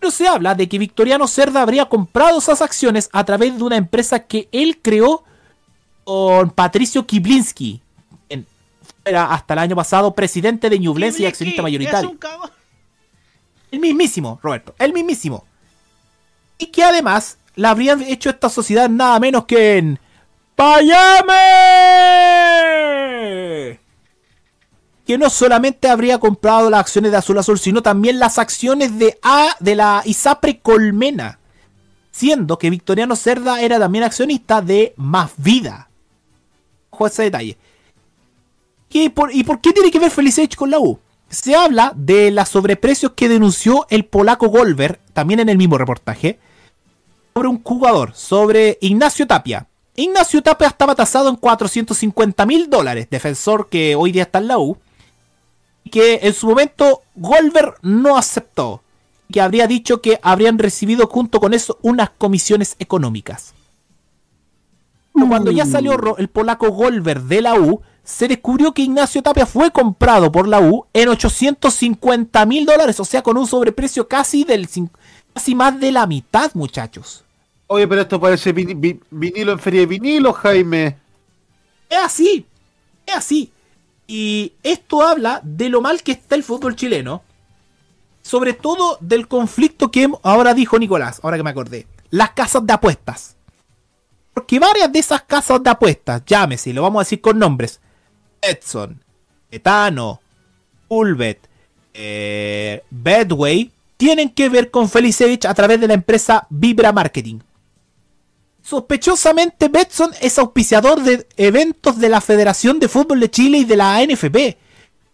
Pero 0.00 0.10
se 0.10 0.26
habla 0.26 0.54
de 0.54 0.66
que 0.66 0.78
Victoriano 0.78 1.28
Cerda 1.28 1.60
habría 1.60 1.84
comprado 1.84 2.38
esas 2.38 2.62
acciones 2.62 3.10
a 3.12 3.24
través 3.24 3.58
de 3.58 3.62
una 3.62 3.76
empresa 3.76 4.20
que 4.20 4.48
él 4.52 4.78
creó 4.80 5.22
con 6.04 6.48
Patricio 6.48 7.06
Kiblinski. 7.06 7.82
En, 8.30 8.46
era 9.04 9.34
hasta 9.34 9.52
el 9.52 9.58
año 9.58 9.76
pasado 9.76 10.14
presidente 10.14 10.70
de 10.70 10.78
Ñublense 10.78 11.22
y 11.22 11.26
accionista 11.26 11.60
mayoritario. 11.60 12.16
El 13.74 13.80
mismísimo, 13.80 14.38
Roberto. 14.40 14.76
El 14.78 14.92
mismísimo. 14.92 15.44
Y 16.58 16.66
que 16.66 16.84
además 16.84 17.38
la 17.56 17.70
habrían 17.70 18.02
hecho 18.02 18.30
esta 18.30 18.48
sociedad 18.48 18.88
nada 18.88 19.18
menos 19.18 19.46
que 19.46 19.78
en 19.78 19.98
Payame. 20.54 21.34
Que 25.04 25.18
no 25.18 25.28
solamente 25.28 25.88
habría 25.88 26.20
comprado 26.20 26.70
las 26.70 26.78
acciones 26.82 27.10
de 27.10 27.16
Azul 27.16 27.36
Azul, 27.36 27.58
sino 27.58 27.82
también 27.82 28.20
las 28.20 28.38
acciones 28.38 28.96
de 28.96 29.18
A 29.24 29.56
de 29.58 29.74
la 29.74 30.02
ISAPRE 30.04 30.60
Colmena. 30.60 31.40
Siendo 32.12 32.60
que 32.60 32.70
Victoriano 32.70 33.16
Cerda 33.16 33.60
era 33.60 33.80
también 33.80 34.04
accionista 34.04 34.62
de 34.62 34.94
Más 34.96 35.32
Vida. 35.36 35.88
Ojo 36.90 37.06
a 37.06 37.08
ese 37.08 37.24
detalle. 37.24 37.58
¿Y 38.90 39.08
por, 39.08 39.34
¿Y 39.34 39.42
por 39.42 39.60
qué 39.60 39.72
tiene 39.72 39.90
que 39.90 39.98
ver 39.98 40.12
Felicevich 40.12 40.54
con 40.54 40.70
la 40.70 40.78
U? 40.78 41.00
Se 41.34 41.56
habla 41.56 41.92
de 41.96 42.30
los 42.30 42.48
sobreprecios 42.48 43.12
que 43.16 43.28
denunció 43.28 43.86
el 43.90 44.04
polaco 44.04 44.48
Golver, 44.48 45.00
también 45.12 45.40
en 45.40 45.48
el 45.48 45.58
mismo 45.58 45.76
reportaje, 45.76 46.38
sobre 47.34 47.48
un 47.48 47.60
jugador, 47.62 48.14
sobre 48.14 48.78
Ignacio 48.80 49.26
Tapia. 49.26 49.66
Ignacio 49.96 50.42
Tapia 50.42 50.68
estaba 50.68 50.94
tasado 50.94 51.28
en 51.28 51.36
450 51.36 52.46
mil 52.46 52.70
dólares, 52.70 53.08
defensor 53.10 53.68
que 53.68 53.96
hoy 53.96 54.12
día 54.12 54.22
está 54.22 54.38
en 54.38 54.46
la 54.48 54.58
U, 54.58 54.78
y 55.82 55.90
que 55.90 56.20
en 56.22 56.32
su 56.34 56.46
momento 56.46 57.02
Golver 57.16 57.74
no 57.82 58.16
aceptó, 58.16 58.82
que 59.32 59.40
habría 59.40 59.66
dicho 59.66 60.00
que 60.00 60.20
habrían 60.22 60.58
recibido 60.58 61.08
junto 61.08 61.40
con 61.40 61.52
eso 61.52 61.78
unas 61.82 62.10
comisiones 62.10 62.76
económicas. 62.78 63.54
Cuando 65.12 65.50
ya 65.50 65.64
salió 65.66 65.96
Ro- 65.96 66.16
el 66.18 66.28
polaco 66.28 66.70
Golver 66.70 67.22
de 67.22 67.40
la 67.42 67.54
U, 67.54 67.82
se 68.04 68.28
descubrió 68.28 68.72
que 68.72 68.82
Ignacio 68.82 69.22
Tapia 69.22 69.46
fue 69.46 69.70
comprado 69.70 70.30
por 70.30 70.46
la 70.46 70.60
U 70.60 70.86
en 70.92 71.08
850 71.08 72.44
mil 72.46 72.66
dólares, 72.66 73.00
o 73.00 73.04
sea, 73.04 73.22
con 73.22 73.36
un 73.38 73.46
sobreprecio 73.46 74.06
casi 74.06 74.44
del 74.44 74.68
casi 75.32 75.54
más 75.54 75.80
de 75.80 75.90
la 75.90 76.06
mitad, 76.06 76.50
muchachos. 76.54 77.24
Oye, 77.66 77.88
pero 77.88 78.02
esto 78.02 78.20
parece 78.20 78.54
vini- 78.54 78.74
vi- 78.78 79.00
vinilo 79.10 79.52
en 79.52 79.58
feria 79.58 79.80
de 79.80 79.86
vinilo, 79.86 80.32
Jaime. 80.34 80.98
Es 81.88 81.98
así, 81.98 82.46
es 83.06 83.14
así. 83.14 83.50
Y 84.06 84.52
esto 84.62 85.00
habla 85.02 85.40
de 85.42 85.70
lo 85.70 85.80
mal 85.80 86.02
que 86.02 86.12
está 86.12 86.34
el 86.34 86.44
fútbol 86.44 86.76
chileno, 86.76 87.22
sobre 88.20 88.52
todo 88.52 88.98
del 89.00 89.28
conflicto 89.28 89.90
que 89.90 90.10
ahora 90.22 90.52
dijo 90.52 90.78
Nicolás, 90.78 91.20
ahora 91.22 91.38
que 91.38 91.42
me 91.42 91.50
acordé, 91.50 91.86
las 92.10 92.30
casas 92.32 92.66
de 92.66 92.72
apuestas. 92.74 93.36
Porque 94.34 94.58
varias 94.58 94.92
de 94.92 94.98
esas 94.98 95.22
casas 95.22 95.62
de 95.62 95.70
apuestas, 95.70 96.22
llámese, 96.26 96.72
lo 96.74 96.82
vamos 96.82 97.00
a 97.00 97.04
decir 97.04 97.20
con 97.22 97.38
nombres, 97.38 97.80
Edson, 98.40 99.02
Etano, 99.50 100.20
Ulvet, 100.88 101.48
eh, 101.92 102.82
Bedway, 102.90 103.70
tienen 103.96 104.30
que 104.30 104.48
ver 104.48 104.70
con 104.70 104.88
Felicevich 104.88 105.44
a 105.44 105.54
través 105.54 105.80
de 105.80 105.88
la 105.88 105.94
empresa 105.94 106.46
Vibra 106.50 106.92
Marketing. 106.92 107.38
Sospechosamente, 108.62 109.68
Betson 109.68 110.10
es 110.20 110.38
auspiciador 110.38 111.02
de 111.02 111.26
eventos 111.36 111.98
de 111.98 112.08
la 112.08 112.20
Federación 112.20 112.80
de 112.80 112.88
Fútbol 112.88 113.20
de 113.20 113.30
Chile 113.30 113.58
y 113.58 113.64
de 113.64 113.76
la 113.76 113.96
ANFP. 113.96 114.56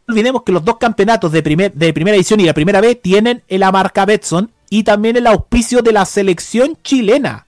No 0.06 0.12
olvidemos 0.12 0.44
que 0.44 0.52
los 0.52 0.64
dos 0.64 0.78
campeonatos 0.78 1.32
de, 1.32 1.72
de 1.74 1.92
primera 1.92 2.16
edición 2.16 2.40
y 2.40 2.44
la 2.44 2.54
primera 2.54 2.80
B 2.80 2.94
tienen 2.94 3.42
la 3.48 3.72
marca 3.72 4.06
Betson 4.06 4.52
y 4.70 4.84
también 4.84 5.16
el 5.16 5.26
auspicio 5.26 5.82
de 5.82 5.92
la 5.92 6.06
selección 6.06 6.78
chilena. 6.82 7.46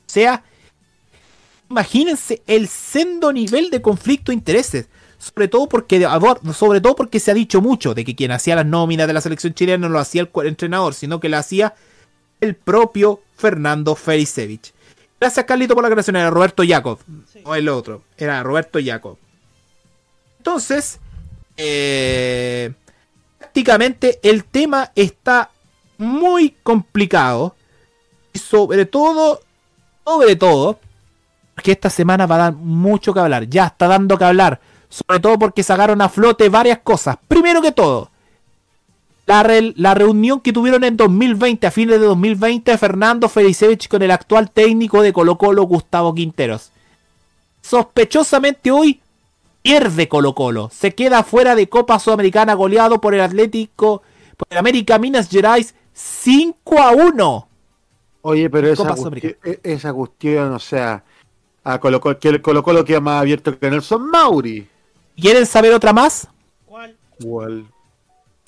O 0.00 0.10
sea, 0.10 0.42
imagínense 1.70 2.42
el 2.46 2.68
sendo 2.68 3.32
nivel 3.32 3.70
de 3.70 3.82
conflicto 3.82 4.32
de 4.32 4.36
intereses. 4.36 4.88
Sobre 5.18 5.48
todo 5.48 5.68
porque 5.68 6.06
sobre 6.54 6.82
todo 6.82 6.94
porque 6.94 7.18
se 7.18 7.30
ha 7.30 7.34
dicho 7.34 7.62
mucho 7.62 7.94
de 7.94 8.04
que 8.04 8.14
quien 8.14 8.30
hacía 8.30 8.56
las 8.56 8.66
nóminas 8.66 9.06
de 9.06 9.14
la 9.14 9.22
selección 9.22 9.54
chilena 9.54 9.86
no 9.86 9.88
lo 9.88 9.98
hacía 9.98 10.22
el 10.22 10.46
entrenador, 10.46 10.92
sino 10.92 11.18
que 11.18 11.30
lo 11.30 11.38
hacía 11.38 11.74
el 12.42 12.54
propio 12.54 13.22
Fernando 13.36 13.94
Felicevich. 13.94 14.74
Gracias 15.18 15.46
Carlito 15.46 15.74
por 15.74 15.82
la 15.82 15.90
creación, 15.90 16.16
era 16.16 16.28
Roberto 16.28 16.62
Jacob, 16.66 16.98
no 17.42 17.54
el 17.54 17.68
otro, 17.70 18.02
era 18.18 18.42
Roberto 18.42 18.78
Jacob. 18.84 19.16
Entonces, 20.36 20.98
eh, 21.56 22.74
prácticamente 23.38 24.20
el 24.22 24.44
tema 24.44 24.92
está 24.94 25.50
muy 25.96 26.54
complicado 26.62 27.56
y 28.34 28.38
sobre 28.38 28.84
todo, 28.84 29.40
sobre 30.04 30.36
todo, 30.36 30.78
porque 31.54 31.72
esta 31.72 31.90
semana 31.90 32.26
va 32.26 32.34
a 32.36 32.38
dar 32.38 32.52
mucho 32.54 33.14
que 33.14 33.20
hablar, 33.20 33.48
ya 33.48 33.66
está 33.66 33.86
dando 33.86 34.18
que 34.18 34.24
hablar, 34.24 34.60
sobre 34.88 35.20
todo 35.20 35.38
porque 35.38 35.62
sacaron 35.62 36.00
a 36.02 36.08
flote 36.08 36.48
varias 36.48 36.78
cosas. 36.78 37.16
Primero 37.28 37.62
que 37.62 37.72
todo, 37.72 38.10
la, 39.26 39.42
re- 39.42 39.72
la 39.76 39.94
reunión 39.94 40.40
que 40.40 40.52
tuvieron 40.52 40.84
en 40.84 40.96
2020, 40.96 41.66
a 41.66 41.70
fines 41.70 42.00
de 42.00 42.06
2020, 42.06 42.76
Fernando 42.78 43.28
Felicevich 43.28 43.88
con 43.88 44.02
el 44.02 44.10
actual 44.10 44.50
técnico 44.50 45.00
de 45.02 45.12
Colo 45.12 45.38
Colo, 45.38 45.62
Gustavo 45.64 46.14
Quinteros. 46.14 46.70
Sospechosamente 47.62 48.70
hoy 48.70 49.00
pierde 49.62 50.08
Colo 50.08 50.34
Colo. 50.34 50.70
Se 50.72 50.94
queda 50.94 51.22
fuera 51.22 51.54
de 51.54 51.68
Copa 51.68 51.98
Sudamericana 51.98 52.54
goleado 52.54 53.00
por 53.00 53.14
el 53.14 53.20
Atlético, 53.20 54.02
por 54.36 54.48
el 54.50 54.58
América 54.58 54.98
Minas 54.98 55.28
Gerais 55.30 55.74
5 55.94 56.78
a 56.82 56.90
1. 56.90 57.48
Oye, 58.22 58.50
pero 58.50 58.68
esa, 58.68 58.82
cuestión, 59.22 59.36
e- 59.44 59.60
esa 59.62 59.92
cuestión, 59.94 60.52
o 60.52 60.58
sea, 60.58 61.04
a 61.64 61.78
Colo 61.80 62.00
Colo, 62.00 62.18
que 62.18 62.28
el 62.28 62.42
Colo 62.42 62.62
Colo 62.62 62.84
queda 62.84 63.00
más 63.00 63.20
abierto 63.20 63.58
que 63.58 63.70
Nelson 63.70 64.08
Mauri. 64.10 64.68
¿Quieren 65.16 65.46
saber 65.46 65.72
otra 65.72 65.92
más? 65.92 66.28
Igual. 67.18 67.66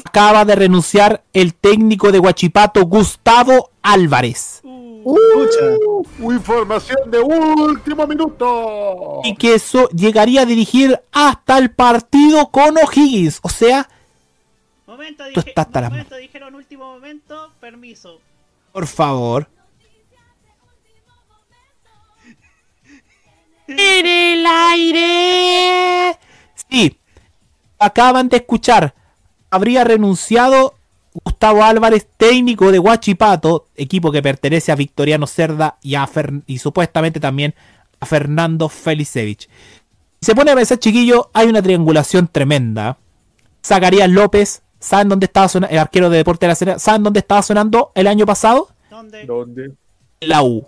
acaba 0.04 0.44
de 0.44 0.54
renunciar 0.54 1.22
el 1.32 1.54
técnico 1.54 2.12
de 2.12 2.18
Huachipato, 2.18 2.84
Gustavo 2.84 3.70
Álvarez. 3.82 4.60
Información 6.18 7.10
de 7.10 7.20
último 7.20 8.06
minuto. 8.06 9.20
Y 9.24 9.36
que 9.36 9.54
eso 9.54 9.88
llegaría 9.90 10.42
a 10.42 10.46
dirigir 10.46 11.00
hasta 11.12 11.58
el 11.58 11.70
partido 11.70 12.50
con 12.50 12.76
O'Higgins. 12.76 13.38
O 13.42 13.48
sea, 13.48 13.88
Momento, 14.86 15.24
Tú 15.34 15.40
dije, 15.40 15.50
estás 15.50 15.90
momento, 15.90 16.16
dijeron 16.16 16.54
último 16.54 16.84
momento, 16.94 17.50
permiso. 17.60 18.18
por 18.72 18.86
favor. 18.86 19.48
En 23.68 24.06
el 24.06 24.46
aire. 24.46 26.18
Sí, 26.70 26.98
acaban 27.78 28.28
de 28.28 28.38
escuchar. 28.38 28.94
Habría 29.50 29.84
renunciado 29.84 30.74
Gustavo 31.24 31.64
Álvarez, 31.64 32.06
técnico 32.16 32.70
de 32.70 32.78
Huachipato, 32.78 33.68
equipo 33.74 34.12
que 34.12 34.22
pertenece 34.22 34.70
a 34.72 34.76
Victoriano 34.76 35.26
Cerda 35.26 35.78
y, 35.82 35.94
a 35.94 36.06
Fer- 36.06 36.42
y 36.46 36.58
supuestamente 36.58 37.20
también 37.20 37.54
a 38.00 38.06
Fernando 38.06 38.68
Felicevich. 38.68 39.48
Se 40.20 40.34
pone 40.34 40.50
a 40.50 40.54
pensar, 40.54 40.78
chiquillo, 40.78 41.30
hay 41.32 41.48
una 41.48 41.62
triangulación 41.62 42.28
tremenda. 42.28 42.98
Zacarías 43.64 44.10
López, 44.10 44.62
¿saben 44.78 45.08
dónde 45.08 45.26
estaba 45.26 45.48
sonando? 45.48 45.72
El 45.72 45.78
arquero 45.78 46.10
de 46.10 46.18
Deporte 46.18 46.46
de 46.46 46.48
la 46.48 46.54
Serena, 46.54 46.78
¿saben 46.78 47.02
dónde 47.02 47.20
estaba 47.20 47.42
sonando 47.42 47.92
el 47.94 48.06
año 48.06 48.26
pasado? 48.26 48.68
¿Dónde? 48.90 49.72
La 50.20 50.42
U. 50.42 50.66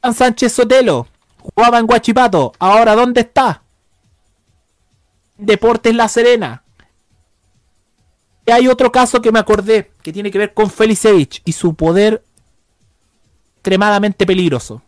Juan 0.00 0.14
Sánchez 0.14 0.52
Sotelo, 0.52 1.06
jugaba 1.38 1.78
en 1.78 1.86
Huachipato, 1.88 2.52
ahora 2.58 2.94
¿dónde 2.94 3.22
está? 3.22 3.62
Deportes 5.36 5.94
La 5.94 6.08
Serena. 6.08 6.64
Y 8.46 8.50
hay 8.50 8.68
otro 8.68 8.90
caso 8.90 9.20
que 9.20 9.32
me 9.32 9.38
acordé, 9.38 9.92
que 10.02 10.12
tiene 10.12 10.30
que 10.30 10.38
ver 10.38 10.54
con 10.54 10.70
Felicevich 10.70 11.42
y 11.44 11.52
su 11.52 11.74
poder 11.74 12.24
extremadamente 13.56 14.24
peligroso. 14.24 14.82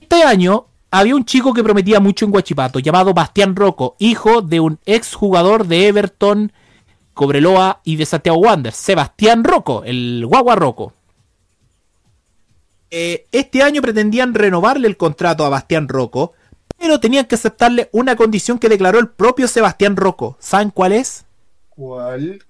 Este 0.00 0.22
año 0.22 0.66
había 0.90 1.14
un 1.14 1.24
chico 1.24 1.52
que 1.52 1.62
prometía 1.62 2.00
mucho 2.00 2.24
en 2.24 2.34
Huachipato, 2.34 2.78
llamado 2.78 3.14
Bastián 3.14 3.54
Rocco, 3.54 3.94
hijo 3.98 4.42
de 4.42 4.60
un 4.60 4.78
ex 4.86 5.14
jugador 5.14 5.66
de 5.66 5.86
Everton, 5.86 6.52
Cobreloa 7.12 7.80
y 7.84 7.96
de 7.96 8.06
Santiago 8.06 8.38
Wanderers, 8.38 8.76
Sebastián 8.76 9.44
Rocco, 9.44 9.84
el 9.84 10.24
guagua 10.26 10.56
Rocco. 10.56 10.92
Eh, 12.90 13.26
este 13.32 13.62
año 13.62 13.82
pretendían 13.82 14.34
renovarle 14.34 14.86
el 14.88 14.96
contrato 14.96 15.44
a 15.44 15.48
Bastián 15.48 15.88
Rocco, 15.88 16.32
pero 16.78 17.00
tenían 17.00 17.26
que 17.26 17.34
aceptarle 17.34 17.88
una 17.92 18.16
condición 18.16 18.58
que 18.58 18.68
declaró 18.68 18.98
el 18.98 19.08
propio 19.08 19.48
Sebastián 19.48 19.96
Rocco. 19.96 20.36
¿Saben 20.40 20.70
cuál 20.70 20.92
es? 20.92 21.24
¿Cuál? 21.70 22.44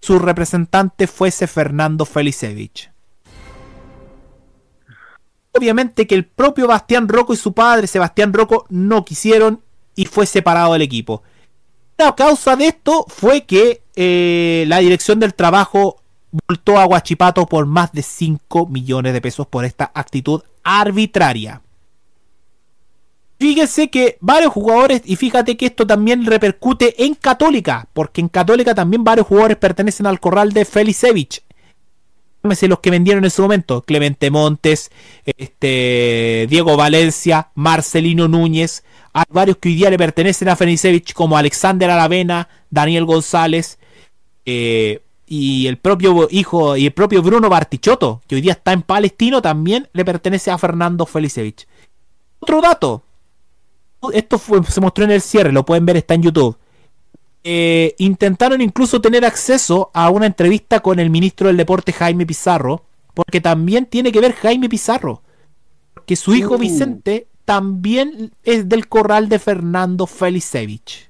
Su 0.00 0.18
representante 0.18 1.06
fuese 1.06 1.46
Fernando 1.46 2.04
Felicevich. 2.04 2.90
Obviamente 5.52 6.06
que 6.06 6.14
el 6.14 6.26
propio 6.26 6.66
Bastián 6.66 7.08
Rocco 7.08 7.32
y 7.32 7.38
su 7.38 7.54
padre 7.54 7.86
Sebastián 7.86 8.32
Rocco 8.32 8.66
no 8.68 9.04
quisieron 9.04 9.62
y 9.94 10.04
fue 10.04 10.26
separado 10.26 10.74
del 10.74 10.82
equipo. 10.82 11.22
La 11.96 12.14
causa 12.14 12.56
de 12.56 12.66
esto 12.66 13.06
fue 13.08 13.44
que 13.44 13.82
eh, 13.96 14.64
la 14.68 14.78
dirección 14.78 15.18
del 15.18 15.34
trabajo 15.34 16.02
multó 16.48 16.78
a 16.78 16.84
Guachipato 16.84 17.46
por 17.46 17.66
más 17.66 17.92
de 17.92 18.02
5 18.02 18.66
millones 18.66 19.12
de 19.12 19.20
pesos 19.20 19.46
por 19.46 19.64
esta 19.64 19.90
actitud 19.94 20.42
arbitraria. 20.62 21.62
Fíjese 23.38 23.90
que 23.90 24.16
varios 24.20 24.52
jugadores, 24.52 25.02
y 25.04 25.16
fíjate 25.16 25.56
que 25.56 25.66
esto 25.66 25.86
también 25.86 26.24
repercute 26.24 27.04
en 27.04 27.14
Católica, 27.14 27.86
porque 27.92 28.22
en 28.22 28.28
Católica 28.28 28.74
también 28.74 29.04
varios 29.04 29.26
jugadores 29.26 29.58
pertenecen 29.58 30.06
al 30.06 30.20
corral 30.20 30.52
de 30.52 30.64
Felicevich. 30.64 31.42
Llámese 32.42 32.68
los 32.68 32.80
que 32.80 32.90
vendieron 32.90 33.24
en 33.24 33.30
su 33.30 33.42
momento: 33.42 33.82
Clemente 33.82 34.30
Montes, 34.30 34.90
este, 35.24 36.46
Diego 36.48 36.76
Valencia, 36.76 37.50
Marcelino 37.54 38.26
Núñez. 38.26 38.84
Hay 39.12 39.24
varios 39.28 39.58
que 39.58 39.68
hoy 39.68 39.74
día 39.74 39.90
le 39.90 39.98
pertenecen 39.98 40.48
a 40.48 40.56
Felicevich, 40.56 41.12
como 41.12 41.36
Alexander 41.36 41.90
Aravena, 41.90 42.48
Daniel 42.70 43.04
González, 43.04 43.78
eh, 44.46 45.02
y 45.26 45.66
el 45.66 45.78
propio 45.78 46.28
hijo 46.30 46.76
y 46.76 46.86
el 46.86 46.92
propio 46.92 47.22
Bruno 47.22 47.48
Bartichotto, 47.48 48.22
que 48.26 48.36
hoy 48.36 48.40
día 48.40 48.52
está 48.52 48.72
en 48.72 48.82
Palestino, 48.82 49.42
también 49.42 49.88
le 49.92 50.04
pertenece 50.04 50.50
a 50.50 50.58
Fernando 50.58 51.04
Felicevich. 51.06 51.66
Otro 52.38 52.60
dato, 52.60 53.02
esto 54.12 54.38
fue- 54.38 54.62
se 54.64 54.80
mostró 54.80 55.04
en 55.04 55.10
el 55.10 55.20
cierre, 55.20 55.52
lo 55.52 55.64
pueden 55.66 55.84
ver, 55.86 55.96
está 55.96 56.14
en 56.14 56.22
YouTube. 56.22 56.56
Eh, 57.48 57.94
intentaron 57.98 58.60
incluso 58.60 59.00
tener 59.00 59.24
acceso 59.24 59.90
a 59.94 60.10
una 60.10 60.26
entrevista 60.26 60.80
con 60.80 60.98
el 60.98 61.10
ministro 61.10 61.46
del 61.48 61.56
Deporte 61.56 61.92
Jaime 61.92 62.26
Pizarro, 62.26 62.84
porque 63.14 63.40
también 63.40 63.86
tiene 63.86 64.10
que 64.12 64.20
ver 64.20 64.32
Jaime 64.34 64.68
Pizarro, 64.68 65.22
porque 65.94 66.16
su 66.16 66.34
hijo 66.34 66.54
Uh. 66.54 66.58
Vicente 66.58 67.28
también 67.44 68.32
es 68.42 68.68
del 68.68 68.88
corral 68.88 69.28
de 69.28 69.38
Fernando 69.38 70.06
Felicevich. 70.06 71.08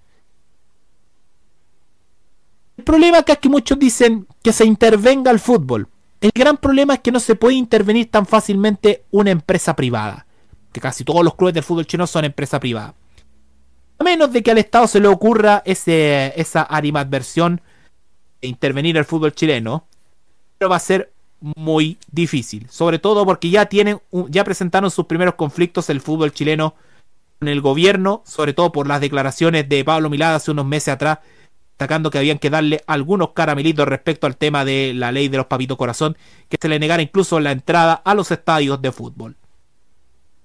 Problema 2.87 3.19
acá 3.19 3.33
es 3.33 3.41
que 3.41 3.49
muchos 3.49 3.77
dicen 3.81 4.29
que 4.45 4.53
se 4.53 4.65
intervenga 4.65 5.33
el 5.33 5.41
fútbol. 5.41 5.89
El 6.21 6.31
gran 6.33 6.57
problema 6.57 6.95
es 6.95 7.01
que 7.01 7.11
no 7.11 7.19
se 7.19 7.35
puede 7.35 7.57
intervenir 7.57 8.13
tan 8.13 8.27
fácilmente 8.27 9.03
una 9.11 9.33
empresa 9.33 9.75
privada. 9.75 10.25
Que 10.71 10.81
casi 10.81 11.03
todos 11.03 11.25
los 11.25 11.35
clubes 11.35 11.53
del 11.53 11.65
fútbol 11.65 11.89
chino 11.89 12.07
son 12.07 12.25
empresa 12.25 12.61
privada. 12.61 12.95
A 13.99 14.05
menos 14.05 14.33
de 14.33 14.41
que 14.41 14.53
al 14.53 14.59
Estado 14.59 14.87
se 14.87 15.01
le 15.01 15.09
ocurra 15.09 15.63
ese, 15.65 16.33
esa 16.41 16.65
animadversión 16.71 17.61
de 18.41 18.47
intervenir 18.47 18.97
el 18.97 19.05
fútbol 19.05 19.35
chileno. 19.35 19.89
Pero 20.57 20.71
va 20.71 20.77
a 20.77 20.79
ser 20.79 21.13
muy 21.41 21.99
difícil. 22.13 22.69
Sobre 22.71 23.01
todo 23.01 23.27
porque 23.27 23.51
ya 23.51 23.67
tienen 23.67 24.01
ya 24.29 24.45
presentaron 24.45 24.93
sus 24.93 25.07
primeros 25.07 25.35
conflictos 25.35 25.91
el 25.91 26.01
fútbol 26.01 26.33
chileno 26.33 26.77
con 27.41 27.49
el 27.49 27.61
gobierno, 27.61 28.23
sobre 28.25 28.53
todo 28.53 28.71
por 28.71 28.87
las 28.87 29.01
declaraciones 29.01 29.69
de 29.69 29.85
Pablo 29.85 30.09
Milad 30.09 30.37
hace 30.37 30.53
unos 30.53 30.67
meses 30.67 30.95
atrás, 30.95 31.19
destacando 31.77 32.11
que 32.11 32.17
habían 32.17 32.39
que 32.39 32.49
darle 32.49 32.83
algunos 32.87 33.33
caramelitos 33.33 33.87
respecto 33.87 34.27
al 34.27 34.39
tema 34.39 34.65
de 34.65 34.95
la 34.95 35.13
ley 35.13 35.29
de 35.29 35.37
los 35.37 35.45
papitos 35.45 35.77
corazón, 35.77 36.17
que 36.49 36.57
se 36.59 36.71
le 36.71 36.79
negara 36.79 37.03
incluso 37.03 37.39
la 37.39 37.53
entrada 37.53 37.93
a 37.93 38.15
los 38.15 38.31
estadios 38.31 38.81
de 38.81 38.93
fútbol. 38.93 39.37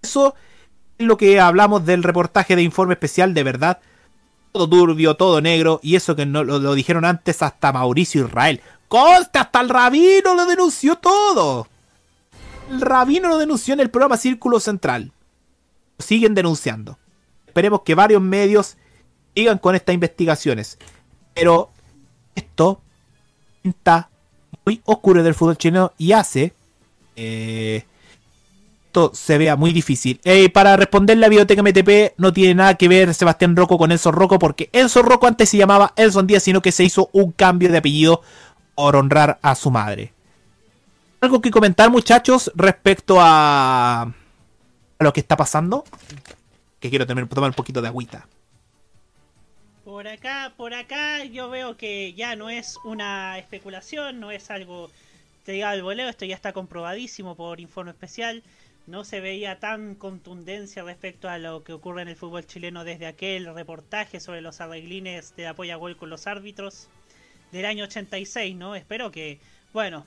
Eso 0.02 0.36
es 0.98 1.08
lo 1.08 1.16
que 1.16 1.40
hablamos 1.40 1.86
del 1.86 2.04
reportaje 2.04 2.58
de 2.58 2.64
informe 2.64 2.96
especial, 2.96 3.34
de 3.34 3.44
verdad. 3.44 3.80
Todo 4.52 4.68
turbio, 4.68 5.16
todo 5.16 5.40
negro, 5.40 5.80
y 5.82 5.96
eso 5.96 6.18
que 6.18 6.26
no 6.26 6.44
lo, 6.44 6.76
dijeron 6.76 7.06
antes 7.06 7.42
hasta 7.42 7.72
Mauricio 7.72 8.26
Israel. 8.26 8.60
¡Conste! 8.90 9.40
Hasta 9.40 9.62
el 9.62 9.70
rabino 9.70 10.36
lo 10.36 10.46
denunció 10.46 10.98
todo. 10.98 11.70
El 12.70 12.82
rabino 12.82 13.30
lo 13.30 13.38
denunció 13.38 13.74
en 13.74 13.80
el 13.80 13.90
programa 13.90 14.18
Círculo 14.18 14.60
Central. 14.60 15.14
Lo 15.98 16.04
siguen 16.04 16.36
denunciando. 16.36 16.98
Esperemos 17.48 17.84
que 17.86 17.96
varios 17.96 18.22
medios 18.22 18.76
sigan 19.34 19.60
con 19.60 19.76
estas 19.76 19.94
investigaciones. 19.94 20.78
Pero 21.34 21.70
esto 22.36 22.82
está 23.64 24.10
muy 24.66 24.82
oscuro 24.86 25.24
del 25.24 25.34
fútbol 25.34 25.58
chileno 25.58 25.94
y 25.98 26.12
hace 26.12 26.54
eh, 27.16 27.84
esto 28.92 29.12
se 29.14 29.38
vea 29.38 29.56
muy 29.56 29.72
difícil. 29.72 30.20
Para 30.54 30.76
responder 30.76 31.18
la 31.18 31.30
biblioteca 31.30 31.64
MTP 31.64 32.18
no 32.18 32.34
tiene 32.34 32.56
nada 32.56 32.76
que 32.76 32.90
ver 32.90 33.14
Sebastián 33.14 33.56
Rocco 33.56 33.78
con 33.78 33.90
Enzo 33.90 34.12
Rocco 34.12 34.38
porque 34.38 34.70
Enzo 34.74 35.02
Rocco 35.02 35.28
antes 35.28 35.48
se 35.48 35.56
llamaba 35.56 35.94
Elson 35.96 36.28
Díaz, 36.28 36.44
sino 36.44 36.62
que 36.62 36.74
se 36.74 36.84
hizo 36.84 37.10
un 37.14 37.32
cambio 37.32 37.72
de 37.72 37.78
apellido 37.78 38.22
por 38.76 38.98
honrar 38.98 39.40
a 39.42 39.56
su 39.56 39.72
madre. 39.72 40.12
¿Algo 41.22 41.40
que 41.40 41.52
comentar 41.52 41.90
muchachos 41.90 42.52
respecto 42.54 43.16
a, 43.20 44.12
lo 45.00 45.14
que 45.14 45.22
está 45.22 45.38
pasando? 45.38 45.86
Que 46.82 46.90
quiero 46.90 47.08
tomar 47.08 47.50
un 47.50 47.54
poquito 47.54 47.82
de 47.82 47.88
agüita. 47.88 48.28
Por 49.92 50.08
acá, 50.08 50.54
por 50.56 50.74
acá 50.74 51.26
yo 51.26 51.50
veo 51.50 51.76
que 51.76 52.14
ya 52.14 52.38
no 52.38 52.50
es 52.50 52.78
una 52.86 53.38
especulación, 53.38 54.22
no 54.22 54.32
es 54.32 54.50
algo 54.50 54.90
te 55.44 55.52
diga 55.52 55.70
al 55.70 55.84
voleo, 55.84 56.08
esto 56.08 56.24
ya 56.24 56.34
está 56.34 56.54
comprobadísimo 56.54 57.36
por 57.36 57.60
informe 57.60 57.92
especial. 57.92 58.42
No 58.88 59.04
se 59.04 59.20
veía 59.20 59.60
tan 59.60 59.96
contundencia 59.96 60.86
respecto 60.86 61.28
a 61.28 61.40
lo 61.40 61.66
que 61.66 61.74
ocurre 61.74 62.04
en 62.04 62.08
el 62.08 62.16
fútbol 62.16 62.48
chileno 62.48 62.86
desde 62.86 63.06
aquel 63.06 63.54
reportaje 63.54 64.22
sobre 64.22 64.40
los 64.40 64.62
arreglines 64.62 65.36
de 65.36 65.48
apoya 65.48 65.76
gol 65.76 65.98
con 65.98 66.10
los 66.10 66.26
árbitros 66.26 66.88
del 67.52 67.66
año 67.66 67.84
86, 67.84 68.56
¿no? 68.56 68.76
Espero 68.76 69.12
que, 69.12 69.40
bueno, 69.74 70.06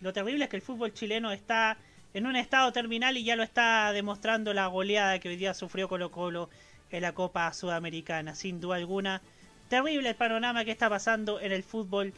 lo 0.00 0.14
terrible 0.14 0.44
es 0.44 0.50
que 0.50 0.56
el 0.56 0.62
fútbol 0.62 0.94
chileno 0.94 1.30
está 1.30 1.76
en 2.14 2.26
un 2.26 2.36
estado 2.36 2.72
terminal 2.72 3.18
y 3.18 3.24
ya 3.24 3.36
lo 3.36 3.42
está 3.42 3.92
demostrando 3.92 4.54
la 4.54 4.68
goleada 4.68 5.18
que 5.18 5.28
hoy 5.28 5.36
día 5.36 5.52
sufrió 5.52 5.90
Colo 5.90 6.10
Colo 6.10 6.48
en 6.96 7.02
la 7.02 7.12
Copa 7.12 7.52
Sudamericana, 7.52 8.34
sin 8.34 8.58
duda 8.58 8.76
alguna. 8.76 9.20
Terrible 9.68 10.08
el 10.08 10.14
panorama 10.14 10.64
que 10.64 10.70
está 10.70 10.88
pasando 10.88 11.38
en 11.40 11.52
el 11.52 11.62
fútbol, 11.62 12.14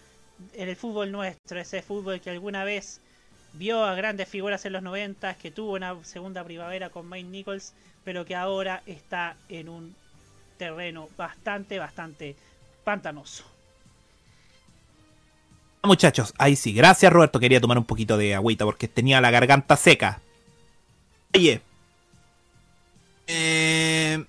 en 0.55 0.69
el 0.69 0.77
fútbol 0.77 1.11
nuestro, 1.11 1.59
ese 1.59 1.83
fútbol 1.83 2.21
que 2.21 2.31
alguna 2.31 2.63
vez 2.63 3.01
vio 3.55 3.85
a 3.85 3.97
grandes 3.97 4.29
figuras 4.29 4.65
en 4.67 4.75
los 4.75 4.83
90, 4.83 5.35
que 5.35 5.51
tuvo 5.51 5.73
una 5.73 5.97
segunda 6.05 6.45
primavera 6.45 6.91
con 6.91 7.09
Mike 7.09 7.29
Nichols, 7.29 7.73
pero 8.05 8.25
que 8.25 8.37
ahora 8.37 8.83
está 8.87 9.37
en 9.49 9.69
un 9.69 9.97
terreno 10.59 11.09
bastante, 11.17 11.81
bastante 11.81 12.37
pantanoso. 12.85 13.45
Muchachos, 15.83 16.35
ahí 16.39 16.55
sí. 16.55 16.73
Gracias, 16.73 17.13
Roberto. 17.13 17.41
Quería 17.41 17.61
tomar 17.61 17.79
un 17.79 17.85
poquito 17.85 18.17
de 18.17 18.35
agüita 18.35 18.65
porque 18.65 18.87
tenía 18.87 19.21
la 19.21 19.33
garganta 19.33 19.77
seca. 19.77 20.21
Oye. 21.35 21.63
Eh, 23.27 24.25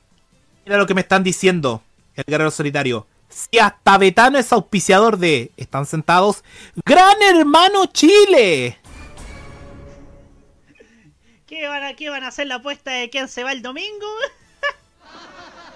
mira 0.70 0.78
lo 0.78 0.86
que 0.86 0.94
me 0.94 1.02
están 1.02 1.24
diciendo. 1.24 1.82
El 2.16 2.26
guerrero 2.26 2.52
solitario. 2.52 3.08
Si 3.28 3.58
hasta 3.58 3.98
Betano 3.98 4.38
es 4.38 4.54
auspiciador 4.54 5.18
de. 5.18 5.52
Están 5.58 5.88
sentados. 5.88 6.44
¡Gran 6.86 7.16
hermano 7.24 7.88
Chile! 7.88 8.78
¿Qué 11.48 11.68
van, 11.68 11.84
a, 11.84 11.96
¿Qué 11.96 12.10
van 12.10 12.24
a 12.24 12.28
hacer 12.28 12.46
la 12.46 12.56
apuesta 12.56 12.92
de 12.92 13.10
quién 13.10 13.28
se 13.28 13.44
va 13.44 13.52
el 13.52 13.64
domingo? 13.64 14.06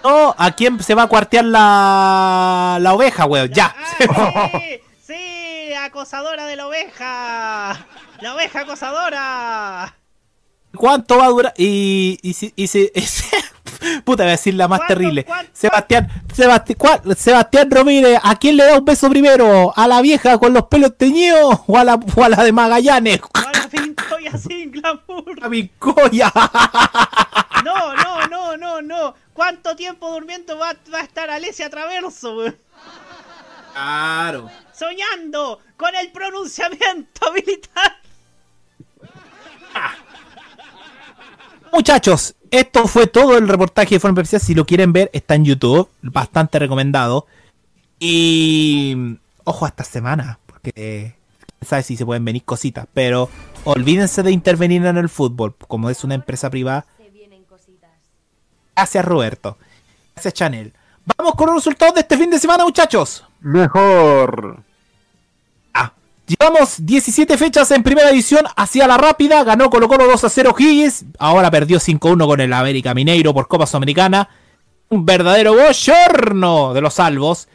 No, 0.04 0.34
¿a 0.38 0.54
quién 0.54 0.80
se 0.82 0.94
va 0.94 1.04
a 1.04 1.08
cuartear 1.08 1.46
la, 1.46 2.78
la 2.80 2.94
oveja, 2.94 3.24
weón? 3.24 3.50
Ya. 3.50 3.74
Ah, 4.10 4.50
sí, 4.52 4.80
sí, 5.06 5.74
acosadora 5.74 6.46
de 6.46 6.56
la 6.56 6.68
oveja. 6.68 7.86
La 8.20 8.34
oveja 8.34 8.60
acosadora. 8.60 9.96
¿Cuánto 10.76 11.18
va 11.18 11.26
a 11.26 11.28
durar? 11.28 11.54
Y, 11.56 12.18
y, 12.22 12.34
si- 12.34 12.52
y 12.56 12.66
si- 12.68 12.90
Puta, 14.04 14.22
voy 14.22 14.28
a 14.28 14.32
decir 14.32 14.54
la 14.54 14.68
más 14.68 14.86
terrible. 14.86 15.26
Sebastián, 15.52 16.08
Sebastián, 16.32 16.76
¿cuál? 16.78 17.16
Sebastián 17.16 17.70
Romírez, 17.70 18.18
¿a 18.22 18.36
quién 18.36 18.56
le 18.56 18.64
da 18.64 18.78
un 18.78 18.84
beso 18.84 19.08
primero? 19.10 19.72
¿A 19.76 19.86
la 19.88 20.00
vieja 20.00 20.38
con 20.38 20.52
los 20.54 20.64
pelos 20.66 20.96
teñidos 20.96 21.60
o 21.66 21.76
a 21.78 21.84
la, 21.84 21.94
o 21.94 22.24
a 22.24 22.28
la 22.28 22.42
de 22.44 22.52
Magallanes? 22.52 23.20
Pincoya 23.70 24.38
sin 24.38 24.70
glamour. 24.70 25.38
A 25.42 25.48
colla. 25.78 26.32
No, 27.64 27.94
no, 27.94 28.26
no, 28.28 28.56
no, 28.56 28.82
no. 28.82 29.14
¿Cuánto 29.32 29.74
tiempo 29.74 30.10
durmiendo 30.10 30.56
va, 30.58 30.74
va 30.92 31.00
a 31.00 31.02
estar 31.02 31.28
Alesia 31.28 31.68
Traverso? 31.68 32.36
Claro. 33.72 34.48
Soñando 34.72 35.58
con 35.76 35.94
el 35.96 36.12
pronunciamiento 36.12 37.32
militar. 37.34 37.96
Muchachos, 41.74 42.36
esto 42.52 42.86
fue 42.86 43.08
todo 43.08 43.36
el 43.36 43.48
reportaje 43.48 43.96
de 43.96 44.00
Forma 44.00 44.22
Especial. 44.22 44.40
Si 44.40 44.54
lo 44.54 44.64
quieren 44.64 44.92
ver, 44.92 45.10
está 45.12 45.34
en 45.34 45.44
YouTube. 45.44 45.88
Bastante 46.02 46.60
recomendado. 46.60 47.26
Y. 47.98 49.18
Ojo 49.42 49.64
a 49.64 49.68
esta 49.68 49.82
semana. 49.82 50.38
Porque. 50.46 50.70
eh, 50.76 51.16
quién 51.58 51.68
sabe 51.68 51.82
si 51.82 51.96
se 51.96 52.06
pueden 52.06 52.24
venir 52.24 52.44
cositas. 52.44 52.86
Pero 52.94 53.28
olvídense 53.64 54.22
de 54.22 54.30
intervenir 54.30 54.86
en 54.86 54.98
el 54.98 55.08
fútbol. 55.08 55.56
Como 55.66 55.90
es 55.90 56.04
una 56.04 56.14
empresa 56.14 56.48
privada. 56.48 56.86
Gracias, 58.76 59.04
Roberto. 59.04 59.58
Gracias, 60.14 60.34
Chanel. 60.34 60.72
Vamos 61.16 61.34
con 61.34 61.46
los 61.46 61.56
resultados 61.56 61.94
de 61.94 62.02
este 62.02 62.16
fin 62.16 62.30
de 62.30 62.38
semana, 62.38 62.64
muchachos. 62.64 63.24
Mejor. 63.40 64.62
Llevamos 66.26 66.76
17 66.78 67.36
fechas 67.36 67.70
en 67.70 67.82
primera 67.82 68.08
división 68.08 68.44
hacia 68.56 68.86
la 68.86 68.96
rápida. 68.96 69.44
Ganó 69.44 69.68
Colo 69.68 69.88
Colo 69.88 70.06
2 70.06 70.24
a 70.24 70.28
0 70.30 70.54
Higgins. 70.58 71.04
Ahora 71.18 71.50
perdió 71.50 71.78
5-1 71.78 72.26
con 72.26 72.40
el 72.40 72.52
América 72.52 72.94
Mineiro 72.94 73.34
por 73.34 73.46
Copa 73.46 73.66
Sudamericana. 73.66 74.30
Un 74.88 75.04
verdadero 75.04 75.54
bochorno 75.54 76.72
de 76.72 76.80
los 76.80 76.94
salvos. 76.94 77.48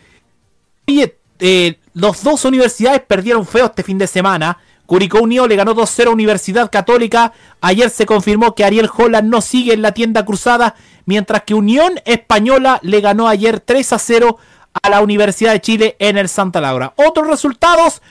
Oye, 0.87 1.17
eh, 1.39 1.79
los 1.93 2.23
dos 2.23 2.45
universidades 2.45 3.01
perdieron 3.01 3.47
feo 3.47 3.65
este 3.65 3.81
fin 3.81 3.97
de 3.97 4.05
semana. 4.05 4.59
Curicó 4.85 5.19
Unió 5.19 5.47
le 5.47 5.55
ganó 5.55 5.73
2-0 5.73 6.07
a 6.07 6.11
Universidad 6.11 6.69
Católica. 6.69 7.33
Ayer 7.61 7.89
se 7.89 8.05
confirmó 8.05 8.53
que 8.53 8.65
Ariel 8.65 8.89
Holland 8.95 9.29
no 9.29 9.41
sigue 9.41 9.73
en 9.73 9.81
la 9.81 9.93
tienda 9.93 10.25
cruzada. 10.25 10.75
Mientras 11.05 11.41
que 11.43 11.55
Unión 11.55 11.99
Española 12.05 12.79
le 12.83 13.01
ganó 13.01 13.27
ayer 13.27 13.65
3-0 13.65 14.37
a 14.81 14.89
la 14.89 15.01
Universidad 15.01 15.53
de 15.53 15.61
Chile 15.61 15.95
en 15.97 16.17
el 16.17 16.29
Santa 16.29 16.61
Laura. 16.61 16.93
Otros 16.97 17.27
resultados. 17.27 18.01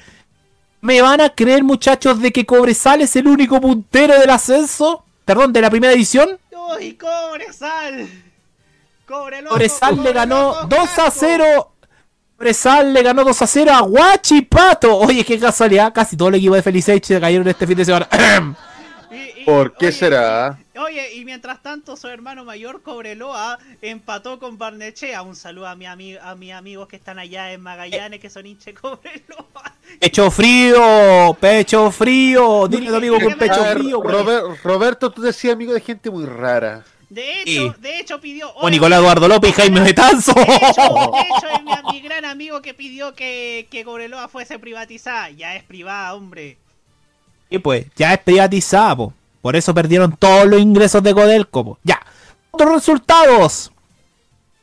¿Me 0.80 1.02
van 1.02 1.20
a 1.20 1.30
creer, 1.30 1.64
muchachos, 1.64 2.20
de 2.20 2.32
que 2.32 2.46
Cobresal 2.46 3.00
es 3.00 3.16
el 3.16 3.26
único 3.26 3.60
puntero 3.60 4.18
del 4.18 4.30
ascenso? 4.30 5.04
Perdón, 5.24 5.52
de 5.52 5.60
la 5.60 5.70
primera 5.70 5.92
edición. 5.92 6.38
¡Uy, 6.52 6.94
Cobresal! 6.94 8.08
¡Cobre 9.06 9.42
loco! 9.42 9.54
Cobresal 9.54 10.02
le 10.02 10.12
ganó 10.12 10.54
loco, 10.54 10.66
2 10.68 10.78
a 10.80 10.86
casco! 10.86 11.12
0. 11.20 11.72
Cobresal 12.36 12.92
le 12.92 13.02
ganó 13.02 13.24
2 13.24 13.42
a 13.42 13.46
0 13.46 13.72
a 13.72 13.82
Huachipato. 13.82 14.96
Oye, 14.98 15.24
qué 15.24 15.38
casualidad. 15.38 15.92
Casi 15.92 16.16
todo 16.16 16.28
el 16.28 16.36
equipo 16.36 16.54
de 16.54 16.62
Felicech 16.62 17.04
se 17.04 17.20
cayeron 17.20 17.48
este 17.48 17.66
fin 17.66 17.76
de 17.76 17.84
semana. 17.84 18.08
¿Por 19.44 19.74
qué 19.76 19.90
será? 19.90 20.58
Oye, 20.78 21.14
y 21.14 21.24
mientras 21.24 21.62
tanto, 21.62 21.96
su 21.96 22.08
hermano 22.08 22.44
mayor, 22.44 22.82
Cobreloa, 22.82 23.58
empató 23.82 24.38
con 24.38 24.58
Barnechea. 24.58 25.22
Un 25.22 25.36
saludo 25.36 25.66
a, 25.68 25.74
mi 25.76 25.84
ami- 25.86 26.18
a 26.22 26.34
mis 26.34 26.52
amigos 26.52 26.88
que 26.88 26.96
están 26.96 27.18
allá 27.18 27.52
en 27.52 27.60
Magallanes, 27.60 28.20
que 28.20 28.30
son 28.30 28.46
hinche 28.46 28.74
Cobreloa. 28.74 29.74
Pecho 30.00 30.30
frío, 30.30 31.36
pecho 31.40 31.90
frío. 31.90 32.68
Dile 32.68 32.88
a 32.88 32.90
tu 32.90 32.96
amigo 32.96 33.20
con 33.20 33.34
pecho 33.34 33.62
ver, 33.62 33.78
frío. 33.78 34.00
güey. 34.00 34.14
Rober- 34.14 34.62
Roberto, 34.62 35.10
tú 35.10 35.22
decías 35.22 35.54
amigo 35.54 35.72
de 35.72 35.80
gente 35.80 36.10
muy 36.10 36.26
rara. 36.26 36.84
De 37.08 37.42
Sí. 37.46 37.56
hecho, 37.56 37.74
de 37.78 37.98
hecho 38.00 38.20
pidió... 38.20 38.50
O 38.56 38.68
Nicolás 38.68 39.00
Eduardo 39.00 39.26
López 39.28 39.50
y 39.50 39.52
Jaime 39.54 39.80
Betanzo. 39.80 40.34
De 40.34 40.42
hecho, 40.42 40.82
de 40.82 41.20
hecho, 41.22 41.48
es 41.56 41.62
mi, 41.64 41.92
mi 41.94 42.00
gran 42.02 42.26
amigo 42.26 42.60
que 42.60 42.74
pidió 42.74 43.14
que, 43.14 43.66
que 43.70 43.82
Cobreloa 43.82 44.28
fuese 44.28 44.58
privatizada. 44.58 45.30
Ya 45.30 45.56
es 45.56 45.62
privada, 45.64 46.12
hombre. 46.14 46.58
Y 47.48 47.58
pues, 47.60 47.86
ya 47.96 48.12
es 48.12 48.18
privatizada, 48.20 48.94
po. 48.94 49.14
Por 49.48 49.56
eso 49.56 49.72
perdieron 49.72 50.14
todos 50.14 50.44
los 50.44 50.60
ingresos 50.60 51.02
de 51.02 51.14
Codelco, 51.14 51.64
po. 51.64 51.78
Ya. 51.82 51.98
Otros 52.50 52.70
resultados. 52.70 53.72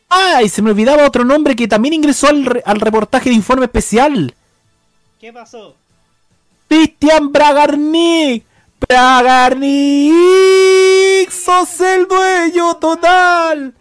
Ay, 0.07 0.47
se 0.47 0.61
me 0.61 0.69
olvidaba 0.69 1.07
otro 1.07 1.25
nombre 1.25 1.55
que 1.55 1.67
también 1.67 1.95
ingresó 1.95 2.27
al, 2.27 2.45
re- 2.45 2.61
al 2.63 2.79
reportaje 2.79 3.29
de 3.31 3.35
informe 3.35 3.65
especial. 3.65 4.35
¿Qué 5.19 5.33
pasó? 5.33 5.75
Cristian 6.67 7.31
Bragarnik. 7.31 8.45
Bragarnik, 8.87 10.21
sos 11.31 11.81
el 11.81 12.07
dueño 12.07 12.75
total. 12.75 13.73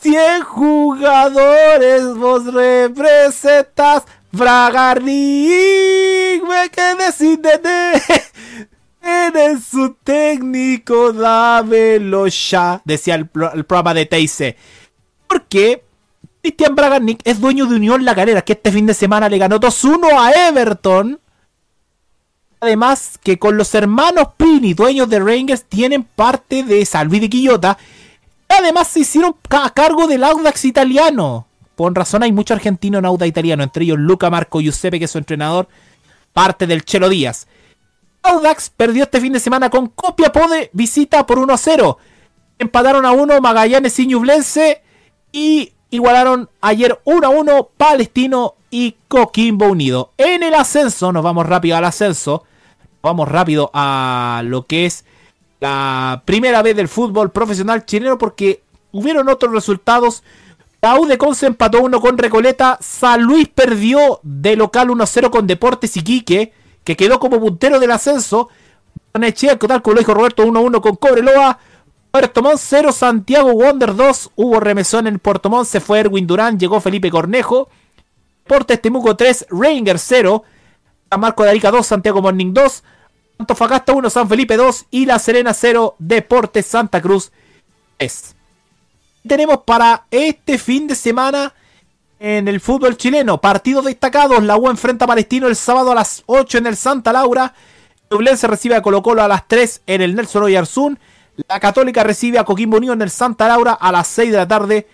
100 0.00 0.42
jugadores 0.42 2.14
vos 2.14 2.44
representas. 2.52 4.02
Bragarnik, 4.32 5.06
me 6.46 6.68
quedé 6.70 7.10
sin 7.12 7.40
DT. 7.40 7.66
Eres 9.06 9.64
su 9.64 9.94
técnico, 10.02 11.12
dámelo 11.12 12.26
ya. 12.26 12.82
Decía 12.84 13.14
el, 13.14 13.30
el 13.54 13.64
programa 13.64 13.94
de 13.94 14.06
TIC. 14.06 14.56
Porque 15.28 15.84
Cristian 16.42 16.74
Bragarnik 16.74 17.20
es 17.24 17.40
dueño 17.40 17.66
de 17.66 17.76
Unión 17.76 18.04
La 18.04 18.14
Calera, 18.16 18.42
que 18.42 18.54
este 18.54 18.72
fin 18.72 18.84
de 18.86 18.94
semana 18.94 19.28
le 19.28 19.38
ganó 19.38 19.60
2-1 19.60 20.10
a 20.18 20.48
Everton. 20.48 21.20
Además, 22.60 23.18
que 23.22 23.38
con 23.38 23.56
los 23.56 23.74
hermanos 23.74 24.28
Pini, 24.36 24.74
dueños 24.74 25.08
de 25.08 25.20
Rangers, 25.20 25.64
tienen 25.64 26.02
parte 26.02 26.64
de 26.64 26.84
San 26.84 27.06
Luis 27.06 27.20
de 27.20 27.30
Quillota. 27.30 27.78
Además, 28.48 28.88
se 28.88 29.00
hicieron 29.00 29.36
a 29.50 29.70
cargo 29.70 30.08
del 30.08 30.24
Audax 30.24 30.64
italiano. 30.64 31.46
Por 31.76 31.94
razón, 31.94 32.22
hay 32.24 32.32
mucho 32.32 32.54
argentino 32.54 32.98
en 32.98 33.06
Audax 33.06 33.28
italiano, 33.28 33.62
entre 33.62 33.84
ellos 33.84 33.98
Luca 33.98 34.30
Marco 34.30 34.60
Giuseppe, 34.60 34.98
que 34.98 35.04
es 35.04 35.10
su 35.10 35.18
entrenador, 35.18 35.68
parte 36.32 36.66
del 36.66 36.84
Chelo 36.84 37.08
Díaz. 37.08 37.46
Audax 38.26 38.70
perdió 38.70 39.04
este 39.04 39.20
fin 39.20 39.32
de 39.32 39.40
semana 39.40 39.70
con 39.70 39.88
Copiapó 39.88 40.48
de 40.48 40.70
visita 40.72 41.26
por 41.26 41.38
1-0. 41.38 41.96
Empataron 42.58 43.06
a 43.06 43.12
1 43.12 43.40
Magallanes 43.40 43.98
y 43.98 44.06
Ñublense 44.06 44.82
y 45.32 45.72
igualaron 45.90 46.50
ayer 46.60 47.00
1-1 47.04 47.68
Palestino 47.76 48.54
y 48.70 48.96
Coquimbo 49.08 49.66
Unido. 49.66 50.12
En 50.18 50.42
el 50.42 50.54
ascenso, 50.54 51.12
nos 51.12 51.22
vamos 51.22 51.46
rápido 51.46 51.76
al 51.76 51.84
ascenso. 51.84 52.44
Vamos 53.02 53.28
rápido 53.28 53.70
a 53.72 54.42
lo 54.44 54.66
que 54.66 54.86
es 54.86 55.04
la 55.60 56.22
primera 56.24 56.62
vez 56.62 56.76
del 56.76 56.88
fútbol 56.88 57.30
profesional 57.30 57.86
chileno 57.86 58.18
porque 58.18 58.62
hubieron 58.92 59.28
otros 59.28 59.52
resultados. 59.52 60.22
La 60.82 60.98
U 60.98 61.06
de 61.06 61.18
Conce 61.18 61.46
empató 61.46 61.82
1 61.82 62.00
con 62.00 62.18
Recoleta. 62.18 62.78
San 62.80 63.22
Luis 63.22 63.48
perdió 63.48 64.20
de 64.22 64.56
local 64.56 64.88
1-0 64.88 65.30
con 65.30 65.46
Deportes 65.46 65.96
Iquique, 65.96 66.52
que 66.86 66.96
quedó 66.96 67.18
como 67.18 67.40
puntero 67.40 67.80
del 67.80 67.90
ascenso. 67.90 68.48
Barnechea, 69.12 69.58
tal 69.58 69.82
como 69.82 69.94
lo 69.94 69.98
dijo 69.98 70.14
Roberto, 70.14 70.46
1-1 70.46 70.80
con 70.80 70.94
Cobreloa. 70.94 71.58
Puerto 72.12 72.42
Montt 72.42 72.60
0, 72.60 72.92
Santiago 72.92 73.52
Wonder 73.52 73.96
2. 73.96 74.30
Hubo 74.36 74.60
remesón 74.60 75.08
en 75.08 75.18
Puerto 75.18 75.50
Montt, 75.50 75.66
se 75.66 75.80
fue 75.80 75.98
Erwin 75.98 76.28
Durán, 76.28 76.60
llegó 76.60 76.80
Felipe 76.80 77.10
Cornejo. 77.10 77.68
Deportes 78.44 78.80
Temuco 78.80 79.16
3, 79.16 79.48
Rangers 79.50 80.04
0. 80.06 80.44
San 81.10 81.20
Marco 81.20 81.42
de 81.42 81.50
Arica 81.50 81.72
2, 81.72 81.84
Santiago 81.84 82.22
Morning 82.22 82.54
2. 82.54 82.84
Antofagasta 83.40 83.92
1, 83.92 84.08
San 84.08 84.28
Felipe 84.28 84.56
2. 84.56 84.86
Y 84.92 85.06
La 85.06 85.18
Serena 85.18 85.54
0, 85.54 85.96
Deportes 85.98 86.66
Santa 86.66 87.02
Cruz 87.02 87.32
3. 87.98 88.36
Tenemos 89.26 89.58
para 89.64 90.06
este 90.12 90.56
fin 90.56 90.86
de 90.86 90.94
semana 90.94 91.52
en 92.18 92.48
el 92.48 92.60
fútbol 92.60 92.96
chileno 92.96 93.40
partidos 93.40 93.84
destacados. 93.84 94.42
La 94.42 94.56
U 94.56 94.68
enfrenta 94.68 95.04
a 95.04 95.08
Palestino 95.08 95.48
el 95.48 95.56
sábado 95.56 95.92
a 95.92 95.94
las 95.94 96.22
8 96.26 96.58
en 96.58 96.66
el 96.66 96.76
Santa 96.76 97.12
Laura. 97.12 97.54
Ñublense 98.10 98.46
recibe 98.46 98.76
a 98.76 98.82
Colo 98.82 99.02
Colo 99.02 99.22
a 99.22 99.28
las 99.28 99.46
3 99.48 99.82
en 99.86 100.02
el 100.02 100.14
Nelson 100.14 100.44
Oyarzún. 100.44 100.98
La 101.48 101.60
Católica 101.60 102.02
recibe 102.02 102.38
a 102.38 102.44
Coquimbo 102.44 102.78
Unido 102.78 102.94
en 102.94 103.02
el 103.02 103.10
Santa 103.10 103.48
Laura 103.48 103.72
a 103.72 103.92
las 103.92 104.06
6 104.08 104.30
de 104.30 104.36
la 104.36 104.48
tarde. 104.48 104.86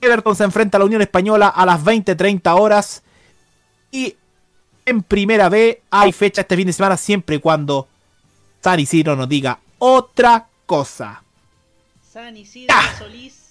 Everton 0.00 0.36
se 0.36 0.44
enfrenta 0.44 0.78
a 0.78 0.80
la 0.80 0.84
Unión 0.86 1.02
Española 1.02 1.48
a 1.48 1.66
las 1.66 1.82
20.30 1.82 2.58
horas. 2.58 3.02
Y 3.90 4.16
en 4.86 5.02
primera 5.02 5.48
B 5.48 5.82
hay 5.90 6.12
fecha 6.12 6.42
este 6.42 6.56
fin 6.56 6.66
de 6.66 6.72
semana 6.72 6.96
siempre 6.96 7.36
y 7.36 7.40
cuando 7.40 7.88
San 8.62 8.80
Isidro 8.80 9.16
nos 9.16 9.28
diga 9.28 9.58
otra 9.78 10.46
cosa. 10.66 11.22
San 12.12 12.36
Isidro 12.36 12.74
Solís. 12.98 13.43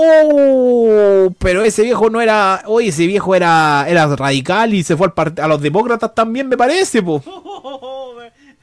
Oh, 0.00 1.34
pero 1.38 1.62
ese 1.64 1.82
viejo 1.82 2.08
no 2.10 2.20
era. 2.20 2.62
Oye, 2.66 2.88
ese 2.88 3.06
viejo 3.06 3.34
era, 3.34 3.84
era 3.88 4.06
radical 4.14 4.72
y 4.74 4.82
se 4.82 4.96
fue 4.96 5.06
al 5.08 5.14
part- 5.14 5.40
a 5.40 5.48
los 5.48 5.60
demócratas 5.60 6.14
también, 6.14 6.48
me 6.48 6.56
parece, 6.56 7.02
po. 7.02 7.22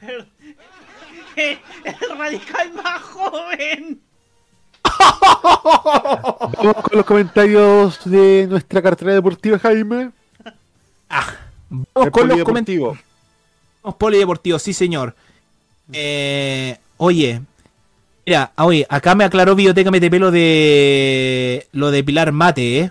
el, 1.36 1.58
el 1.84 2.18
radical 2.18 2.72
más 2.72 3.02
joven. 3.02 4.00
Vamos 5.42 6.76
con 6.82 6.96
los 6.96 7.04
comentarios 7.06 8.00
de 8.04 8.46
nuestra 8.48 8.80
cartera 8.82 9.14
deportiva, 9.14 9.58
Jaime. 9.58 10.10
Vamos 11.68 11.86
El 11.96 12.10
con 12.10 12.28
los 12.28 12.42
comentarios. 12.44 12.96
Vamos, 13.82 13.96
polideportivo, 13.98 14.58
sí, 14.58 14.72
señor. 14.72 15.14
Eh, 15.92 16.78
oye, 16.96 17.42
mira, 18.26 18.52
oye, 18.58 18.86
acá 18.90 19.14
me 19.14 19.24
aclaró 19.24 19.54
Biblioteca 19.54 19.90
MTP 19.90 20.14
lo 20.14 20.30
de 20.30 21.66
lo 21.72 21.90
de 21.90 22.04
Pilar 22.04 22.32
Mate, 22.32 22.78
¿eh? 22.78 22.90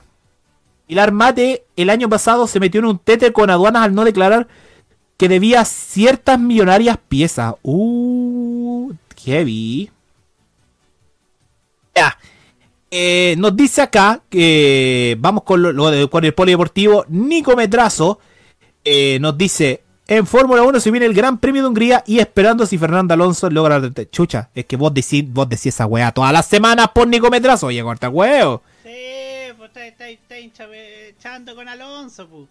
Pilar 0.88 1.12
Mate 1.12 1.66
el 1.76 1.90
año 1.90 2.10
pasado 2.10 2.48
se 2.48 2.60
metió 2.60 2.80
en 2.80 2.86
un 2.86 3.00
tete 3.00 3.34
con 3.34 3.50
aduanas 3.50 3.84
al 3.84 3.94
no 3.94 4.06
declarar 4.06 4.48
que 5.18 5.30
debía 5.30 5.66
ciertas 5.66 6.40
millonarias 6.40 6.98
piezas. 7.08 7.56
Uh, 7.64 8.94
heavy. 9.24 9.90
Ya. 11.96 12.18
Eh, 12.92 13.36
nos 13.38 13.56
dice 13.56 13.82
acá 13.82 14.22
que 14.30 15.18
vamos 15.20 15.44
con, 15.44 15.62
lo, 15.62 16.10
con 16.10 16.24
el 16.24 16.34
polideportivo. 16.34 17.06
Nico 17.10 17.56
Metrazo 17.56 18.20
eh, 18.84 19.18
nos 19.20 19.38
dice: 19.38 19.82
En 20.08 20.28
Fórmula 20.28 20.62
1 20.62 20.80
se 20.80 20.92
viene 20.92 21.08
el 21.08 21.14
Gran 21.16 21.40
Premio 21.40 21.64
de 21.64 21.68
Hungría 21.68 22.04
y 22.06 22.20
esperando 22.20 22.66
si 22.68 22.78
Fernando 22.78 23.14
Alonso 23.14 23.50
logra. 23.50 23.82
Chucha, 24.12 24.50
es 24.54 24.66
que 24.66 24.76
vos 24.78 24.94
decís, 24.94 25.26
vos 25.28 25.50
decís 25.50 25.68
esa 25.68 25.88
weá 25.88 26.12
todas 26.12 26.32
las 26.32 26.46
semanas 26.46 26.90
por 26.94 27.08
Nico 27.08 27.30
Metrazo. 27.32 27.68
Oye, 27.68 27.82
corta 27.82 28.10
huevo. 28.10 28.62
Sí, 28.84 28.90
pues 29.58 29.70
está, 29.70 29.88
está, 29.88 30.08
está 30.10 30.38
hincha- 30.38 30.68
echando 31.10 31.56
con 31.56 31.68
Alonso, 31.68 32.28
pu. 32.28 32.48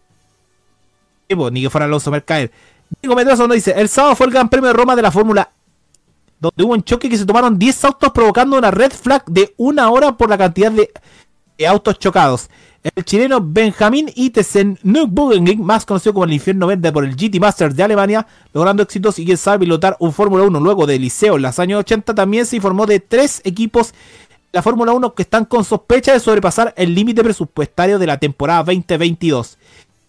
Sí, 1.28 1.36
po, 1.36 1.48
ni 1.50 1.62
que 1.62 1.70
fuera 1.70 1.84
Alonso 1.84 2.10
Mercader. 2.10 2.50
Nico 3.00 3.14
Metrazo 3.14 3.46
nos 3.46 3.54
dice: 3.54 3.72
El 3.76 3.88
sábado 3.88 4.16
fue 4.16 4.26
el 4.26 4.32
Gran 4.32 4.48
Premio 4.48 4.68
de 4.68 4.74
Roma 4.74 4.96
de 4.96 5.02
la 5.02 5.12
Fórmula 5.12 5.48
donde 6.40 6.62
hubo 6.62 6.74
un 6.74 6.82
choque 6.84 7.08
que 7.08 7.16
se 7.16 7.24
tomaron 7.24 7.58
10 7.58 7.84
autos 7.86 8.12
provocando 8.12 8.58
una 8.58 8.70
red 8.70 8.92
flag 8.92 9.24
de 9.26 9.54
una 9.56 9.88
hora 9.90 10.12
por 10.12 10.28
la 10.28 10.36
cantidad 10.36 10.70
de, 10.70 10.90
de 11.58 11.66
autos 11.66 11.98
chocados. 11.98 12.48
El 12.82 13.04
chileno 13.04 13.40
Benjamín 13.42 14.10
Itesen 14.14 14.78
Nürburgring, 14.82 15.64
más 15.64 15.86
conocido 15.86 16.12
como 16.12 16.26
el 16.26 16.34
infierno 16.34 16.66
verde 16.66 16.92
por 16.92 17.04
el 17.04 17.16
GT 17.16 17.40
Masters 17.40 17.74
de 17.74 17.82
Alemania, 17.82 18.26
logrando 18.52 18.82
éxitos 18.82 19.18
y 19.18 19.24
quien 19.24 19.38
sabe 19.38 19.60
pilotar 19.60 19.96
un 20.00 20.12
Fórmula 20.12 20.44
1 20.44 20.60
luego 20.60 20.86
de 20.86 20.98
liceo 20.98 21.36
en 21.36 21.42
los 21.42 21.58
años 21.58 21.80
80, 21.80 22.14
también 22.14 22.44
se 22.44 22.56
informó 22.56 22.84
de 22.84 23.00
tres 23.00 23.40
equipos 23.44 23.94
la 24.54 24.62
Fórmula 24.62 24.92
1 24.92 25.14
que 25.14 25.22
están 25.22 25.46
con 25.46 25.64
sospecha 25.64 26.12
de 26.12 26.20
sobrepasar 26.20 26.72
el 26.76 26.94
límite 26.94 27.24
presupuestario 27.24 27.98
de 27.98 28.06
la 28.06 28.18
temporada 28.18 28.62
2022. 28.62 29.58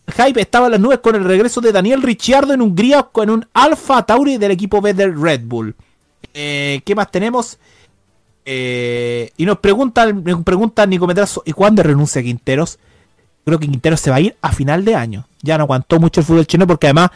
El 0.05 0.13
hype 0.13 0.39
estaba 0.39 0.67
en 0.67 0.73
las 0.73 0.81
nubes 0.81 0.99
con 0.99 1.15
el 1.15 1.23
regreso 1.23 1.61
de 1.61 1.71
Daniel 1.71 2.03
Ricciardo 2.03 2.53
en 2.53 2.61
Hungría 2.61 3.03
con 3.03 3.31
un 3.31 3.47
Alfa 3.53 4.05
Tauri 4.05 4.37
del 4.37 4.51
equipo 4.51 4.81
Red 4.81 5.41
Bull. 5.45 5.75
Eh, 6.35 6.81
¿Qué 6.85 6.93
más 6.93 7.09
tenemos? 7.09 7.57
Eh, 8.45 9.31
y 9.37 9.45
nos 9.45 9.57
pregunta, 9.59 10.05
nos 10.11 10.43
pregunta 10.43 10.85
Nico 10.85 11.07
Metrazo, 11.07 11.41
¿y 11.45 11.51
cuándo 11.51 11.81
renuncia 11.83 12.21
Quinteros? 12.21 12.77
Creo 13.43 13.59
que 13.59 13.67
Quinteros 13.67 13.99
se 13.99 14.09
va 14.11 14.17
a 14.17 14.21
ir 14.21 14.35
a 14.41 14.51
final 14.51 14.85
de 14.85 14.95
año. 14.95 15.27
Ya 15.41 15.57
no 15.57 15.63
aguantó 15.63 15.99
mucho 15.99 16.19
el 16.21 16.25
fútbol 16.25 16.47
chino 16.47 16.65
porque 16.67 16.87
además 16.87 17.09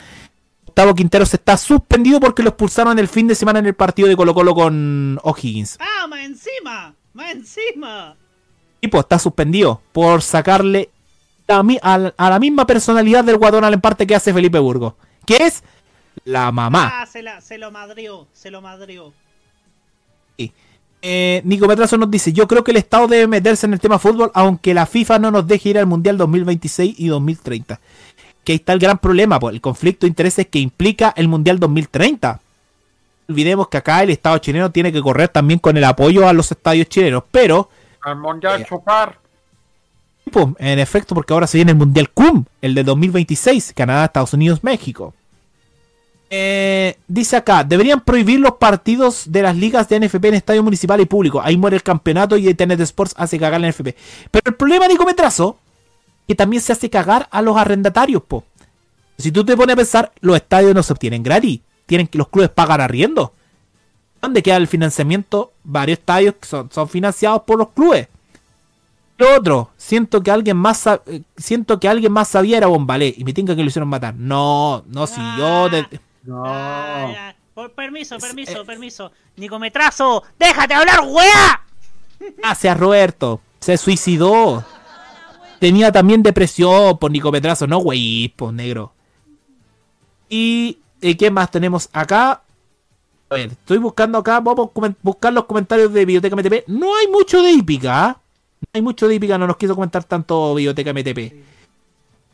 Gustavo 0.65 0.93
Quinteros 0.95 1.33
está 1.33 1.57
suspendido 1.57 2.19
porque 2.19 2.43
lo 2.43 2.49
expulsaron 2.49 2.97
el 2.99 3.07
fin 3.07 3.27
de 3.27 3.35
semana 3.35 3.59
en 3.59 3.65
el 3.67 3.73
partido 3.75 4.07
de 4.07 4.15
Colo 4.15 4.33
Colo 4.33 4.53
con 4.55 5.19
O'Higgins. 5.23 5.77
¡Ah, 5.79 6.07
más 6.07 6.19
encima! 6.21 6.93
¡Más 7.13 7.31
encima! 7.31 8.15
tipo 8.79 8.97
está 8.99 9.19
suspendido 9.19 9.81
por 9.91 10.21
sacarle 10.21 10.89
la 11.47 11.61
mi- 11.63 11.79
a, 11.81 11.97
la 12.17 12.39
misma 12.39 12.65
personalidad 12.65 13.25
del 13.25 13.35
guatón 13.37 13.65
al 13.65 13.73
emparte 13.73 14.07
que 14.07 14.15
hace 14.15 14.33
Felipe 14.33 14.57
Burgos, 14.57 14.93
que 15.25 15.35
es 15.37 15.63
la 16.23 16.49
mamá. 16.53 17.01
Ah, 17.01 17.05
se, 17.05 17.21
la, 17.21 17.41
se 17.41 17.57
lo 17.57 17.71
madrió, 17.71 18.27
se 18.31 18.49
lo 18.51 18.61
madrió. 18.61 19.11
Eh, 21.01 21.41
Nico 21.45 21.67
Petrazo 21.67 21.97
nos 21.97 22.11
dice, 22.11 22.33
yo 22.33 22.47
creo 22.47 22.63
que 22.63 22.71
el 22.71 22.77
Estado 22.77 23.07
debe 23.07 23.27
meterse 23.27 23.65
en 23.65 23.73
el 23.73 23.79
tema 23.79 23.99
fútbol, 23.99 24.31
aunque 24.33 24.73
la 24.73 24.85
FIFA 24.85 25.19
no 25.19 25.31
nos 25.31 25.47
deje 25.47 25.69
ir 25.69 25.77
al 25.77 25.85
Mundial 25.85 26.17
2026 26.17 26.95
y 26.99 27.07
2030. 27.07 27.79
Que 28.43 28.51
ahí 28.53 28.55
está 28.57 28.73
el 28.73 28.79
gran 28.79 28.97
problema, 28.97 29.39
pues, 29.39 29.53
el 29.55 29.61
conflicto 29.61 30.05
de 30.05 30.09
intereses 30.09 30.47
que 30.47 30.59
implica 30.59 31.13
el 31.15 31.27
Mundial 31.27 31.59
2030. 31.59 32.33
No 33.27 33.33
Olvidemos 33.33 33.67
que 33.69 33.77
acá 33.77 34.01
el 34.03 34.09
Estado 34.09 34.37
chileno 34.39 34.71
tiene 34.71 34.91
que 34.91 35.01
correr 35.01 35.29
también 35.29 35.59
con 35.59 35.77
el 35.77 35.83
apoyo 35.83 36.27
a 36.27 36.33
los 36.33 36.51
estadios 36.51 36.89
chilenos, 36.89 37.23
pero 37.31 37.69
Al 38.01 38.17
mundial 38.17 38.65
chupar. 38.65 39.19
pues, 40.31 40.47
en 40.57 40.79
efecto, 40.79 41.13
porque 41.15 41.33
ahora 41.33 41.47
se 41.47 41.57
viene 41.59 41.71
el 41.71 41.77
Mundial 41.77 42.09
CUM, 42.09 42.45
el 42.61 42.73
de 42.75 42.83
2026, 42.83 43.73
Canadá, 43.75 44.05
Estados 44.05 44.33
Unidos, 44.33 44.63
México. 44.63 45.13
Eh, 46.31 46.97
dice 47.07 47.37
acá, 47.37 47.63
deberían 47.63 48.01
prohibir 48.01 48.39
los 48.39 48.53
partidos 48.53 49.23
de 49.31 49.41
las 49.41 49.55
ligas 49.55 49.89
de 49.89 49.99
NFP 49.99 50.25
en 50.25 50.33
estadio 50.35 50.63
municipal 50.63 51.01
y 51.01 51.05
público. 51.05 51.41
Ahí 51.41 51.57
muere 51.57 51.75
el 51.75 51.83
campeonato 51.83 52.37
y 52.37 52.53
TNT 52.53 52.81
Sports 52.81 53.15
hace 53.17 53.39
cagar 53.39 53.61
la 53.61 53.69
NFP. 53.69 53.95
Pero 54.29 54.43
el 54.45 54.55
problema, 54.55 54.87
Nico 54.87 55.05
Metrazo, 55.05 55.57
que 56.27 56.35
también 56.35 56.61
se 56.61 56.71
hace 56.71 56.89
cagar 56.89 57.27
a 57.31 57.41
los 57.41 57.57
arrendatarios, 57.57 58.21
po. 58.21 58.43
Si 59.17 59.31
tú 59.31 59.43
te 59.43 59.57
pones 59.57 59.73
a 59.73 59.77
pensar, 59.77 60.11
los 60.21 60.35
estadios 60.35 60.75
no 60.75 60.83
se 60.83 60.93
obtienen 60.93 61.23
gratis. 61.23 61.61
Tienen 61.85 62.07
que 62.07 62.17
los 62.17 62.29
clubes 62.29 62.49
pagar 62.49 62.79
arriendo. 62.79 63.33
¿Dónde 64.21 64.43
queda 64.43 64.57
el 64.57 64.67
financiamiento? 64.67 65.53
Varios 65.63 65.99
estadios 65.99 66.35
que 66.39 66.47
son, 66.47 66.69
son 66.71 66.87
financiados 66.87 67.41
por 67.41 67.57
los 67.57 67.69
clubes. 67.69 68.07
Lo 69.17 69.35
otro, 69.35 69.71
siento 69.75 70.23
que 70.23 70.31
alguien 70.31 70.55
más 70.55 70.87
eh, 70.87 71.23
siento 71.35 71.77
que 71.79 71.89
alguien 71.89 72.13
más 72.13 72.29
sabía 72.29 72.57
era 72.57 72.67
Bombalé 72.67 73.13
y 73.17 73.25
me 73.25 73.33
tinca 73.33 73.53
que 73.53 73.61
lo 73.61 73.67
hicieron 73.67 73.89
matar. 73.89 74.15
No, 74.15 74.83
no, 74.87 75.07
si 75.07 75.19
yo 75.37 75.69
de- 76.23 76.33
Ah. 76.35 77.33
Por- 77.53 77.71
permiso, 77.73 78.17
permiso, 78.19 78.63
permiso. 78.65 79.11
Nicometrazo, 79.35 80.23
déjate 80.39 80.73
hablar, 80.73 81.01
weá. 81.07 81.61
Gracias, 82.37 82.77
Roberto. 82.79 83.41
Se 83.59 83.77
suicidó. 83.77 84.63
Tenía 85.59 85.91
también 85.91 86.23
depresión 86.23 86.97
por 86.97 87.11
Nicometrazo, 87.11 87.67
no 87.67 87.79
güey, 87.79 88.33
pues 88.37 88.53
negro. 88.53 88.93
Y 90.29 90.79
eh, 91.01 91.17
¿qué 91.17 91.31
más 91.31 91.51
tenemos 91.51 91.89
acá? 91.91 92.43
A 93.29 93.35
ver, 93.35 93.51
estoy 93.51 93.77
buscando 93.77 94.17
acá, 94.17 94.39
vamos 94.39 94.69
a 94.75 94.95
buscar 95.01 95.33
los 95.33 95.45
comentarios 95.45 95.91
de 95.93 96.05
Biblioteca 96.05 96.35
MTP. 96.35 96.63
No 96.67 96.95
hay 96.95 97.07
mucho 97.07 97.41
de 97.41 97.51
hípica. 97.51 98.05
¿ah? 98.05 98.17
No 98.61 98.67
hay 98.73 98.81
mucho 98.81 99.07
de 99.07 99.15
hípica, 99.15 99.37
no 99.37 99.47
nos 99.47 99.57
quiso 99.57 99.75
comentar 99.75 100.03
tanto 100.03 100.55
Biblioteca 100.55 100.91
MTP. 100.93 101.33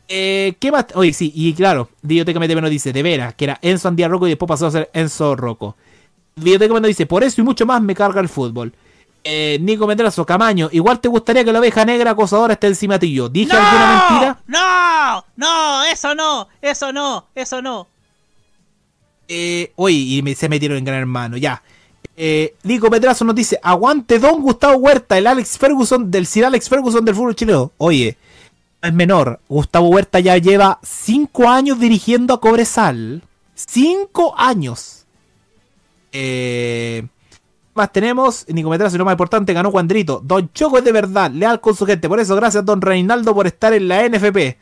Eh, 0.08 0.54
¿Qué 0.60 0.70
más? 0.70 0.86
Oye, 0.94 1.12
sí, 1.12 1.32
y 1.34 1.52
claro, 1.54 1.88
Biblioteca 2.02 2.38
MTP 2.38 2.60
nos 2.60 2.70
dice, 2.70 2.92
de 2.92 3.02
veras, 3.02 3.34
que 3.34 3.44
era 3.44 3.58
Enzo 3.62 3.88
Andía 3.88 4.06
Rocco 4.08 4.26
y 4.26 4.30
después 4.30 4.48
pasó 4.48 4.66
a 4.66 4.70
ser 4.70 4.90
Enzo 4.92 5.34
Rocco. 5.34 5.76
Biblioteca 6.36 6.72
nos 6.74 6.82
dice, 6.88 7.06
por 7.06 7.24
eso 7.24 7.40
y 7.40 7.44
mucho 7.44 7.66
más 7.66 7.82
me 7.82 7.94
carga 7.94 8.20
el 8.20 8.28
fútbol. 8.28 8.72
Eh, 9.24 9.58
Nico 9.60 9.88
Medrazo, 9.88 10.24
Camaño, 10.24 10.68
igual 10.70 11.00
te 11.00 11.08
gustaría 11.08 11.44
que 11.44 11.52
la 11.52 11.58
oveja 11.58 11.84
negra 11.84 12.12
acosadora 12.12 12.52
esté 12.52 12.68
encima 12.68 12.96
tuyo. 12.98 13.28
¿Dije 13.28 13.50
alguna 13.56 14.06
mentira? 14.08 14.38
No, 14.46 15.24
no, 15.34 15.84
eso 15.84 16.14
no, 16.14 16.46
eso 16.62 16.92
no, 16.92 17.26
eso 17.34 17.60
no. 17.60 17.88
Eh, 19.28 19.72
oye, 19.76 19.96
y 19.96 20.22
me- 20.22 20.34
se 20.36 20.48
metieron 20.48 20.78
en 20.78 20.84
Gran 20.84 21.00
Hermano, 21.00 21.36
ya. 21.36 21.62
Eh, 22.16 22.54
Nico 22.62 22.88
Pedrazo 22.88 23.24
nos 23.24 23.34
dice, 23.34 23.58
aguante 23.62 24.18
Don 24.20 24.40
Gustavo 24.40 24.76
Huerta, 24.76 25.18
el 25.18 25.26
Alex 25.26 25.58
Ferguson, 25.58 26.10
del 26.10 26.26
Sir 26.26 26.44
Alex 26.44 26.68
Ferguson 26.68 27.04
del 27.04 27.14
fútbol 27.14 27.34
chileno. 27.34 27.72
Oye, 27.78 28.16
es 28.86 28.94
menor, 28.94 29.40
Gustavo 29.48 29.88
Huerta 29.88 30.20
ya 30.20 30.36
lleva 30.38 30.78
cinco 30.82 31.48
años 31.48 31.78
dirigiendo 31.78 32.34
a 32.34 32.40
Cobresal. 32.40 33.22
Cinco 33.54 34.34
años. 34.36 35.06
Eh, 36.12 37.06
más 37.74 37.92
tenemos, 37.92 38.46
Nico 38.48 38.70
Pedrazo, 38.70 38.96
y 38.96 38.98
lo 38.98 39.04
más 39.04 39.12
importante, 39.12 39.52
ganó 39.52 39.70
Cuandrito. 39.70 40.20
Don 40.24 40.50
Choco 40.52 40.78
es 40.78 40.84
de 40.84 40.92
verdad, 40.92 41.30
leal 41.30 41.60
con 41.60 41.74
su 41.74 41.86
gente. 41.86 42.08
Por 42.08 42.20
eso, 42.20 42.34
gracias 42.36 42.64
Don 42.64 42.80
Reinaldo 42.80 43.34
por 43.34 43.46
estar 43.46 43.72
en 43.72 43.88
la 43.88 44.08
NFP. 44.08 44.56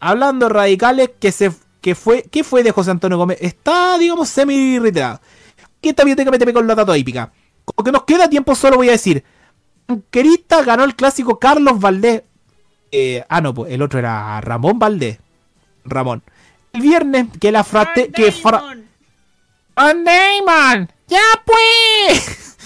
Hablando 0.00 0.48
radicales, 0.48 1.10
que 1.18 1.32
se 1.32 1.52
que 1.80 1.94
fue, 1.96 2.22
¿qué 2.30 2.44
fue 2.44 2.62
de 2.62 2.70
José 2.70 2.92
Antonio 2.92 3.18
Gómez? 3.18 3.38
Está, 3.40 3.98
digamos, 3.98 4.28
semi 4.28 4.78
retirado. 4.78 5.20
¿Qué 5.80 5.90
esta 5.90 6.04
biblioteca 6.04 6.30
MTP 6.30 6.54
con 6.54 6.66
la 6.66 6.76
datos 6.76 6.96
hípica? 6.96 7.32
Como 7.64 7.84
que 7.84 7.90
nos 7.90 8.04
queda 8.04 8.30
tiempo, 8.30 8.54
solo 8.54 8.76
voy 8.76 8.88
a 8.88 8.92
decir. 8.92 9.24
Querita 10.10 10.62
ganó 10.62 10.84
el 10.84 10.94
clásico 10.94 11.40
Carlos 11.40 11.80
Valdés. 11.80 12.22
Eh, 12.92 13.24
ah, 13.28 13.40
no, 13.40 13.54
pues 13.54 13.72
el 13.72 13.82
otro 13.82 13.98
era 13.98 14.40
Ramón 14.40 14.78
Valdés. 14.78 15.18
Ramón. 15.84 16.22
El 16.72 16.82
viernes, 16.82 17.26
que 17.40 17.50
la 17.50 17.64
frate. 17.64 18.10
Que 18.12 18.30
fra 18.30 18.62
¡Van! 19.74 20.90
¡Ya 21.08 21.20
pues! 21.44 22.56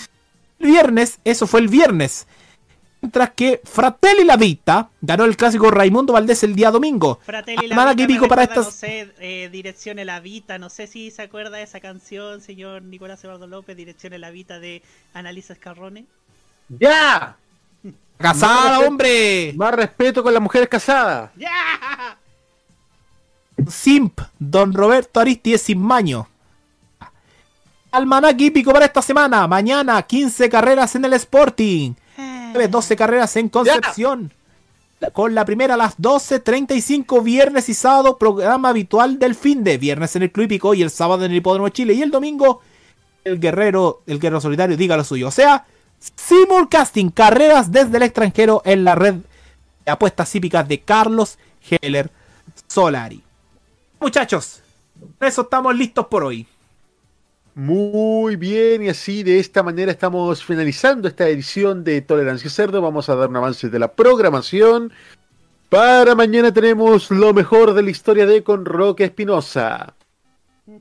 El 0.59 0.67
viernes, 0.71 1.21
eso 1.25 1.47
fue 1.47 1.61
el 1.61 1.69
viernes. 1.69 2.27
Mientras 3.01 3.31
que 3.31 3.61
Fratelli 3.63 4.25
La 4.25 4.37
Vita 4.37 4.91
ganó 5.01 5.25
el 5.25 5.37
clásico 5.37 5.71
Raimundo 5.71 6.13
Valdés 6.13 6.43
el 6.43 6.57
día 6.57 6.71
domingo. 6.71 7.21
Fratelli 7.23 7.69
la 7.69 7.77
Nada 7.77 7.93
Vita 7.93 8.03
me 8.03 8.07
típico 8.07 8.29
para 8.29 8.43
recuerda, 8.43 8.63
estas. 8.63 8.75
No 8.75 8.89
sé, 8.89 9.13
eh, 9.21 9.49
Dirección 9.51 10.05
la 10.05 10.19
Vita, 10.19 10.59
no 10.59 10.71
sé 10.71 10.87
si 10.87 11.11
se 11.11 11.23
acuerda 11.23 11.59
de 11.59 11.63
esa 11.63 11.79
canción, 11.79 12.41
señor 12.41 12.83
Nicolás 12.83 13.23
Eduardo 13.23 13.47
López, 13.47 13.77
Dirección 13.77 14.19
la 14.21 14.31
Vita 14.31 14.59
de 14.59 14.83
Analisa 15.15 15.53
Escarrone. 15.53 16.07
¡Ya! 16.69 17.37
¡Casada, 18.19 18.79
Más 18.79 18.89
hombre! 18.89 19.53
Más 19.57 19.75
respeto 19.75 20.23
con 20.23 20.33
las 20.33 20.43
mujeres 20.43 20.69
casadas. 20.69 21.31
¡Ya! 21.37 22.19
Simp, 23.69 24.21
don 24.39 24.73
Roberto 24.73 25.21
Aristides 25.21 25.63
sin 25.63 25.81
maño. 25.81 26.29
Almanaque 27.91 28.45
hípico 28.45 28.73
para 28.73 28.87
esta 28.87 29.03
semana. 29.03 29.47
Mañana 29.47 30.03
15 30.03 30.49
carreras 30.51 30.95
en 30.95 31.05
el 31.05 31.15
Sporting. 31.15 31.95
Jueves, 32.53 32.71
12 32.71 32.97
carreras 32.97 33.37
en 33.37 33.49
Concepción. 33.49 34.33
Con 35.13 35.35
la 35.35 35.45
primera 35.45 35.75
a 35.75 35.77
las 35.77 35.99
12.35 35.99 37.23
viernes 37.23 37.69
y 37.69 37.75
sábado, 37.75 38.17
programa 38.17 38.71
habitual 38.71 39.19
del 39.19 39.35
fin 39.35 39.63
de 39.63 39.77
viernes 39.77 40.17
en 40.17 40.23
el 40.23 40.33
Club 40.33 40.45
Hípico 40.45 40.75
y 40.75 40.83
el 40.83 40.91
sábado 40.91 41.25
en 41.25 41.33
el 41.33 41.37
Hipódromo 41.39 41.69
Chile. 41.69 41.95
Y 41.95 42.03
el 42.03 42.11
domingo, 42.11 42.61
el 43.25 43.39
guerrero, 43.39 44.03
el 44.07 44.19
guerrero 44.19 44.41
solitario 44.41 44.77
diga 44.77 44.97
lo 44.97 45.05
suyo. 45.05 45.29
O 45.29 45.31
sea, 45.31 45.67
simulcasting, 45.99 47.11
carreras 47.11 47.71
desde 47.73 47.97
el 47.97 48.03
extranjero 48.05 48.63
en 48.65 48.85
la 48.85 48.95
red 48.95 49.15
de 49.85 49.91
apuestas 49.91 50.35
hípicas 50.35 50.67
de 50.69 50.81
Carlos 50.81 51.39
Heller 51.71 52.11
Solari. 52.69 53.23
Muchachos, 54.01 54.61
con 55.19 55.27
eso 55.29 55.43
estamos 55.43 55.75
listos 55.77 56.07
por 56.07 56.25
hoy. 56.25 56.47
Muy 57.55 58.37
bien, 58.37 58.83
y 58.83 58.89
así 58.91 59.23
de 59.23 59.39
esta 59.39 59.63
manera 59.63 59.91
estamos 59.91 60.45
finalizando 60.45 61.09
esta 61.09 61.27
edición 61.27 61.85
de 61.85 62.03
Tolerancia 62.03 62.51
Cerdo. 62.51 62.83
Vamos 62.83 63.09
a 63.09 63.15
dar 63.15 63.31
un 63.31 63.37
avance 63.37 63.71
de 63.71 63.79
la 63.79 63.93
programación. 63.93 64.93
Para 65.71 66.15
mañana 66.15 66.53
tenemos 66.53 67.11
lo 67.11 67.33
mejor 67.33 67.73
de 67.73 67.83
la 67.83 67.91
historia 67.91 68.27
de 68.27 68.43
con 68.45 68.67
Roque 68.67 69.05
Espinosa. 69.05 69.95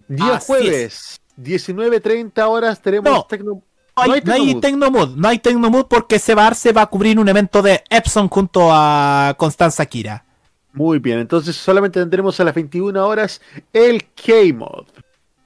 Día 0.10 0.36
Así 0.36 0.48
jueves, 0.48 1.22
19.30 1.42 2.46
horas, 2.50 2.82
tenemos 2.82 3.10
No. 3.12 3.26
Tecno- 3.28 3.46
No 3.54 3.64
hay, 3.96 4.10
no 4.10 4.14
hay 4.14 4.22
Tecnomood. 4.22 4.62
Tecnomood, 4.62 5.10
no 5.16 5.28
hay 5.28 5.40
Tecnomood 5.40 5.86
porque 5.86 6.20
Seba 6.20 6.48
Arce 6.48 6.74
va 6.74 6.84
a 6.84 6.88
cubrir 6.88 7.20
un 7.20 7.30
evento 7.30 7.62
de 7.62 7.84
Epson 7.90 8.28
junto 8.30 8.70
a 8.72 9.36
Constanza 9.38 9.86
Kira. 9.86 10.26
Muy 10.74 11.00
bien, 11.00 11.20
entonces 11.20 11.56
solamente 11.56 12.00
tendremos 12.00 12.38
a 12.40 12.44
las 12.44 12.54
21 12.54 13.08
horas 13.08 13.42
el 13.72 14.04
K-Mod. 14.14 14.86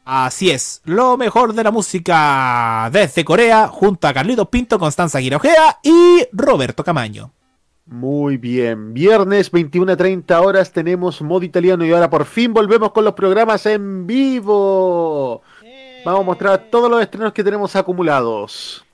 Así 0.04 0.50
es, 0.50 0.82
lo 0.86 1.18
mejor 1.18 1.54
de 1.54 1.64
la 1.64 1.70
música 1.70 2.90
desde 2.92 3.24
Corea 3.24 3.68
junto 3.68 4.08
a 4.08 4.14
Carlitos 4.14 4.48
Pinto, 4.48 4.80
Constanza 4.80 5.20
Kira 5.20 5.38
Ojea 5.38 5.78
y 5.84 6.26
Roberto 6.32 6.84
Camaño. 6.84 7.32
Muy 7.86 8.38
bien, 8.38 8.94
viernes 8.94 9.50
21 9.50 9.92
a 9.92 9.98
30 9.98 10.42
horas 10.42 10.72
tenemos 10.72 11.22
modo 11.22 11.44
italiano 11.44 11.84
y 11.84 11.92
ahora 11.92 12.10
por 12.10 12.26
fin 12.26 12.54
volvemos 12.54 12.92
con 12.92 13.04
los 13.04 13.14
programas 13.14 13.66
en 13.66 14.06
vivo. 14.06 15.42
Vamos 16.06 16.22
a 16.22 16.24
mostrar 16.24 16.70
todos 16.70 16.90
los 16.90 17.02
estrenos 17.02 17.34
que 17.34 17.44
tenemos 17.44 17.76
acumulados. 17.76 18.86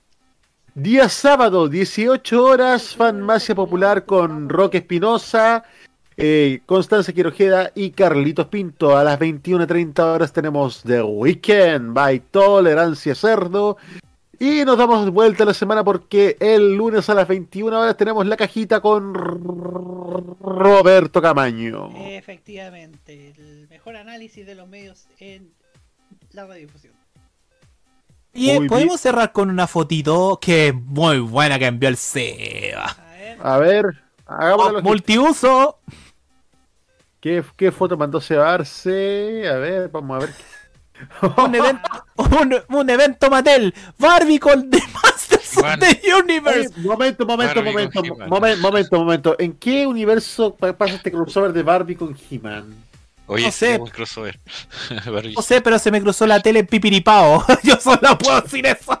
Día 0.74 1.08
sábado, 1.08 1.68
18 1.68 2.44
horas, 2.44 2.96
Fanmacia 2.96 3.54
Popular 3.54 4.04
con 4.04 4.48
Roque 4.48 4.78
Espinosa, 4.78 5.64
eh, 6.16 6.60
Constanza 6.66 7.12
Quirojeda 7.12 7.70
y 7.74 7.90
Carlitos 7.90 8.48
Pinto. 8.48 8.96
A 8.96 9.04
las 9.04 9.18
21.30 9.18 9.98
horas 10.00 10.32
tenemos 10.32 10.82
The 10.82 11.02
Weekend 11.02 11.94
by 11.94 12.20
Tolerancia 12.30 13.14
Cerdo. 13.14 13.76
Y 14.38 14.66
nos 14.66 14.76
damos 14.76 15.10
vuelta 15.10 15.46
la 15.46 15.54
semana 15.54 15.82
porque 15.82 16.36
el 16.40 16.74
lunes 16.74 17.08
a 17.08 17.14
las 17.14 17.26
21 17.26 17.80
horas 17.80 17.96
tenemos 17.96 18.26
la 18.26 18.36
cajita 18.36 18.80
con 18.80 19.14
Roberto 19.14 21.22
Camaño. 21.22 21.90
Efectivamente, 21.96 23.32
el 23.38 23.66
mejor 23.70 23.96
análisis 23.96 24.44
de 24.44 24.54
los 24.54 24.68
medios 24.68 25.06
en 25.20 25.55
la 26.36 26.46
radiodifusión. 26.46 26.92
Y 28.32 28.50
eh, 28.50 28.60
podemos 28.68 29.00
cerrar 29.00 29.32
con 29.32 29.48
una 29.48 29.66
fotito 29.66 30.38
que 30.40 30.68
es 30.68 30.74
muy 30.74 31.18
buena 31.20 31.58
que 31.58 31.66
envió 31.66 31.88
el 31.88 31.96
Seba. 31.96 32.94
A 33.42 33.56
ver, 33.56 33.86
hagámoslo. 34.26 34.78
Oh, 34.78 34.82
multiuso. 34.82 35.78
¿Qué, 37.20 37.42
¿Qué 37.56 37.72
foto 37.72 37.96
mandó 37.96 38.20
Cebarse? 38.20 39.48
A 39.48 39.54
ver, 39.56 39.88
vamos 39.88 40.22
a 40.22 40.26
ver. 40.26 40.34
un 41.46 41.54
evento, 41.54 41.88
un, 42.16 42.76
un 42.76 42.90
evento 42.90 43.30
Mattel, 43.30 43.74
Barbie 43.98 44.38
con 44.38 44.70
The 44.70 44.80
Masters 44.92 45.56
of 45.58 45.78
the 45.78 46.00
Universe. 46.22 46.70
Oye, 46.76 46.86
momento, 46.88 47.26
momento, 47.26 47.54
Barbie 47.54 47.70
momento, 47.72 48.02
momento, 48.28 48.60
momento, 48.60 48.98
momento. 48.98 49.36
¿En 49.38 49.54
qué 49.54 49.86
universo 49.86 50.54
pa- 50.54 50.76
pasa 50.76 50.94
este 50.96 51.10
crossover 51.10 51.52
de 51.52 51.62
Barbie 51.62 51.96
con 51.96 52.14
He-Man? 52.30 52.74
Oye, 53.28 53.46
No 53.46 53.52
sé. 53.52 53.80
crossover. 53.92 54.38
No 55.34 55.42
sé, 55.42 55.60
pero 55.60 55.78
se 55.78 55.90
me 55.90 56.00
cruzó 56.00 56.26
la 56.26 56.40
tele 56.40 56.60
en 56.60 56.66
pipiripao. 56.66 57.44
Yo 57.62 57.76
solo 57.76 58.16
puedo 58.18 58.40
decir 58.42 58.66
eso. 58.66 58.98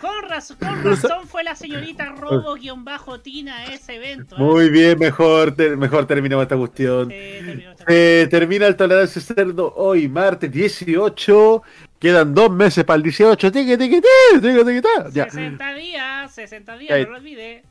Con 0.00 0.28
razón, 0.28 0.56
con 0.60 0.84
razón 0.84 1.26
fue 1.26 1.42
la 1.44 1.54
señorita 1.56 2.04
Robo-Tina 2.18 3.56
a 3.60 3.64
ese 3.72 3.94
evento. 3.96 4.36
¿eh? 4.36 4.38
Muy 4.38 4.68
bien, 4.68 4.98
mejor, 4.98 5.52
ter- 5.56 5.78
mejor 5.78 6.04
terminamos 6.06 6.42
esta 6.42 6.58
cuestión. 6.58 7.08
Eh, 7.10 8.26
termina 8.30 8.66
el 8.66 8.76
Tolerancia 8.76 9.22
Cerdo 9.22 9.72
hoy, 9.76 10.06
martes 10.08 10.52
18. 10.52 11.62
Quedan 11.98 12.34
dos 12.34 12.50
meses 12.50 12.84
para 12.84 12.96
el 12.98 13.02
18. 13.02 13.50
Tiqui, 13.50 13.78
tiqui, 13.78 14.00
ti, 14.02 14.08
tiqui, 14.42 14.64
tiqui, 14.64 14.82
ta. 14.82 15.08
Ya. 15.10 15.24
60 15.24 15.74
días, 15.74 16.34
60 16.34 16.76
días, 16.76 17.00
no 17.00 17.10
lo 17.12 17.16
olvide. 17.16 17.62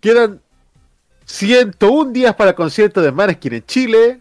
Quedan 0.00 0.40
101 1.28 2.12
días 2.12 2.34
para 2.34 2.50
el 2.50 2.56
concierto 2.56 3.02
de 3.02 3.12
Maneskin 3.12 3.54
en 3.54 3.66
Chile. 3.66 4.20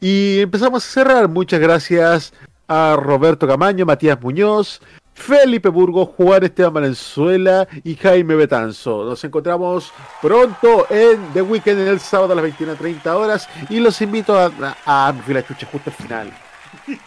Y 0.00 0.40
empezamos 0.40 0.86
a 0.86 0.88
cerrar. 0.88 1.28
Muchas 1.28 1.58
gracias 1.58 2.32
a 2.68 2.96
Roberto 3.00 3.48
Camaño, 3.48 3.86
Matías 3.86 4.20
Muñoz, 4.20 4.80
Felipe 5.14 5.70
Burgos, 5.70 6.10
Juan 6.16 6.44
Esteban 6.44 6.74
Valenzuela 6.74 7.66
y 7.82 7.96
Jaime 7.96 8.34
Betanzo. 8.34 9.04
Nos 9.04 9.24
encontramos 9.24 9.92
pronto 10.20 10.86
en 10.90 11.32
The 11.32 11.42
Weekend 11.42 11.80
el 11.80 12.00
sábado 12.00 12.34
a 12.34 12.36
las 12.36 12.44
21.30 12.44 13.06
horas. 13.14 13.48
Y 13.70 13.80
los 13.80 14.00
invito 14.02 14.38
a. 14.38 14.52
a, 14.84 15.08
a 15.08 15.12
me 15.12 15.22
fui 15.22 15.34
la 15.34 15.46
chucha 15.46 15.66
justo 15.70 15.90
al 15.90 15.96
final. 15.96 16.32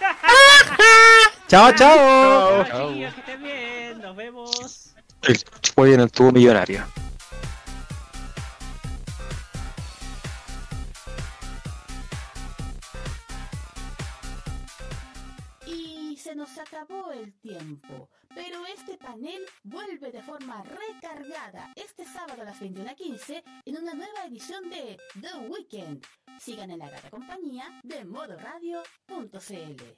Chao, 1.47 1.71
chao. 1.73 2.65
Chao, 2.65 2.87
chiquillos, 2.87 3.13
que 3.13 3.19
estén 3.19 3.43
bien. 3.43 4.01
Nos 4.01 4.15
vemos. 4.15 4.93
El 5.21 5.93
en 5.93 5.99
el 6.01 6.11
tubo 6.11 6.31
millonario. 6.31 6.83
Acabó 16.77 17.11
el 17.11 17.33
tiempo, 17.39 18.09
pero 18.35 18.65
este 18.67 18.97
panel 18.97 19.43
vuelve 19.63 20.11
de 20.11 20.21
forma 20.21 20.63
recargada 20.63 21.71
este 21.75 22.05
sábado 22.05 22.41
a 22.43 22.45
las 22.45 22.61
21.15 22.61 23.43
en 23.65 23.77
una 23.77 23.93
nueva 23.93 24.25
edición 24.25 24.69
de 24.69 24.97
The 25.19 25.37
Weekend. 25.49 26.05
Sigan 26.39 26.71
en 26.71 26.79
la 26.79 26.89
grata 26.89 27.09
compañía 27.09 27.79
de 27.83 28.05
modoradio.cl. 28.05 29.97